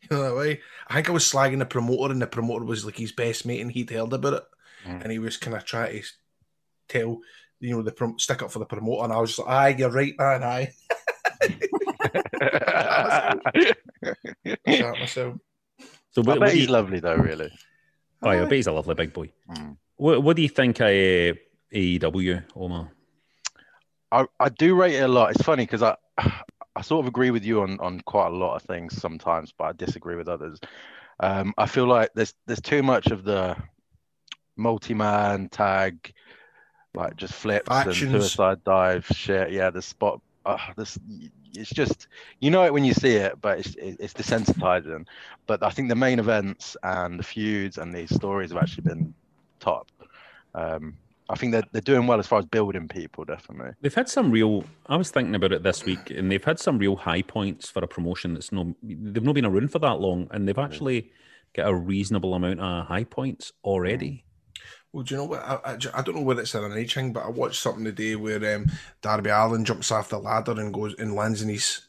You 0.02 0.08
know 0.10 0.22
that 0.22 0.36
way? 0.36 0.60
I 0.88 0.94
think 0.96 1.08
I 1.08 1.12
was 1.12 1.24
slagging 1.24 1.60
the 1.60 1.64
promoter, 1.66 2.12
and 2.12 2.20
the 2.20 2.26
promoter 2.26 2.66
was 2.66 2.84
like 2.84 2.98
his 2.98 3.12
best 3.12 3.46
mate, 3.46 3.62
and 3.62 3.72
he'd 3.72 3.88
heard 3.88 4.12
about 4.12 4.34
it, 4.34 4.44
mm. 4.86 5.02
and 5.02 5.10
he 5.10 5.18
was 5.18 5.38
kind 5.38 5.56
of 5.56 5.64
trying 5.64 6.02
to 6.02 6.08
tell. 6.88 7.20
You 7.64 7.76
know, 7.76 7.82
the 7.82 7.92
prom- 7.92 8.18
stick 8.18 8.42
up 8.42 8.50
for 8.50 8.58
the 8.58 8.66
promoter, 8.66 9.04
and 9.04 9.12
I 9.12 9.20
was 9.20 9.30
just 9.30 9.46
like, 9.46 9.48
aye, 9.48 9.76
you're 9.78 9.90
right, 9.90 10.14
man, 10.18 10.42
aye. 10.42 10.72
Shot 14.68 14.98
myself. 14.98 15.36
So 16.10 16.22
I 16.28 16.38
bet 16.38 16.52
he's 16.52 16.66
you, 16.66 16.72
lovely 16.72 17.00
though, 17.00 17.16
really. 17.16 17.50
oh, 18.22 18.30
yeah, 18.30 18.42
I 18.42 18.44
bet 18.44 18.52
he's 18.52 18.66
a 18.66 18.72
lovely 18.72 18.94
big 18.94 19.12
boy. 19.12 19.32
What, 19.96 20.22
what 20.22 20.36
do 20.36 20.42
you 20.42 20.48
think 20.48 20.80
of 20.80 20.86
uh, 20.86 21.34
AEW, 21.74 22.44
Omar? 22.54 22.90
I, 24.12 24.26
I 24.38 24.48
do 24.50 24.74
rate 24.74 24.94
it 24.94 25.02
a 25.02 25.08
lot. 25.08 25.30
It's 25.30 25.42
funny 25.42 25.64
because 25.64 25.82
I 25.82 25.96
I 26.76 26.82
sort 26.82 27.04
of 27.04 27.08
agree 27.08 27.30
with 27.30 27.44
you 27.44 27.62
on, 27.62 27.78
on 27.78 28.00
quite 28.00 28.26
a 28.26 28.36
lot 28.36 28.56
of 28.56 28.62
things 28.62 29.00
sometimes, 29.00 29.52
but 29.56 29.64
I 29.64 29.72
disagree 29.72 30.16
with 30.16 30.28
others. 30.28 30.58
Um, 31.20 31.54
I 31.56 31.66
feel 31.66 31.86
like 31.86 32.10
there's 32.14 32.34
there's 32.46 32.60
too 32.60 32.82
much 32.82 33.08
of 33.08 33.24
the 33.24 33.56
multi-man 34.56 35.48
tag, 35.48 36.12
like 36.94 37.16
just 37.16 37.34
flips 37.34 37.68
Factions. 37.68 38.02
and 38.02 38.22
suicide 38.22 38.64
dive 38.64 39.06
shit. 39.06 39.52
Yeah, 39.52 39.70
the 39.70 39.82
spot. 39.82 40.20
Uh, 40.46 40.58
this 40.76 40.98
it's 41.56 41.70
just 41.70 42.08
you 42.40 42.50
know 42.50 42.64
it 42.64 42.72
when 42.72 42.84
you 42.84 42.94
see 42.94 43.16
it, 43.16 43.40
but 43.40 43.58
it's 43.58 43.74
it's 43.78 44.12
desensitizing. 44.12 45.06
But 45.46 45.62
I 45.62 45.70
think 45.70 45.88
the 45.88 45.94
main 45.94 46.18
events 46.18 46.76
and 46.82 47.18
the 47.18 47.22
feuds 47.22 47.78
and 47.78 47.94
these 47.94 48.14
stories 48.14 48.50
have 48.50 48.62
actually 48.62 48.84
been 48.84 49.14
top. 49.60 49.90
Um, 50.54 50.96
I 51.28 51.36
think 51.36 51.52
they're 51.52 51.64
they're 51.72 51.80
doing 51.80 52.06
well 52.06 52.18
as 52.18 52.26
far 52.26 52.38
as 52.38 52.44
building 52.44 52.88
people, 52.88 53.24
definitely. 53.24 53.72
They've 53.80 53.94
had 53.94 54.08
some 54.08 54.30
real. 54.30 54.64
I 54.86 54.96
was 54.96 55.10
thinking 55.10 55.34
about 55.34 55.52
it 55.52 55.62
this 55.62 55.84
week, 55.84 56.10
and 56.10 56.30
they've 56.30 56.44
had 56.44 56.58
some 56.58 56.78
real 56.78 56.96
high 56.96 57.22
points 57.22 57.70
for 57.70 57.82
a 57.82 57.88
promotion 57.88 58.34
that's 58.34 58.52
no. 58.52 58.74
They've 58.82 59.22
not 59.22 59.34
been 59.34 59.46
around 59.46 59.72
for 59.72 59.78
that 59.78 60.00
long, 60.00 60.28
and 60.30 60.46
they've 60.46 60.58
actually 60.58 61.10
got 61.54 61.68
a 61.68 61.74
reasonable 61.74 62.34
amount 62.34 62.60
of 62.60 62.86
high 62.86 63.04
points 63.04 63.52
already. 63.64 64.24
Well, 64.94 65.02
do 65.02 65.12
you 65.12 65.18
know 65.18 65.24
what? 65.24 65.40
I, 65.42 65.58
I, 65.64 65.76
I 65.92 66.02
don't 66.02 66.14
know 66.14 66.22
whether 66.22 66.42
it's 66.42 66.54
an 66.54 66.72
age 66.72 66.94
thing, 66.94 67.12
but 67.12 67.24
I 67.24 67.28
watched 67.28 67.60
something 67.60 67.84
today 67.84 68.14
where 68.14 68.54
um, 68.54 68.66
Darby 69.02 69.28
Allin 69.28 69.64
jumps 69.64 69.90
off 69.90 70.08
the 70.10 70.20
ladder 70.20 70.52
and 70.52 70.72
goes 70.72 70.94
and 71.00 71.16
lands 71.16 71.42
in 71.42 71.48
his 71.48 71.80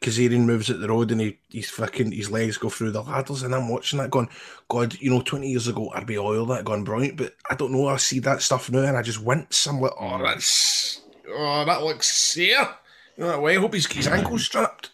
Kazarian 0.00 0.44
moves 0.44 0.70
at 0.70 0.78
the 0.78 0.86
road 0.88 1.10
and 1.10 1.20
he, 1.20 1.38
he's 1.48 1.68
fucking 1.68 2.12
his 2.12 2.30
legs 2.30 2.56
go 2.56 2.68
through 2.68 2.92
the 2.92 3.02
ladders 3.02 3.42
and 3.42 3.56
I'm 3.56 3.68
watching 3.68 3.98
that 3.98 4.12
going, 4.12 4.28
God, 4.68 4.94
you 5.00 5.10
know, 5.10 5.20
twenty 5.20 5.50
years 5.50 5.66
ago 5.66 5.90
I'd 5.96 6.06
be 6.06 6.16
oil 6.16 6.46
that 6.46 6.64
gone 6.64 6.84
brilliant, 6.84 7.16
but 7.16 7.34
I 7.50 7.56
don't 7.56 7.72
know. 7.72 7.88
I 7.88 7.96
see 7.96 8.20
that 8.20 8.40
stuff 8.40 8.70
now 8.70 8.84
and 8.84 8.96
I 8.96 9.02
just 9.02 9.20
wince. 9.20 9.66
I'm 9.66 9.80
like, 9.80 9.92
oh, 10.00 10.22
that's 10.22 11.02
oh, 11.28 11.64
that 11.64 11.82
looks 11.82 12.16
sear. 12.16 12.68
You 13.16 13.24
know 13.24 13.26
that 13.30 13.42
way. 13.42 13.56
I 13.56 13.60
hope 13.60 13.74
he's 13.74 13.90
his 13.92 14.06
ankles 14.06 14.44
strapped. 14.44 14.90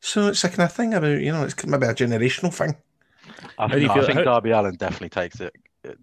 So 0.00 0.28
it's 0.28 0.42
a 0.42 0.48
kind 0.48 0.62
of 0.62 0.72
thing 0.72 0.94
about 0.94 1.20
you 1.20 1.32
know, 1.32 1.44
it's 1.44 1.66
maybe 1.66 1.86
a 1.86 1.92
generational 1.92 2.52
thing. 2.52 2.76
I 3.58 3.68
think, 3.68 3.90
I 3.90 4.06
think 4.06 4.18
how- 4.18 4.24
Darby 4.24 4.52
Allin 4.52 4.76
definitely 4.76 5.10
takes 5.10 5.38
it 5.40 5.54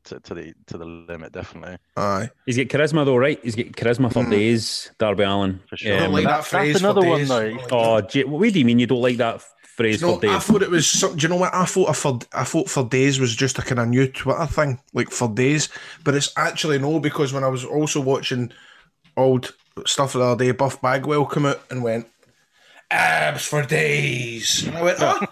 to, 0.05 0.19
to 0.19 0.34
the 0.34 0.53
to 0.67 0.77
the 0.77 0.86
limit, 0.86 1.32
definitely. 1.32 1.77
Aye. 1.97 2.29
He's 2.45 2.57
got 2.57 2.67
charisma 2.67 3.05
though, 3.05 3.17
right? 3.17 3.39
He's 3.43 3.55
got 3.55 3.67
charisma 3.67 4.11
for 4.11 4.23
hmm. 4.23 4.29
days, 4.32 4.91
Darby 4.97 5.23
Allin. 5.23 5.59
For 5.67 5.77
sure. 5.77 5.95
I 5.95 5.99
don't 5.99 6.13
like 6.13 6.23
that- 6.23 6.29
that, 6.29 6.36
that's 6.38 6.47
phrase. 6.49 6.79
another 6.79 7.01
for 7.01 7.09
one, 7.09 7.19
days. 7.19 7.27
though. 7.29 7.38
I 7.38 7.49
don't 7.49 7.57
like 7.57 7.71
Oh, 7.71 8.01
gee, 8.01 8.23
what 8.23 8.53
do 8.53 8.59
you 8.59 8.65
mean 8.65 8.79
you 8.79 8.88
don't 8.88 9.01
like 9.01 9.17
that 9.17 9.36
f- 9.36 9.53
phrase 9.75 10.01
No, 10.01 10.15
for 10.15 10.21
days? 10.21 10.32
I 10.32 10.39
thought 10.39 10.61
it 10.61 10.69
was. 10.69 10.88
Some, 10.88 11.15
do 11.15 11.23
you 11.23 11.29
know 11.29 11.38
what? 11.38 11.53
I 11.53 11.65
thought 11.65 11.89
a 11.89 11.93
for 11.93 12.19
I 12.34 12.43
thought 12.43 12.69
for 12.69 12.84
days 12.84 13.19
was 13.19 13.36
just 13.36 13.59
a 13.59 13.61
kind 13.61 13.79
of 13.79 13.88
new 13.88 14.07
Twitter 14.07 14.45
thing, 14.47 14.79
like 14.93 15.09
for 15.09 15.27
days. 15.27 15.69
But 16.03 16.15
it's 16.15 16.32
actually 16.38 16.79
no, 16.79 16.99
because 16.99 17.34
when 17.34 17.43
I 17.43 17.49
was 17.49 17.65
also 17.65 18.01
watching 18.01 18.51
old 19.17 19.53
stuff 19.86 20.13
the 20.13 20.21
other 20.21 20.45
day, 20.45 20.51
Buff 20.51 20.82
Bagwell 20.82 21.25
come 21.25 21.45
out 21.45 21.61
and 21.69 21.84
went 21.84 22.07
abs 22.91 23.45
for 23.45 23.63
days, 23.63 24.67
and 24.67 24.77
I 24.77 24.81
went, 24.83 24.97
oh, 25.01 25.25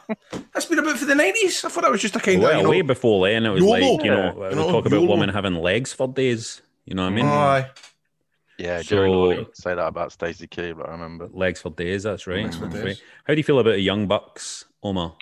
that's 0.53 0.65
been 0.65 0.79
about 0.79 0.97
for 0.97 1.05
the 1.05 1.15
nineties. 1.15 1.63
I 1.65 1.69
thought 1.69 1.81
that 1.83 1.91
was 1.91 2.01
just 2.01 2.15
a 2.15 2.19
kind 2.19 2.41
well, 2.41 2.55
of 2.55 2.61
you 2.63 2.69
way 2.69 2.81
before 2.81 3.27
then, 3.27 3.45
it 3.45 3.49
was 3.49 3.61
YOLO. 3.63 3.93
like 3.95 4.03
you 4.05 4.11
know, 4.11 4.35
Yeah. 4.39 4.49
we 4.49 4.55
talk 4.55 4.85
about 4.85 5.01
YOLO. 5.01 5.11
women 5.11 5.29
having 5.29 5.55
legs 5.55 5.93
for 5.93 6.07
days. 6.07 6.61
You 6.85 6.95
know 6.95 7.03
what 7.03 7.11
I 7.13 7.15
mean? 7.15 7.25
aye. 7.25 7.69
Yeah, 8.57 8.77
So- 8.79 8.83
Jerry 8.83 9.09
Lawler 9.09 9.33
used 9.35 9.55
say 9.55 9.75
that 9.75 9.87
about 9.87 10.11
Stacy 10.11 10.47
Keibler. 10.47 10.87
I 10.87 10.91
remember. 10.93 11.29
Legs 11.31 11.61
for 11.61 11.69
days. 11.69 12.03
That's 12.03 12.27
right. 12.27 12.43
Legs 12.43 12.57
for 12.57 12.67
days. 12.67 12.83
right. 12.83 13.01
How 13.25 13.33
do 13.33 13.37
you 13.39 13.43
feel 13.43 13.59
about 13.59 13.71
the 13.71 13.81
Young 13.81 14.07
Bucks, 14.07 14.65
Omar? 14.83 15.15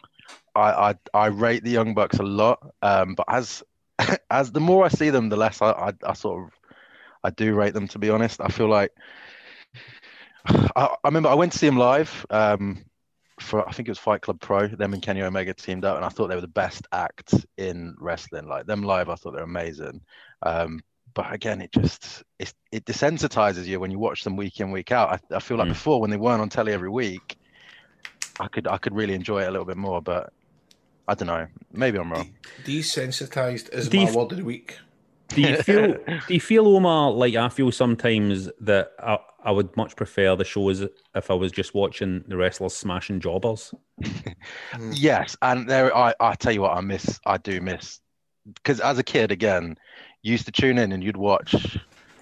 I, 0.55 0.89
I 0.91 0.95
I 1.13 1.25
rate 1.27 1.63
the 1.63 1.69
Young 1.71 1.93
Bucks 1.93 2.17
a 2.17 2.23
lot, 2.23 2.65
um, 2.81 3.13
but 3.15 3.25
as 3.29 3.61
as 4.31 4.51
the 4.51 4.59
more 4.59 4.85
I 4.85 4.87
see 4.89 5.09
them, 5.11 5.29
the 5.29 5.37
less 5.37 5.61
I, 5.61 5.71
I, 5.71 5.93
I 6.03 6.13
sort 6.13 6.43
of 6.45 6.51
I 7.23 7.29
do 7.29 7.53
rate 7.53 7.73
them. 7.73 7.87
To 7.89 7.99
be 7.99 8.09
honest, 8.09 8.41
I 8.41 8.47
feel 8.47 8.67
like 8.69 8.91
I, 10.75 10.85
I 11.03 11.07
remember 11.07 11.29
I 11.29 11.35
went 11.35 11.51
to 11.53 11.57
see 11.57 11.67
them 11.67 11.77
live 11.77 12.25
um, 12.29 12.83
for 13.39 13.67
I 13.67 13.71
think 13.71 13.87
it 13.87 13.91
was 13.91 13.99
Fight 13.99 14.21
Club 14.21 14.39
Pro. 14.39 14.67
Them 14.67 14.93
and 14.93 15.01
Kenny 15.01 15.21
Omega 15.21 15.53
teamed 15.53 15.85
up, 15.85 15.95
and 15.95 16.05
I 16.05 16.09
thought 16.09 16.27
they 16.27 16.35
were 16.35 16.41
the 16.41 16.47
best 16.47 16.87
act 16.91 17.33
in 17.57 17.95
wrestling. 17.99 18.47
Like 18.47 18.65
them 18.65 18.83
live, 18.83 19.09
I 19.09 19.15
thought 19.15 19.31
they 19.31 19.39
were 19.39 19.43
amazing. 19.43 20.01
Um, 20.43 20.81
but 21.13 21.33
again, 21.33 21.61
it 21.61 21.71
just 21.71 22.23
it, 22.39 22.53
it 22.71 22.85
desensitizes 22.85 23.65
you 23.65 23.79
when 23.79 23.91
you 23.91 23.99
watch 23.99 24.23
them 24.23 24.35
week 24.35 24.59
in 24.59 24.71
week 24.71 24.91
out. 24.91 25.21
I, 25.31 25.35
I 25.35 25.39
feel 25.39 25.57
like 25.57 25.67
Mm. 25.67 25.71
before 25.73 26.01
when 26.01 26.09
they 26.09 26.17
weren't 26.17 26.41
on 26.41 26.49
telly 26.49 26.73
every 26.73 26.89
week, 26.89 27.37
I 28.39 28.47
could 28.47 28.67
I 28.67 28.77
could 28.77 28.95
really 28.95 29.13
enjoy 29.13 29.43
it 29.43 29.47
a 29.47 29.51
little 29.51 29.65
bit 29.65 29.77
more. 29.77 30.01
But 30.01 30.31
I 31.07 31.15
don't 31.15 31.27
know. 31.27 31.47
Maybe 31.71 31.97
I'm 31.97 32.11
wrong. 32.11 32.35
Desensitized 32.65 33.73
is 33.73 33.89
Do 33.89 33.97
you 33.97 34.03
my 34.05 34.09
f- 34.09 34.15
word 34.15 34.31
of 34.31 34.37
the 34.37 34.43
week. 34.43 34.77
Do 35.29 35.41
you 35.41 35.57
feel? 35.57 35.93
do 36.27 36.33
you 36.33 36.39
feel, 36.39 36.67
Omar, 36.67 37.11
like 37.11 37.35
I 37.35 37.49
feel 37.49 37.71
sometimes 37.71 38.49
that 38.61 38.91
I, 38.99 39.17
I 39.43 39.51
would 39.51 39.75
much 39.77 39.95
prefer 39.95 40.35
the 40.35 40.45
shows 40.45 40.85
if 41.15 41.31
I 41.31 41.33
was 41.33 41.51
just 41.51 41.73
watching 41.73 42.23
the 42.27 42.37
wrestlers 42.37 42.73
smashing 42.73 43.19
jobbers? 43.19 43.73
Yes, 44.91 45.35
and 45.41 45.67
there 45.67 45.95
I 45.95 46.13
I 46.19 46.35
tell 46.35 46.51
you 46.51 46.61
what 46.61 46.77
I 46.77 46.81
miss 46.81 47.19
I 47.25 47.37
do 47.37 47.59
miss 47.61 47.99
because 48.55 48.79
as 48.79 48.97
a 48.97 49.03
kid 49.03 49.31
again, 49.31 49.77
you 50.21 50.31
used 50.31 50.45
to 50.45 50.51
tune 50.51 50.77
in 50.77 50.91
and 50.91 51.03
you'd 51.03 51.17
watch, 51.17 51.77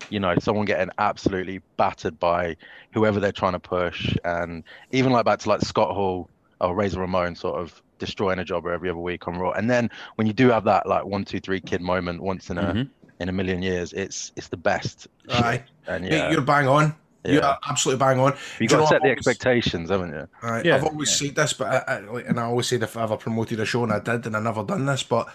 you 0.09 0.19
know, 0.19 0.35
someone 0.39 0.65
getting 0.65 0.89
absolutely 0.97 1.61
battered 1.77 2.19
by 2.19 2.55
whoever 2.93 3.19
they're 3.19 3.31
trying 3.31 3.53
to 3.53 3.59
push, 3.59 4.15
and 4.23 4.63
even 4.91 5.11
like 5.11 5.25
back 5.25 5.39
to 5.39 5.49
like 5.49 5.61
Scott 5.61 5.93
Hall 5.93 6.29
or 6.61 6.75
Razor 6.75 6.99
Ramon 6.99 7.35
sort 7.35 7.59
of 7.59 7.81
destroying 7.99 8.39
a 8.39 8.45
jobber 8.45 8.71
every 8.71 8.89
other 8.89 8.99
week 8.99 9.27
on 9.27 9.37
Raw, 9.37 9.51
and 9.51 9.69
then 9.69 9.89
when 10.15 10.27
you 10.27 10.33
do 10.33 10.49
have 10.49 10.63
that 10.65 10.87
like 10.87 11.05
one 11.05 11.25
two 11.25 11.39
three 11.39 11.59
kid 11.59 11.81
moment 11.81 12.21
once 12.21 12.49
in 12.49 12.57
a 12.57 12.63
Mhm. 12.73 12.89
in 13.19 13.29
a 13.29 13.31
million 13.31 13.61
years, 13.61 13.93
it's 13.93 14.31
it's 14.35 14.47
the 14.49 14.57
best. 14.57 15.07
shit. 15.29 15.43
Aye. 15.43 15.63
and 15.87 16.03
Mate, 16.03 16.11
yeah, 16.13 16.31
you're 16.31 16.41
bang 16.41 16.67
on. 16.67 16.95
You're 17.23 17.41
Yeah. 17.41 17.55
absolutely 17.67 17.99
bang 18.05 18.19
on. 18.19 18.33
you 18.59 18.67
Do 18.67 18.75
got 18.75 18.77
to 18.77 18.81
know 18.83 18.85
set 18.85 18.89
the 18.89 18.95
I've 18.95 19.01
always- 19.03 19.17
expectations, 19.27 19.89
haven't 19.89 20.11
you? 20.13 20.27
Aye, 20.43 20.61
Yeah. 20.65 20.75
I've 20.75 20.83
always 20.83 21.15
said 21.15 21.33
this, 21.35 21.53
but 21.53 21.67
I, 21.67 21.95
I, 21.95 21.99
like, 22.01 22.27
and 22.27 22.39
I 22.39 22.43
always 22.43 22.67
said 22.67 22.83
if 22.83 22.95
I 22.95 23.01
ever 23.03 23.17
promoted 23.17 23.59
a 23.59 23.65
show, 23.65 23.83
and 23.83 23.91
I 23.91 23.97
did, 23.99 24.27
and 24.27 24.37
I 24.37 24.39
never 24.39 24.63
done 24.63 24.85
this, 24.85 25.01
but 25.01 25.27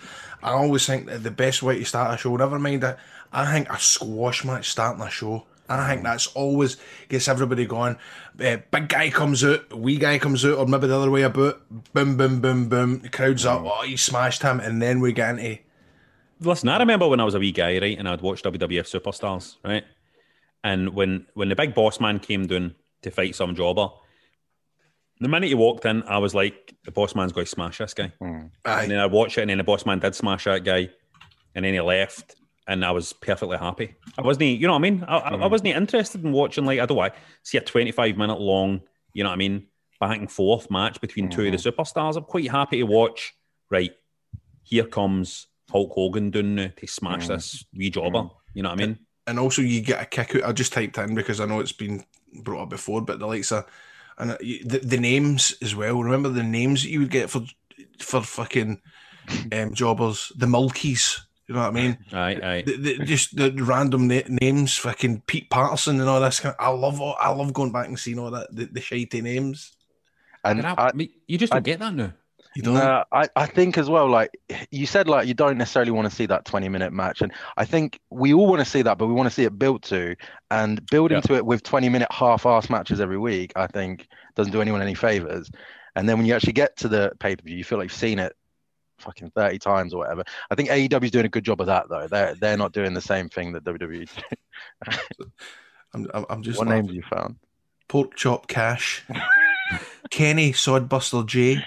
I 0.43 0.51
always 0.51 0.87
think 0.87 1.07
that 1.07 1.25
the 1.25 1.33
best 1.33 1.63
way 1.65 1.79
to 1.81 1.85
start 1.85 2.15
a 2.15 2.17
show, 2.17 2.37
never 2.37 2.59
mind 2.61 2.83
that, 2.85 2.99
I 3.33 3.51
think 3.53 3.69
a 3.73 3.79
squash 3.81 4.45
match 4.45 4.71
starting 4.71 5.03
a 5.03 5.11
show. 5.11 5.47
I 5.71 5.89
think 5.89 6.03
that's 6.03 6.27
always 6.29 6.77
gets 7.09 7.29
everybody 7.29 7.65
going. 7.67 7.97
Uh, 8.45 8.57
big 8.71 8.89
guy 8.89 9.11
comes 9.11 9.45
out, 9.45 9.73
wee 9.73 9.99
guy 9.99 10.19
comes 10.19 10.45
out, 10.45 10.59
or 10.59 10.67
maybe 10.67 10.89
the 10.89 10.97
other 10.97 11.11
way 11.11 11.23
about. 11.23 11.63
Boom, 11.93 12.17
boom, 12.17 12.41
boom, 12.41 12.69
boom. 12.69 13.01
The 13.01 13.09
crowd's 13.09 13.47
up. 13.47 13.63
Oh, 13.65 13.83
he 13.83 13.97
smashed 13.97 14.43
him, 14.43 14.61
and 14.61 14.83
then 14.83 15.01
we 15.01 15.13
get 15.13 15.39
into 15.39 15.59
Listen, 16.43 16.71
I 16.71 16.79
remember 16.79 17.07
when 17.07 17.21
I 17.21 17.25
was 17.25 17.35
a 17.35 17.39
wee 17.39 17.53
guy, 17.53 17.79
right, 17.79 17.99
and 17.99 18.09
I'd 18.09 18.23
watch 18.23 18.43
WWF 18.43 18.89
Superstars, 18.89 19.57
right, 19.63 19.85
and 20.65 20.95
when 20.95 21.27
when 21.35 21.51
the 21.51 21.57
big 21.57 21.75
boss 21.75 22.01
man 22.01 22.19
came 22.19 22.47
down 22.47 22.75
to 23.03 23.11
fight 23.11 23.35
some 23.35 23.55
jobber, 23.55 23.91
the 25.21 25.29
minute 25.29 25.49
he 25.49 25.55
walked 25.55 25.85
in, 25.85 26.03
I 26.05 26.17
was 26.17 26.35
like, 26.35 26.75
the 26.85 26.93
boss 26.93 27.15
man's 27.15 27.33
going 27.33 27.45
to 27.45 27.51
smash 27.51 27.79
this 27.79 27.93
guy. 27.93 28.13
Aye. 28.23 28.83
And 28.83 28.91
then 28.91 28.99
I 28.99 29.07
watched 29.07 29.37
it, 29.37 29.43
and 29.43 29.51
then 29.51 29.59
the 29.59 29.65
boss 29.65 29.85
man 29.85 29.99
did 29.99 30.15
smash 30.15 30.45
that 30.45 30.65
guy, 30.65 30.89
and 31.55 31.65
then 31.65 31.75
he 31.75 31.81
left, 31.81 32.37
and 32.69 32.85
I 32.85 32.91
was 32.93 33.13
perfectly 33.13 33.57
happy. 33.59 33.95
I 34.19 34.23
wasn't, 34.23 34.45
you 34.61 34.67
know 34.67 34.73
what 34.75 34.79
I 34.79 34.83
mean? 34.91 35.05
I, 35.07 35.17
I- 35.19 35.35
I 35.43 35.47
wasn't 35.47 35.69
interested 35.77 36.23
in 36.25 36.33
watching 36.33 36.65
like 36.65 36.79
I 36.81 36.87
don't 36.87 36.97
know, 36.97 37.09
see 37.43 37.59
a 37.59 37.61
twenty-five 37.63 38.17
minute 38.17 38.41
long, 38.41 38.81
you 39.13 39.23
know 39.25 39.31
what 39.31 39.35
I 39.35 39.39
mean, 39.39 39.67
back 40.01 40.19
and 40.19 40.31
forth 40.31 40.71
match 40.71 41.01
between 41.01 41.29
two 41.31 41.47
of 41.47 41.53
the 41.53 41.59
superstars. 41.71 42.17
I'm 42.17 42.25
quite 42.25 42.51
happy 42.51 42.79
to 42.79 42.85
watch. 42.85 43.35
Right, 43.71 43.93
here 44.65 44.85
comes 44.85 45.47
Hulk 45.71 45.93
Hogan 45.93 46.31
doing 46.31 46.57
now 46.57 46.69
to 46.77 46.87
smash 46.87 47.29
this 47.29 47.65
wee 47.77 47.91
jobber. 47.91 48.29
You 48.55 48.63
know 48.65 48.71
what 48.71 48.81
I 48.81 48.87
mean? 48.87 48.99
and 49.27 49.39
also 49.39 49.63
you 49.63 49.81
get 49.81 50.03
a 50.03 50.07
kick 50.07 50.35
out. 50.35 50.45
I 50.49 50.53
just 50.53 50.73
typed 50.73 50.99
in 50.99 51.15
because 51.15 51.39
I 51.41 51.45
know 51.47 51.61
it's 51.61 51.71
been 51.73 52.05
brought 52.43 52.63
up 52.65 52.71
before, 52.71 53.01
but 53.03 53.21
the 53.21 53.27
likes 53.29 53.53
of 53.53 53.65
and 54.19 54.33
uh, 54.33 54.37
the, 54.41 54.81
the 54.83 54.99
names 54.99 55.55
as 55.63 55.75
well. 55.77 56.03
Remember 56.03 56.29
the 56.29 56.43
names 56.43 56.83
that 56.83 56.91
you 56.91 56.99
would 57.01 57.11
get 57.11 57.31
for 57.31 57.43
for 58.01 58.23
fucking 58.23 58.81
um, 59.53 59.73
jobbers, 59.73 60.33
the 60.37 60.47
Mulkeys. 60.47 61.21
You 61.51 61.57
know 61.57 61.63
what 61.63 61.69
I 61.69 61.71
mean? 61.73 61.99
Aye, 62.13 62.41
aye. 62.45 62.63
The, 62.65 62.77
the, 62.77 62.99
just 63.05 63.35
the 63.35 63.51
random 63.51 64.07
na- 64.07 64.21
names, 64.29 64.77
fucking 64.77 65.23
Pete 65.27 65.51
Patterson 65.51 65.99
and 65.99 66.09
all 66.09 66.21
this. 66.21 66.39
Kind 66.39 66.55
I 66.61 66.69
love, 66.69 67.01
all, 67.01 67.17
I 67.19 67.31
love 67.31 67.53
going 67.53 67.73
back 67.73 67.89
and 67.89 67.99
seeing 67.99 68.21
all 68.21 68.31
that 68.31 68.55
the, 68.55 68.67
the 68.67 68.79
shitey 68.79 69.21
names. 69.21 69.73
And 70.45 70.63
But 70.63 70.79
I, 70.79 70.87
I- 70.97 71.09
you 71.27 71.39
just 71.39 71.53
don't 71.53 71.65
get 71.65 71.81
that 71.81 71.93
now. 71.93 72.13
You 72.55 72.63
don't. 72.63 72.75
No, 72.75 73.03
I, 73.11 73.27
I 73.35 73.47
think 73.47 73.79
as 73.79 73.91
well, 73.91 74.09
like 74.09 74.31
you 74.71 74.87
said, 74.87 75.09
like 75.09 75.27
you 75.27 75.35
don't 75.35 75.59
necessarily 75.59 75.91
want 75.91 76.09
to 76.09 76.15
see 76.15 76.27
that 76.27 76.45
20 76.45 76.69
minute 76.69 76.93
match. 76.93 77.21
And 77.21 77.33
I 77.57 77.65
think 77.65 77.99
we 78.11 78.33
all 78.33 78.47
want 78.47 78.61
to 78.61 78.65
see 78.65 78.83
that, 78.83 78.97
but 78.97 79.09
we 79.09 79.13
want 79.13 79.27
to 79.29 79.35
see 79.35 79.43
it 79.43 79.59
built 79.59 79.83
to. 79.87 80.15
And 80.53 80.87
building 80.87 81.17
Yeah. 81.17 81.23
to 81.23 81.35
it 81.35 81.45
with 81.45 81.65
20 81.65 81.89
minute 81.89 82.09
half 82.13 82.47
ass 82.47 82.71
matches 82.71 83.01
every 83.01 83.19
week, 83.19 83.53
I 83.57 83.67
think 83.67 84.07
doesn't 84.37 84.53
do 84.53 84.61
anyone 84.61 84.83
any 84.83 84.95
favors. 84.95 85.51
And 85.97 86.09
then 86.09 86.17
when 86.17 86.27
you 86.27 86.35
actually 86.37 86.53
get 86.53 86.77
to 86.77 86.87
the 86.89 87.11
pay 87.19 87.35
per 87.35 87.43
view, 87.43 87.57
you 87.57 87.65
feel 87.65 87.79
like 87.79 87.87
you've 87.87 87.93
seen 87.93 88.21
it 88.21 88.35
fucking 89.01 89.31
30 89.35 89.59
times 89.59 89.95
or 89.95 89.99
whatever. 89.99 90.25
I 90.51 90.55
think 90.55 90.69
AEW 90.69 91.05
is 91.05 91.11
doing 91.11 91.27
a 91.27 91.31
good 91.31 91.45
job 91.45 91.61
of 91.61 91.67
that, 91.67 91.89
though. 91.89 92.07
They're, 92.07 92.35
they're 92.35 92.57
not 92.57 92.73
doing 92.73 92.95
the 92.95 93.01
same 93.01 93.29
thing 93.29 93.53
that 93.53 93.65
WWE 93.65 94.09
do. 94.09 95.27
I'm, 95.95 96.07
I'm, 96.29 96.43
just 96.43 96.59
what 96.59 96.69
laughing. 96.69 96.87
names 96.87 96.89
have 96.89 96.97
you 96.97 97.03
found? 97.03 97.37
Pork 97.89 98.15
Chop 98.15 98.47
Cash, 98.47 99.05
Kenny 100.11 100.53
Sodbuster 100.53 101.27
J, 101.27 101.65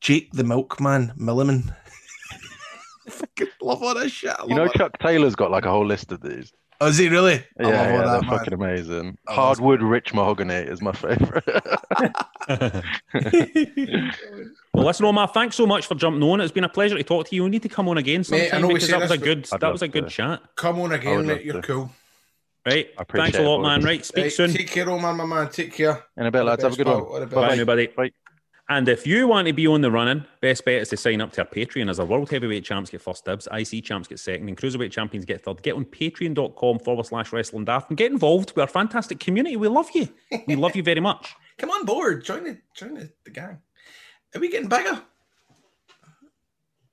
Jake 0.00 0.32
the 0.32 0.44
Milkman 0.44 1.12
Milliman. 1.18 1.74
fucking 3.08 3.48
love 3.60 3.82
all 3.82 3.94
this 3.94 4.12
shit. 4.12 4.34
You 4.46 4.54
know, 4.54 4.64
it. 4.64 4.72
Chuck 4.72 4.98
Taylor's 5.00 5.36
got 5.36 5.50
like 5.50 5.66
a 5.66 5.70
whole 5.70 5.84
list 5.84 6.12
of 6.12 6.22
these. 6.22 6.52
Oh, 6.80 6.88
is 6.88 6.98
he 6.98 7.08
really? 7.08 7.44
Yeah, 7.60 7.66
I 7.66 7.70
love 7.70 7.74
all 7.74 7.80
yeah, 7.80 7.96
that, 7.96 8.04
they're 8.04 8.20
man. 8.22 8.38
fucking 8.38 8.54
amazing. 8.54 9.18
Oh, 9.28 9.34
Hardwood 9.34 9.82
Rich 9.82 10.14
Mahogany 10.14 10.54
is 10.54 10.80
my 10.80 10.92
favorite. 10.92 11.44
Well, 14.86 14.90
listen, 14.90 15.06
Omar, 15.06 15.26
thanks 15.26 15.56
so 15.56 15.66
much 15.66 15.84
for 15.86 15.96
jumping 15.96 16.22
on. 16.22 16.40
It's 16.40 16.52
been 16.52 16.62
a 16.62 16.68
pleasure 16.68 16.96
to 16.96 17.02
talk 17.02 17.26
to 17.26 17.34
you. 17.34 17.42
We 17.42 17.50
need 17.50 17.62
to 17.62 17.68
come 17.68 17.88
on 17.88 17.98
again 17.98 18.24
Mate, 18.30 18.42
I 18.42 18.48
sometime 18.50 18.62
know 18.62 18.68
because 18.68 18.88
that 18.88 19.00
was 19.00 19.10
a 19.10 19.18
good 19.18 19.48
I'd 19.52 19.58
that 19.58 19.72
was 19.72 19.82
a 19.82 19.88
good 19.88 20.04
to. 20.04 20.10
chat. 20.10 20.40
Come 20.54 20.78
on 20.80 20.92
again, 20.92 21.26
mate. 21.26 21.42
You're 21.44 21.60
to. 21.60 21.62
cool. 21.62 21.90
Right. 22.64 22.90
I 22.96 23.02
Thanks 23.02 23.36
a 23.36 23.42
lot, 23.42 23.56
boys. 23.58 23.64
man. 23.66 23.82
Right. 23.82 24.04
Speak 24.06 24.22
Right, 24.22 24.32
soon. 24.32 24.52
Take 24.52 24.70
care, 24.70 24.88
old 24.88 25.02
man, 25.02 25.16
my 25.16 25.26
man. 25.26 25.50
Take 25.50 25.72
care. 25.72 26.04
In 26.16 26.26
a 26.26 26.30
bit, 26.30 26.38
All 26.38 26.44
the 26.44 26.50
lads. 26.52 26.62
Have 26.62 26.74
a 26.74 26.76
good 26.76 26.86
pal. 26.86 27.04
one. 27.04 27.20
All. 27.22 27.26
Bye, 27.26 27.34
Bye. 27.34 27.52
everybody. 27.54 27.86
Bye. 27.88 28.12
And 28.68 28.88
if 28.88 29.08
you 29.08 29.26
want 29.26 29.48
to 29.48 29.52
be 29.52 29.66
on 29.66 29.80
the 29.80 29.90
running, 29.90 30.24
best 30.40 30.64
bet 30.64 30.82
is 30.82 30.88
to 30.90 30.96
sign 30.96 31.20
up 31.20 31.32
to 31.32 31.40
our 31.40 31.48
Patreon 31.48 31.90
as 31.90 31.98
our 31.98 32.06
World 32.06 32.30
Heavyweight 32.30 32.64
Champs 32.64 32.88
get 32.90 33.02
first 33.02 33.24
dibs, 33.24 33.48
IC 33.52 33.82
Champs 33.82 34.06
get 34.06 34.20
second, 34.20 34.46
and 34.48 34.56
Cruiserweight 34.56 34.92
Champions 34.92 35.24
get 35.24 35.42
third. 35.42 35.62
Get 35.62 35.74
on 35.74 35.84
patreon.com 35.84 36.78
forward 36.78 37.06
slash 37.06 37.32
wrestling 37.32 37.64
daft 37.64 37.90
and 37.90 37.96
get 37.96 38.12
involved. 38.12 38.52
We're 38.54 38.62
a 38.62 38.66
fantastic 38.68 39.18
community. 39.18 39.56
We 39.56 39.66
love 39.66 39.88
you. 39.94 40.08
We 40.46 40.54
love 40.54 40.76
you 40.76 40.84
very 40.84 41.00
much. 41.00 41.34
Come 41.58 41.70
on 41.70 41.84
board. 41.84 42.24
Join 42.24 42.44
the 42.44 42.58
join 42.72 42.94
the, 42.94 43.10
the 43.24 43.30
gang. 43.32 43.58
Are 44.36 44.38
we 44.38 44.50
getting 44.50 44.68
bigger? 44.68 45.00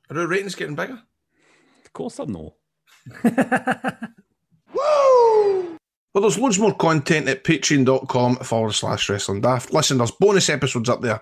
Are 0.09 0.17
our 0.17 0.27
ratings 0.27 0.55
getting 0.55 0.75
bigger? 0.75 1.01
Of 1.83 1.91
course, 1.91 2.17
I 2.17 2.23
know. 2.23 2.55
Well, 6.13 6.21
there's 6.21 6.37
loads 6.37 6.59
more 6.59 6.75
content 6.75 7.27
at 7.27 7.43
patreon.com 7.43 8.35
forward 8.35 8.73
slash 8.73 9.09
wrestling 9.09 9.41
daft. 9.41 9.73
Listen, 9.73 9.97
there's 9.97 10.11
bonus 10.11 10.47
episodes 10.47 10.87
up 10.87 11.01
there. 11.01 11.21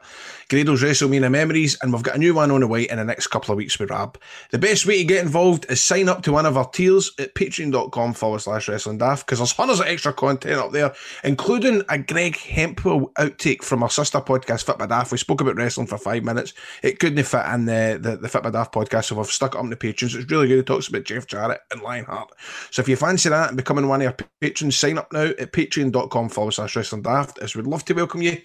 Grado's 0.49 0.83
WrestleMania 0.83 1.31
memories, 1.31 1.77
and 1.81 1.93
we've 1.93 2.03
got 2.03 2.15
a 2.15 2.19
new 2.19 2.33
one 2.33 2.51
on 2.51 2.59
the 2.59 2.67
way 2.67 2.83
in 2.83 2.97
the 2.97 3.05
next 3.05 3.27
couple 3.27 3.53
of 3.53 3.57
weeks 3.57 3.79
with 3.79 3.89
Rab. 3.89 4.19
The 4.49 4.57
best 4.57 4.85
way 4.85 4.97
to 4.97 5.05
get 5.05 5.23
involved 5.23 5.65
is 5.69 5.81
sign 5.81 6.09
up 6.09 6.23
to 6.23 6.33
one 6.33 6.45
of 6.45 6.57
our 6.57 6.69
tiers 6.69 7.09
at 7.19 7.35
patreon.com 7.35 8.11
forward 8.11 8.39
slash 8.39 8.67
wrestling 8.67 8.97
daft 8.97 9.25
because 9.25 9.39
there's 9.39 9.53
hundreds 9.53 9.79
of 9.79 9.87
extra 9.87 10.11
content 10.11 10.59
up 10.59 10.73
there, 10.73 10.93
including 11.23 11.83
a 11.87 11.97
Greg 11.97 12.35
Hemphill 12.35 13.13
outtake 13.17 13.63
from 13.63 13.83
our 13.83 13.89
sister 13.89 14.19
podcast, 14.19 14.65
Fit 14.65 14.77
by 14.77 14.87
Daft. 14.87 15.13
We 15.13 15.17
spoke 15.17 15.39
about 15.39 15.55
wrestling 15.55 15.87
for 15.87 15.97
five 15.97 16.25
minutes. 16.25 16.53
It 16.83 16.99
couldn't 16.99 17.23
fit 17.23 17.45
in 17.45 17.63
the, 17.63 17.97
the, 17.97 18.17
the 18.17 18.27
Fit 18.27 18.43
by 18.43 18.49
Daft 18.49 18.73
podcast, 18.73 19.05
so 19.05 19.15
we've 19.15 19.27
stuck 19.27 19.55
it 19.55 19.57
up 19.57 19.63
on 19.63 19.69
the 19.69 19.77
patrons. 19.77 20.15
It's 20.15 20.29
really 20.29 20.49
good. 20.49 20.59
It 20.59 20.65
talks 20.65 20.89
about 20.89 21.05
Jeff 21.05 21.27
Jarrett 21.27 21.61
and 21.71 21.81
Lionheart. 21.81 22.29
So 22.71 22.81
if 22.81 22.89
you 22.89 22.97
fancy 22.97 23.29
that 23.29 23.47
and 23.47 23.55
becoming 23.55 23.87
one 23.87 24.01
of 24.01 24.07
our 24.07 24.17
patrons, 24.41 24.80
sign 24.81 24.97
up 24.97 25.13
now 25.13 25.25
at 25.25 25.53
patreon.com 25.53 26.29
forward 26.29 26.51
slash 26.51 26.75
wrestling 26.75 27.03
daft, 27.03 27.37
as 27.39 27.55
we'd 27.55 27.67
love 27.67 27.85
to 27.85 27.93
welcome 27.93 28.21
you 28.21 28.37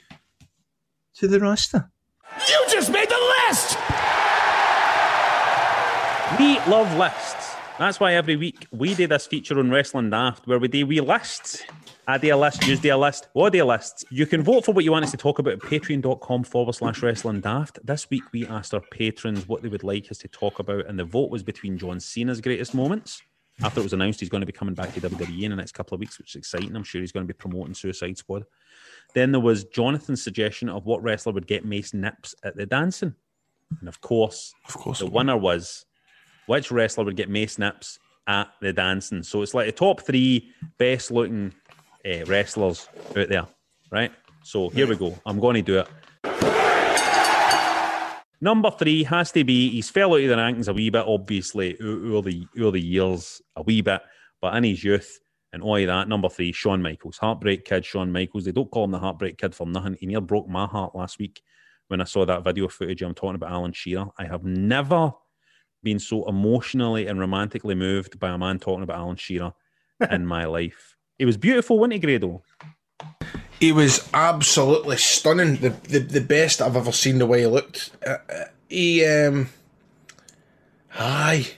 to 1.14 1.26
the 1.26 1.40
roster. 1.40 1.90
You 2.48 2.66
just 2.70 2.92
made 2.92 3.08
the 3.08 3.34
list! 3.48 3.76
We 6.38 6.58
love 6.70 6.94
lists. 6.98 7.54
That's 7.78 8.00
why 8.00 8.14
every 8.14 8.36
week 8.36 8.66
we 8.70 8.94
do 8.94 9.06
this 9.06 9.26
feature 9.26 9.58
on 9.58 9.70
Wrestling 9.70 10.10
Daft 10.10 10.46
where 10.46 10.58
we 10.58 10.68
do 10.68 10.86
we 10.86 11.00
lists. 11.00 11.62
I 12.08 12.18
do 12.18 12.34
a 12.34 12.36
list, 12.36 12.66
you 12.66 12.76
do 12.76 12.94
a 12.94 12.96
list, 12.96 13.28
what 13.32 13.52
do 13.52 13.62
a 13.62 13.64
lists? 13.64 14.04
You 14.10 14.26
can 14.26 14.42
vote 14.42 14.64
for 14.64 14.72
what 14.72 14.84
you 14.84 14.92
want 14.92 15.04
us 15.04 15.10
to 15.10 15.16
talk 15.16 15.38
about 15.38 15.54
at 15.54 15.58
patreon.com 15.60 16.44
forward 16.44 16.74
slash 16.74 17.02
wrestling 17.02 17.40
daft. 17.40 17.78
This 17.84 18.08
week 18.10 18.22
we 18.32 18.46
asked 18.46 18.74
our 18.74 18.80
patrons 18.80 19.48
what 19.48 19.62
they 19.62 19.68
would 19.68 19.82
like 19.82 20.10
us 20.10 20.18
to 20.18 20.28
talk 20.28 20.58
about, 20.58 20.86
and 20.86 20.98
the 20.98 21.04
vote 21.04 21.30
was 21.30 21.42
between 21.42 21.78
John 21.78 22.00
Cena's 22.00 22.40
greatest 22.40 22.74
moments. 22.74 23.22
After 23.62 23.80
it 23.80 23.84
was 23.84 23.92
announced 23.94 24.20
he's 24.20 24.28
going 24.28 24.42
to 24.42 24.46
be 24.46 24.52
coming 24.52 24.74
back 24.74 24.92
to 24.94 25.00
WWE 25.00 25.42
in 25.44 25.50
the 25.50 25.56
next 25.56 25.72
couple 25.72 25.94
of 25.94 26.00
weeks, 26.00 26.18
which 26.18 26.30
is 26.32 26.36
exciting. 26.38 26.76
I'm 26.76 26.84
sure 26.84 27.00
he's 27.00 27.12
going 27.12 27.26
to 27.26 27.32
be 27.32 27.36
promoting 27.36 27.72
Suicide 27.74 28.18
Squad. 28.18 28.44
Then 29.14 29.32
there 29.32 29.40
was 29.40 29.64
Jonathan's 29.64 30.22
suggestion 30.22 30.68
of 30.68 30.84
what 30.84 31.02
wrestler 31.02 31.32
would 31.32 31.46
get 31.46 31.64
Mace 31.64 31.94
Nips 31.94 32.34
at 32.44 32.54
the 32.56 32.66
dancing. 32.66 33.14
And 33.80 33.88
of 33.88 34.00
course, 34.00 34.52
Of 34.68 34.74
course. 34.74 34.98
the 34.98 35.06
winner 35.06 35.36
was 35.36 35.86
which 36.46 36.70
wrestler 36.70 37.04
would 37.04 37.16
get 37.16 37.30
Mace 37.30 37.58
Nips 37.58 37.98
at 38.26 38.48
the 38.60 38.72
dancing. 38.72 39.22
So 39.22 39.40
it's 39.42 39.54
like 39.54 39.66
the 39.66 39.72
top 39.72 40.02
three 40.02 40.50
best 40.78 41.10
looking 41.10 41.54
uh, 42.04 42.24
wrestlers 42.26 42.88
out 43.16 43.28
there, 43.28 43.46
right? 43.90 44.12
So 44.44 44.68
here 44.68 44.86
we 44.86 44.96
go. 44.96 45.18
I'm 45.24 45.40
going 45.40 45.54
to 45.56 45.62
do 45.62 45.78
it. 45.78 45.88
Number 48.40 48.70
three 48.70 49.02
has 49.04 49.32
to 49.32 49.44
be 49.44 49.70
he's 49.70 49.88
fell 49.88 50.14
out 50.14 50.20
of 50.20 50.28
the 50.28 50.36
rankings 50.36 50.68
a 50.68 50.72
wee 50.72 50.90
bit, 50.90 51.04
obviously, 51.06 51.78
over 51.80 52.30
the 52.30 52.46
over 52.58 52.72
the 52.72 52.80
years, 52.80 53.40
a 53.56 53.62
wee 53.62 53.80
bit, 53.80 54.02
but 54.40 54.54
in 54.56 54.64
his 54.64 54.84
youth 54.84 55.18
and 55.52 55.62
all 55.62 55.76
of 55.76 55.86
that. 55.86 56.08
Number 56.08 56.28
three, 56.28 56.52
Shawn 56.52 56.82
Michaels, 56.82 57.16
Heartbreak 57.18 57.64
Kid, 57.64 57.84
Shawn 57.84 58.12
Michaels. 58.12 58.44
They 58.44 58.52
don't 58.52 58.70
call 58.70 58.84
him 58.84 58.90
the 58.90 58.98
Heartbreak 58.98 59.38
Kid 59.38 59.54
for 59.54 59.66
nothing. 59.66 59.96
He 59.98 60.06
nearly 60.06 60.24
broke 60.24 60.48
my 60.48 60.66
heart 60.66 60.94
last 60.94 61.18
week 61.18 61.40
when 61.88 62.00
I 62.00 62.04
saw 62.04 62.26
that 62.26 62.44
video 62.44 62.68
footage. 62.68 63.02
I'm 63.02 63.14
talking 63.14 63.36
about 63.36 63.52
Alan 63.52 63.72
Shearer. 63.72 64.06
I 64.18 64.26
have 64.26 64.44
never 64.44 65.12
been 65.82 65.98
so 65.98 66.28
emotionally 66.28 67.06
and 67.06 67.18
romantically 67.18 67.74
moved 67.74 68.18
by 68.18 68.30
a 68.30 68.38
man 68.38 68.58
talking 68.58 68.82
about 68.82 68.98
Alan 68.98 69.16
Shearer 69.16 69.52
in 70.10 70.26
my 70.34 70.44
life. 70.44 70.96
It 71.18 71.24
was 71.24 71.38
beautiful, 71.38 71.78
wasn't 71.78 71.94
he, 71.94 71.98
Grado? 72.00 72.42
He 73.60 73.72
was 73.72 74.08
absolutely 74.12 74.98
stunning. 74.98 75.56
The, 75.56 75.70
the 75.70 75.98
the 76.00 76.20
best 76.20 76.60
I've 76.60 76.76
ever 76.76 76.92
seen. 76.92 77.18
The 77.18 77.26
way 77.26 77.40
he 77.40 77.46
looked. 77.46 77.90
Uh, 78.06 78.18
uh, 78.28 78.44
he 78.68 79.04
um. 79.04 79.48
Aye. 80.98 81.48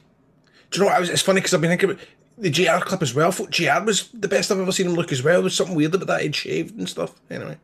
Do 0.70 0.78
you 0.78 0.84
know 0.84 0.90
what? 0.90 0.96
I 0.96 1.00
was, 1.00 1.10
it's 1.10 1.22
funny 1.22 1.40
because 1.40 1.54
I've 1.54 1.60
been 1.60 1.70
thinking 1.70 1.90
about 1.90 2.04
the 2.36 2.50
JR 2.50 2.84
clip 2.84 3.02
as 3.02 3.14
well. 3.14 3.28
I 3.28 3.30
thought 3.30 3.50
JR 3.50 3.84
was 3.84 4.08
the 4.12 4.28
best 4.28 4.50
I've 4.50 4.58
ever 4.58 4.72
seen 4.72 4.86
him 4.86 4.94
look 4.94 5.12
as 5.12 5.22
well. 5.22 5.34
There 5.34 5.44
was 5.44 5.54
something 5.54 5.74
weird 5.74 5.94
about 5.94 6.06
that. 6.08 6.22
He'd 6.22 6.36
shaved 6.36 6.78
and 6.78 6.88
stuff. 6.88 7.14
Anyway. 7.30 7.58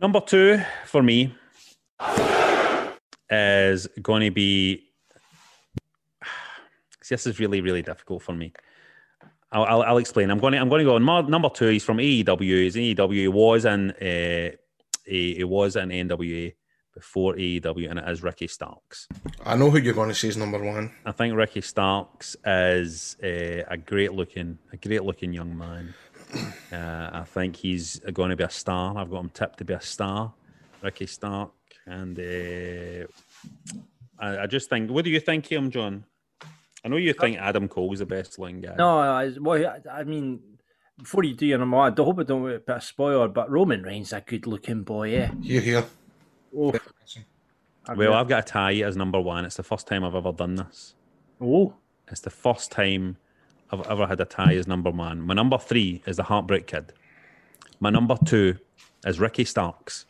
Number 0.00 0.20
two 0.20 0.62
for 0.86 1.02
me 1.02 1.34
is 3.30 3.88
going 4.02 4.22
to 4.22 4.30
be. 4.30 4.84
This 7.08 7.26
is 7.26 7.40
really, 7.40 7.60
really 7.60 7.82
difficult 7.82 8.22
for 8.22 8.32
me. 8.32 8.52
I'll, 9.52 9.64
I'll, 9.64 9.82
I'll 9.82 9.98
explain. 9.98 10.30
I'm 10.30 10.38
going 10.38 10.52
to 10.52 10.58
I'm 10.58 10.68
going 10.68 10.80
to 10.80 10.84
go 10.84 10.96
on 10.96 11.30
number 11.30 11.48
two. 11.48 11.68
He's 11.68 11.84
from 11.84 11.98
AEW. 11.98 12.40
He's 12.40 12.76
in 12.76 12.82
AEW. 12.82 13.14
He 13.14 13.28
was 13.28 13.64
in 13.64 13.90
uh, 13.90 14.56
he, 15.04 15.34
he 15.34 15.44
was 15.44 15.76
in 15.76 15.88
NWA 15.88 16.54
before 16.94 17.34
AEW, 17.34 17.90
and 17.90 17.98
it 17.98 18.08
is 18.08 18.22
Ricky 18.22 18.46
Starks. 18.46 19.08
I 19.44 19.56
know 19.56 19.70
who 19.70 19.78
you're 19.78 19.94
going 19.94 20.08
to 20.08 20.14
say 20.14 20.28
is 20.28 20.36
number 20.36 20.62
one. 20.62 20.92
I 21.04 21.12
think 21.12 21.34
Ricky 21.34 21.60
Starks 21.60 22.36
is 22.44 23.16
uh, 23.22 23.64
a 23.68 23.76
great 23.76 24.12
looking, 24.12 24.58
a 24.72 24.76
great 24.76 25.04
looking 25.04 25.32
young 25.32 25.56
man. 25.56 25.94
Uh, 26.72 27.10
I 27.12 27.24
think 27.24 27.56
he's 27.56 27.98
going 28.12 28.30
to 28.30 28.36
be 28.36 28.44
a 28.44 28.50
star. 28.50 28.96
I've 28.96 29.10
got 29.10 29.18
him 29.18 29.30
tipped 29.30 29.58
to 29.58 29.64
be 29.64 29.74
a 29.74 29.80
star, 29.80 30.32
Ricky 30.80 31.06
Stark, 31.06 31.50
and 31.86 32.16
uh, 32.16 33.06
I, 34.16 34.44
I 34.44 34.46
just 34.46 34.70
think. 34.70 34.92
What 34.92 35.04
do 35.04 35.10
you 35.10 35.18
think, 35.18 35.46
of 35.46 35.50
him, 35.50 35.72
John? 35.72 36.04
I 36.84 36.88
know 36.88 36.96
you 36.96 37.12
think 37.12 37.38
Adam 37.38 37.68
Cole's 37.68 37.98
the 37.98 38.06
best 38.06 38.38
looking 38.38 38.60
guy. 38.60 38.74
No, 38.76 38.98
I, 38.98 39.30
well, 39.38 39.66
I- 39.86 40.00
I 40.00 40.04
mean, 40.04 40.40
before 40.98 41.24
you 41.24 41.34
do 41.34 41.46
your 41.46 41.58
number 41.58 41.76
one, 41.76 41.92
I 41.98 42.02
hope 42.02 42.18
I 42.18 42.22
don't 42.22 42.42
want 42.42 42.54
to 42.54 42.60
put 42.60 42.76
a 42.76 42.80
spoiler, 42.80 43.28
but 43.28 43.50
Roman 43.50 43.82
Reigns 43.82 44.08
is 44.08 44.12
a 44.14 44.20
good 44.20 44.46
looking 44.46 44.82
boy, 44.82 45.10
yeah. 45.12 45.30
Here, 45.42 45.60
here. 45.60 45.84
Oh, 46.56 46.72
Well, 47.96 48.14
I've 48.14 48.28
got 48.28 48.40
a 48.44 48.46
tie 48.46 48.74
as 48.82 48.96
number 48.96 49.20
one. 49.20 49.44
It's 49.44 49.56
the 49.56 49.62
first 49.62 49.86
time 49.86 50.04
I've 50.04 50.14
ever 50.14 50.32
done 50.32 50.56
this. 50.56 50.94
Oh. 51.40 51.74
It's 52.08 52.20
the 52.20 52.30
first 52.30 52.70
time 52.72 53.16
I've 53.70 53.86
ever 53.88 54.06
had 54.06 54.20
a 54.20 54.24
tie 54.24 54.54
as 54.54 54.66
number 54.66 54.90
one. 54.90 55.20
My 55.22 55.34
number 55.34 55.58
three 55.58 56.02
is 56.06 56.16
the 56.16 56.24
Heartbreak 56.24 56.66
Kid. 56.66 56.92
My 57.78 57.88
number 57.90 58.16
two 58.24 58.56
is 59.06 59.18
Ricky 59.20 59.44
Starks. 59.44 60.06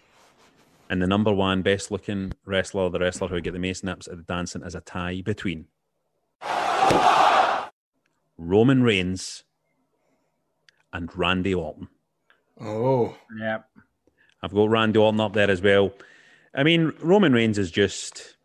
And 0.88 1.00
the 1.00 1.06
number 1.06 1.32
one 1.32 1.62
best 1.62 1.90
looking 1.92 2.32
wrestler, 2.44 2.88
the 2.90 2.98
wrestler 2.98 3.28
who 3.28 3.34
would 3.34 3.44
get 3.44 3.52
the 3.52 3.60
most 3.60 3.84
nips 3.84 4.08
at 4.08 4.16
the 4.16 4.22
dancing, 4.24 4.62
is 4.62 4.74
a 4.74 4.80
tie 4.80 5.20
between 5.24 5.66
Roman 8.38 8.82
Reigns 8.82 9.44
and 10.92 11.14
Randy 11.16 11.54
Orton. 11.54 11.88
Oh. 12.60 13.16
Yeah. 13.38 13.58
I've 14.42 14.54
got 14.54 14.70
Randy 14.70 14.98
Orton 14.98 15.20
up 15.20 15.34
there 15.34 15.50
as 15.50 15.62
well. 15.62 15.92
I 16.54 16.62
mean, 16.62 16.92
Roman 17.00 17.32
Reigns 17.32 17.58
is 17.58 17.70
just. 17.70 18.36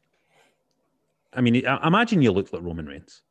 I 1.33 1.41
mean, 1.41 1.55
imagine 1.55 2.21
you 2.21 2.31
looked 2.31 2.53
like 2.53 2.61
Roman 2.61 2.85
Reigns. 2.85 3.21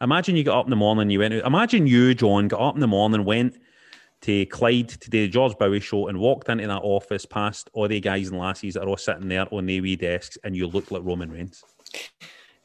Imagine 0.00 0.34
you 0.34 0.44
got 0.44 0.60
up 0.60 0.66
in 0.66 0.70
the 0.70 0.76
morning, 0.76 1.10
you 1.10 1.18
went. 1.18 1.34
Imagine 1.34 1.86
you, 1.86 2.14
John, 2.14 2.48
got 2.48 2.60
up 2.60 2.74
in 2.74 2.80
the 2.80 2.86
morning, 2.86 3.24
went 3.24 3.58
to 4.22 4.46
Clyde 4.46 4.88
to 4.88 5.10
do 5.10 5.26
the 5.26 5.28
George 5.28 5.56
Bowie 5.58 5.80
show, 5.80 6.08
and 6.08 6.18
walked 6.18 6.48
into 6.48 6.66
that 6.66 6.82
office 6.82 7.26
past 7.26 7.68
all 7.74 7.86
the 7.86 8.00
guys 8.00 8.28
and 8.28 8.38
lassies 8.38 8.74
that 8.74 8.82
are 8.82 8.88
all 8.88 8.96
sitting 8.96 9.28
there 9.28 9.46
on 9.52 9.66
their 9.66 9.82
wee 9.82 9.96
desks, 9.96 10.38
and 10.42 10.56
you 10.56 10.66
looked 10.66 10.90
like 10.90 11.04
Roman 11.04 11.30
Reigns, 11.30 11.62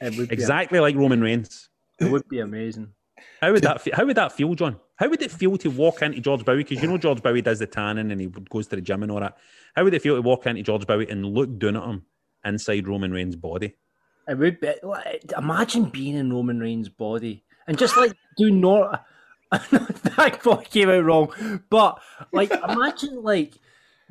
It 0.01 0.17
would 0.17 0.29
be, 0.29 0.33
exactly 0.33 0.79
like 0.79 0.95
Roman 0.95 1.21
Reigns. 1.21 1.69
it 1.99 2.11
would 2.11 2.27
be 2.27 2.39
amazing. 2.39 2.93
How 3.41 3.51
would 3.51 3.63
that? 3.63 3.81
Feel, 3.81 3.95
how 3.95 4.05
would 4.05 4.17
that 4.17 4.31
feel, 4.31 4.53
John? 4.55 4.79
How 4.97 5.09
would 5.09 5.21
it 5.21 5.31
feel 5.31 5.57
to 5.57 5.69
walk 5.69 6.01
into 6.01 6.19
George 6.19 6.43
Bowie? 6.45 6.63
Because 6.63 6.81
you 6.81 6.89
know 6.89 6.97
George 6.97 7.21
Bowie 7.21 7.41
does 7.41 7.59
the 7.59 7.67
tanning 7.67 8.11
and 8.11 8.19
he 8.19 8.27
goes 8.27 8.67
to 8.67 8.75
the 8.75 8.81
gym 8.81 9.03
and 9.03 9.11
all 9.11 9.19
that. 9.19 9.37
How 9.75 9.83
would 9.83 9.93
it 9.93 10.01
feel 10.01 10.15
to 10.15 10.21
walk 10.21 10.45
into 10.47 10.63
George 10.63 10.87
Bowie 10.87 11.09
and 11.09 11.25
look 11.25 11.57
down 11.59 11.75
at 11.75 11.83
him 11.83 12.05
inside 12.43 12.87
Roman 12.87 13.11
Reigns' 13.11 13.35
body? 13.35 13.75
It 14.27 14.37
would 14.37 14.59
be. 14.59 14.73
Imagine 15.37 15.85
being 15.85 16.15
in 16.15 16.33
Roman 16.33 16.59
Reigns' 16.59 16.89
body 16.89 17.43
and 17.67 17.77
just 17.77 17.97
like 17.97 18.13
do 18.37 18.51
not. 18.51 19.05
that 19.51 20.39
boy 20.43 20.63
came 20.69 20.89
out 20.89 21.03
wrong, 21.03 21.61
but 21.69 22.01
like 22.31 22.51
imagine 22.51 23.23
like 23.23 23.53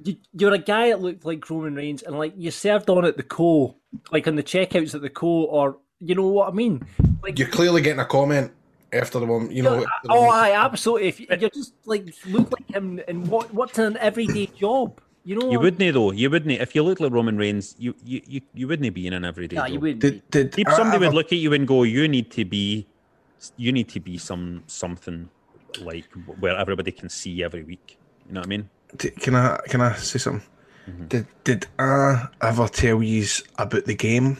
you, 0.02 0.16
you're 0.32 0.52
a 0.54 0.58
guy 0.58 0.88
that 0.88 1.00
looked 1.00 1.24
like 1.24 1.48
Roman 1.48 1.74
Reigns 1.74 2.02
and 2.02 2.18
like 2.18 2.32
you 2.36 2.50
served 2.50 2.90
on 2.90 3.04
at 3.04 3.16
the 3.16 3.22
co, 3.22 3.76
like 4.10 4.26
on 4.26 4.36
the 4.36 4.42
checkouts 4.42 4.94
at 4.94 5.02
the 5.02 5.10
co, 5.10 5.44
or 5.44 5.78
you 6.00 6.14
know 6.14 6.26
what 6.26 6.48
I 6.48 6.52
mean? 6.52 6.84
Like 7.22 7.38
You're 7.38 7.48
clearly 7.48 7.80
getting 7.82 8.00
a 8.00 8.04
comment 8.04 8.52
after 8.92 9.18
the 9.18 9.26
one, 9.26 9.50
you 9.50 9.62
know. 9.62 9.76
after 9.76 10.08
the 10.08 10.12
Oh, 10.12 10.22
one- 10.26 10.38
I 10.38 10.52
absolutely. 10.52 11.08
If 11.08 11.20
you 11.20 11.26
you 11.30 11.48
just 11.50 11.74
like 11.86 12.12
look 12.26 12.50
like 12.52 12.68
him, 12.70 13.00
and 13.08 13.26
what 13.28 13.52
what's 13.54 13.78
an 13.78 13.96
everyday 13.98 14.46
job? 14.46 15.00
You 15.26 15.36
know, 15.38 15.50
You 15.50 15.58
wouldn't 15.58 15.94
though. 15.94 16.10
You 16.12 16.28
wouldn't 16.28 16.60
if 16.60 16.74
you 16.74 16.82
looked 16.82 17.00
like 17.00 17.10
Roman 17.12 17.38
Reigns. 17.38 17.74
You 17.78 17.94
you 18.04 18.20
you, 18.26 18.40
you 18.52 18.68
wouldn't 18.68 18.92
be 18.94 19.06
in 19.06 19.12
an 19.14 19.24
everyday. 19.24 19.56
Nah, 19.56 19.64
job. 19.66 19.72
you 19.74 19.80
wouldn't. 19.80 20.00
Did, 20.00 20.30
did 20.30 20.58
If 20.58 20.68
somebody 20.74 20.96
ever- 20.96 21.06
would 21.06 21.14
look 21.14 21.32
at 21.32 21.38
you 21.38 21.52
and 21.54 21.66
go, 21.66 21.82
"You 21.84 22.06
need 22.08 22.30
to 22.32 22.44
be, 22.44 22.86
you 23.56 23.72
need 23.72 23.88
to 23.90 24.00
be 24.00 24.18
some 24.18 24.64
something 24.66 25.30
like 25.80 26.04
where 26.40 26.56
everybody 26.58 26.92
can 26.92 27.08
see 27.08 27.42
every 27.42 27.62
week." 27.64 27.96
You 28.28 28.34
know 28.34 28.40
what 28.40 28.46
I 28.46 28.50
mean? 28.50 28.68
Can 28.98 29.34
I 29.34 29.58
can 29.68 29.80
I 29.80 29.94
say 29.94 30.18
something? 30.18 30.46
Mm-hmm. 30.88 31.06
Did 31.06 31.26
did 31.44 31.66
I 31.78 32.28
ever 32.42 32.68
tell 32.68 33.02
you 33.02 33.26
about 33.58 33.84
the 33.84 33.94
game 33.94 34.38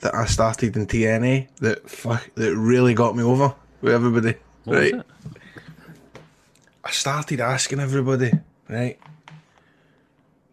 that 0.00 0.14
I 0.14 0.26
started 0.26 0.76
in 0.76 0.86
TNA 0.86 1.48
that 1.60 1.88
fuck 1.88 2.28
that 2.34 2.56
really 2.56 2.94
got 2.94 3.16
me 3.16 3.22
over 3.22 3.54
with 3.80 3.92
everybody? 3.92 4.34
What 4.64 4.76
was 4.76 4.92
right. 4.92 5.00
it? 5.00 5.06
I 6.84 6.90
started 6.90 7.40
asking 7.40 7.80
everybody, 7.80 8.32
right? 8.68 8.98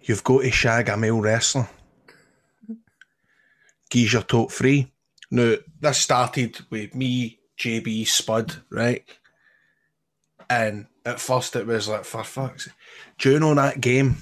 You've 0.02 0.24
got 0.24 0.42
to 0.42 0.52
shag 0.52 0.90
a 0.90 0.98
male 0.98 1.20
wrestler. 1.20 1.70
Gee's 3.90 4.14
your 4.14 4.22
top 4.22 4.52
three. 4.52 4.92
Now, 5.30 5.56
this 5.80 5.98
started 5.98 6.58
with 6.70 6.96
me, 6.96 7.40
JB, 7.58 8.08
Spud, 8.08 8.64
right? 8.70 9.04
And 10.50 10.88
at 11.06 11.20
first 11.20 11.56
it 11.56 11.66
was 11.68 11.88
like, 11.88 12.06
for 12.06 12.24
fuck's. 12.24 12.70
Do 13.18 13.40
know 13.40 13.56
that 13.56 13.82
game 13.82 14.18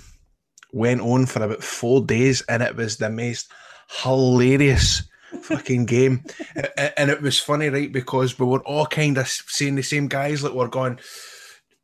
went 0.71 1.01
on 1.01 1.25
for 1.25 1.43
about 1.43 1.63
four 1.63 2.01
days 2.01 2.41
and 2.43 2.61
it 2.61 2.75
was 2.75 2.97
the 2.97 3.09
most 3.09 3.51
hilarious 4.03 5.03
fucking 5.41 5.85
game. 5.85 6.23
And 6.97 7.09
it 7.09 7.21
was 7.21 7.39
funny, 7.39 7.69
right? 7.69 7.91
Because 7.91 8.37
we 8.37 8.45
were 8.45 8.63
all 8.65 8.85
kind 8.85 9.17
of 9.17 9.27
seeing 9.27 9.75
the 9.75 9.83
same 9.83 10.07
guys, 10.07 10.43
like 10.43 10.53
we're 10.53 10.67
going, 10.67 10.99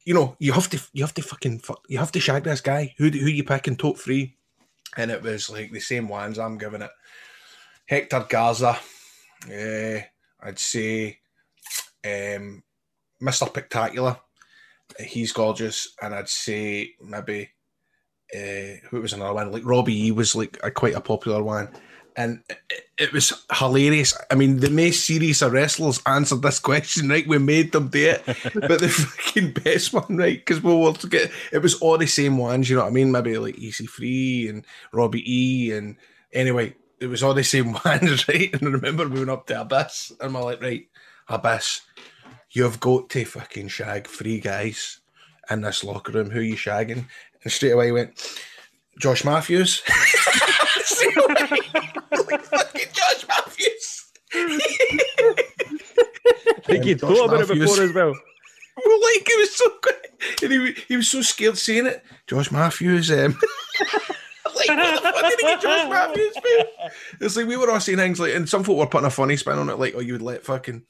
you 0.06 0.14
know, 0.14 0.36
you 0.40 0.54
have 0.54 0.70
to, 0.70 0.82
you 0.94 1.04
have 1.04 1.14
to 1.16 1.22
fucking, 1.22 1.60
fuck, 1.60 1.82
you 1.88 1.98
have 1.98 2.12
to 2.14 2.20
shag 2.20 2.44
this 2.44 2.62
guy. 2.62 2.94
Who, 2.98 3.10
who 3.10 3.28
you 3.28 3.44
picking 3.44 3.76
top 3.76 3.98
three? 3.98 4.38
And 4.98 5.12
it 5.12 5.22
was 5.22 5.50
like 5.50 5.72
the 5.72 5.80
same 5.80 6.08
ones 6.08 6.40
I'm 6.40 6.58
giving 6.58 6.82
it. 6.82 6.92
Hector 7.88 8.26
Garza, 8.28 8.80
eh, 9.52 10.02
I'd 10.42 10.60
say 10.60 11.20
um, 12.04 12.64
Mr. 13.22 13.48
Spectacular. 13.48 14.18
He's 15.00 15.32
gorgeous. 15.32 15.94
And 16.02 16.14
I'd 16.14 16.30
say 16.30 16.92
maybe 17.02 17.50
uh, 18.34 18.88
who 18.90 19.02
was 19.02 19.14
another 19.14 19.34
one? 19.34 19.52
Like 19.52 19.66
Robbie 19.66 20.08
E 20.08 20.12
was 20.12 20.36
like 20.36 20.58
a, 20.64 20.72
quite 20.72 20.96
a 20.96 21.02
popular 21.02 21.44
one. 21.44 21.70
And 22.18 22.44
it, 22.70 22.86
it 22.98 23.14
was 23.14 23.46
hilarious. 23.52 24.18
I 24.32 24.36
mean, 24.36 24.62
the 24.62 24.70
most 24.70 25.06
serious 25.06 25.42
of 25.42 25.52
wrestlers 25.52 26.02
answered 26.06 26.42
this 26.42 26.60
question, 26.60 27.10
right? 27.10 27.28
We 27.28 27.40
made 27.40 27.74
them 27.74 27.90
do 27.90 28.08
it. 28.08 28.26
but 28.54 28.80
the 28.80 28.88
fucking 28.88 29.52
best 29.52 29.94
one, 29.94 30.16
right? 30.16 30.38
Because 30.38 30.64
we 30.64 30.74
were 30.74 30.94
to 30.94 31.08
get 31.08 31.30
it 31.52 31.62
was 31.62 31.76
all 31.82 31.98
the 31.98 32.08
same 32.08 32.38
ones, 32.38 32.70
you 32.70 32.78
know 32.78 32.84
what 32.84 32.92
I 32.92 32.94
mean? 32.94 33.12
Maybe 33.12 33.38
like 33.38 33.58
EC3 33.58 34.50
and 34.50 34.66
Robbie 34.94 35.30
E. 35.30 35.72
And 35.74 35.98
anyway, 36.32 36.76
it 37.02 37.08
was 37.08 37.22
all 37.22 37.34
the 37.34 37.44
same 37.44 37.74
ones, 37.86 38.28
right? 38.30 38.54
And 38.54 38.64
I 38.64 38.72
remember 38.72 39.08
we 39.08 39.20
went 39.20 39.30
up 39.30 39.48
to 39.48 39.62
Abyss 39.62 40.14
and 40.22 40.34
we're 40.34 40.44
like, 40.44 40.62
right, 40.62 40.88
Abyss, 41.28 41.82
you've 42.56 42.80
got 42.80 43.10
to 43.10 43.26
fucking 43.26 43.68
shag 43.68 44.08
three 44.08 44.40
guys 44.40 45.02
in 45.52 45.62
this 45.62 45.84
locker 45.84 46.14
room. 46.14 46.32
Who 46.32 46.40
are 46.40 46.44
you 46.44 46.56
shagging? 46.56 47.06
And 47.44 47.52
straight 47.52 47.72
away 47.72 47.88
he 47.88 47.92
went, 47.92 48.40
Josh 48.98 49.26
Matthews. 49.26 49.82
Like 49.88 49.98
fucking 52.46 52.88
Josh 52.94 53.28
Matthews. 53.28 54.06
I 54.34 54.60
think 56.64 56.86
Josh 56.86 57.00
thought 57.00 57.26
about 57.26 57.42
it 57.42 57.50
before 57.60 57.84
as 57.84 57.94
well. 57.94 58.16
Well, 58.86 59.02
like 59.02 59.26
it 59.26 59.40
was 59.40 59.56
so 59.56 59.72
good, 59.82 59.96
and 60.44 60.52
he, 60.52 60.74
he 60.90 60.98
was 60.98 61.10
so 61.10 61.22
scared 61.22 61.58
saying 61.58 61.86
it. 61.86 62.04
Josh 62.28 62.52
Matthews, 62.52 63.10
um, 63.10 63.40
like 64.54 64.68
what 64.68 65.02
the 65.02 65.02
fuck 65.02 65.16
did 65.30 65.40
he 65.40 65.46
get 65.46 65.62
Josh 65.62 65.90
Matthews? 65.90 66.36
Man? 66.36 66.66
It's 67.22 67.38
like 67.38 67.48
we 67.48 67.56
were 67.56 67.72
all 67.72 67.80
saying 67.80 68.00
things 68.00 68.20
like, 68.20 68.34
and 68.34 68.50
some 68.50 68.66
folk 68.66 68.78
were 68.78 68.86
putting 68.86 69.08
a 69.08 69.10
funny 69.10 69.38
spin 69.38 69.60
on 69.60 69.70
it, 69.70 69.80
like, 69.80 69.96
oh, 69.96 70.02
you 70.02 70.12
would 70.12 70.22
let 70.22 70.44
fucking. 70.44 70.84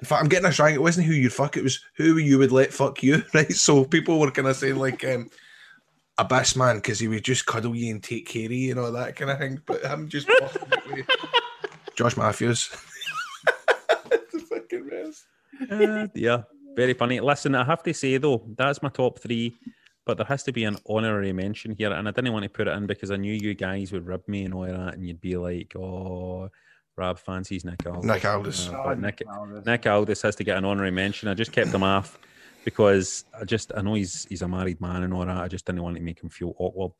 In 0.00 0.06
fact, 0.06 0.22
I'm 0.22 0.28
getting 0.28 0.44
this 0.44 0.58
wrong. 0.58 0.72
It 0.72 0.82
wasn't 0.82 1.06
who 1.06 1.12
you'd 1.12 1.32
fuck; 1.32 1.56
it 1.56 1.64
was 1.64 1.80
who 1.94 2.18
you 2.18 2.38
would 2.38 2.52
let 2.52 2.72
fuck 2.72 3.02
you, 3.02 3.22
right? 3.34 3.52
So 3.52 3.84
people 3.84 4.20
were 4.20 4.30
kind 4.30 4.48
of 4.48 4.56
saying 4.56 4.76
like, 4.76 5.04
um, 5.04 5.28
Abyss 6.18 6.56
man, 6.56 6.76
because 6.76 6.98
he 6.98 7.08
would 7.08 7.24
just 7.24 7.46
cuddle 7.46 7.74
you 7.74 7.92
and 7.92 8.02
take 8.02 8.26
care 8.26 8.46
of 8.46 8.52
you 8.52 8.72
and 8.72 8.80
all 8.80 8.92
that 8.92 9.16
kind 9.16 9.30
of 9.30 9.38
thing. 9.38 9.60
But 9.66 9.84
I'm 9.86 10.08
just 10.08 10.28
Josh 11.96 12.16
Matthews. 12.16 12.70
the 14.06 14.44
fucking 14.48 14.88
best. 14.88 15.24
Uh, 15.70 16.06
yeah, 16.14 16.42
very 16.76 16.94
funny. 16.94 17.20
Listen, 17.20 17.54
I 17.54 17.64
have 17.64 17.82
to 17.84 17.94
say 17.94 18.18
though, 18.18 18.44
that's 18.56 18.82
my 18.82 18.88
top 18.88 19.18
three, 19.18 19.56
but 20.04 20.16
there 20.16 20.26
has 20.26 20.44
to 20.44 20.52
be 20.52 20.64
an 20.64 20.76
honorary 20.88 21.32
mention 21.32 21.74
here, 21.76 21.92
and 21.92 22.08
I 22.08 22.12
didn't 22.12 22.32
want 22.32 22.44
to 22.44 22.48
put 22.48 22.68
it 22.68 22.76
in 22.76 22.86
because 22.86 23.10
I 23.10 23.16
knew 23.16 23.32
you 23.32 23.54
guys 23.54 23.92
would 23.92 24.06
rib 24.06 24.22
me 24.28 24.44
and 24.44 24.54
all 24.54 24.66
that, 24.66 24.94
and 24.94 25.06
you'd 25.06 25.20
be 25.20 25.36
like, 25.36 25.74
"Oh, 25.76 26.50
Rab 26.98 27.18
fancies 27.18 27.64
Nick 27.64 27.86
Aldis." 27.86 28.04
Nick 28.04 28.24
Aldis. 28.24 28.68
Uh, 28.68 28.82
but 28.84 28.98
Nick, 28.98 29.22
Nick 29.64 29.86
Aldis 29.86 30.22
has 30.22 30.36
to 30.36 30.44
get 30.44 30.58
an 30.58 30.64
honorary 30.64 30.90
mention. 30.90 31.28
I 31.28 31.34
just 31.34 31.52
kept 31.52 31.70
him 31.70 31.82
off 31.82 32.18
because 32.64 33.24
I 33.38 33.44
just 33.44 33.72
I 33.76 33.80
know 33.82 33.94
he's 33.94 34.26
he's 34.28 34.42
a 34.42 34.48
married 34.48 34.80
man 34.80 35.02
and 35.04 35.14
all 35.14 35.24
that. 35.24 35.36
I 35.36 35.48
just 35.48 35.64
didn't 35.64 35.82
want 35.82 35.96
to 35.96 36.02
make 36.02 36.20
him 36.22 36.28
feel 36.28 36.54
awkward. 36.58 36.92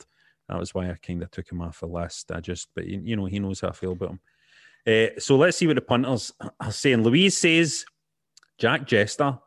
That 0.48 0.58
was 0.58 0.74
why 0.74 0.90
I 0.90 0.94
kind 0.94 1.22
of 1.22 1.30
took 1.30 1.50
him 1.50 1.60
off 1.60 1.80
the 1.80 1.86
list. 1.86 2.32
I 2.32 2.40
just, 2.40 2.68
but 2.74 2.86
you, 2.86 3.00
you 3.04 3.16
know, 3.16 3.26
he 3.26 3.38
knows 3.38 3.60
how 3.60 3.68
I 3.68 3.72
feel 3.72 3.92
about 3.92 4.10
him. 4.12 4.20
Uh, 4.86 5.20
so 5.20 5.36
let's 5.36 5.58
see 5.58 5.66
what 5.66 5.76
the 5.76 5.82
punters 5.82 6.32
are 6.60 6.72
saying. 6.72 7.02
Louise 7.02 7.36
says 7.36 7.84
Jack 8.56 8.86
Jester. 8.86 9.38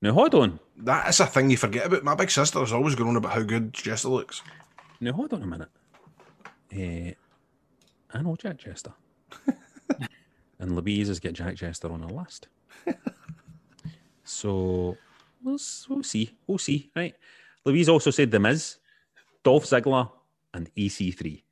Now 0.00 0.12
hold 0.12 0.34
on. 0.34 0.60
That 0.76 1.08
is 1.08 1.20
a 1.20 1.26
thing 1.26 1.50
you 1.50 1.56
forget 1.56 1.86
about. 1.86 2.04
My 2.04 2.14
big 2.14 2.30
sister 2.30 2.62
is 2.62 2.72
always 2.72 2.94
going 2.94 3.10
on 3.10 3.16
about 3.16 3.32
how 3.32 3.42
good 3.42 3.72
Jester 3.72 4.08
looks. 4.08 4.42
Now 5.00 5.12
hold 5.12 5.32
on 5.34 5.42
a 5.42 5.46
minute. 5.46 5.68
Uh, 6.72 7.14
I 8.16 8.22
know 8.22 8.36
Jack 8.36 8.58
Jester. 8.58 8.92
and 10.58 10.76
Louise 10.76 11.08
has 11.08 11.20
got 11.20 11.32
Jack 11.32 11.56
Jester 11.56 11.90
on 11.90 12.02
her 12.02 12.08
list. 12.08 12.48
so 14.24 14.96
we'll, 15.42 15.58
we'll 15.88 16.02
see. 16.02 16.30
We'll 16.46 16.58
see. 16.58 16.90
Right. 16.94 17.14
Louise 17.64 17.88
also 17.88 18.10
said 18.10 18.30
The 18.30 18.40
Miz, 18.40 18.76
Dolph 19.42 19.64
Ziggler, 19.64 20.10
and 20.54 20.72
EC3. 20.74 21.42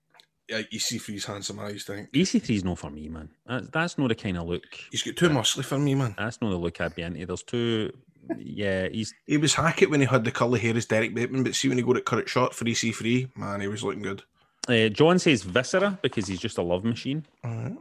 Yeah, 0.48 0.62
you 0.70 0.78
see 0.78 0.96
for 0.96 1.12
his 1.12 1.26
handsome 1.26 1.60
eyes, 1.60 1.84
think. 1.84 2.10
EC3 2.12 2.56
is 2.56 2.64
not 2.64 2.78
for 2.78 2.90
me, 2.90 3.08
man. 3.08 3.28
That's, 3.46 3.68
that's 3.68 3.98
not 3.98 4.08
the 4.08 4.14
kind 4.14 4.38
of 4.38 4.48
look. 4.48 4.64
He's 4.90 5.02
got 5.02 5.16
too 5.16 5.28
muscly 5.28 5.64
for 5.64 5.78
me, 5.78 5.94
man. 5.94 6.14
That's 6.16 6.40
not 6.40 6.50
the 6.50 6.56
look 6.56 6.80
I'd 6.80 6.94
be 6.94 7.02
into. 7.02 7.26
There's 7.26 7.42
two. 7.42 7.92
Yeah, 8.38 8.88
he's 8.88 9.14
He 9.26 9.36
was 9.36 9.54
Hackett 9.54 9.90
when 9.90 10.00
he 10.00 10.06
had 10.06 10.24
the 10.24 10.30
curly 10.30 10.58
hair 10.58 10.76
as 10.76 10.86
Derrick 10.86 11.14
Bateman, 11.14 11.44
but 11.44 11.54
see 11.54 11.68
when 11.68 11.78
he 11.78 11.84
got 11.84 11.96
it 11.98 12.06
cut 12.06 12.28
short 12.28 12.54
for 12.54 12.64
EC3, 12.64 13.36
man, 13.36 13.60
he 13.60 13.68
was 13.68 13.84
looking 13.84 14.02
good. 14.02 14.22
Uh, 14.66 14.88
John 14.88 15.18
says 15.18 15.42
Viscera 15.42 15.98
because 16.02 16.26
he's 16.26 16.40
just 16.40 16.58
a 16.58 16.62
love 16.62 16.84
machine. 16.84 17.24
Alright. 17.44 17.76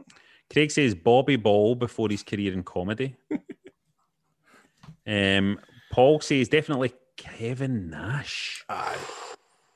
Craig 0.52 0.70
says 0.70 0.94
Bobby 0.94 1.36
Ball 1.36 1.74
before 1.74 2.08
his 2.08 2.22
career 2.22 2.52
in 2.52 2.62
comedy. 2.62 3.16
um, 5.06 5.58
Paul 5.92 6.20
says 6.20 6.48
definitely 6.48 6.92
Kevin 7.16 7.90
Nash. 7.90 8.64
Aye. 8.68 8.96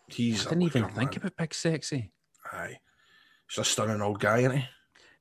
He's 0.08 0.46
I 0.46 0.50
didn't 0.50 0.62
even 0.62 0.82
looker, 0.82 0.94
think 0.94 1.10
man. 1.12 1.18
about 1.18 1.36
Big 1.36 1.54
Sexy. 1.54 2.12
Aye. 2.52 2.78
He's 3.48 3.58
a 3.58 3.64
stunning 3.64 4.00
old 4.02 4.20
guy, 4.20 4.38
isn't 4.40 4.56
he? 4.58 4.64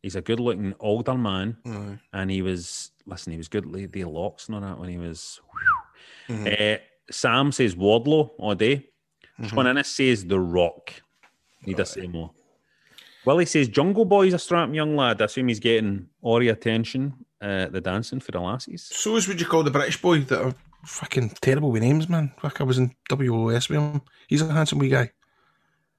He's 0.01 0.15
a 0.15 0.21
good 0.21 0.39
looking 0.39 0.73
older 0.79 1.15
man. 1.15 1.57
Aye. 1.65 1.99
And 2.13 2.31
he 2.31 2.41
was, 2.41 2.91
listen, 3.05 3.31
he 3.31 3.37
was 3.37 3.47
good 3.47 3.65
with 3.65 3.91
the 3.91 4.05
locks 4.05 4.47
and 4.47 4.55
all 4.55 4.61
that 4.61 4.79
when 4.79 4.89
he 4.89 4.97
was. 4.97 5.39
Mhm. 6.27 6.75
Uh, 6.77 6.79
Sam 7.09 7.51
says 7.51 7.75
Wardlow 7.75 8.31
all 8.37 8.55
day. 8.55 8.87
Mhm. 9.39 9.49
Sean 9.49 9.67
Innes 9.67 9.87
says 9.87 10.25
The 10.25 10.39
Rock. 10.39 10.93
Need 11.65 11.77
to 11.77 11.85
say 11.85 12.07
more. 12.07 12.31
Willie 13.25 13.45
says 13.45 13.67
Jungle 13.67 14.05
Boy's 14.05 14.33
a 14.33 14.39
strapping 14.39 14.73
young 14.75 14.95
lad. 14.95 15.21
I 15.21 15.25
assume 15.25 15.47
he's 15.47 15.59
getting 15.59 16.07
all 16.21 16.39
the 16.39 16.49
attention, 16.49 17.13
uh, 17.41 17.67
the 17.67 17.81
dancing 17.81 18.19
for 18.19 18.31
the 18.31 18.39
lassies. 18.39 18.89
So 18.91 19.15
is 19.15 19.27
what 19.27 19.39
you 19.39 19.45
call 19.45 19.63
the 19.63 19.71
British 19.71 20.01
boy 20.01 20.21
that 20.21 20.41
are 20.43 20.55
fucking 20.85 21.29
terrible 21.41 21.71
with 21.71 21.83
names, 21.83 22.09
man. 22.09 22.31
Fuck, 22.39 22.61
I 22.61 22.63
was 22.63 22.77
in 22.79 22.95
WOS 23.09 23.69
with 23.69 23.79
him. 23.79 24.01
He's 24.27 24.41
a 24.41 24.51
handsome 24.51 24.79
wee 24.79 24.89
guy. 24.89 25.11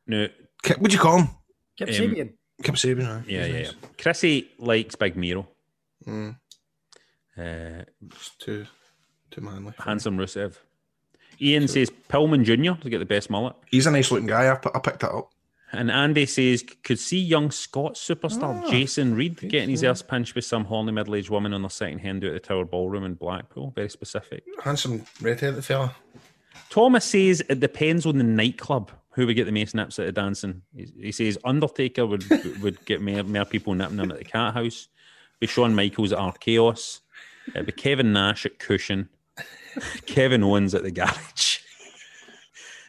No, 0.06 0.26
Kip, 0.62 0.78
what'd 0.78 0.92
you 0.92 0.98
call 0.98 1.18
him? 1.20 1.28
Kip 1.78 1.88
Um, 1.88 1.94
Sabian. 1.94 2.32
Kip 2.62 2.74
Sabian, 2.74 3.06
aye. 3.08 3.24
Yeah, 3.28 3.46
yeah, 3.46 3.52
nice. 3.52 3.72
yeah. 3.80 3.88
Chrissy 3.98 4.50
likes 4.58 4.96
Big 4.96 5.16
Miro. 5.16 5.48
Mm, 6.06 6.36
Uh, 7.38 7.84
just 8.08 8.38
too, 8.40 8.66
too 9.30 9.40
manly. 9.40 9.72
handsome 9.78 10.16
Rusev. 10.18 10.56
Ian 11.40 11.66
says 11.66 11.90
Pillman 12.08 12.44
Jr. 12.44 12.80
to 12.82 12.90
get 12.90 12.98
the 12.98 13.04
best 13.04 13.30
mullet. 13.30 13.54
He's 13.70 13.86
a 13.86 13.90
nice 13.90 14.10
looking 14.10 14.26
guy. 14.28 14.46
I, 14.52 14.52
I 14.74 14.78
picked 14.80 15.00
that 15.00 15.10
up. 15.12 15.30
And 15.72 15.90
Andy 15.90 16.26
says 16.26 16.62
could 16.84 16.98
see 16.98 17.18
young 17.18 17.50
Scots 17.50 18.06
superstar 18.06 18.62
Ah, 18.62 18.70
Jason 18.70 19.14
Reed 19.14 19.36
getting 19.48 19.70
his 19.70 19.82
ass 19.82 20.02
pinched 20.02 20.34
with 20.34 20.44
some 20.44 20.66
horny 20.66 20.92
middle 20.92 21.14
aged 21.14 21.30
woman 21.30 21.54
on 21.54 21.62
their 21.62 21.70
second 21.70 22.00
hand 22.00 22.22
out 22.24 22.28
at 22.28 22.34
the 22.34 22.46
Tower 22.46 22.66
Ballroom 22.66 23.04
in 23.04 23.14
Blackpool. 23.14 23.72
Very 23.74 23.88
specific. 23.88 24.44
Handsome 24.62 25.04
redheaded 25.20 25.64
fella. 25.64 25.94
Thomas 26.68 27.06
says 27.06 27.42
it 27.48 27.60
depends 27.60 28.04
on 28.04 28.18
the 28.18 28.24
nightclub 28.24 28.90
who 29.12 29.26
would 29.26 29.36
get 29.36 29.44
the 29.46 29.52
most 29.52 29.74
nips 29.74 29.98
at 29.98 30.06
the 30.06 30.12
dancing. 30.12 30.62
He, 30.74 30.88
he 31.00 31.12
says 31.12 31.38
Undertaker 31.44 32.06
would 32.06 32.24
would 32.60 32.84
get 32.84 33.00
more, 33.00 33.22
more 33.22 33.44
people 33.44 33.74
nipping 33.74 33.98
him 33.98 34.10
at 34.10 34.18
the 34.18 34.24
Cat 34.24 34.54
House. 34.54 34.88
Be 35.40 35.46
Shawn 35.46 35.74
Michaels 35.74 36.12
at 36.12 36.18
Archaos. 36.18 37.00
It'd 37.48 37.66
be 37.66 37.72
Kevin 37.72 38.12
Nash 38.12 38.46
at 38.46 38.58
Cushion. 38.58 39.08
Kevin 40.06 40.42
Owens 40.42 40.74
at 40.74 40.82
the 40.82 40.90
garage. 40.90 41.51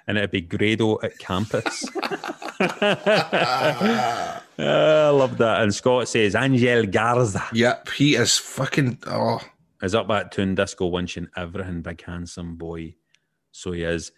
And 0.08 0.18
it'd 0.18 0.32
be 0.32 0.42
Grado 0.42 1.00
at 1.02 1.18
campus. 1.18 1.86
Ah, 4.60 5.08
I 5.08 5.10
love 5.10 5.38
that. 5.40 5.62
And 5.62 5.74
Scott 5.74 6.08
says 6.08 6.36
Angel 6.36 6.86
Garza 6.86 7.44
Yep, 7.54 7.90
he 7.90 8.16
is 8.16 8.38
fucking. 8.38 9.00
Oh, 9.08 9.42
is 9.82 9.96
up 9.96 10.10
at 10.12 10.32
Toon 10.32 10.56
Disco 10.56 10.90
winching 10.90 11.28
everything, 11.36 11.82
big 11.82 12.02
handsome 12.04 12.56
boy. 12.56 12.96
So 13.52 13.72
he 13.72 13.84
is. 13.84 14.12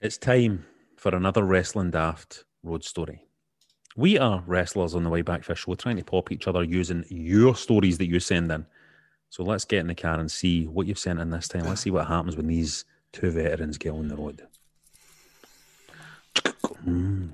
It's 0.00 0.18
time 0.18 0.66
for 0.96 1.14
another 1.14 1.42
wrestling 1.44 1.90
daft 1.90 2.44
road 2.62 2.84
story. 2.84 3.24
We 3.96 4.18
are 4.18 4.42
wrestlers 4.46 4.94
on 4.94 5.04
the 5.04 5.10
way 5.10 5.22
back 5.22 5.42
for 5.42 5.52
a 5.52 5.56
show, 5.56 5.74
trying 5.74 5.96
to 5.96 6.04
pop 6.04 6.30
each 6.30 6.46
other 6.46 6.62
using 6.62 7.04
your 7.08 7.56
stories 7.56 7.98
that 7.98 8.06
you 8.06 8.20
send 8.20 8.50
in. 8.52 8.66
So 9.30 9.44
let's 9.44 9.64
get 9.64 9.80
in 9.80 9.88
the 9.88 9.94
car 9.94 10.18
and 10.18 10.30
see 10.30 10.66
what 10.66 10.86
you've 10.86 10.98
sent 10.98 11.20
in 11.20 11.30
this 11.30 11.48
time. 11.48 11.64
Let's 11.64 11.82
see 11.82 11.90
what 11.90 12.06
happens 12.06 12.36
when 12.36 12.46
these 12.46 12.84
two 13.12 13.30
veterans 13.30 13.78
get 13.78 13.92
on 13.92 14.08
the 14.08 14.16
road. 14.16 14.46
Mm. 16.86 17.30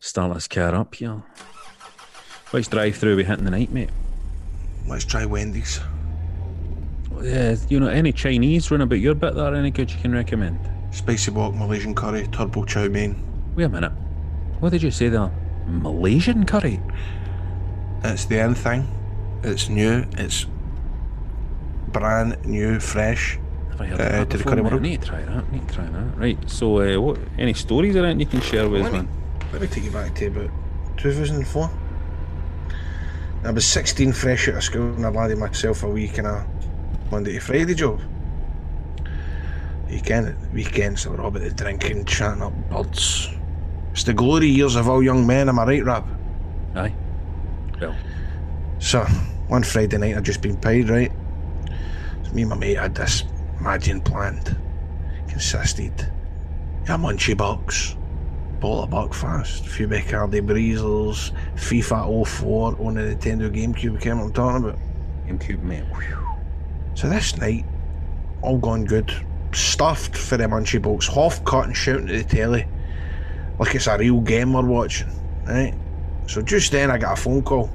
Start 0.00 0.34
this 0.34 0.48
car 0.48 0.74
up 0.74 0.94
here. 0.94 1.22
Which 2.50 2.68
drive 2.68 2.96
through 2.96 3.16
we 3.16 3.24
hitting 3.24 3.44
the 3.44 3.50
night, 3.50 3.72
mate? 3.72 3.90
let's 4.86 5.04
try 5.04 5.24
Wendy's. 5.24 5.80
Yeah, 7.22 7.56
you 7.68 7.80
know, 7.80 7.88
any 7.88 8.12
Chinese 8.12 8.70
run 8.70 8.82
about 8.82 9.00
your 9.00 9.14
bit 9.14 9.34
there, 9.34 9.54
any 9.54 9.70
good 9.70 9.90
you 9.90 9.98
can 9.98 10.12
recommend? 10.12 10.58
Spicy 10.90 11.30
wok, 11.30 11.54
Malaysian 11.54 11.94
curry, 11.94 12.28
turbo 12.28 12.64
chow 12.64 12.88
mein. 12.88 13.16
Wait 13.56 13.64
a 13.64 13.68
minute. 13.68 13.92
What 14.60 14.70
did 14.70 14.82
you 14.82 14.90
say 14.90 15.08
there? 15.08 15.30
Malaysian 15.66 16.44
curry? 16.44 16.80
It's 18.02 18.26
the 18.26 18.40
end 18.40 18.58
thing. 18.58 18.86
It's 19.42 19.68
new. 19.68 20.04
It's 20.18 20.46
brand 21.98 22.44
new, 22.44 22.78
fresh. 22.80 23.38
Have 23.70 23.80
I 23.80 23.86
heard 23.86 24.00
Uh, 24.00 24.04
that 24.04 24.30
to 24.30 24.36
the 24.36 24.44
before, 24.44 24.52
curry? 24.52 24.60
I 24.60 24.68
world. 24.70 24.82
need 24.82 25.00
to 25.02 25.08
try 25.08 25.20
that. 25.22 25.44
I 25.48 25.52
need 25.52 25.68
to 25.68 25.74
try 25.74 25.86
that. 25.86 26.16
Right. 26.18 26.38
So, 26.50 26.80
uh, 26.80 27.00
what? 27.00 27.18
Any 27.38 27.54
stories 27.54 27.96
around 27.96 28.20
you 28.20 28.26
can 28.26 28.40
share 28.40 28.68
with 28.68 28.82
us, 28.82 28.92
me, 28.92 28.98
man? 28.98 29.08
let 29.52 29.62
me 29.62 29.68
take 29.68 29.84
you 29.84 29.90
back 29.90 30.14
to 30.16 30.26
about 30.26 30.50
2004. 30.98 31.70
I 33.44 33.50
was 33.50 33.64
16, 33.66 34.12
fresh 34.12 34.48
out 34.48 34.56
of 34.56 34.62
school, 34.64 34.92
and 34.94 35.04
I 35.06 35.10
landed 35.10 35.38
myself 35.38 35.82
a 35.82 35.88
week 35.88 36.18
in 36.18 36.26
a 36.26 36.46
Monday 37.10 37.32
to 37.34 37.40
Friday 37.40 37.74
job. 37.74 38.00
Weekend, 39.90 40.34
weekends, 40.52 41.06
I 41.06 41.10
were 41.10 41.20
all 41.20 41.28
about 41.28 41.42
the 41.42 41.50
drinking, 41.50 42.04
chatting 42.06 42.42
up 42.42 42.52
birds. 42.70 43.28
It's 43.92 44.02
the 44.04 44.14
glory 44.14 44.48
years 44.48 44.76
of 44.76 44.88
all 44.88 45.02
young 45.02 45.26
men, 45.26 45.48
am 45.48 45.58
I 45.58 45.64
right, 45.66 45.84
Rab? 45.84 46.04
Aye. 46.74 46.94
Well, 47.80 47.94
So, 48.78 49.04
one 49.48 49.62
Friday 49.62 49.98
night, 49.98 50.16
I'd 50.16 50.24
just 50.24 50.40
been 50.40 50.56
paid, 50.56 50.88
right? 50.88 51.12
Me 52.34 52.42
and 52.42 52.50
my 52.50 52.56
mate 52.56 52.78
had 52.78 52.96
this 52.96 53.22
imagine 53.60 54.00
planned. 54.00 54.56
Consisted 55.28 56.00
of 56.82 56.88
a 56.88 56.92
munchie 56.92 57.36
box, 57.36 57.96
bottle 58.60 58.88
Buckfast, 58.88 59.64
a 59.64 59.68
few 59.68 59.86
Bacardi 59.86 60.44
Breezers, 60.44 61.30
FIFA 61.54 62.26
04 62.26 62.76
on 62.80 62.94
the 62.94 63.02
Nintendo 63.02 63.48
GameCube, 63.48 64.00
came 64.00 64.18
I'm 64.18 64.32
talking 64.32 64.68
about. 64.68 64.78
GameCube, 65.28 65.62
mate. 65.62 65.84
Whew. 65.84 66.28
So 66.94 67.08
this 67.08 67.36
night, 67.36 67.64
all 68.42 68.58
gone 68.58 68.84
good. 68.84 69.14
Stuffed 69.52 70.16
for 70.16 70.36
the 70.36 70.44
munchie 70.44 70.82
box, 70.82 71.06
half 71.06 71.44
cut 71.44 71.66
and 71.66 71.76
shouting 71.76 72.10
at 72.10 72.28
the 72.28 72.36
telly. 72.36 72.66
Like 73.60 73.76
it's 73.76 73.86
a 73.86 73.96
real 73.96 74.20
game 74.20 74.54
we're 74.54 74.62
watching, 74.62 75.08
right? 75.46 75.74
So 76.26 76.42
just 76.42 76.72
then 76.72 76.90
I 76.90 76.98
got 76.98 77.16
a 77.16 77.22
phone 77.22 77.42
call. 77.42 77.70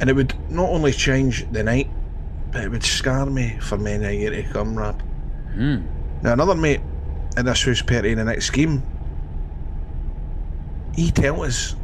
And 0.00 0.10
it 0.10 0.14
would 0.14 0.34
not 0.50 0.68
only 0.70 0.92
change 0.92 1.50
the 1.52 1.62
night, 1.62 1.88
but 2.52 2.64
it 2.64 2.70
would 2.70 2.82
scar 2.82 3.26
me 3.26 3.58
for 3.60 3.76
many 3.78 4.04
a 4.04 4.10
year 4.12 4.30
to 4.30 4.42
come, 4.42 4.76
Rab. 4.76 5.00
Hmm. 5.54 5.78
Now 6.22 6.32
another 6.32 6.54
mate 6.54 6.80
in 7.36 7.44
this 7.46 7.62
house 7.64 7.82
party 7.82 8.12
in 8.12 8.18
the 8.18 8.24
next 8.24 8.46
scheme, 8.46 8.82
he 10.94 11.10
tell 11.10 11.42
us 11.42 11.76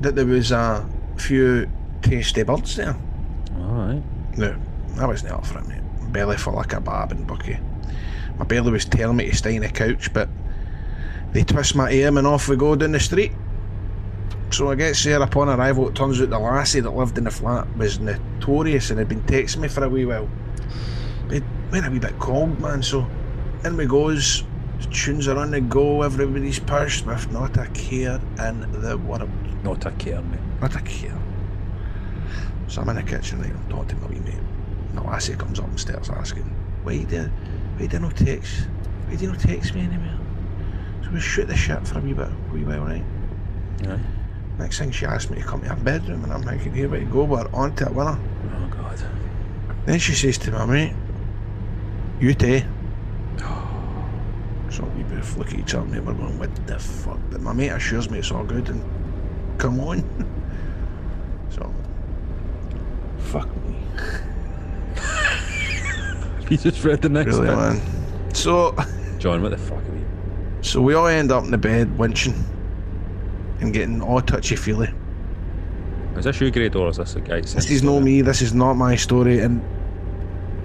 that 0.00 0.14
there 0.14 0.26
was 0.26 0.52
a 0.52 0.88
few 1.16 1.68
tasty 2.02 2.42
birds 2.42 2.76
there. 2.76 2.96
All 3.56 3.64
right. 3.72 4.02
No, 4.36 4.56
I 4.98 5.06
wasn't 5.06 5.32
up 5.32 5.44
for 5.46 5.58
it, 5.58 5.66
mate. 5.68 5.80
Belly 6.12 6.36
full 6.36 6.54
like 6.54 6.72
a 6.72 6.80
bab 6.80 7.12
and 7.12 7.26
bucky. 7.26 7.58
My 8.38 8.44
belly 8.44 8.70
was 8.70 8.84
telling 8.84 9.16
me 9.16 9.30
to 9.30 9.36
stay 9.36 9.56
on 9.56 9.62
the 9.62 9.68
couch, 9.68 10.12
but 10.12 10.28
They 11.32 11.44
twist 11.44 11.76
my 11.76 12.02
arm 12.04 12.18
and 12.18 12.26
off 12.26 12.48
we 12.48 12.56
go 12.56 12.74
down 12.74 12.92
the 12.92 13.00
street. 13.00 13.32
So 14.52 14.70
I 14.70 14.74
get 14.74 14.96
there 15.04 15.22
upon 15.22 15.48
arrival. 15.48 15.88
It 15.88 15.94
turns 15.94 16.20
out 16.20 16.30
the 16.30 16.38
lassie 16.38 16.80
that 16.80 16.90
lived 16.90 17.16
in 17.16 17.24
the 17.24 17.30
flat 17.30 17.66
was 17.76 18.00
notorious 18.00 18.90
and 18.90 18.98
had 18.98 19.08
been 19.08 19.22
texting 19.22 19.58
me 19.58 19.68
for 19.68 19.84
a 19.84 19.88
wee 19.88 20.04
while. 20.04 20.28
It 21.30 21.44
went 21.70 21.86
a 21.86 21.90
wee 21.90 22.00
bit 22.00 22.18
cold, 22.18 22.60
man. 22.60 22.82
So 22.82 23.06
in 23.64 23.76
we 23.76 23.86
goes. 23.86 24.44
The 24.80 24.86
tunes 24.86 25.28
are 25.28 25.38
on 25.38 25.50
the 25.50 25.60
go. 25.60 26.02
Everybody's 26.02 26.58
pursed 26.58 27.06
with 27.06 27.30
not 27.30 27.56
a 27.58 27.66
care 27.68 28.20
in 28.38 28.80
the 28.80 28.98
world. 28.98 29.30
Not 29.62 29.84
a 29.86 29.90
care, 29.92 30.22
mate. 30.22 30.40
Not 30.60 30.74
a 30.74 30.80
care. 30.80 31.16
So 32.66 32.80
I'm 32.80 32.88
in 32.88 32.96
the 32.96 33.02
kitchen, 33.02 33.40
right? 33.40 33.52
I'm 33.52 33.68
talking 33.68 33.88
to 33.88 33.96
my 33.96 34.08
wee 34.08 34.20
mate. 34.20 34.34
And 34.88 34.98
the 34.98 35.02
lassie 35.02 35.34
comes 35.34 35.60
up 35.60 35.68
and 35.68 35.78
starts 35.78 36.10
asking, 36.10 36.44
"Why 36.82 37.04
did? 37.04 37.30
Why 37.76 37.86
did 37.86 37.92
you 37.92 37.98
no 38.00 38.10
text? 38.10 38.66
Why 39.04 39.12
did 39.12 39.20
you 39.20 39.28
no 39.28 39.34
text 39.34 39.74
me 39.74 39.82
anymore?" 39.82 40.18
So 41.04 41.10
we 41.12 41.20
shoot 41.20 41.46
the 41.46 41.56
shit 41.56 41.86
for 41.86 41.98
a 41.98 42.02
wee 42.02 42.14
bit, 42.14 42.28
a 42.28 42.52
wee 42.52 42.64
while, 42.64 42.80
right? 42.80 43.04
Yeah. 43.82 43.98
Next 44.60 44.78
thing 44.78 44.90
she 44.90 45.06
asked 45.06 45.30
me 45.30 45.38
to 45.38 45.42
come 45.44 45.62
to 45.62 45.68
her 45.70 45.76
bedroom, 45.76 46.22
and 46.22 46.32
I'm 46.32 46.42
thinking, 46.42 46.74
here 46.74 46.86
we 46.88 47.00
go, 47.00 47.24
we're 47.24 47.48
on 47.54 47.74
to 47.76 47.86
it, 47.86 47.94
winner. 47.94 48.18
Oh 48.54 48.68
God. 48.68 49.02
Then 49.86 49.98
she 49.98 50.12
says 50.12 50.36
to 50.38 50.50
me, 50.50 50.66
mate, 50.66 50.94
you 52.20 52.34
too. 52.34 52.62
So 54.70 54.84
we 54.96 55.02
both 55.02 55.36
look 55.36 55.48
at 55.52 55.58
each 55.58 55.74
other 55.74 55.92
and 55.96 56.06
we're 56.06 56.12
going, 56.14 56.38
what 56.38 56.54
the 56.68 56.78
fuck? 56.78 57.18
But 57.30 57.40
my 57.40 57.52
mate 57.52 57.70
assures 57.70 58.08
me 58.08 58.20
it's 58.20 58.30
all 58.30 58.44
good 58.44 58.68
and 58.68 58.80
come 59.58 59.80
on. 59.80 60.04
so, 61.50 61.74
fuck 63.18 63.48
me. 63.66 63.76
You 66.50 66.56
just 66.56 66.82
read 66.84 67.00
the 67.00 67.08
next 67.08 67.34
Really, 67.36 67.46
bit. 67.46 67.56
man. 67.56 68.34
So, 68.34 68.76
John, 69.18 69.40
what 69.42 69.50
the 69.52 69.58
fuck 69.58 69.78
are 69.78 69.96
you? 69.96 70.06
so 70.62 70.80
we 70.82 70.94
all 70.94 71.06
end 71.06 71.32
up 71.32 71.44
in 71.44 71.50
the 71.50 71.58
bed 71.58 71.88
winching 71.96 72.34
and 73.60 73.72
getting 73.72 74.00
all 74.02 74.20
touchy 74.20 74.56
feely. 74.56 74.92
Is 76.16 76.24
this 76.24 76.40
you, 76.40 76.50
Grado, 76.50 76.82
or 76.82 76.88
is 76.88 76.96
this 76.96 77.14
a 77.16 77.20
guy? 77.20 77.40
This 77.40 77.70
is 77.70 77.82
no 77.82 78.00
me, 78.00 78.20
this 78.20 78.42
is 78.42 78.52
not 78.52 78.74
my 78.74 78.96
story. 78.96 79.40
And 79.40 79.62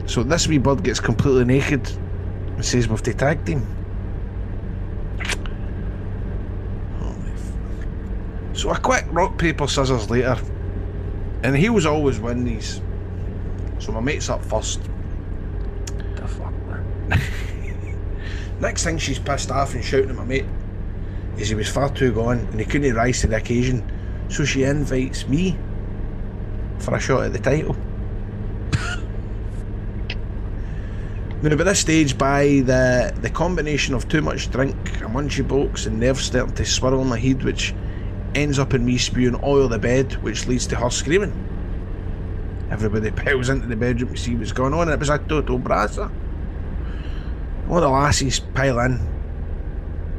so 0.10 0.24
this 0.24 0.48
wee 0.48 0.58
bird 0.58 0.84
gets 0.84 1.00
completely 1.00 1.46
naked 1.46 1.88
and 2.56 2.66
says 2.66 2.88
we've 2.88 3.02
to 3.04 3.14
tag 3.14 3.46
team. 3.46 3.66
So 8.54 8.72
a 8.72 8.80
quick 8.80 9.06
rock, 9.12 9.38
paper, 9.38 9.68
scissors 9.68 10.10
later. 10.10 10.38
And 11.44 11.56
he 11.56 11.70
was 11.70 11.86
always 11.86 12.20
win 12.20 12.46
these. 12.46 12.82
So 13.80 13.92
my 13.92 14.00
mate's 14.00 14.30
up 14.30 14.44
first. 14.44 14.82
The 16.16 16.28
fuck, 16.28 16.54
man. 16.68 17.22
Next 18.60 18.84
thing 18.84 18.98
she's 18.98 19.20
pissed 19.20 19.52
off 19.52 19.76
and 19.76 19.84
shouting 19.84 20.10
at 20.10 20.16
my 20.16 20.24
mate 20.24 20.46
is 21.38 21.50
he 21.50 21.56
was 21.56 21.70
far 21.70 21.90
too 21.90 22.14
gone 22.14 22.40
and 22.40 22.60
he 22.60 22.66
couldn't 22.66 22.96
rise 22.96 23.22
to 23.22 23.28
the 23.28 23.38
occasion. 23.38 23.92
So 24.30 24.46
she 24.46 24.64
invites 24.64 25.28
me 25.28 25.58
for 26.80 26.96
a 26.96 27.00
shot 27.00 27.26
at 27.26 27.34
the 27.34 27.40
title. 27.40 27.76
now, 31.44 31.56
by 31.56 31.64
this 31.64 31.80
stage, 31.80 32.18
by 32.18 32.62
the 32.66 33.14
the 33.22 33.30
combination 33.30 33.94
of 33.94 34.08
too 34.08 34.22
much 34.22 34.50
drink, 34.50 34.76
a 35.02 35.06
munchy 35.06 35.48
box, 35.48 35.86
and 35.86 36.00
nerves 36.00 36.26
starting 36.26 36.56
to 36.56 36.66
swirl 36.66 37.02
in 37.02 37.08
my 37.08 37.20
head, 37.20 37.44
which 37.44 37.74
ends 38.34 38.60
up 38.60 38.74
in 38.74 38.86
me 38.86 38.98
spewing 38.98 39.40
oil 39.44 39.68
the 39.68 39.80
bed, 39.80 40.14
which 40.24 40.48
leads 40.48 40.68
to 40.68 40.76
her 40.76 40.90
screaming. 40.90 41.34
Everybody 42.72 43.12
piles 43.12 43.50
into 43.50 43.68
the 43.68 43.76
bedroom 43.76 44.14
to 44.14 44.20
see 44.20 44.36
what's 44.36 44.52
going 44.52 44.74
on, 44.74 44.84
and 44.84 44.92
it 44.92 45.00
was 45.00 45.10
a 45.10 45.20
total 45.20 45.60
brasser. 45.60 46.10
All 47.70 47.80
the 47.80 47.90
lassies 47.90 48.40
pile 48.40 48.80
in 48.80 49.15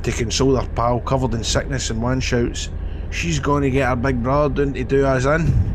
to 0.07 0.13
console 0.13 0.53
their 0.53 0.69
pal 0.69 1.01
covered 1.01 1.35
in 1.35 1.43
sickness, 1.43 1.91
and 1.91 2.01
one 2.01 2.21
shouts, 2.21 2.71
She's 3.11 3.41
going 3.41 3.65
to 3.65 3.71
get 3.71 3.89
her 3.89 3.97
big 3.97 4.23
brother 4.23 4.65
down 4.65 4.75
to 4.75 4.85
do 4.85 5.05
us 5.05 5.25
in. 5.25 5.75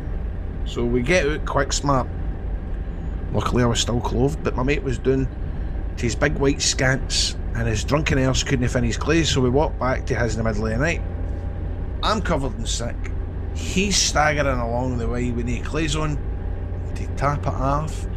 So 0.66 0.86
we 0.86 1.02
get 1.02 1.28
out 1.28 1.46
quick 1.46 1.74
smart. 1.74 2.08
Luckily, 3.34 3.64
I 3.64 3.66
was 3.66 3.82
still 3.82 4.00
clothed, 4.00 4.42
but 4.42 4.56
my 4.56 4.64
mate 4.64 4.84
was 4.84 4.98
doing 4.98 5.28
to 5.98 6.04
his 6.04 6.16
big 6.16 6.36
white 6.36 6.60
scants, 6.60 7.36
and 7.56 7.68
his 7.68 7.84
drunken 7.84 8.20
arse 8.20 8.44
couldn't 8.44 8.84
his 8.84 8.96
clothes, 8.96 9.30
so 9.30 9.42
we 9.42 9.50
walked 9.50 9.78
back 9.80 10.06
to 10.06 10.16
his 10.16 10.38
in 10.38 10.44
the 10.44 10.50
middle 10.50 10.66
of 10.66 10.72
the 10.72 10.78
night. 10.78 11.02
I'm 12.02 12.22
covered 12.22 12.58
in 12.58 12.66
sick. 12.66 12.96
He's 13.54 13.98
staggering 13.98 14.60
along 14.60 14.98
the 14.98 15.10
way 15.10 15.32
with 15.32 15.46
no 15.46 15.62
clothes 15.62 15.98
on. 15.98 16.18
To 16.96 17.08
tap 17.18 17.42
it 17.42 17.48
off, 17.48 18.08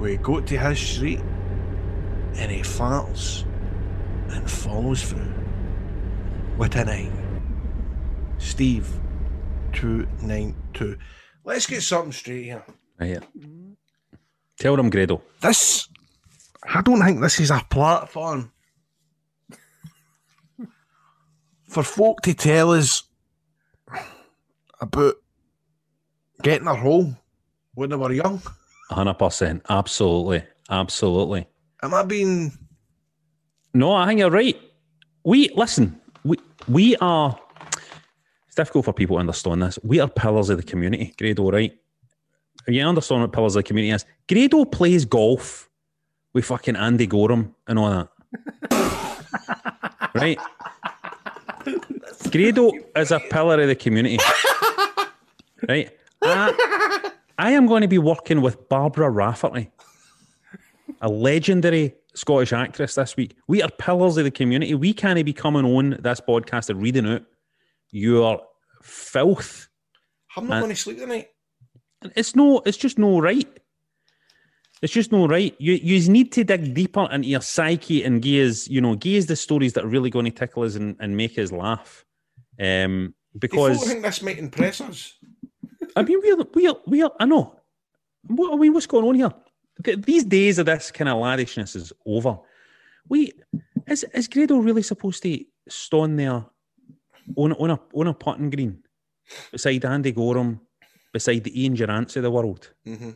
we 0.00 0.16
go 0.16 0.40
to 0.40 0.58
his 0.58 0.78
street, 0.80 1.20
and 2.34 2.50
he 2.50 2.62
farts 2.62 3.44
and 4.28 4.50
follows 4.50 5.02
through 5.04 5.41
with 6.62 6.76
a 6.76 6.84
nine. 6.84 7.10
Steve, 8.38 8.88
292. 9.72 10.96
Let's 11.42 11.66
get 11.66 11.82
something 11.82 12.12
straight 12.12 12.44
here. 12.44 12.62
Right 13.00 13.06
here. 13.08 13.22
Tell 14.60 14.76
them, 14.76 14.88
Grado. 14.88 15.20
This, 15.40 15.88
I 16.62 16.80
don't 16.82 17.02
think 17.02 17.20
this 17.20 17.40
is 17.40 17.50
a 17.50 17.66
platform 17.68 18.52
for 21.68 21.82
folk 21.82 22.20
to 22.22 22.32
tell 22.32 22.70
us 22.70 23.02
about 24.80 25.16
getting 26.42 26.68
a 26.68 26.74
role 26.74 27.12
when 27.74 27.90
they 27.90 27.96
were 27.96 28.12
young. 28.12 28.40
100%. 28.92 29.62
Absolutely. 29.68 30.44
Absolutely. 30.70 31.48
Am 31.82 31.92
I 31.92 32.04
being. 32.04 32.52
No, 33.74 33.94
I 33.94 34.06
think 34.06 34.20
you're 34.20 34.30
right. 34.30 34.60
We, 35.24 35.48
listen, 35.56 36.00
we, 36.24 36.36
we 36.68 36.96
are, 36.96 37.38
it's 38.46 38.56
difficult 38.56 38.84
for 38.84 38.92
people 38.92 39.16
to 39.16 39.20
understand 39.20 39.62
this. 39.62 39.78
We 39.82 40.00
are 40.00 40.08
pillars 40.08 40.50
of 40.50 40.56
the 40.58 40.62
community, 40.62 41.14
Grado, 41.18 41.50
right? 41.50 41.76
You 42.68 42.82
understand 42.86 43.22
what 43.22 43.32
pillars 43.32 43.56
of 43.56 43.64
the 43.64 43.68
community 43.68 43.92
is? 43.92 44.04
Grado 44.28 44.64
plays 44.64 45.04
golf 45.04 45.68
with 46.32 46.44
fucking 46.44 46.76
Andy 46.76 47.06
Goram 47.06 47.54
and 47.66 47.78
all 47.78 47.90
that. 47.90 48.08
right? 50.14 50.38
Grado 52.30 52.72
is 52.96 53.10
a 53.10 53.20
pillar 53.20 53.60
of 53.60 53.68
the 53.68 53.74
community. 53.74 54.18
right? 55.68 55.90
I, 56.22 57.10
I 57.38 57.50
am 57.52 57.66
going 57.66 57.82
to 57.82 57.88
be 57.88 57.98
working 57.98 58.40
with 58.40 58.68
Barbara 58.68 59.10
Rafferty, 59.10 59.70
a 61.00 61.08
legendary 61.08 61.94
Scottish 62.14 62.52
actress 62.52 62.94
this 62.94 63.16
week. 63.16 63.36
We 63.48 63.62
are 63.62 63.70
pillars 63.70 64.16
of 64.16 64.24
the 64.24 64.30
community. 64.30 64.74
We 64.74 64.92
can't 64.92 65.24
be 65.24 65.32
coming 65.32 65.64
on 65.64 65.98
this 66.00 66.20
podcast 66.20 66.68
and 66.70 66.82
reading 66.82 67.06
out 67.06 67.22
your 67.90 68.42
filth. 68.82 69.68
I'm 70.36 70.46
not 70.46 70.60
going 70.60 70.74
to 70.74 70.80
sleep 70.80 70.98
tonight. 70.98 71.28
It's 72.16 72.34
no, 72.34 72.60
it's 72.66 72.76
just 72.76 72.98
no 72.98 73.20
right. 73.20 73.48
It's 74.82 74.92
just 74.92 75.12
no 75.12 75.28
right. 75.28 75.54
You 75.58 75.74
you 75.74 76.08
need 76.08 76.32
to 76.32 76.44
dig 76.44 76.74
deeper 76.74 77.08
into 77.12 77.28
your 77.28 77.40
psyche 77.40 78.02
and 78.02 78.20
gaze, 78.20 78.66
you 78.68 78.80
know, 78.80 78.96
gaze 78.96 79.26
the 79.26 79.36
stories 79.36 79.74
that 79.74 79.84
are 79.84 79.88
really 79.88 80.10
going 80.10 80.24
to 80.24 80.30
tickle 80.32 80.64
us 80.64 80.74
and, 80.74 80.96
and 80.98 81.16
make 81.16 81.38
us 81.38 81.52
laugh. 81.52 82.04
Um, 82.60 83.14
Do 83.38 83.48
you 83.52 83.74
think 83.76 84.02
this 84.02 84.22
might 84.22 84.38
impress 84.38 84.80
us? 84.80 85.14
I 85.94 86.02
mean, 86.02 86.20
we're 86.22 86.44
we're 86.54 86.74
we're 86.86 87.10
I 87.20 87.26
know. 87.26 87.56
What 88.26 88.52
I 88.52 88.56
mean, 88.56 88.72
what's 88.72 88.86
going 88.86 89.06
on 89.06 89.14
here? 89.14 89.32
Th- 89.84 90.00
These 90.00 90.24
days 90.24 90.58
of 90.58 90.66
this 90.66 90.90
kind 90.90 91.08
of 91.08 91.18
laddishness 91.18 91.76
is 91.76 91.92
over. 92.06 92.38
We 93.08 93.32
is 93.86 94.04
is 94.14 94.28
Grado 94.28 94.58
really 94.58 94.82
supposed 94.82 95.22
to 95.24 95.44
stand 95.68 96.18
there 96.18 96.44
on 97.36 97.52
on 97.54 97.70
a 97.70 97.80
on 97.94 98.06
a 98.08 98.14
putting 98.14 98.50
green 98.50 98.82
beside 99.50 99.84
Andy 99.84 100.12
Goram, 100.12 100.60
beside 101.12 101.44
the 101.44 101.62
Ian 101.62 101.74
Durrants 101.74 102.16
of 102.16 102.22
the 102.22 102.30
world, 102.30 102.70
Mm-hmm. 102.86 103.10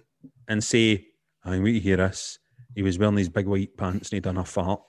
and 0.48 0.62
say, 0.64 1.06
"I 1.44 1.58
wait 1.60 1.72
to 1.72 1.80
hear 1.80 1.96
this." 1.98 2.38
He 2.74 2.82
was 2.82 2.98
wearing 2.98 3.14
these 3.14 3.28
big 3.30 3.46
white 3.46 3.76
pants 3.76 4.10
and 4.10 4.16
he 4.16 4.20
done 4.20 4.36
a 4.38 4.44
fart, 4.44 4.80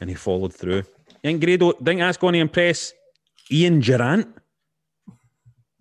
and 0.00 0.08
he 0.10 0.14
followed 0.16 0.54
through. 0.54 0.82
Think 1.22 1.42
Grado 1.42 1.72
think 1.72 2.00
that's 2.00 2.18
going 2.18 2.34
to 2.34 2.38
impress 2.40 2.92
Ian 3.50 3.80
Durrant? 3.80 4.28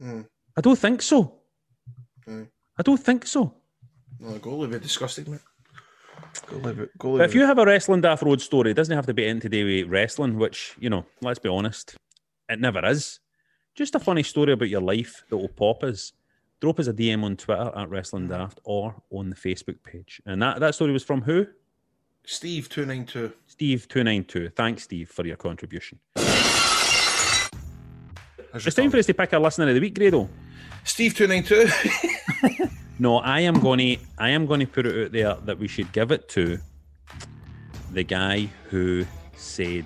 Mm. 0.02 0.26
I 0.58 0.62
don't 0.62 0.80
think 0.80 1.02
so. 1.02 1.40
Mm. 2.28 2.48
I 2.78 2.82
don't 2.82 3.00
think 3.00 3.26
so. 3.28 3.54
No, 4.26 4.40
go 4.40 4.56
live 4.58 4.74
it 4.74 4.82
disgusting, 4.82 5.30
mate. 5.30 5.42
Go 6.48 6.58
live 6.58 6.80
it. 6.80 6.98
Go 6.98 7.18
But 7.18 7.26
if 7.30 7.36
you 7.36 7.46
have 7.46 7.60
a 7.60 7.66
wrestling 7.66 8.02
daft 8.02 8.24
road 8.24 8.42
story, 8.42 8.72
it 8.72 8.74
doesn't 8.74 8.96
have 8.96 9.06
to 9.06 9.14
be 9.14 9.28
in 9.28 9.40
to 9.42 9.50
do 9.50 9.66
with 9.66 9.88
wrestling, 9.88 10.38
which, 10.38 10.76
you 10.80 10.90
know, 10.90 11.06
let's 11.22 11.38
be 11.38 11.50
honest, 11.50 11.96
it 12.50 12.60
never 12.60 12.84
is. 12.86 13.20
Just 13.76 13.94
a 13.94 14.00
funny 14.00 14.24
story 14.24 14.54
about 14.54 14.70
your 14.70 14.82
life 14.82 15.24
that 15.30 15.38
will 15.38 15.50
pop 15.50 15.84
us. 15.84 16.14
Drop 16.60 16.80
us 16.80 16.88
a 16.88 16.94
DM 16.94 17.24
on 17.24 17.38
Twitter 17.38 17.72
at 17.76 17.90
Wrestling 17.90 18.28
Daft 18.28 18.60
or 18.64 18.96
on 19.12 19.30
the 19.30 19.36
Facebook 19.36 19.84
page. 19.84 20.22
And 20.26 20.42
that, 20.42 20.60
that 20.60 20.74
story 20.74 20.92
was 20.92 21.04
from 21.04 21.22
who? 21.22 21.46
Steve 22.26 22.68
two 22.70 22.86
nine 22.86 23.06
two. 23.06 23.32
Steve292. 23.48 24.56
Thanks, 24.56 24.84
Steve, 24.84 25.10
for 25.10 25.28
your 25.28 25.36
contribution. 25.36 26.00
It's 28.56 28.74
time 28.74 28.90
for 28.90 28.98
us 28.98 29.06
to 29.06 29.14
pick 29.14 29.34
our 29.34 29.40
listener 29.40 29.68
of 29.68 29.76
the 29.76 29.82
week, 29.82 29.94
Grado. 29.94 30.28
Steve 30.84 31.14
two 31.14 31.28
nine 31.28 31.44
two. 31.44 31.68
No, 32.98 33.18
I 33.18 33.42
am 33.42 33.60
going 33.60 33.80
to 33.80 33.98
I 34.18 34.30
am 34.30 34.46
going 34.46 34.62
to 34.62 34.68
put 34.68 34.86
it 34.86 35.06
out 35.06 35.12
there 35.12 35.36
that 35.46 35.60
we 35.60 35.68
should 35.68 35.92
give 35.92 36.12
it 36.12 36.30
to 36.30 36.60
the 37.92 38.04
guy 38.04 38.50
who 38.70 39.06
said 39.36 39.86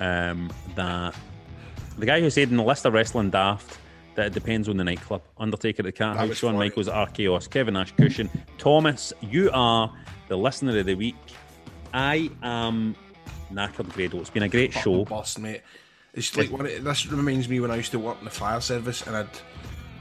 um, 0.00 0.50
that 0.76 1.14
the 1.98 2.06
guy 2.06 2.20
who 2.20 2.30
said 2.30 2.50
in 2.50 2.56
the 2.56 2.62
list 2.62 2.84
of 2.84 2.92
wrestling 2.92 3.30
daft 3.30 3.78
that 4.14 4.26
it 4.26 4.32
depends 4.32 4.68
on 4.68 4.76
the 4.76 4.84
nightclub. 4.84 5.22
Undertaker 5.38 5.80
at 5.82 5.84
the 5.84 5.92
Cat 5.92 6.16
House, 6.16 6.36
Shawn 6.36 6.54
funny. 6.54 6.68
Michaels 6.68 6.88
at 6.88 6.94
Archaos, 6.94 7.48
Kevin 7.48 7.76
Ash 7.76 7.92
Cushion. 7.92 8.28
Thomas, 8.58 9.12
you 9.20 9.48
are 9.52 9.92
the 10.26 10.36
listener 10.36 10.76
of 10.78 10.86
the 10.86 10.94
week. 10.94 11.14
I 11.94 12.28
am 12.42 12.96
knackered, 13.52 13.92
Grado. 13.92 14.18
It's 14.20 14.30
been 14.30 14.42
a 14.42 14.48
great 14.48 14.72
show. 14.72 15.04
Boss, 15.04 15.38
mate. 15.38 15.62
It's 16.14 16.36
like 16.36 16.50
of, 16.50 16.84
this 16.84 17.06
reminds 17.06 17.48
me 17.48 17.60
when 17.60 17.70
I 17.70 17.76
used 17.76 17.92
to 17.92 17.98
work 17.98 18.18
in 18.18 18.24
the 18.24 18.30
fire 18.30 18.60
service 18.60 19.06
and 19.06 19.16
I'd 19.16 19.28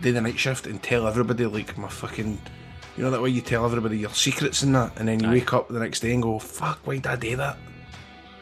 do 0.02 0.12
the 0.12 0.22
night 0.22 0.38
shift 0.40 0.68
and 0.68 0.82
tell 0.82 1.08
everybody 1.08 1.46
like 1.46 1.78
my 1.78 1.88
fucking, 1.90 2.40
you 2.96 3.04
know 3.04 3.12
that 3.12 3.22
way 3.22 3.30
you 3.30 3.42
tell 3.42 3.66
everybody 3.66 3.98
your 3.98 4.12
secrets 4.12 4.64
and 4.64 4.76
that, 4.76 4.92
and 4.98 5.08
then 5.08 5.20
you 5.20 5.28
Aye. 5.30 5.34
wake 5.34 5.54
up 5.54 5.68
the 5.70 5.80
next 5.80 6.00
day 6.02 6.14
and 6.14 6.24
go, 6.24 6.40
"Fuck, 6.40 6.80
why 6.86 6.96
did 6.96 7.08
I 7.08 7.16
do 7.16 7.36
that?" 7.38 7.58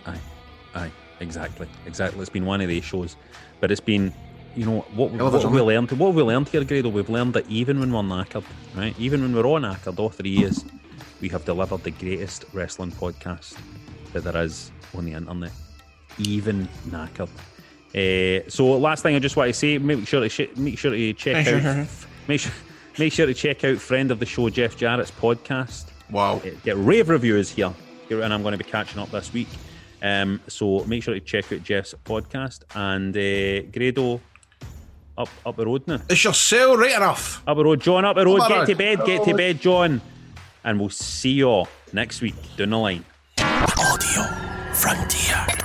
Aye, 0.06 0.20
aye, 0.76 0.92
exactly, 1.20 1.68
exactly. 1.86 2.22
It's 2.22 2.30
been 2.30 2.46
one 2.46 2.62
of 2.62 2.68
these 2.68 2.84
shows, 2.84 3.16
but 3.60 3.72
it's 3.72 3.82
been, 3.82 4.14
you 4.56 4.66
know, 4.66 4.86
what, 4.94 5.12
what 5.12 5.42
have 5.42 5.52
we 5.52 5.62
learned? 5.62 5.92
What 5.94 6.08
have 6.08 6.16
we 6.16 6.24
learned 6.24 6.50
here, 6.50 6.64
Grado? 6.64 6.90
We've 6.90 7.10
learned 7.10 7.34
that 7.34 7.50
even 7.50 7.80
when 7.80 7.92
we're 7.92 8.02
knackered, 8.02 8.44
right, 8.76 8.96
even 9.00 9.22
when 9.22 9.34
we're 9.36 9.46
all 9.46 9.60
knackered, 9.60 9.98
all 10.00 10.10
three 10.10 10.30
years, 10.30 10.64
we 11.22 11.30
have 11.30 11.46
delivered 11.46 11.84
the 11.84 11.92
greatest 11.92 12.46
wrestling 12.54 12.92
podcast 12.92 13.58
that 14.14 14.24
there 14.24 14.38
is 14.44 14.72
on 14.94 15.06
the 15.06 15.14
internet, 15.14 15.52
even 16.20 16.68
knackered. 16.88 17.30
Uh, 17.94 18.50
so, 18.50 18.78
last 18.78 19.04
thing 19.04 19.16
I 19.16 19.20
just 19.20 19.38
want 19.38 19.50
to 19.50 19.54
say, 19.54 19.78
make 19.78 20.08
sure 20.08 20.22
to 20.22 20.30
sh- 20.30 20.56
make 20.58 20.78
sure 20.78 20.92
to 20.92 21.14
check 21.14 21.48
out, 21.48 21.88
make 22.28 22.40
sure, 22.42 22.52
make 22.98 23.14
sure 23.14 23.26
to 23.26 23.34
check 23.34 23.64
out 23.64 23.78
friend 23.78 24.12
of 24.12 24.20
the 24.20 24.26
show 24.26 24.50
Jeff 24.50 24.76
Jarrett's 24.78 25.12
podcast. 25.12 25.86
Wow. 26.12 26.38
Uh, 26.38 26.50
get 26.64 26.78
rave 26.78 27.10
reviews 27.10 27.50
here, 27.50 27.74
and 28.10 28.34
I'm 28.34 28.42
going 28.42 28.52
to 28.58 28.64
be 28.64 28.70
catching 28.70 29.00
up 29.00 29.12
this 29.12 29.32
week. 29.34 29.48
Um, 30.02 30.42
so 30.48 30.84
make 30.86 31.04
sure 31.04 31.14
to 31.14 31.20
check 31.20 31.52
out 31.52 31.64
Jeff's 31.64 31.94
podcast 32.04 32.64
and 32.76 33.16
uh, 33.16 33.70
Grado 33.72 34.20
up 35.18 35.30
up 35.46 35.56
the 35.56 35.66
road 35.66 35.88
now. 35.88 36.02
Is 36.10 36.24
your 36.24 36.34
cell 36.34 36.78
right 36.78 36.96
enough? 36.96 37.42
Up 37.48 37.58
the 37.58 37.64
road, 37.64 37.80
John. 37.82 38.06
Up 38.06 38.16
the 38.16 38.26
road. 38.26 38.42
Up 38.42 38.50
Get 38.50 38.58
road. 38.58 38.68
to 38.68 38.76
bed. 38.76 39.06
Get 39.06 39.24
to 39.24 39.34
bed, 39.34 39.62
John. 39.62 40.02
And 40.64 40.80
we'll 40.80 40.90
see 40.90 41.32
you 41.32 41.46
all 41.48 41.68
next 41.94 42.22
week 42.22 42.36
down 42.58 42.72
the 42.72 42.78
line. 42.78 43.06
Audio 43.40 44.24
Frontier. 44.74 45.65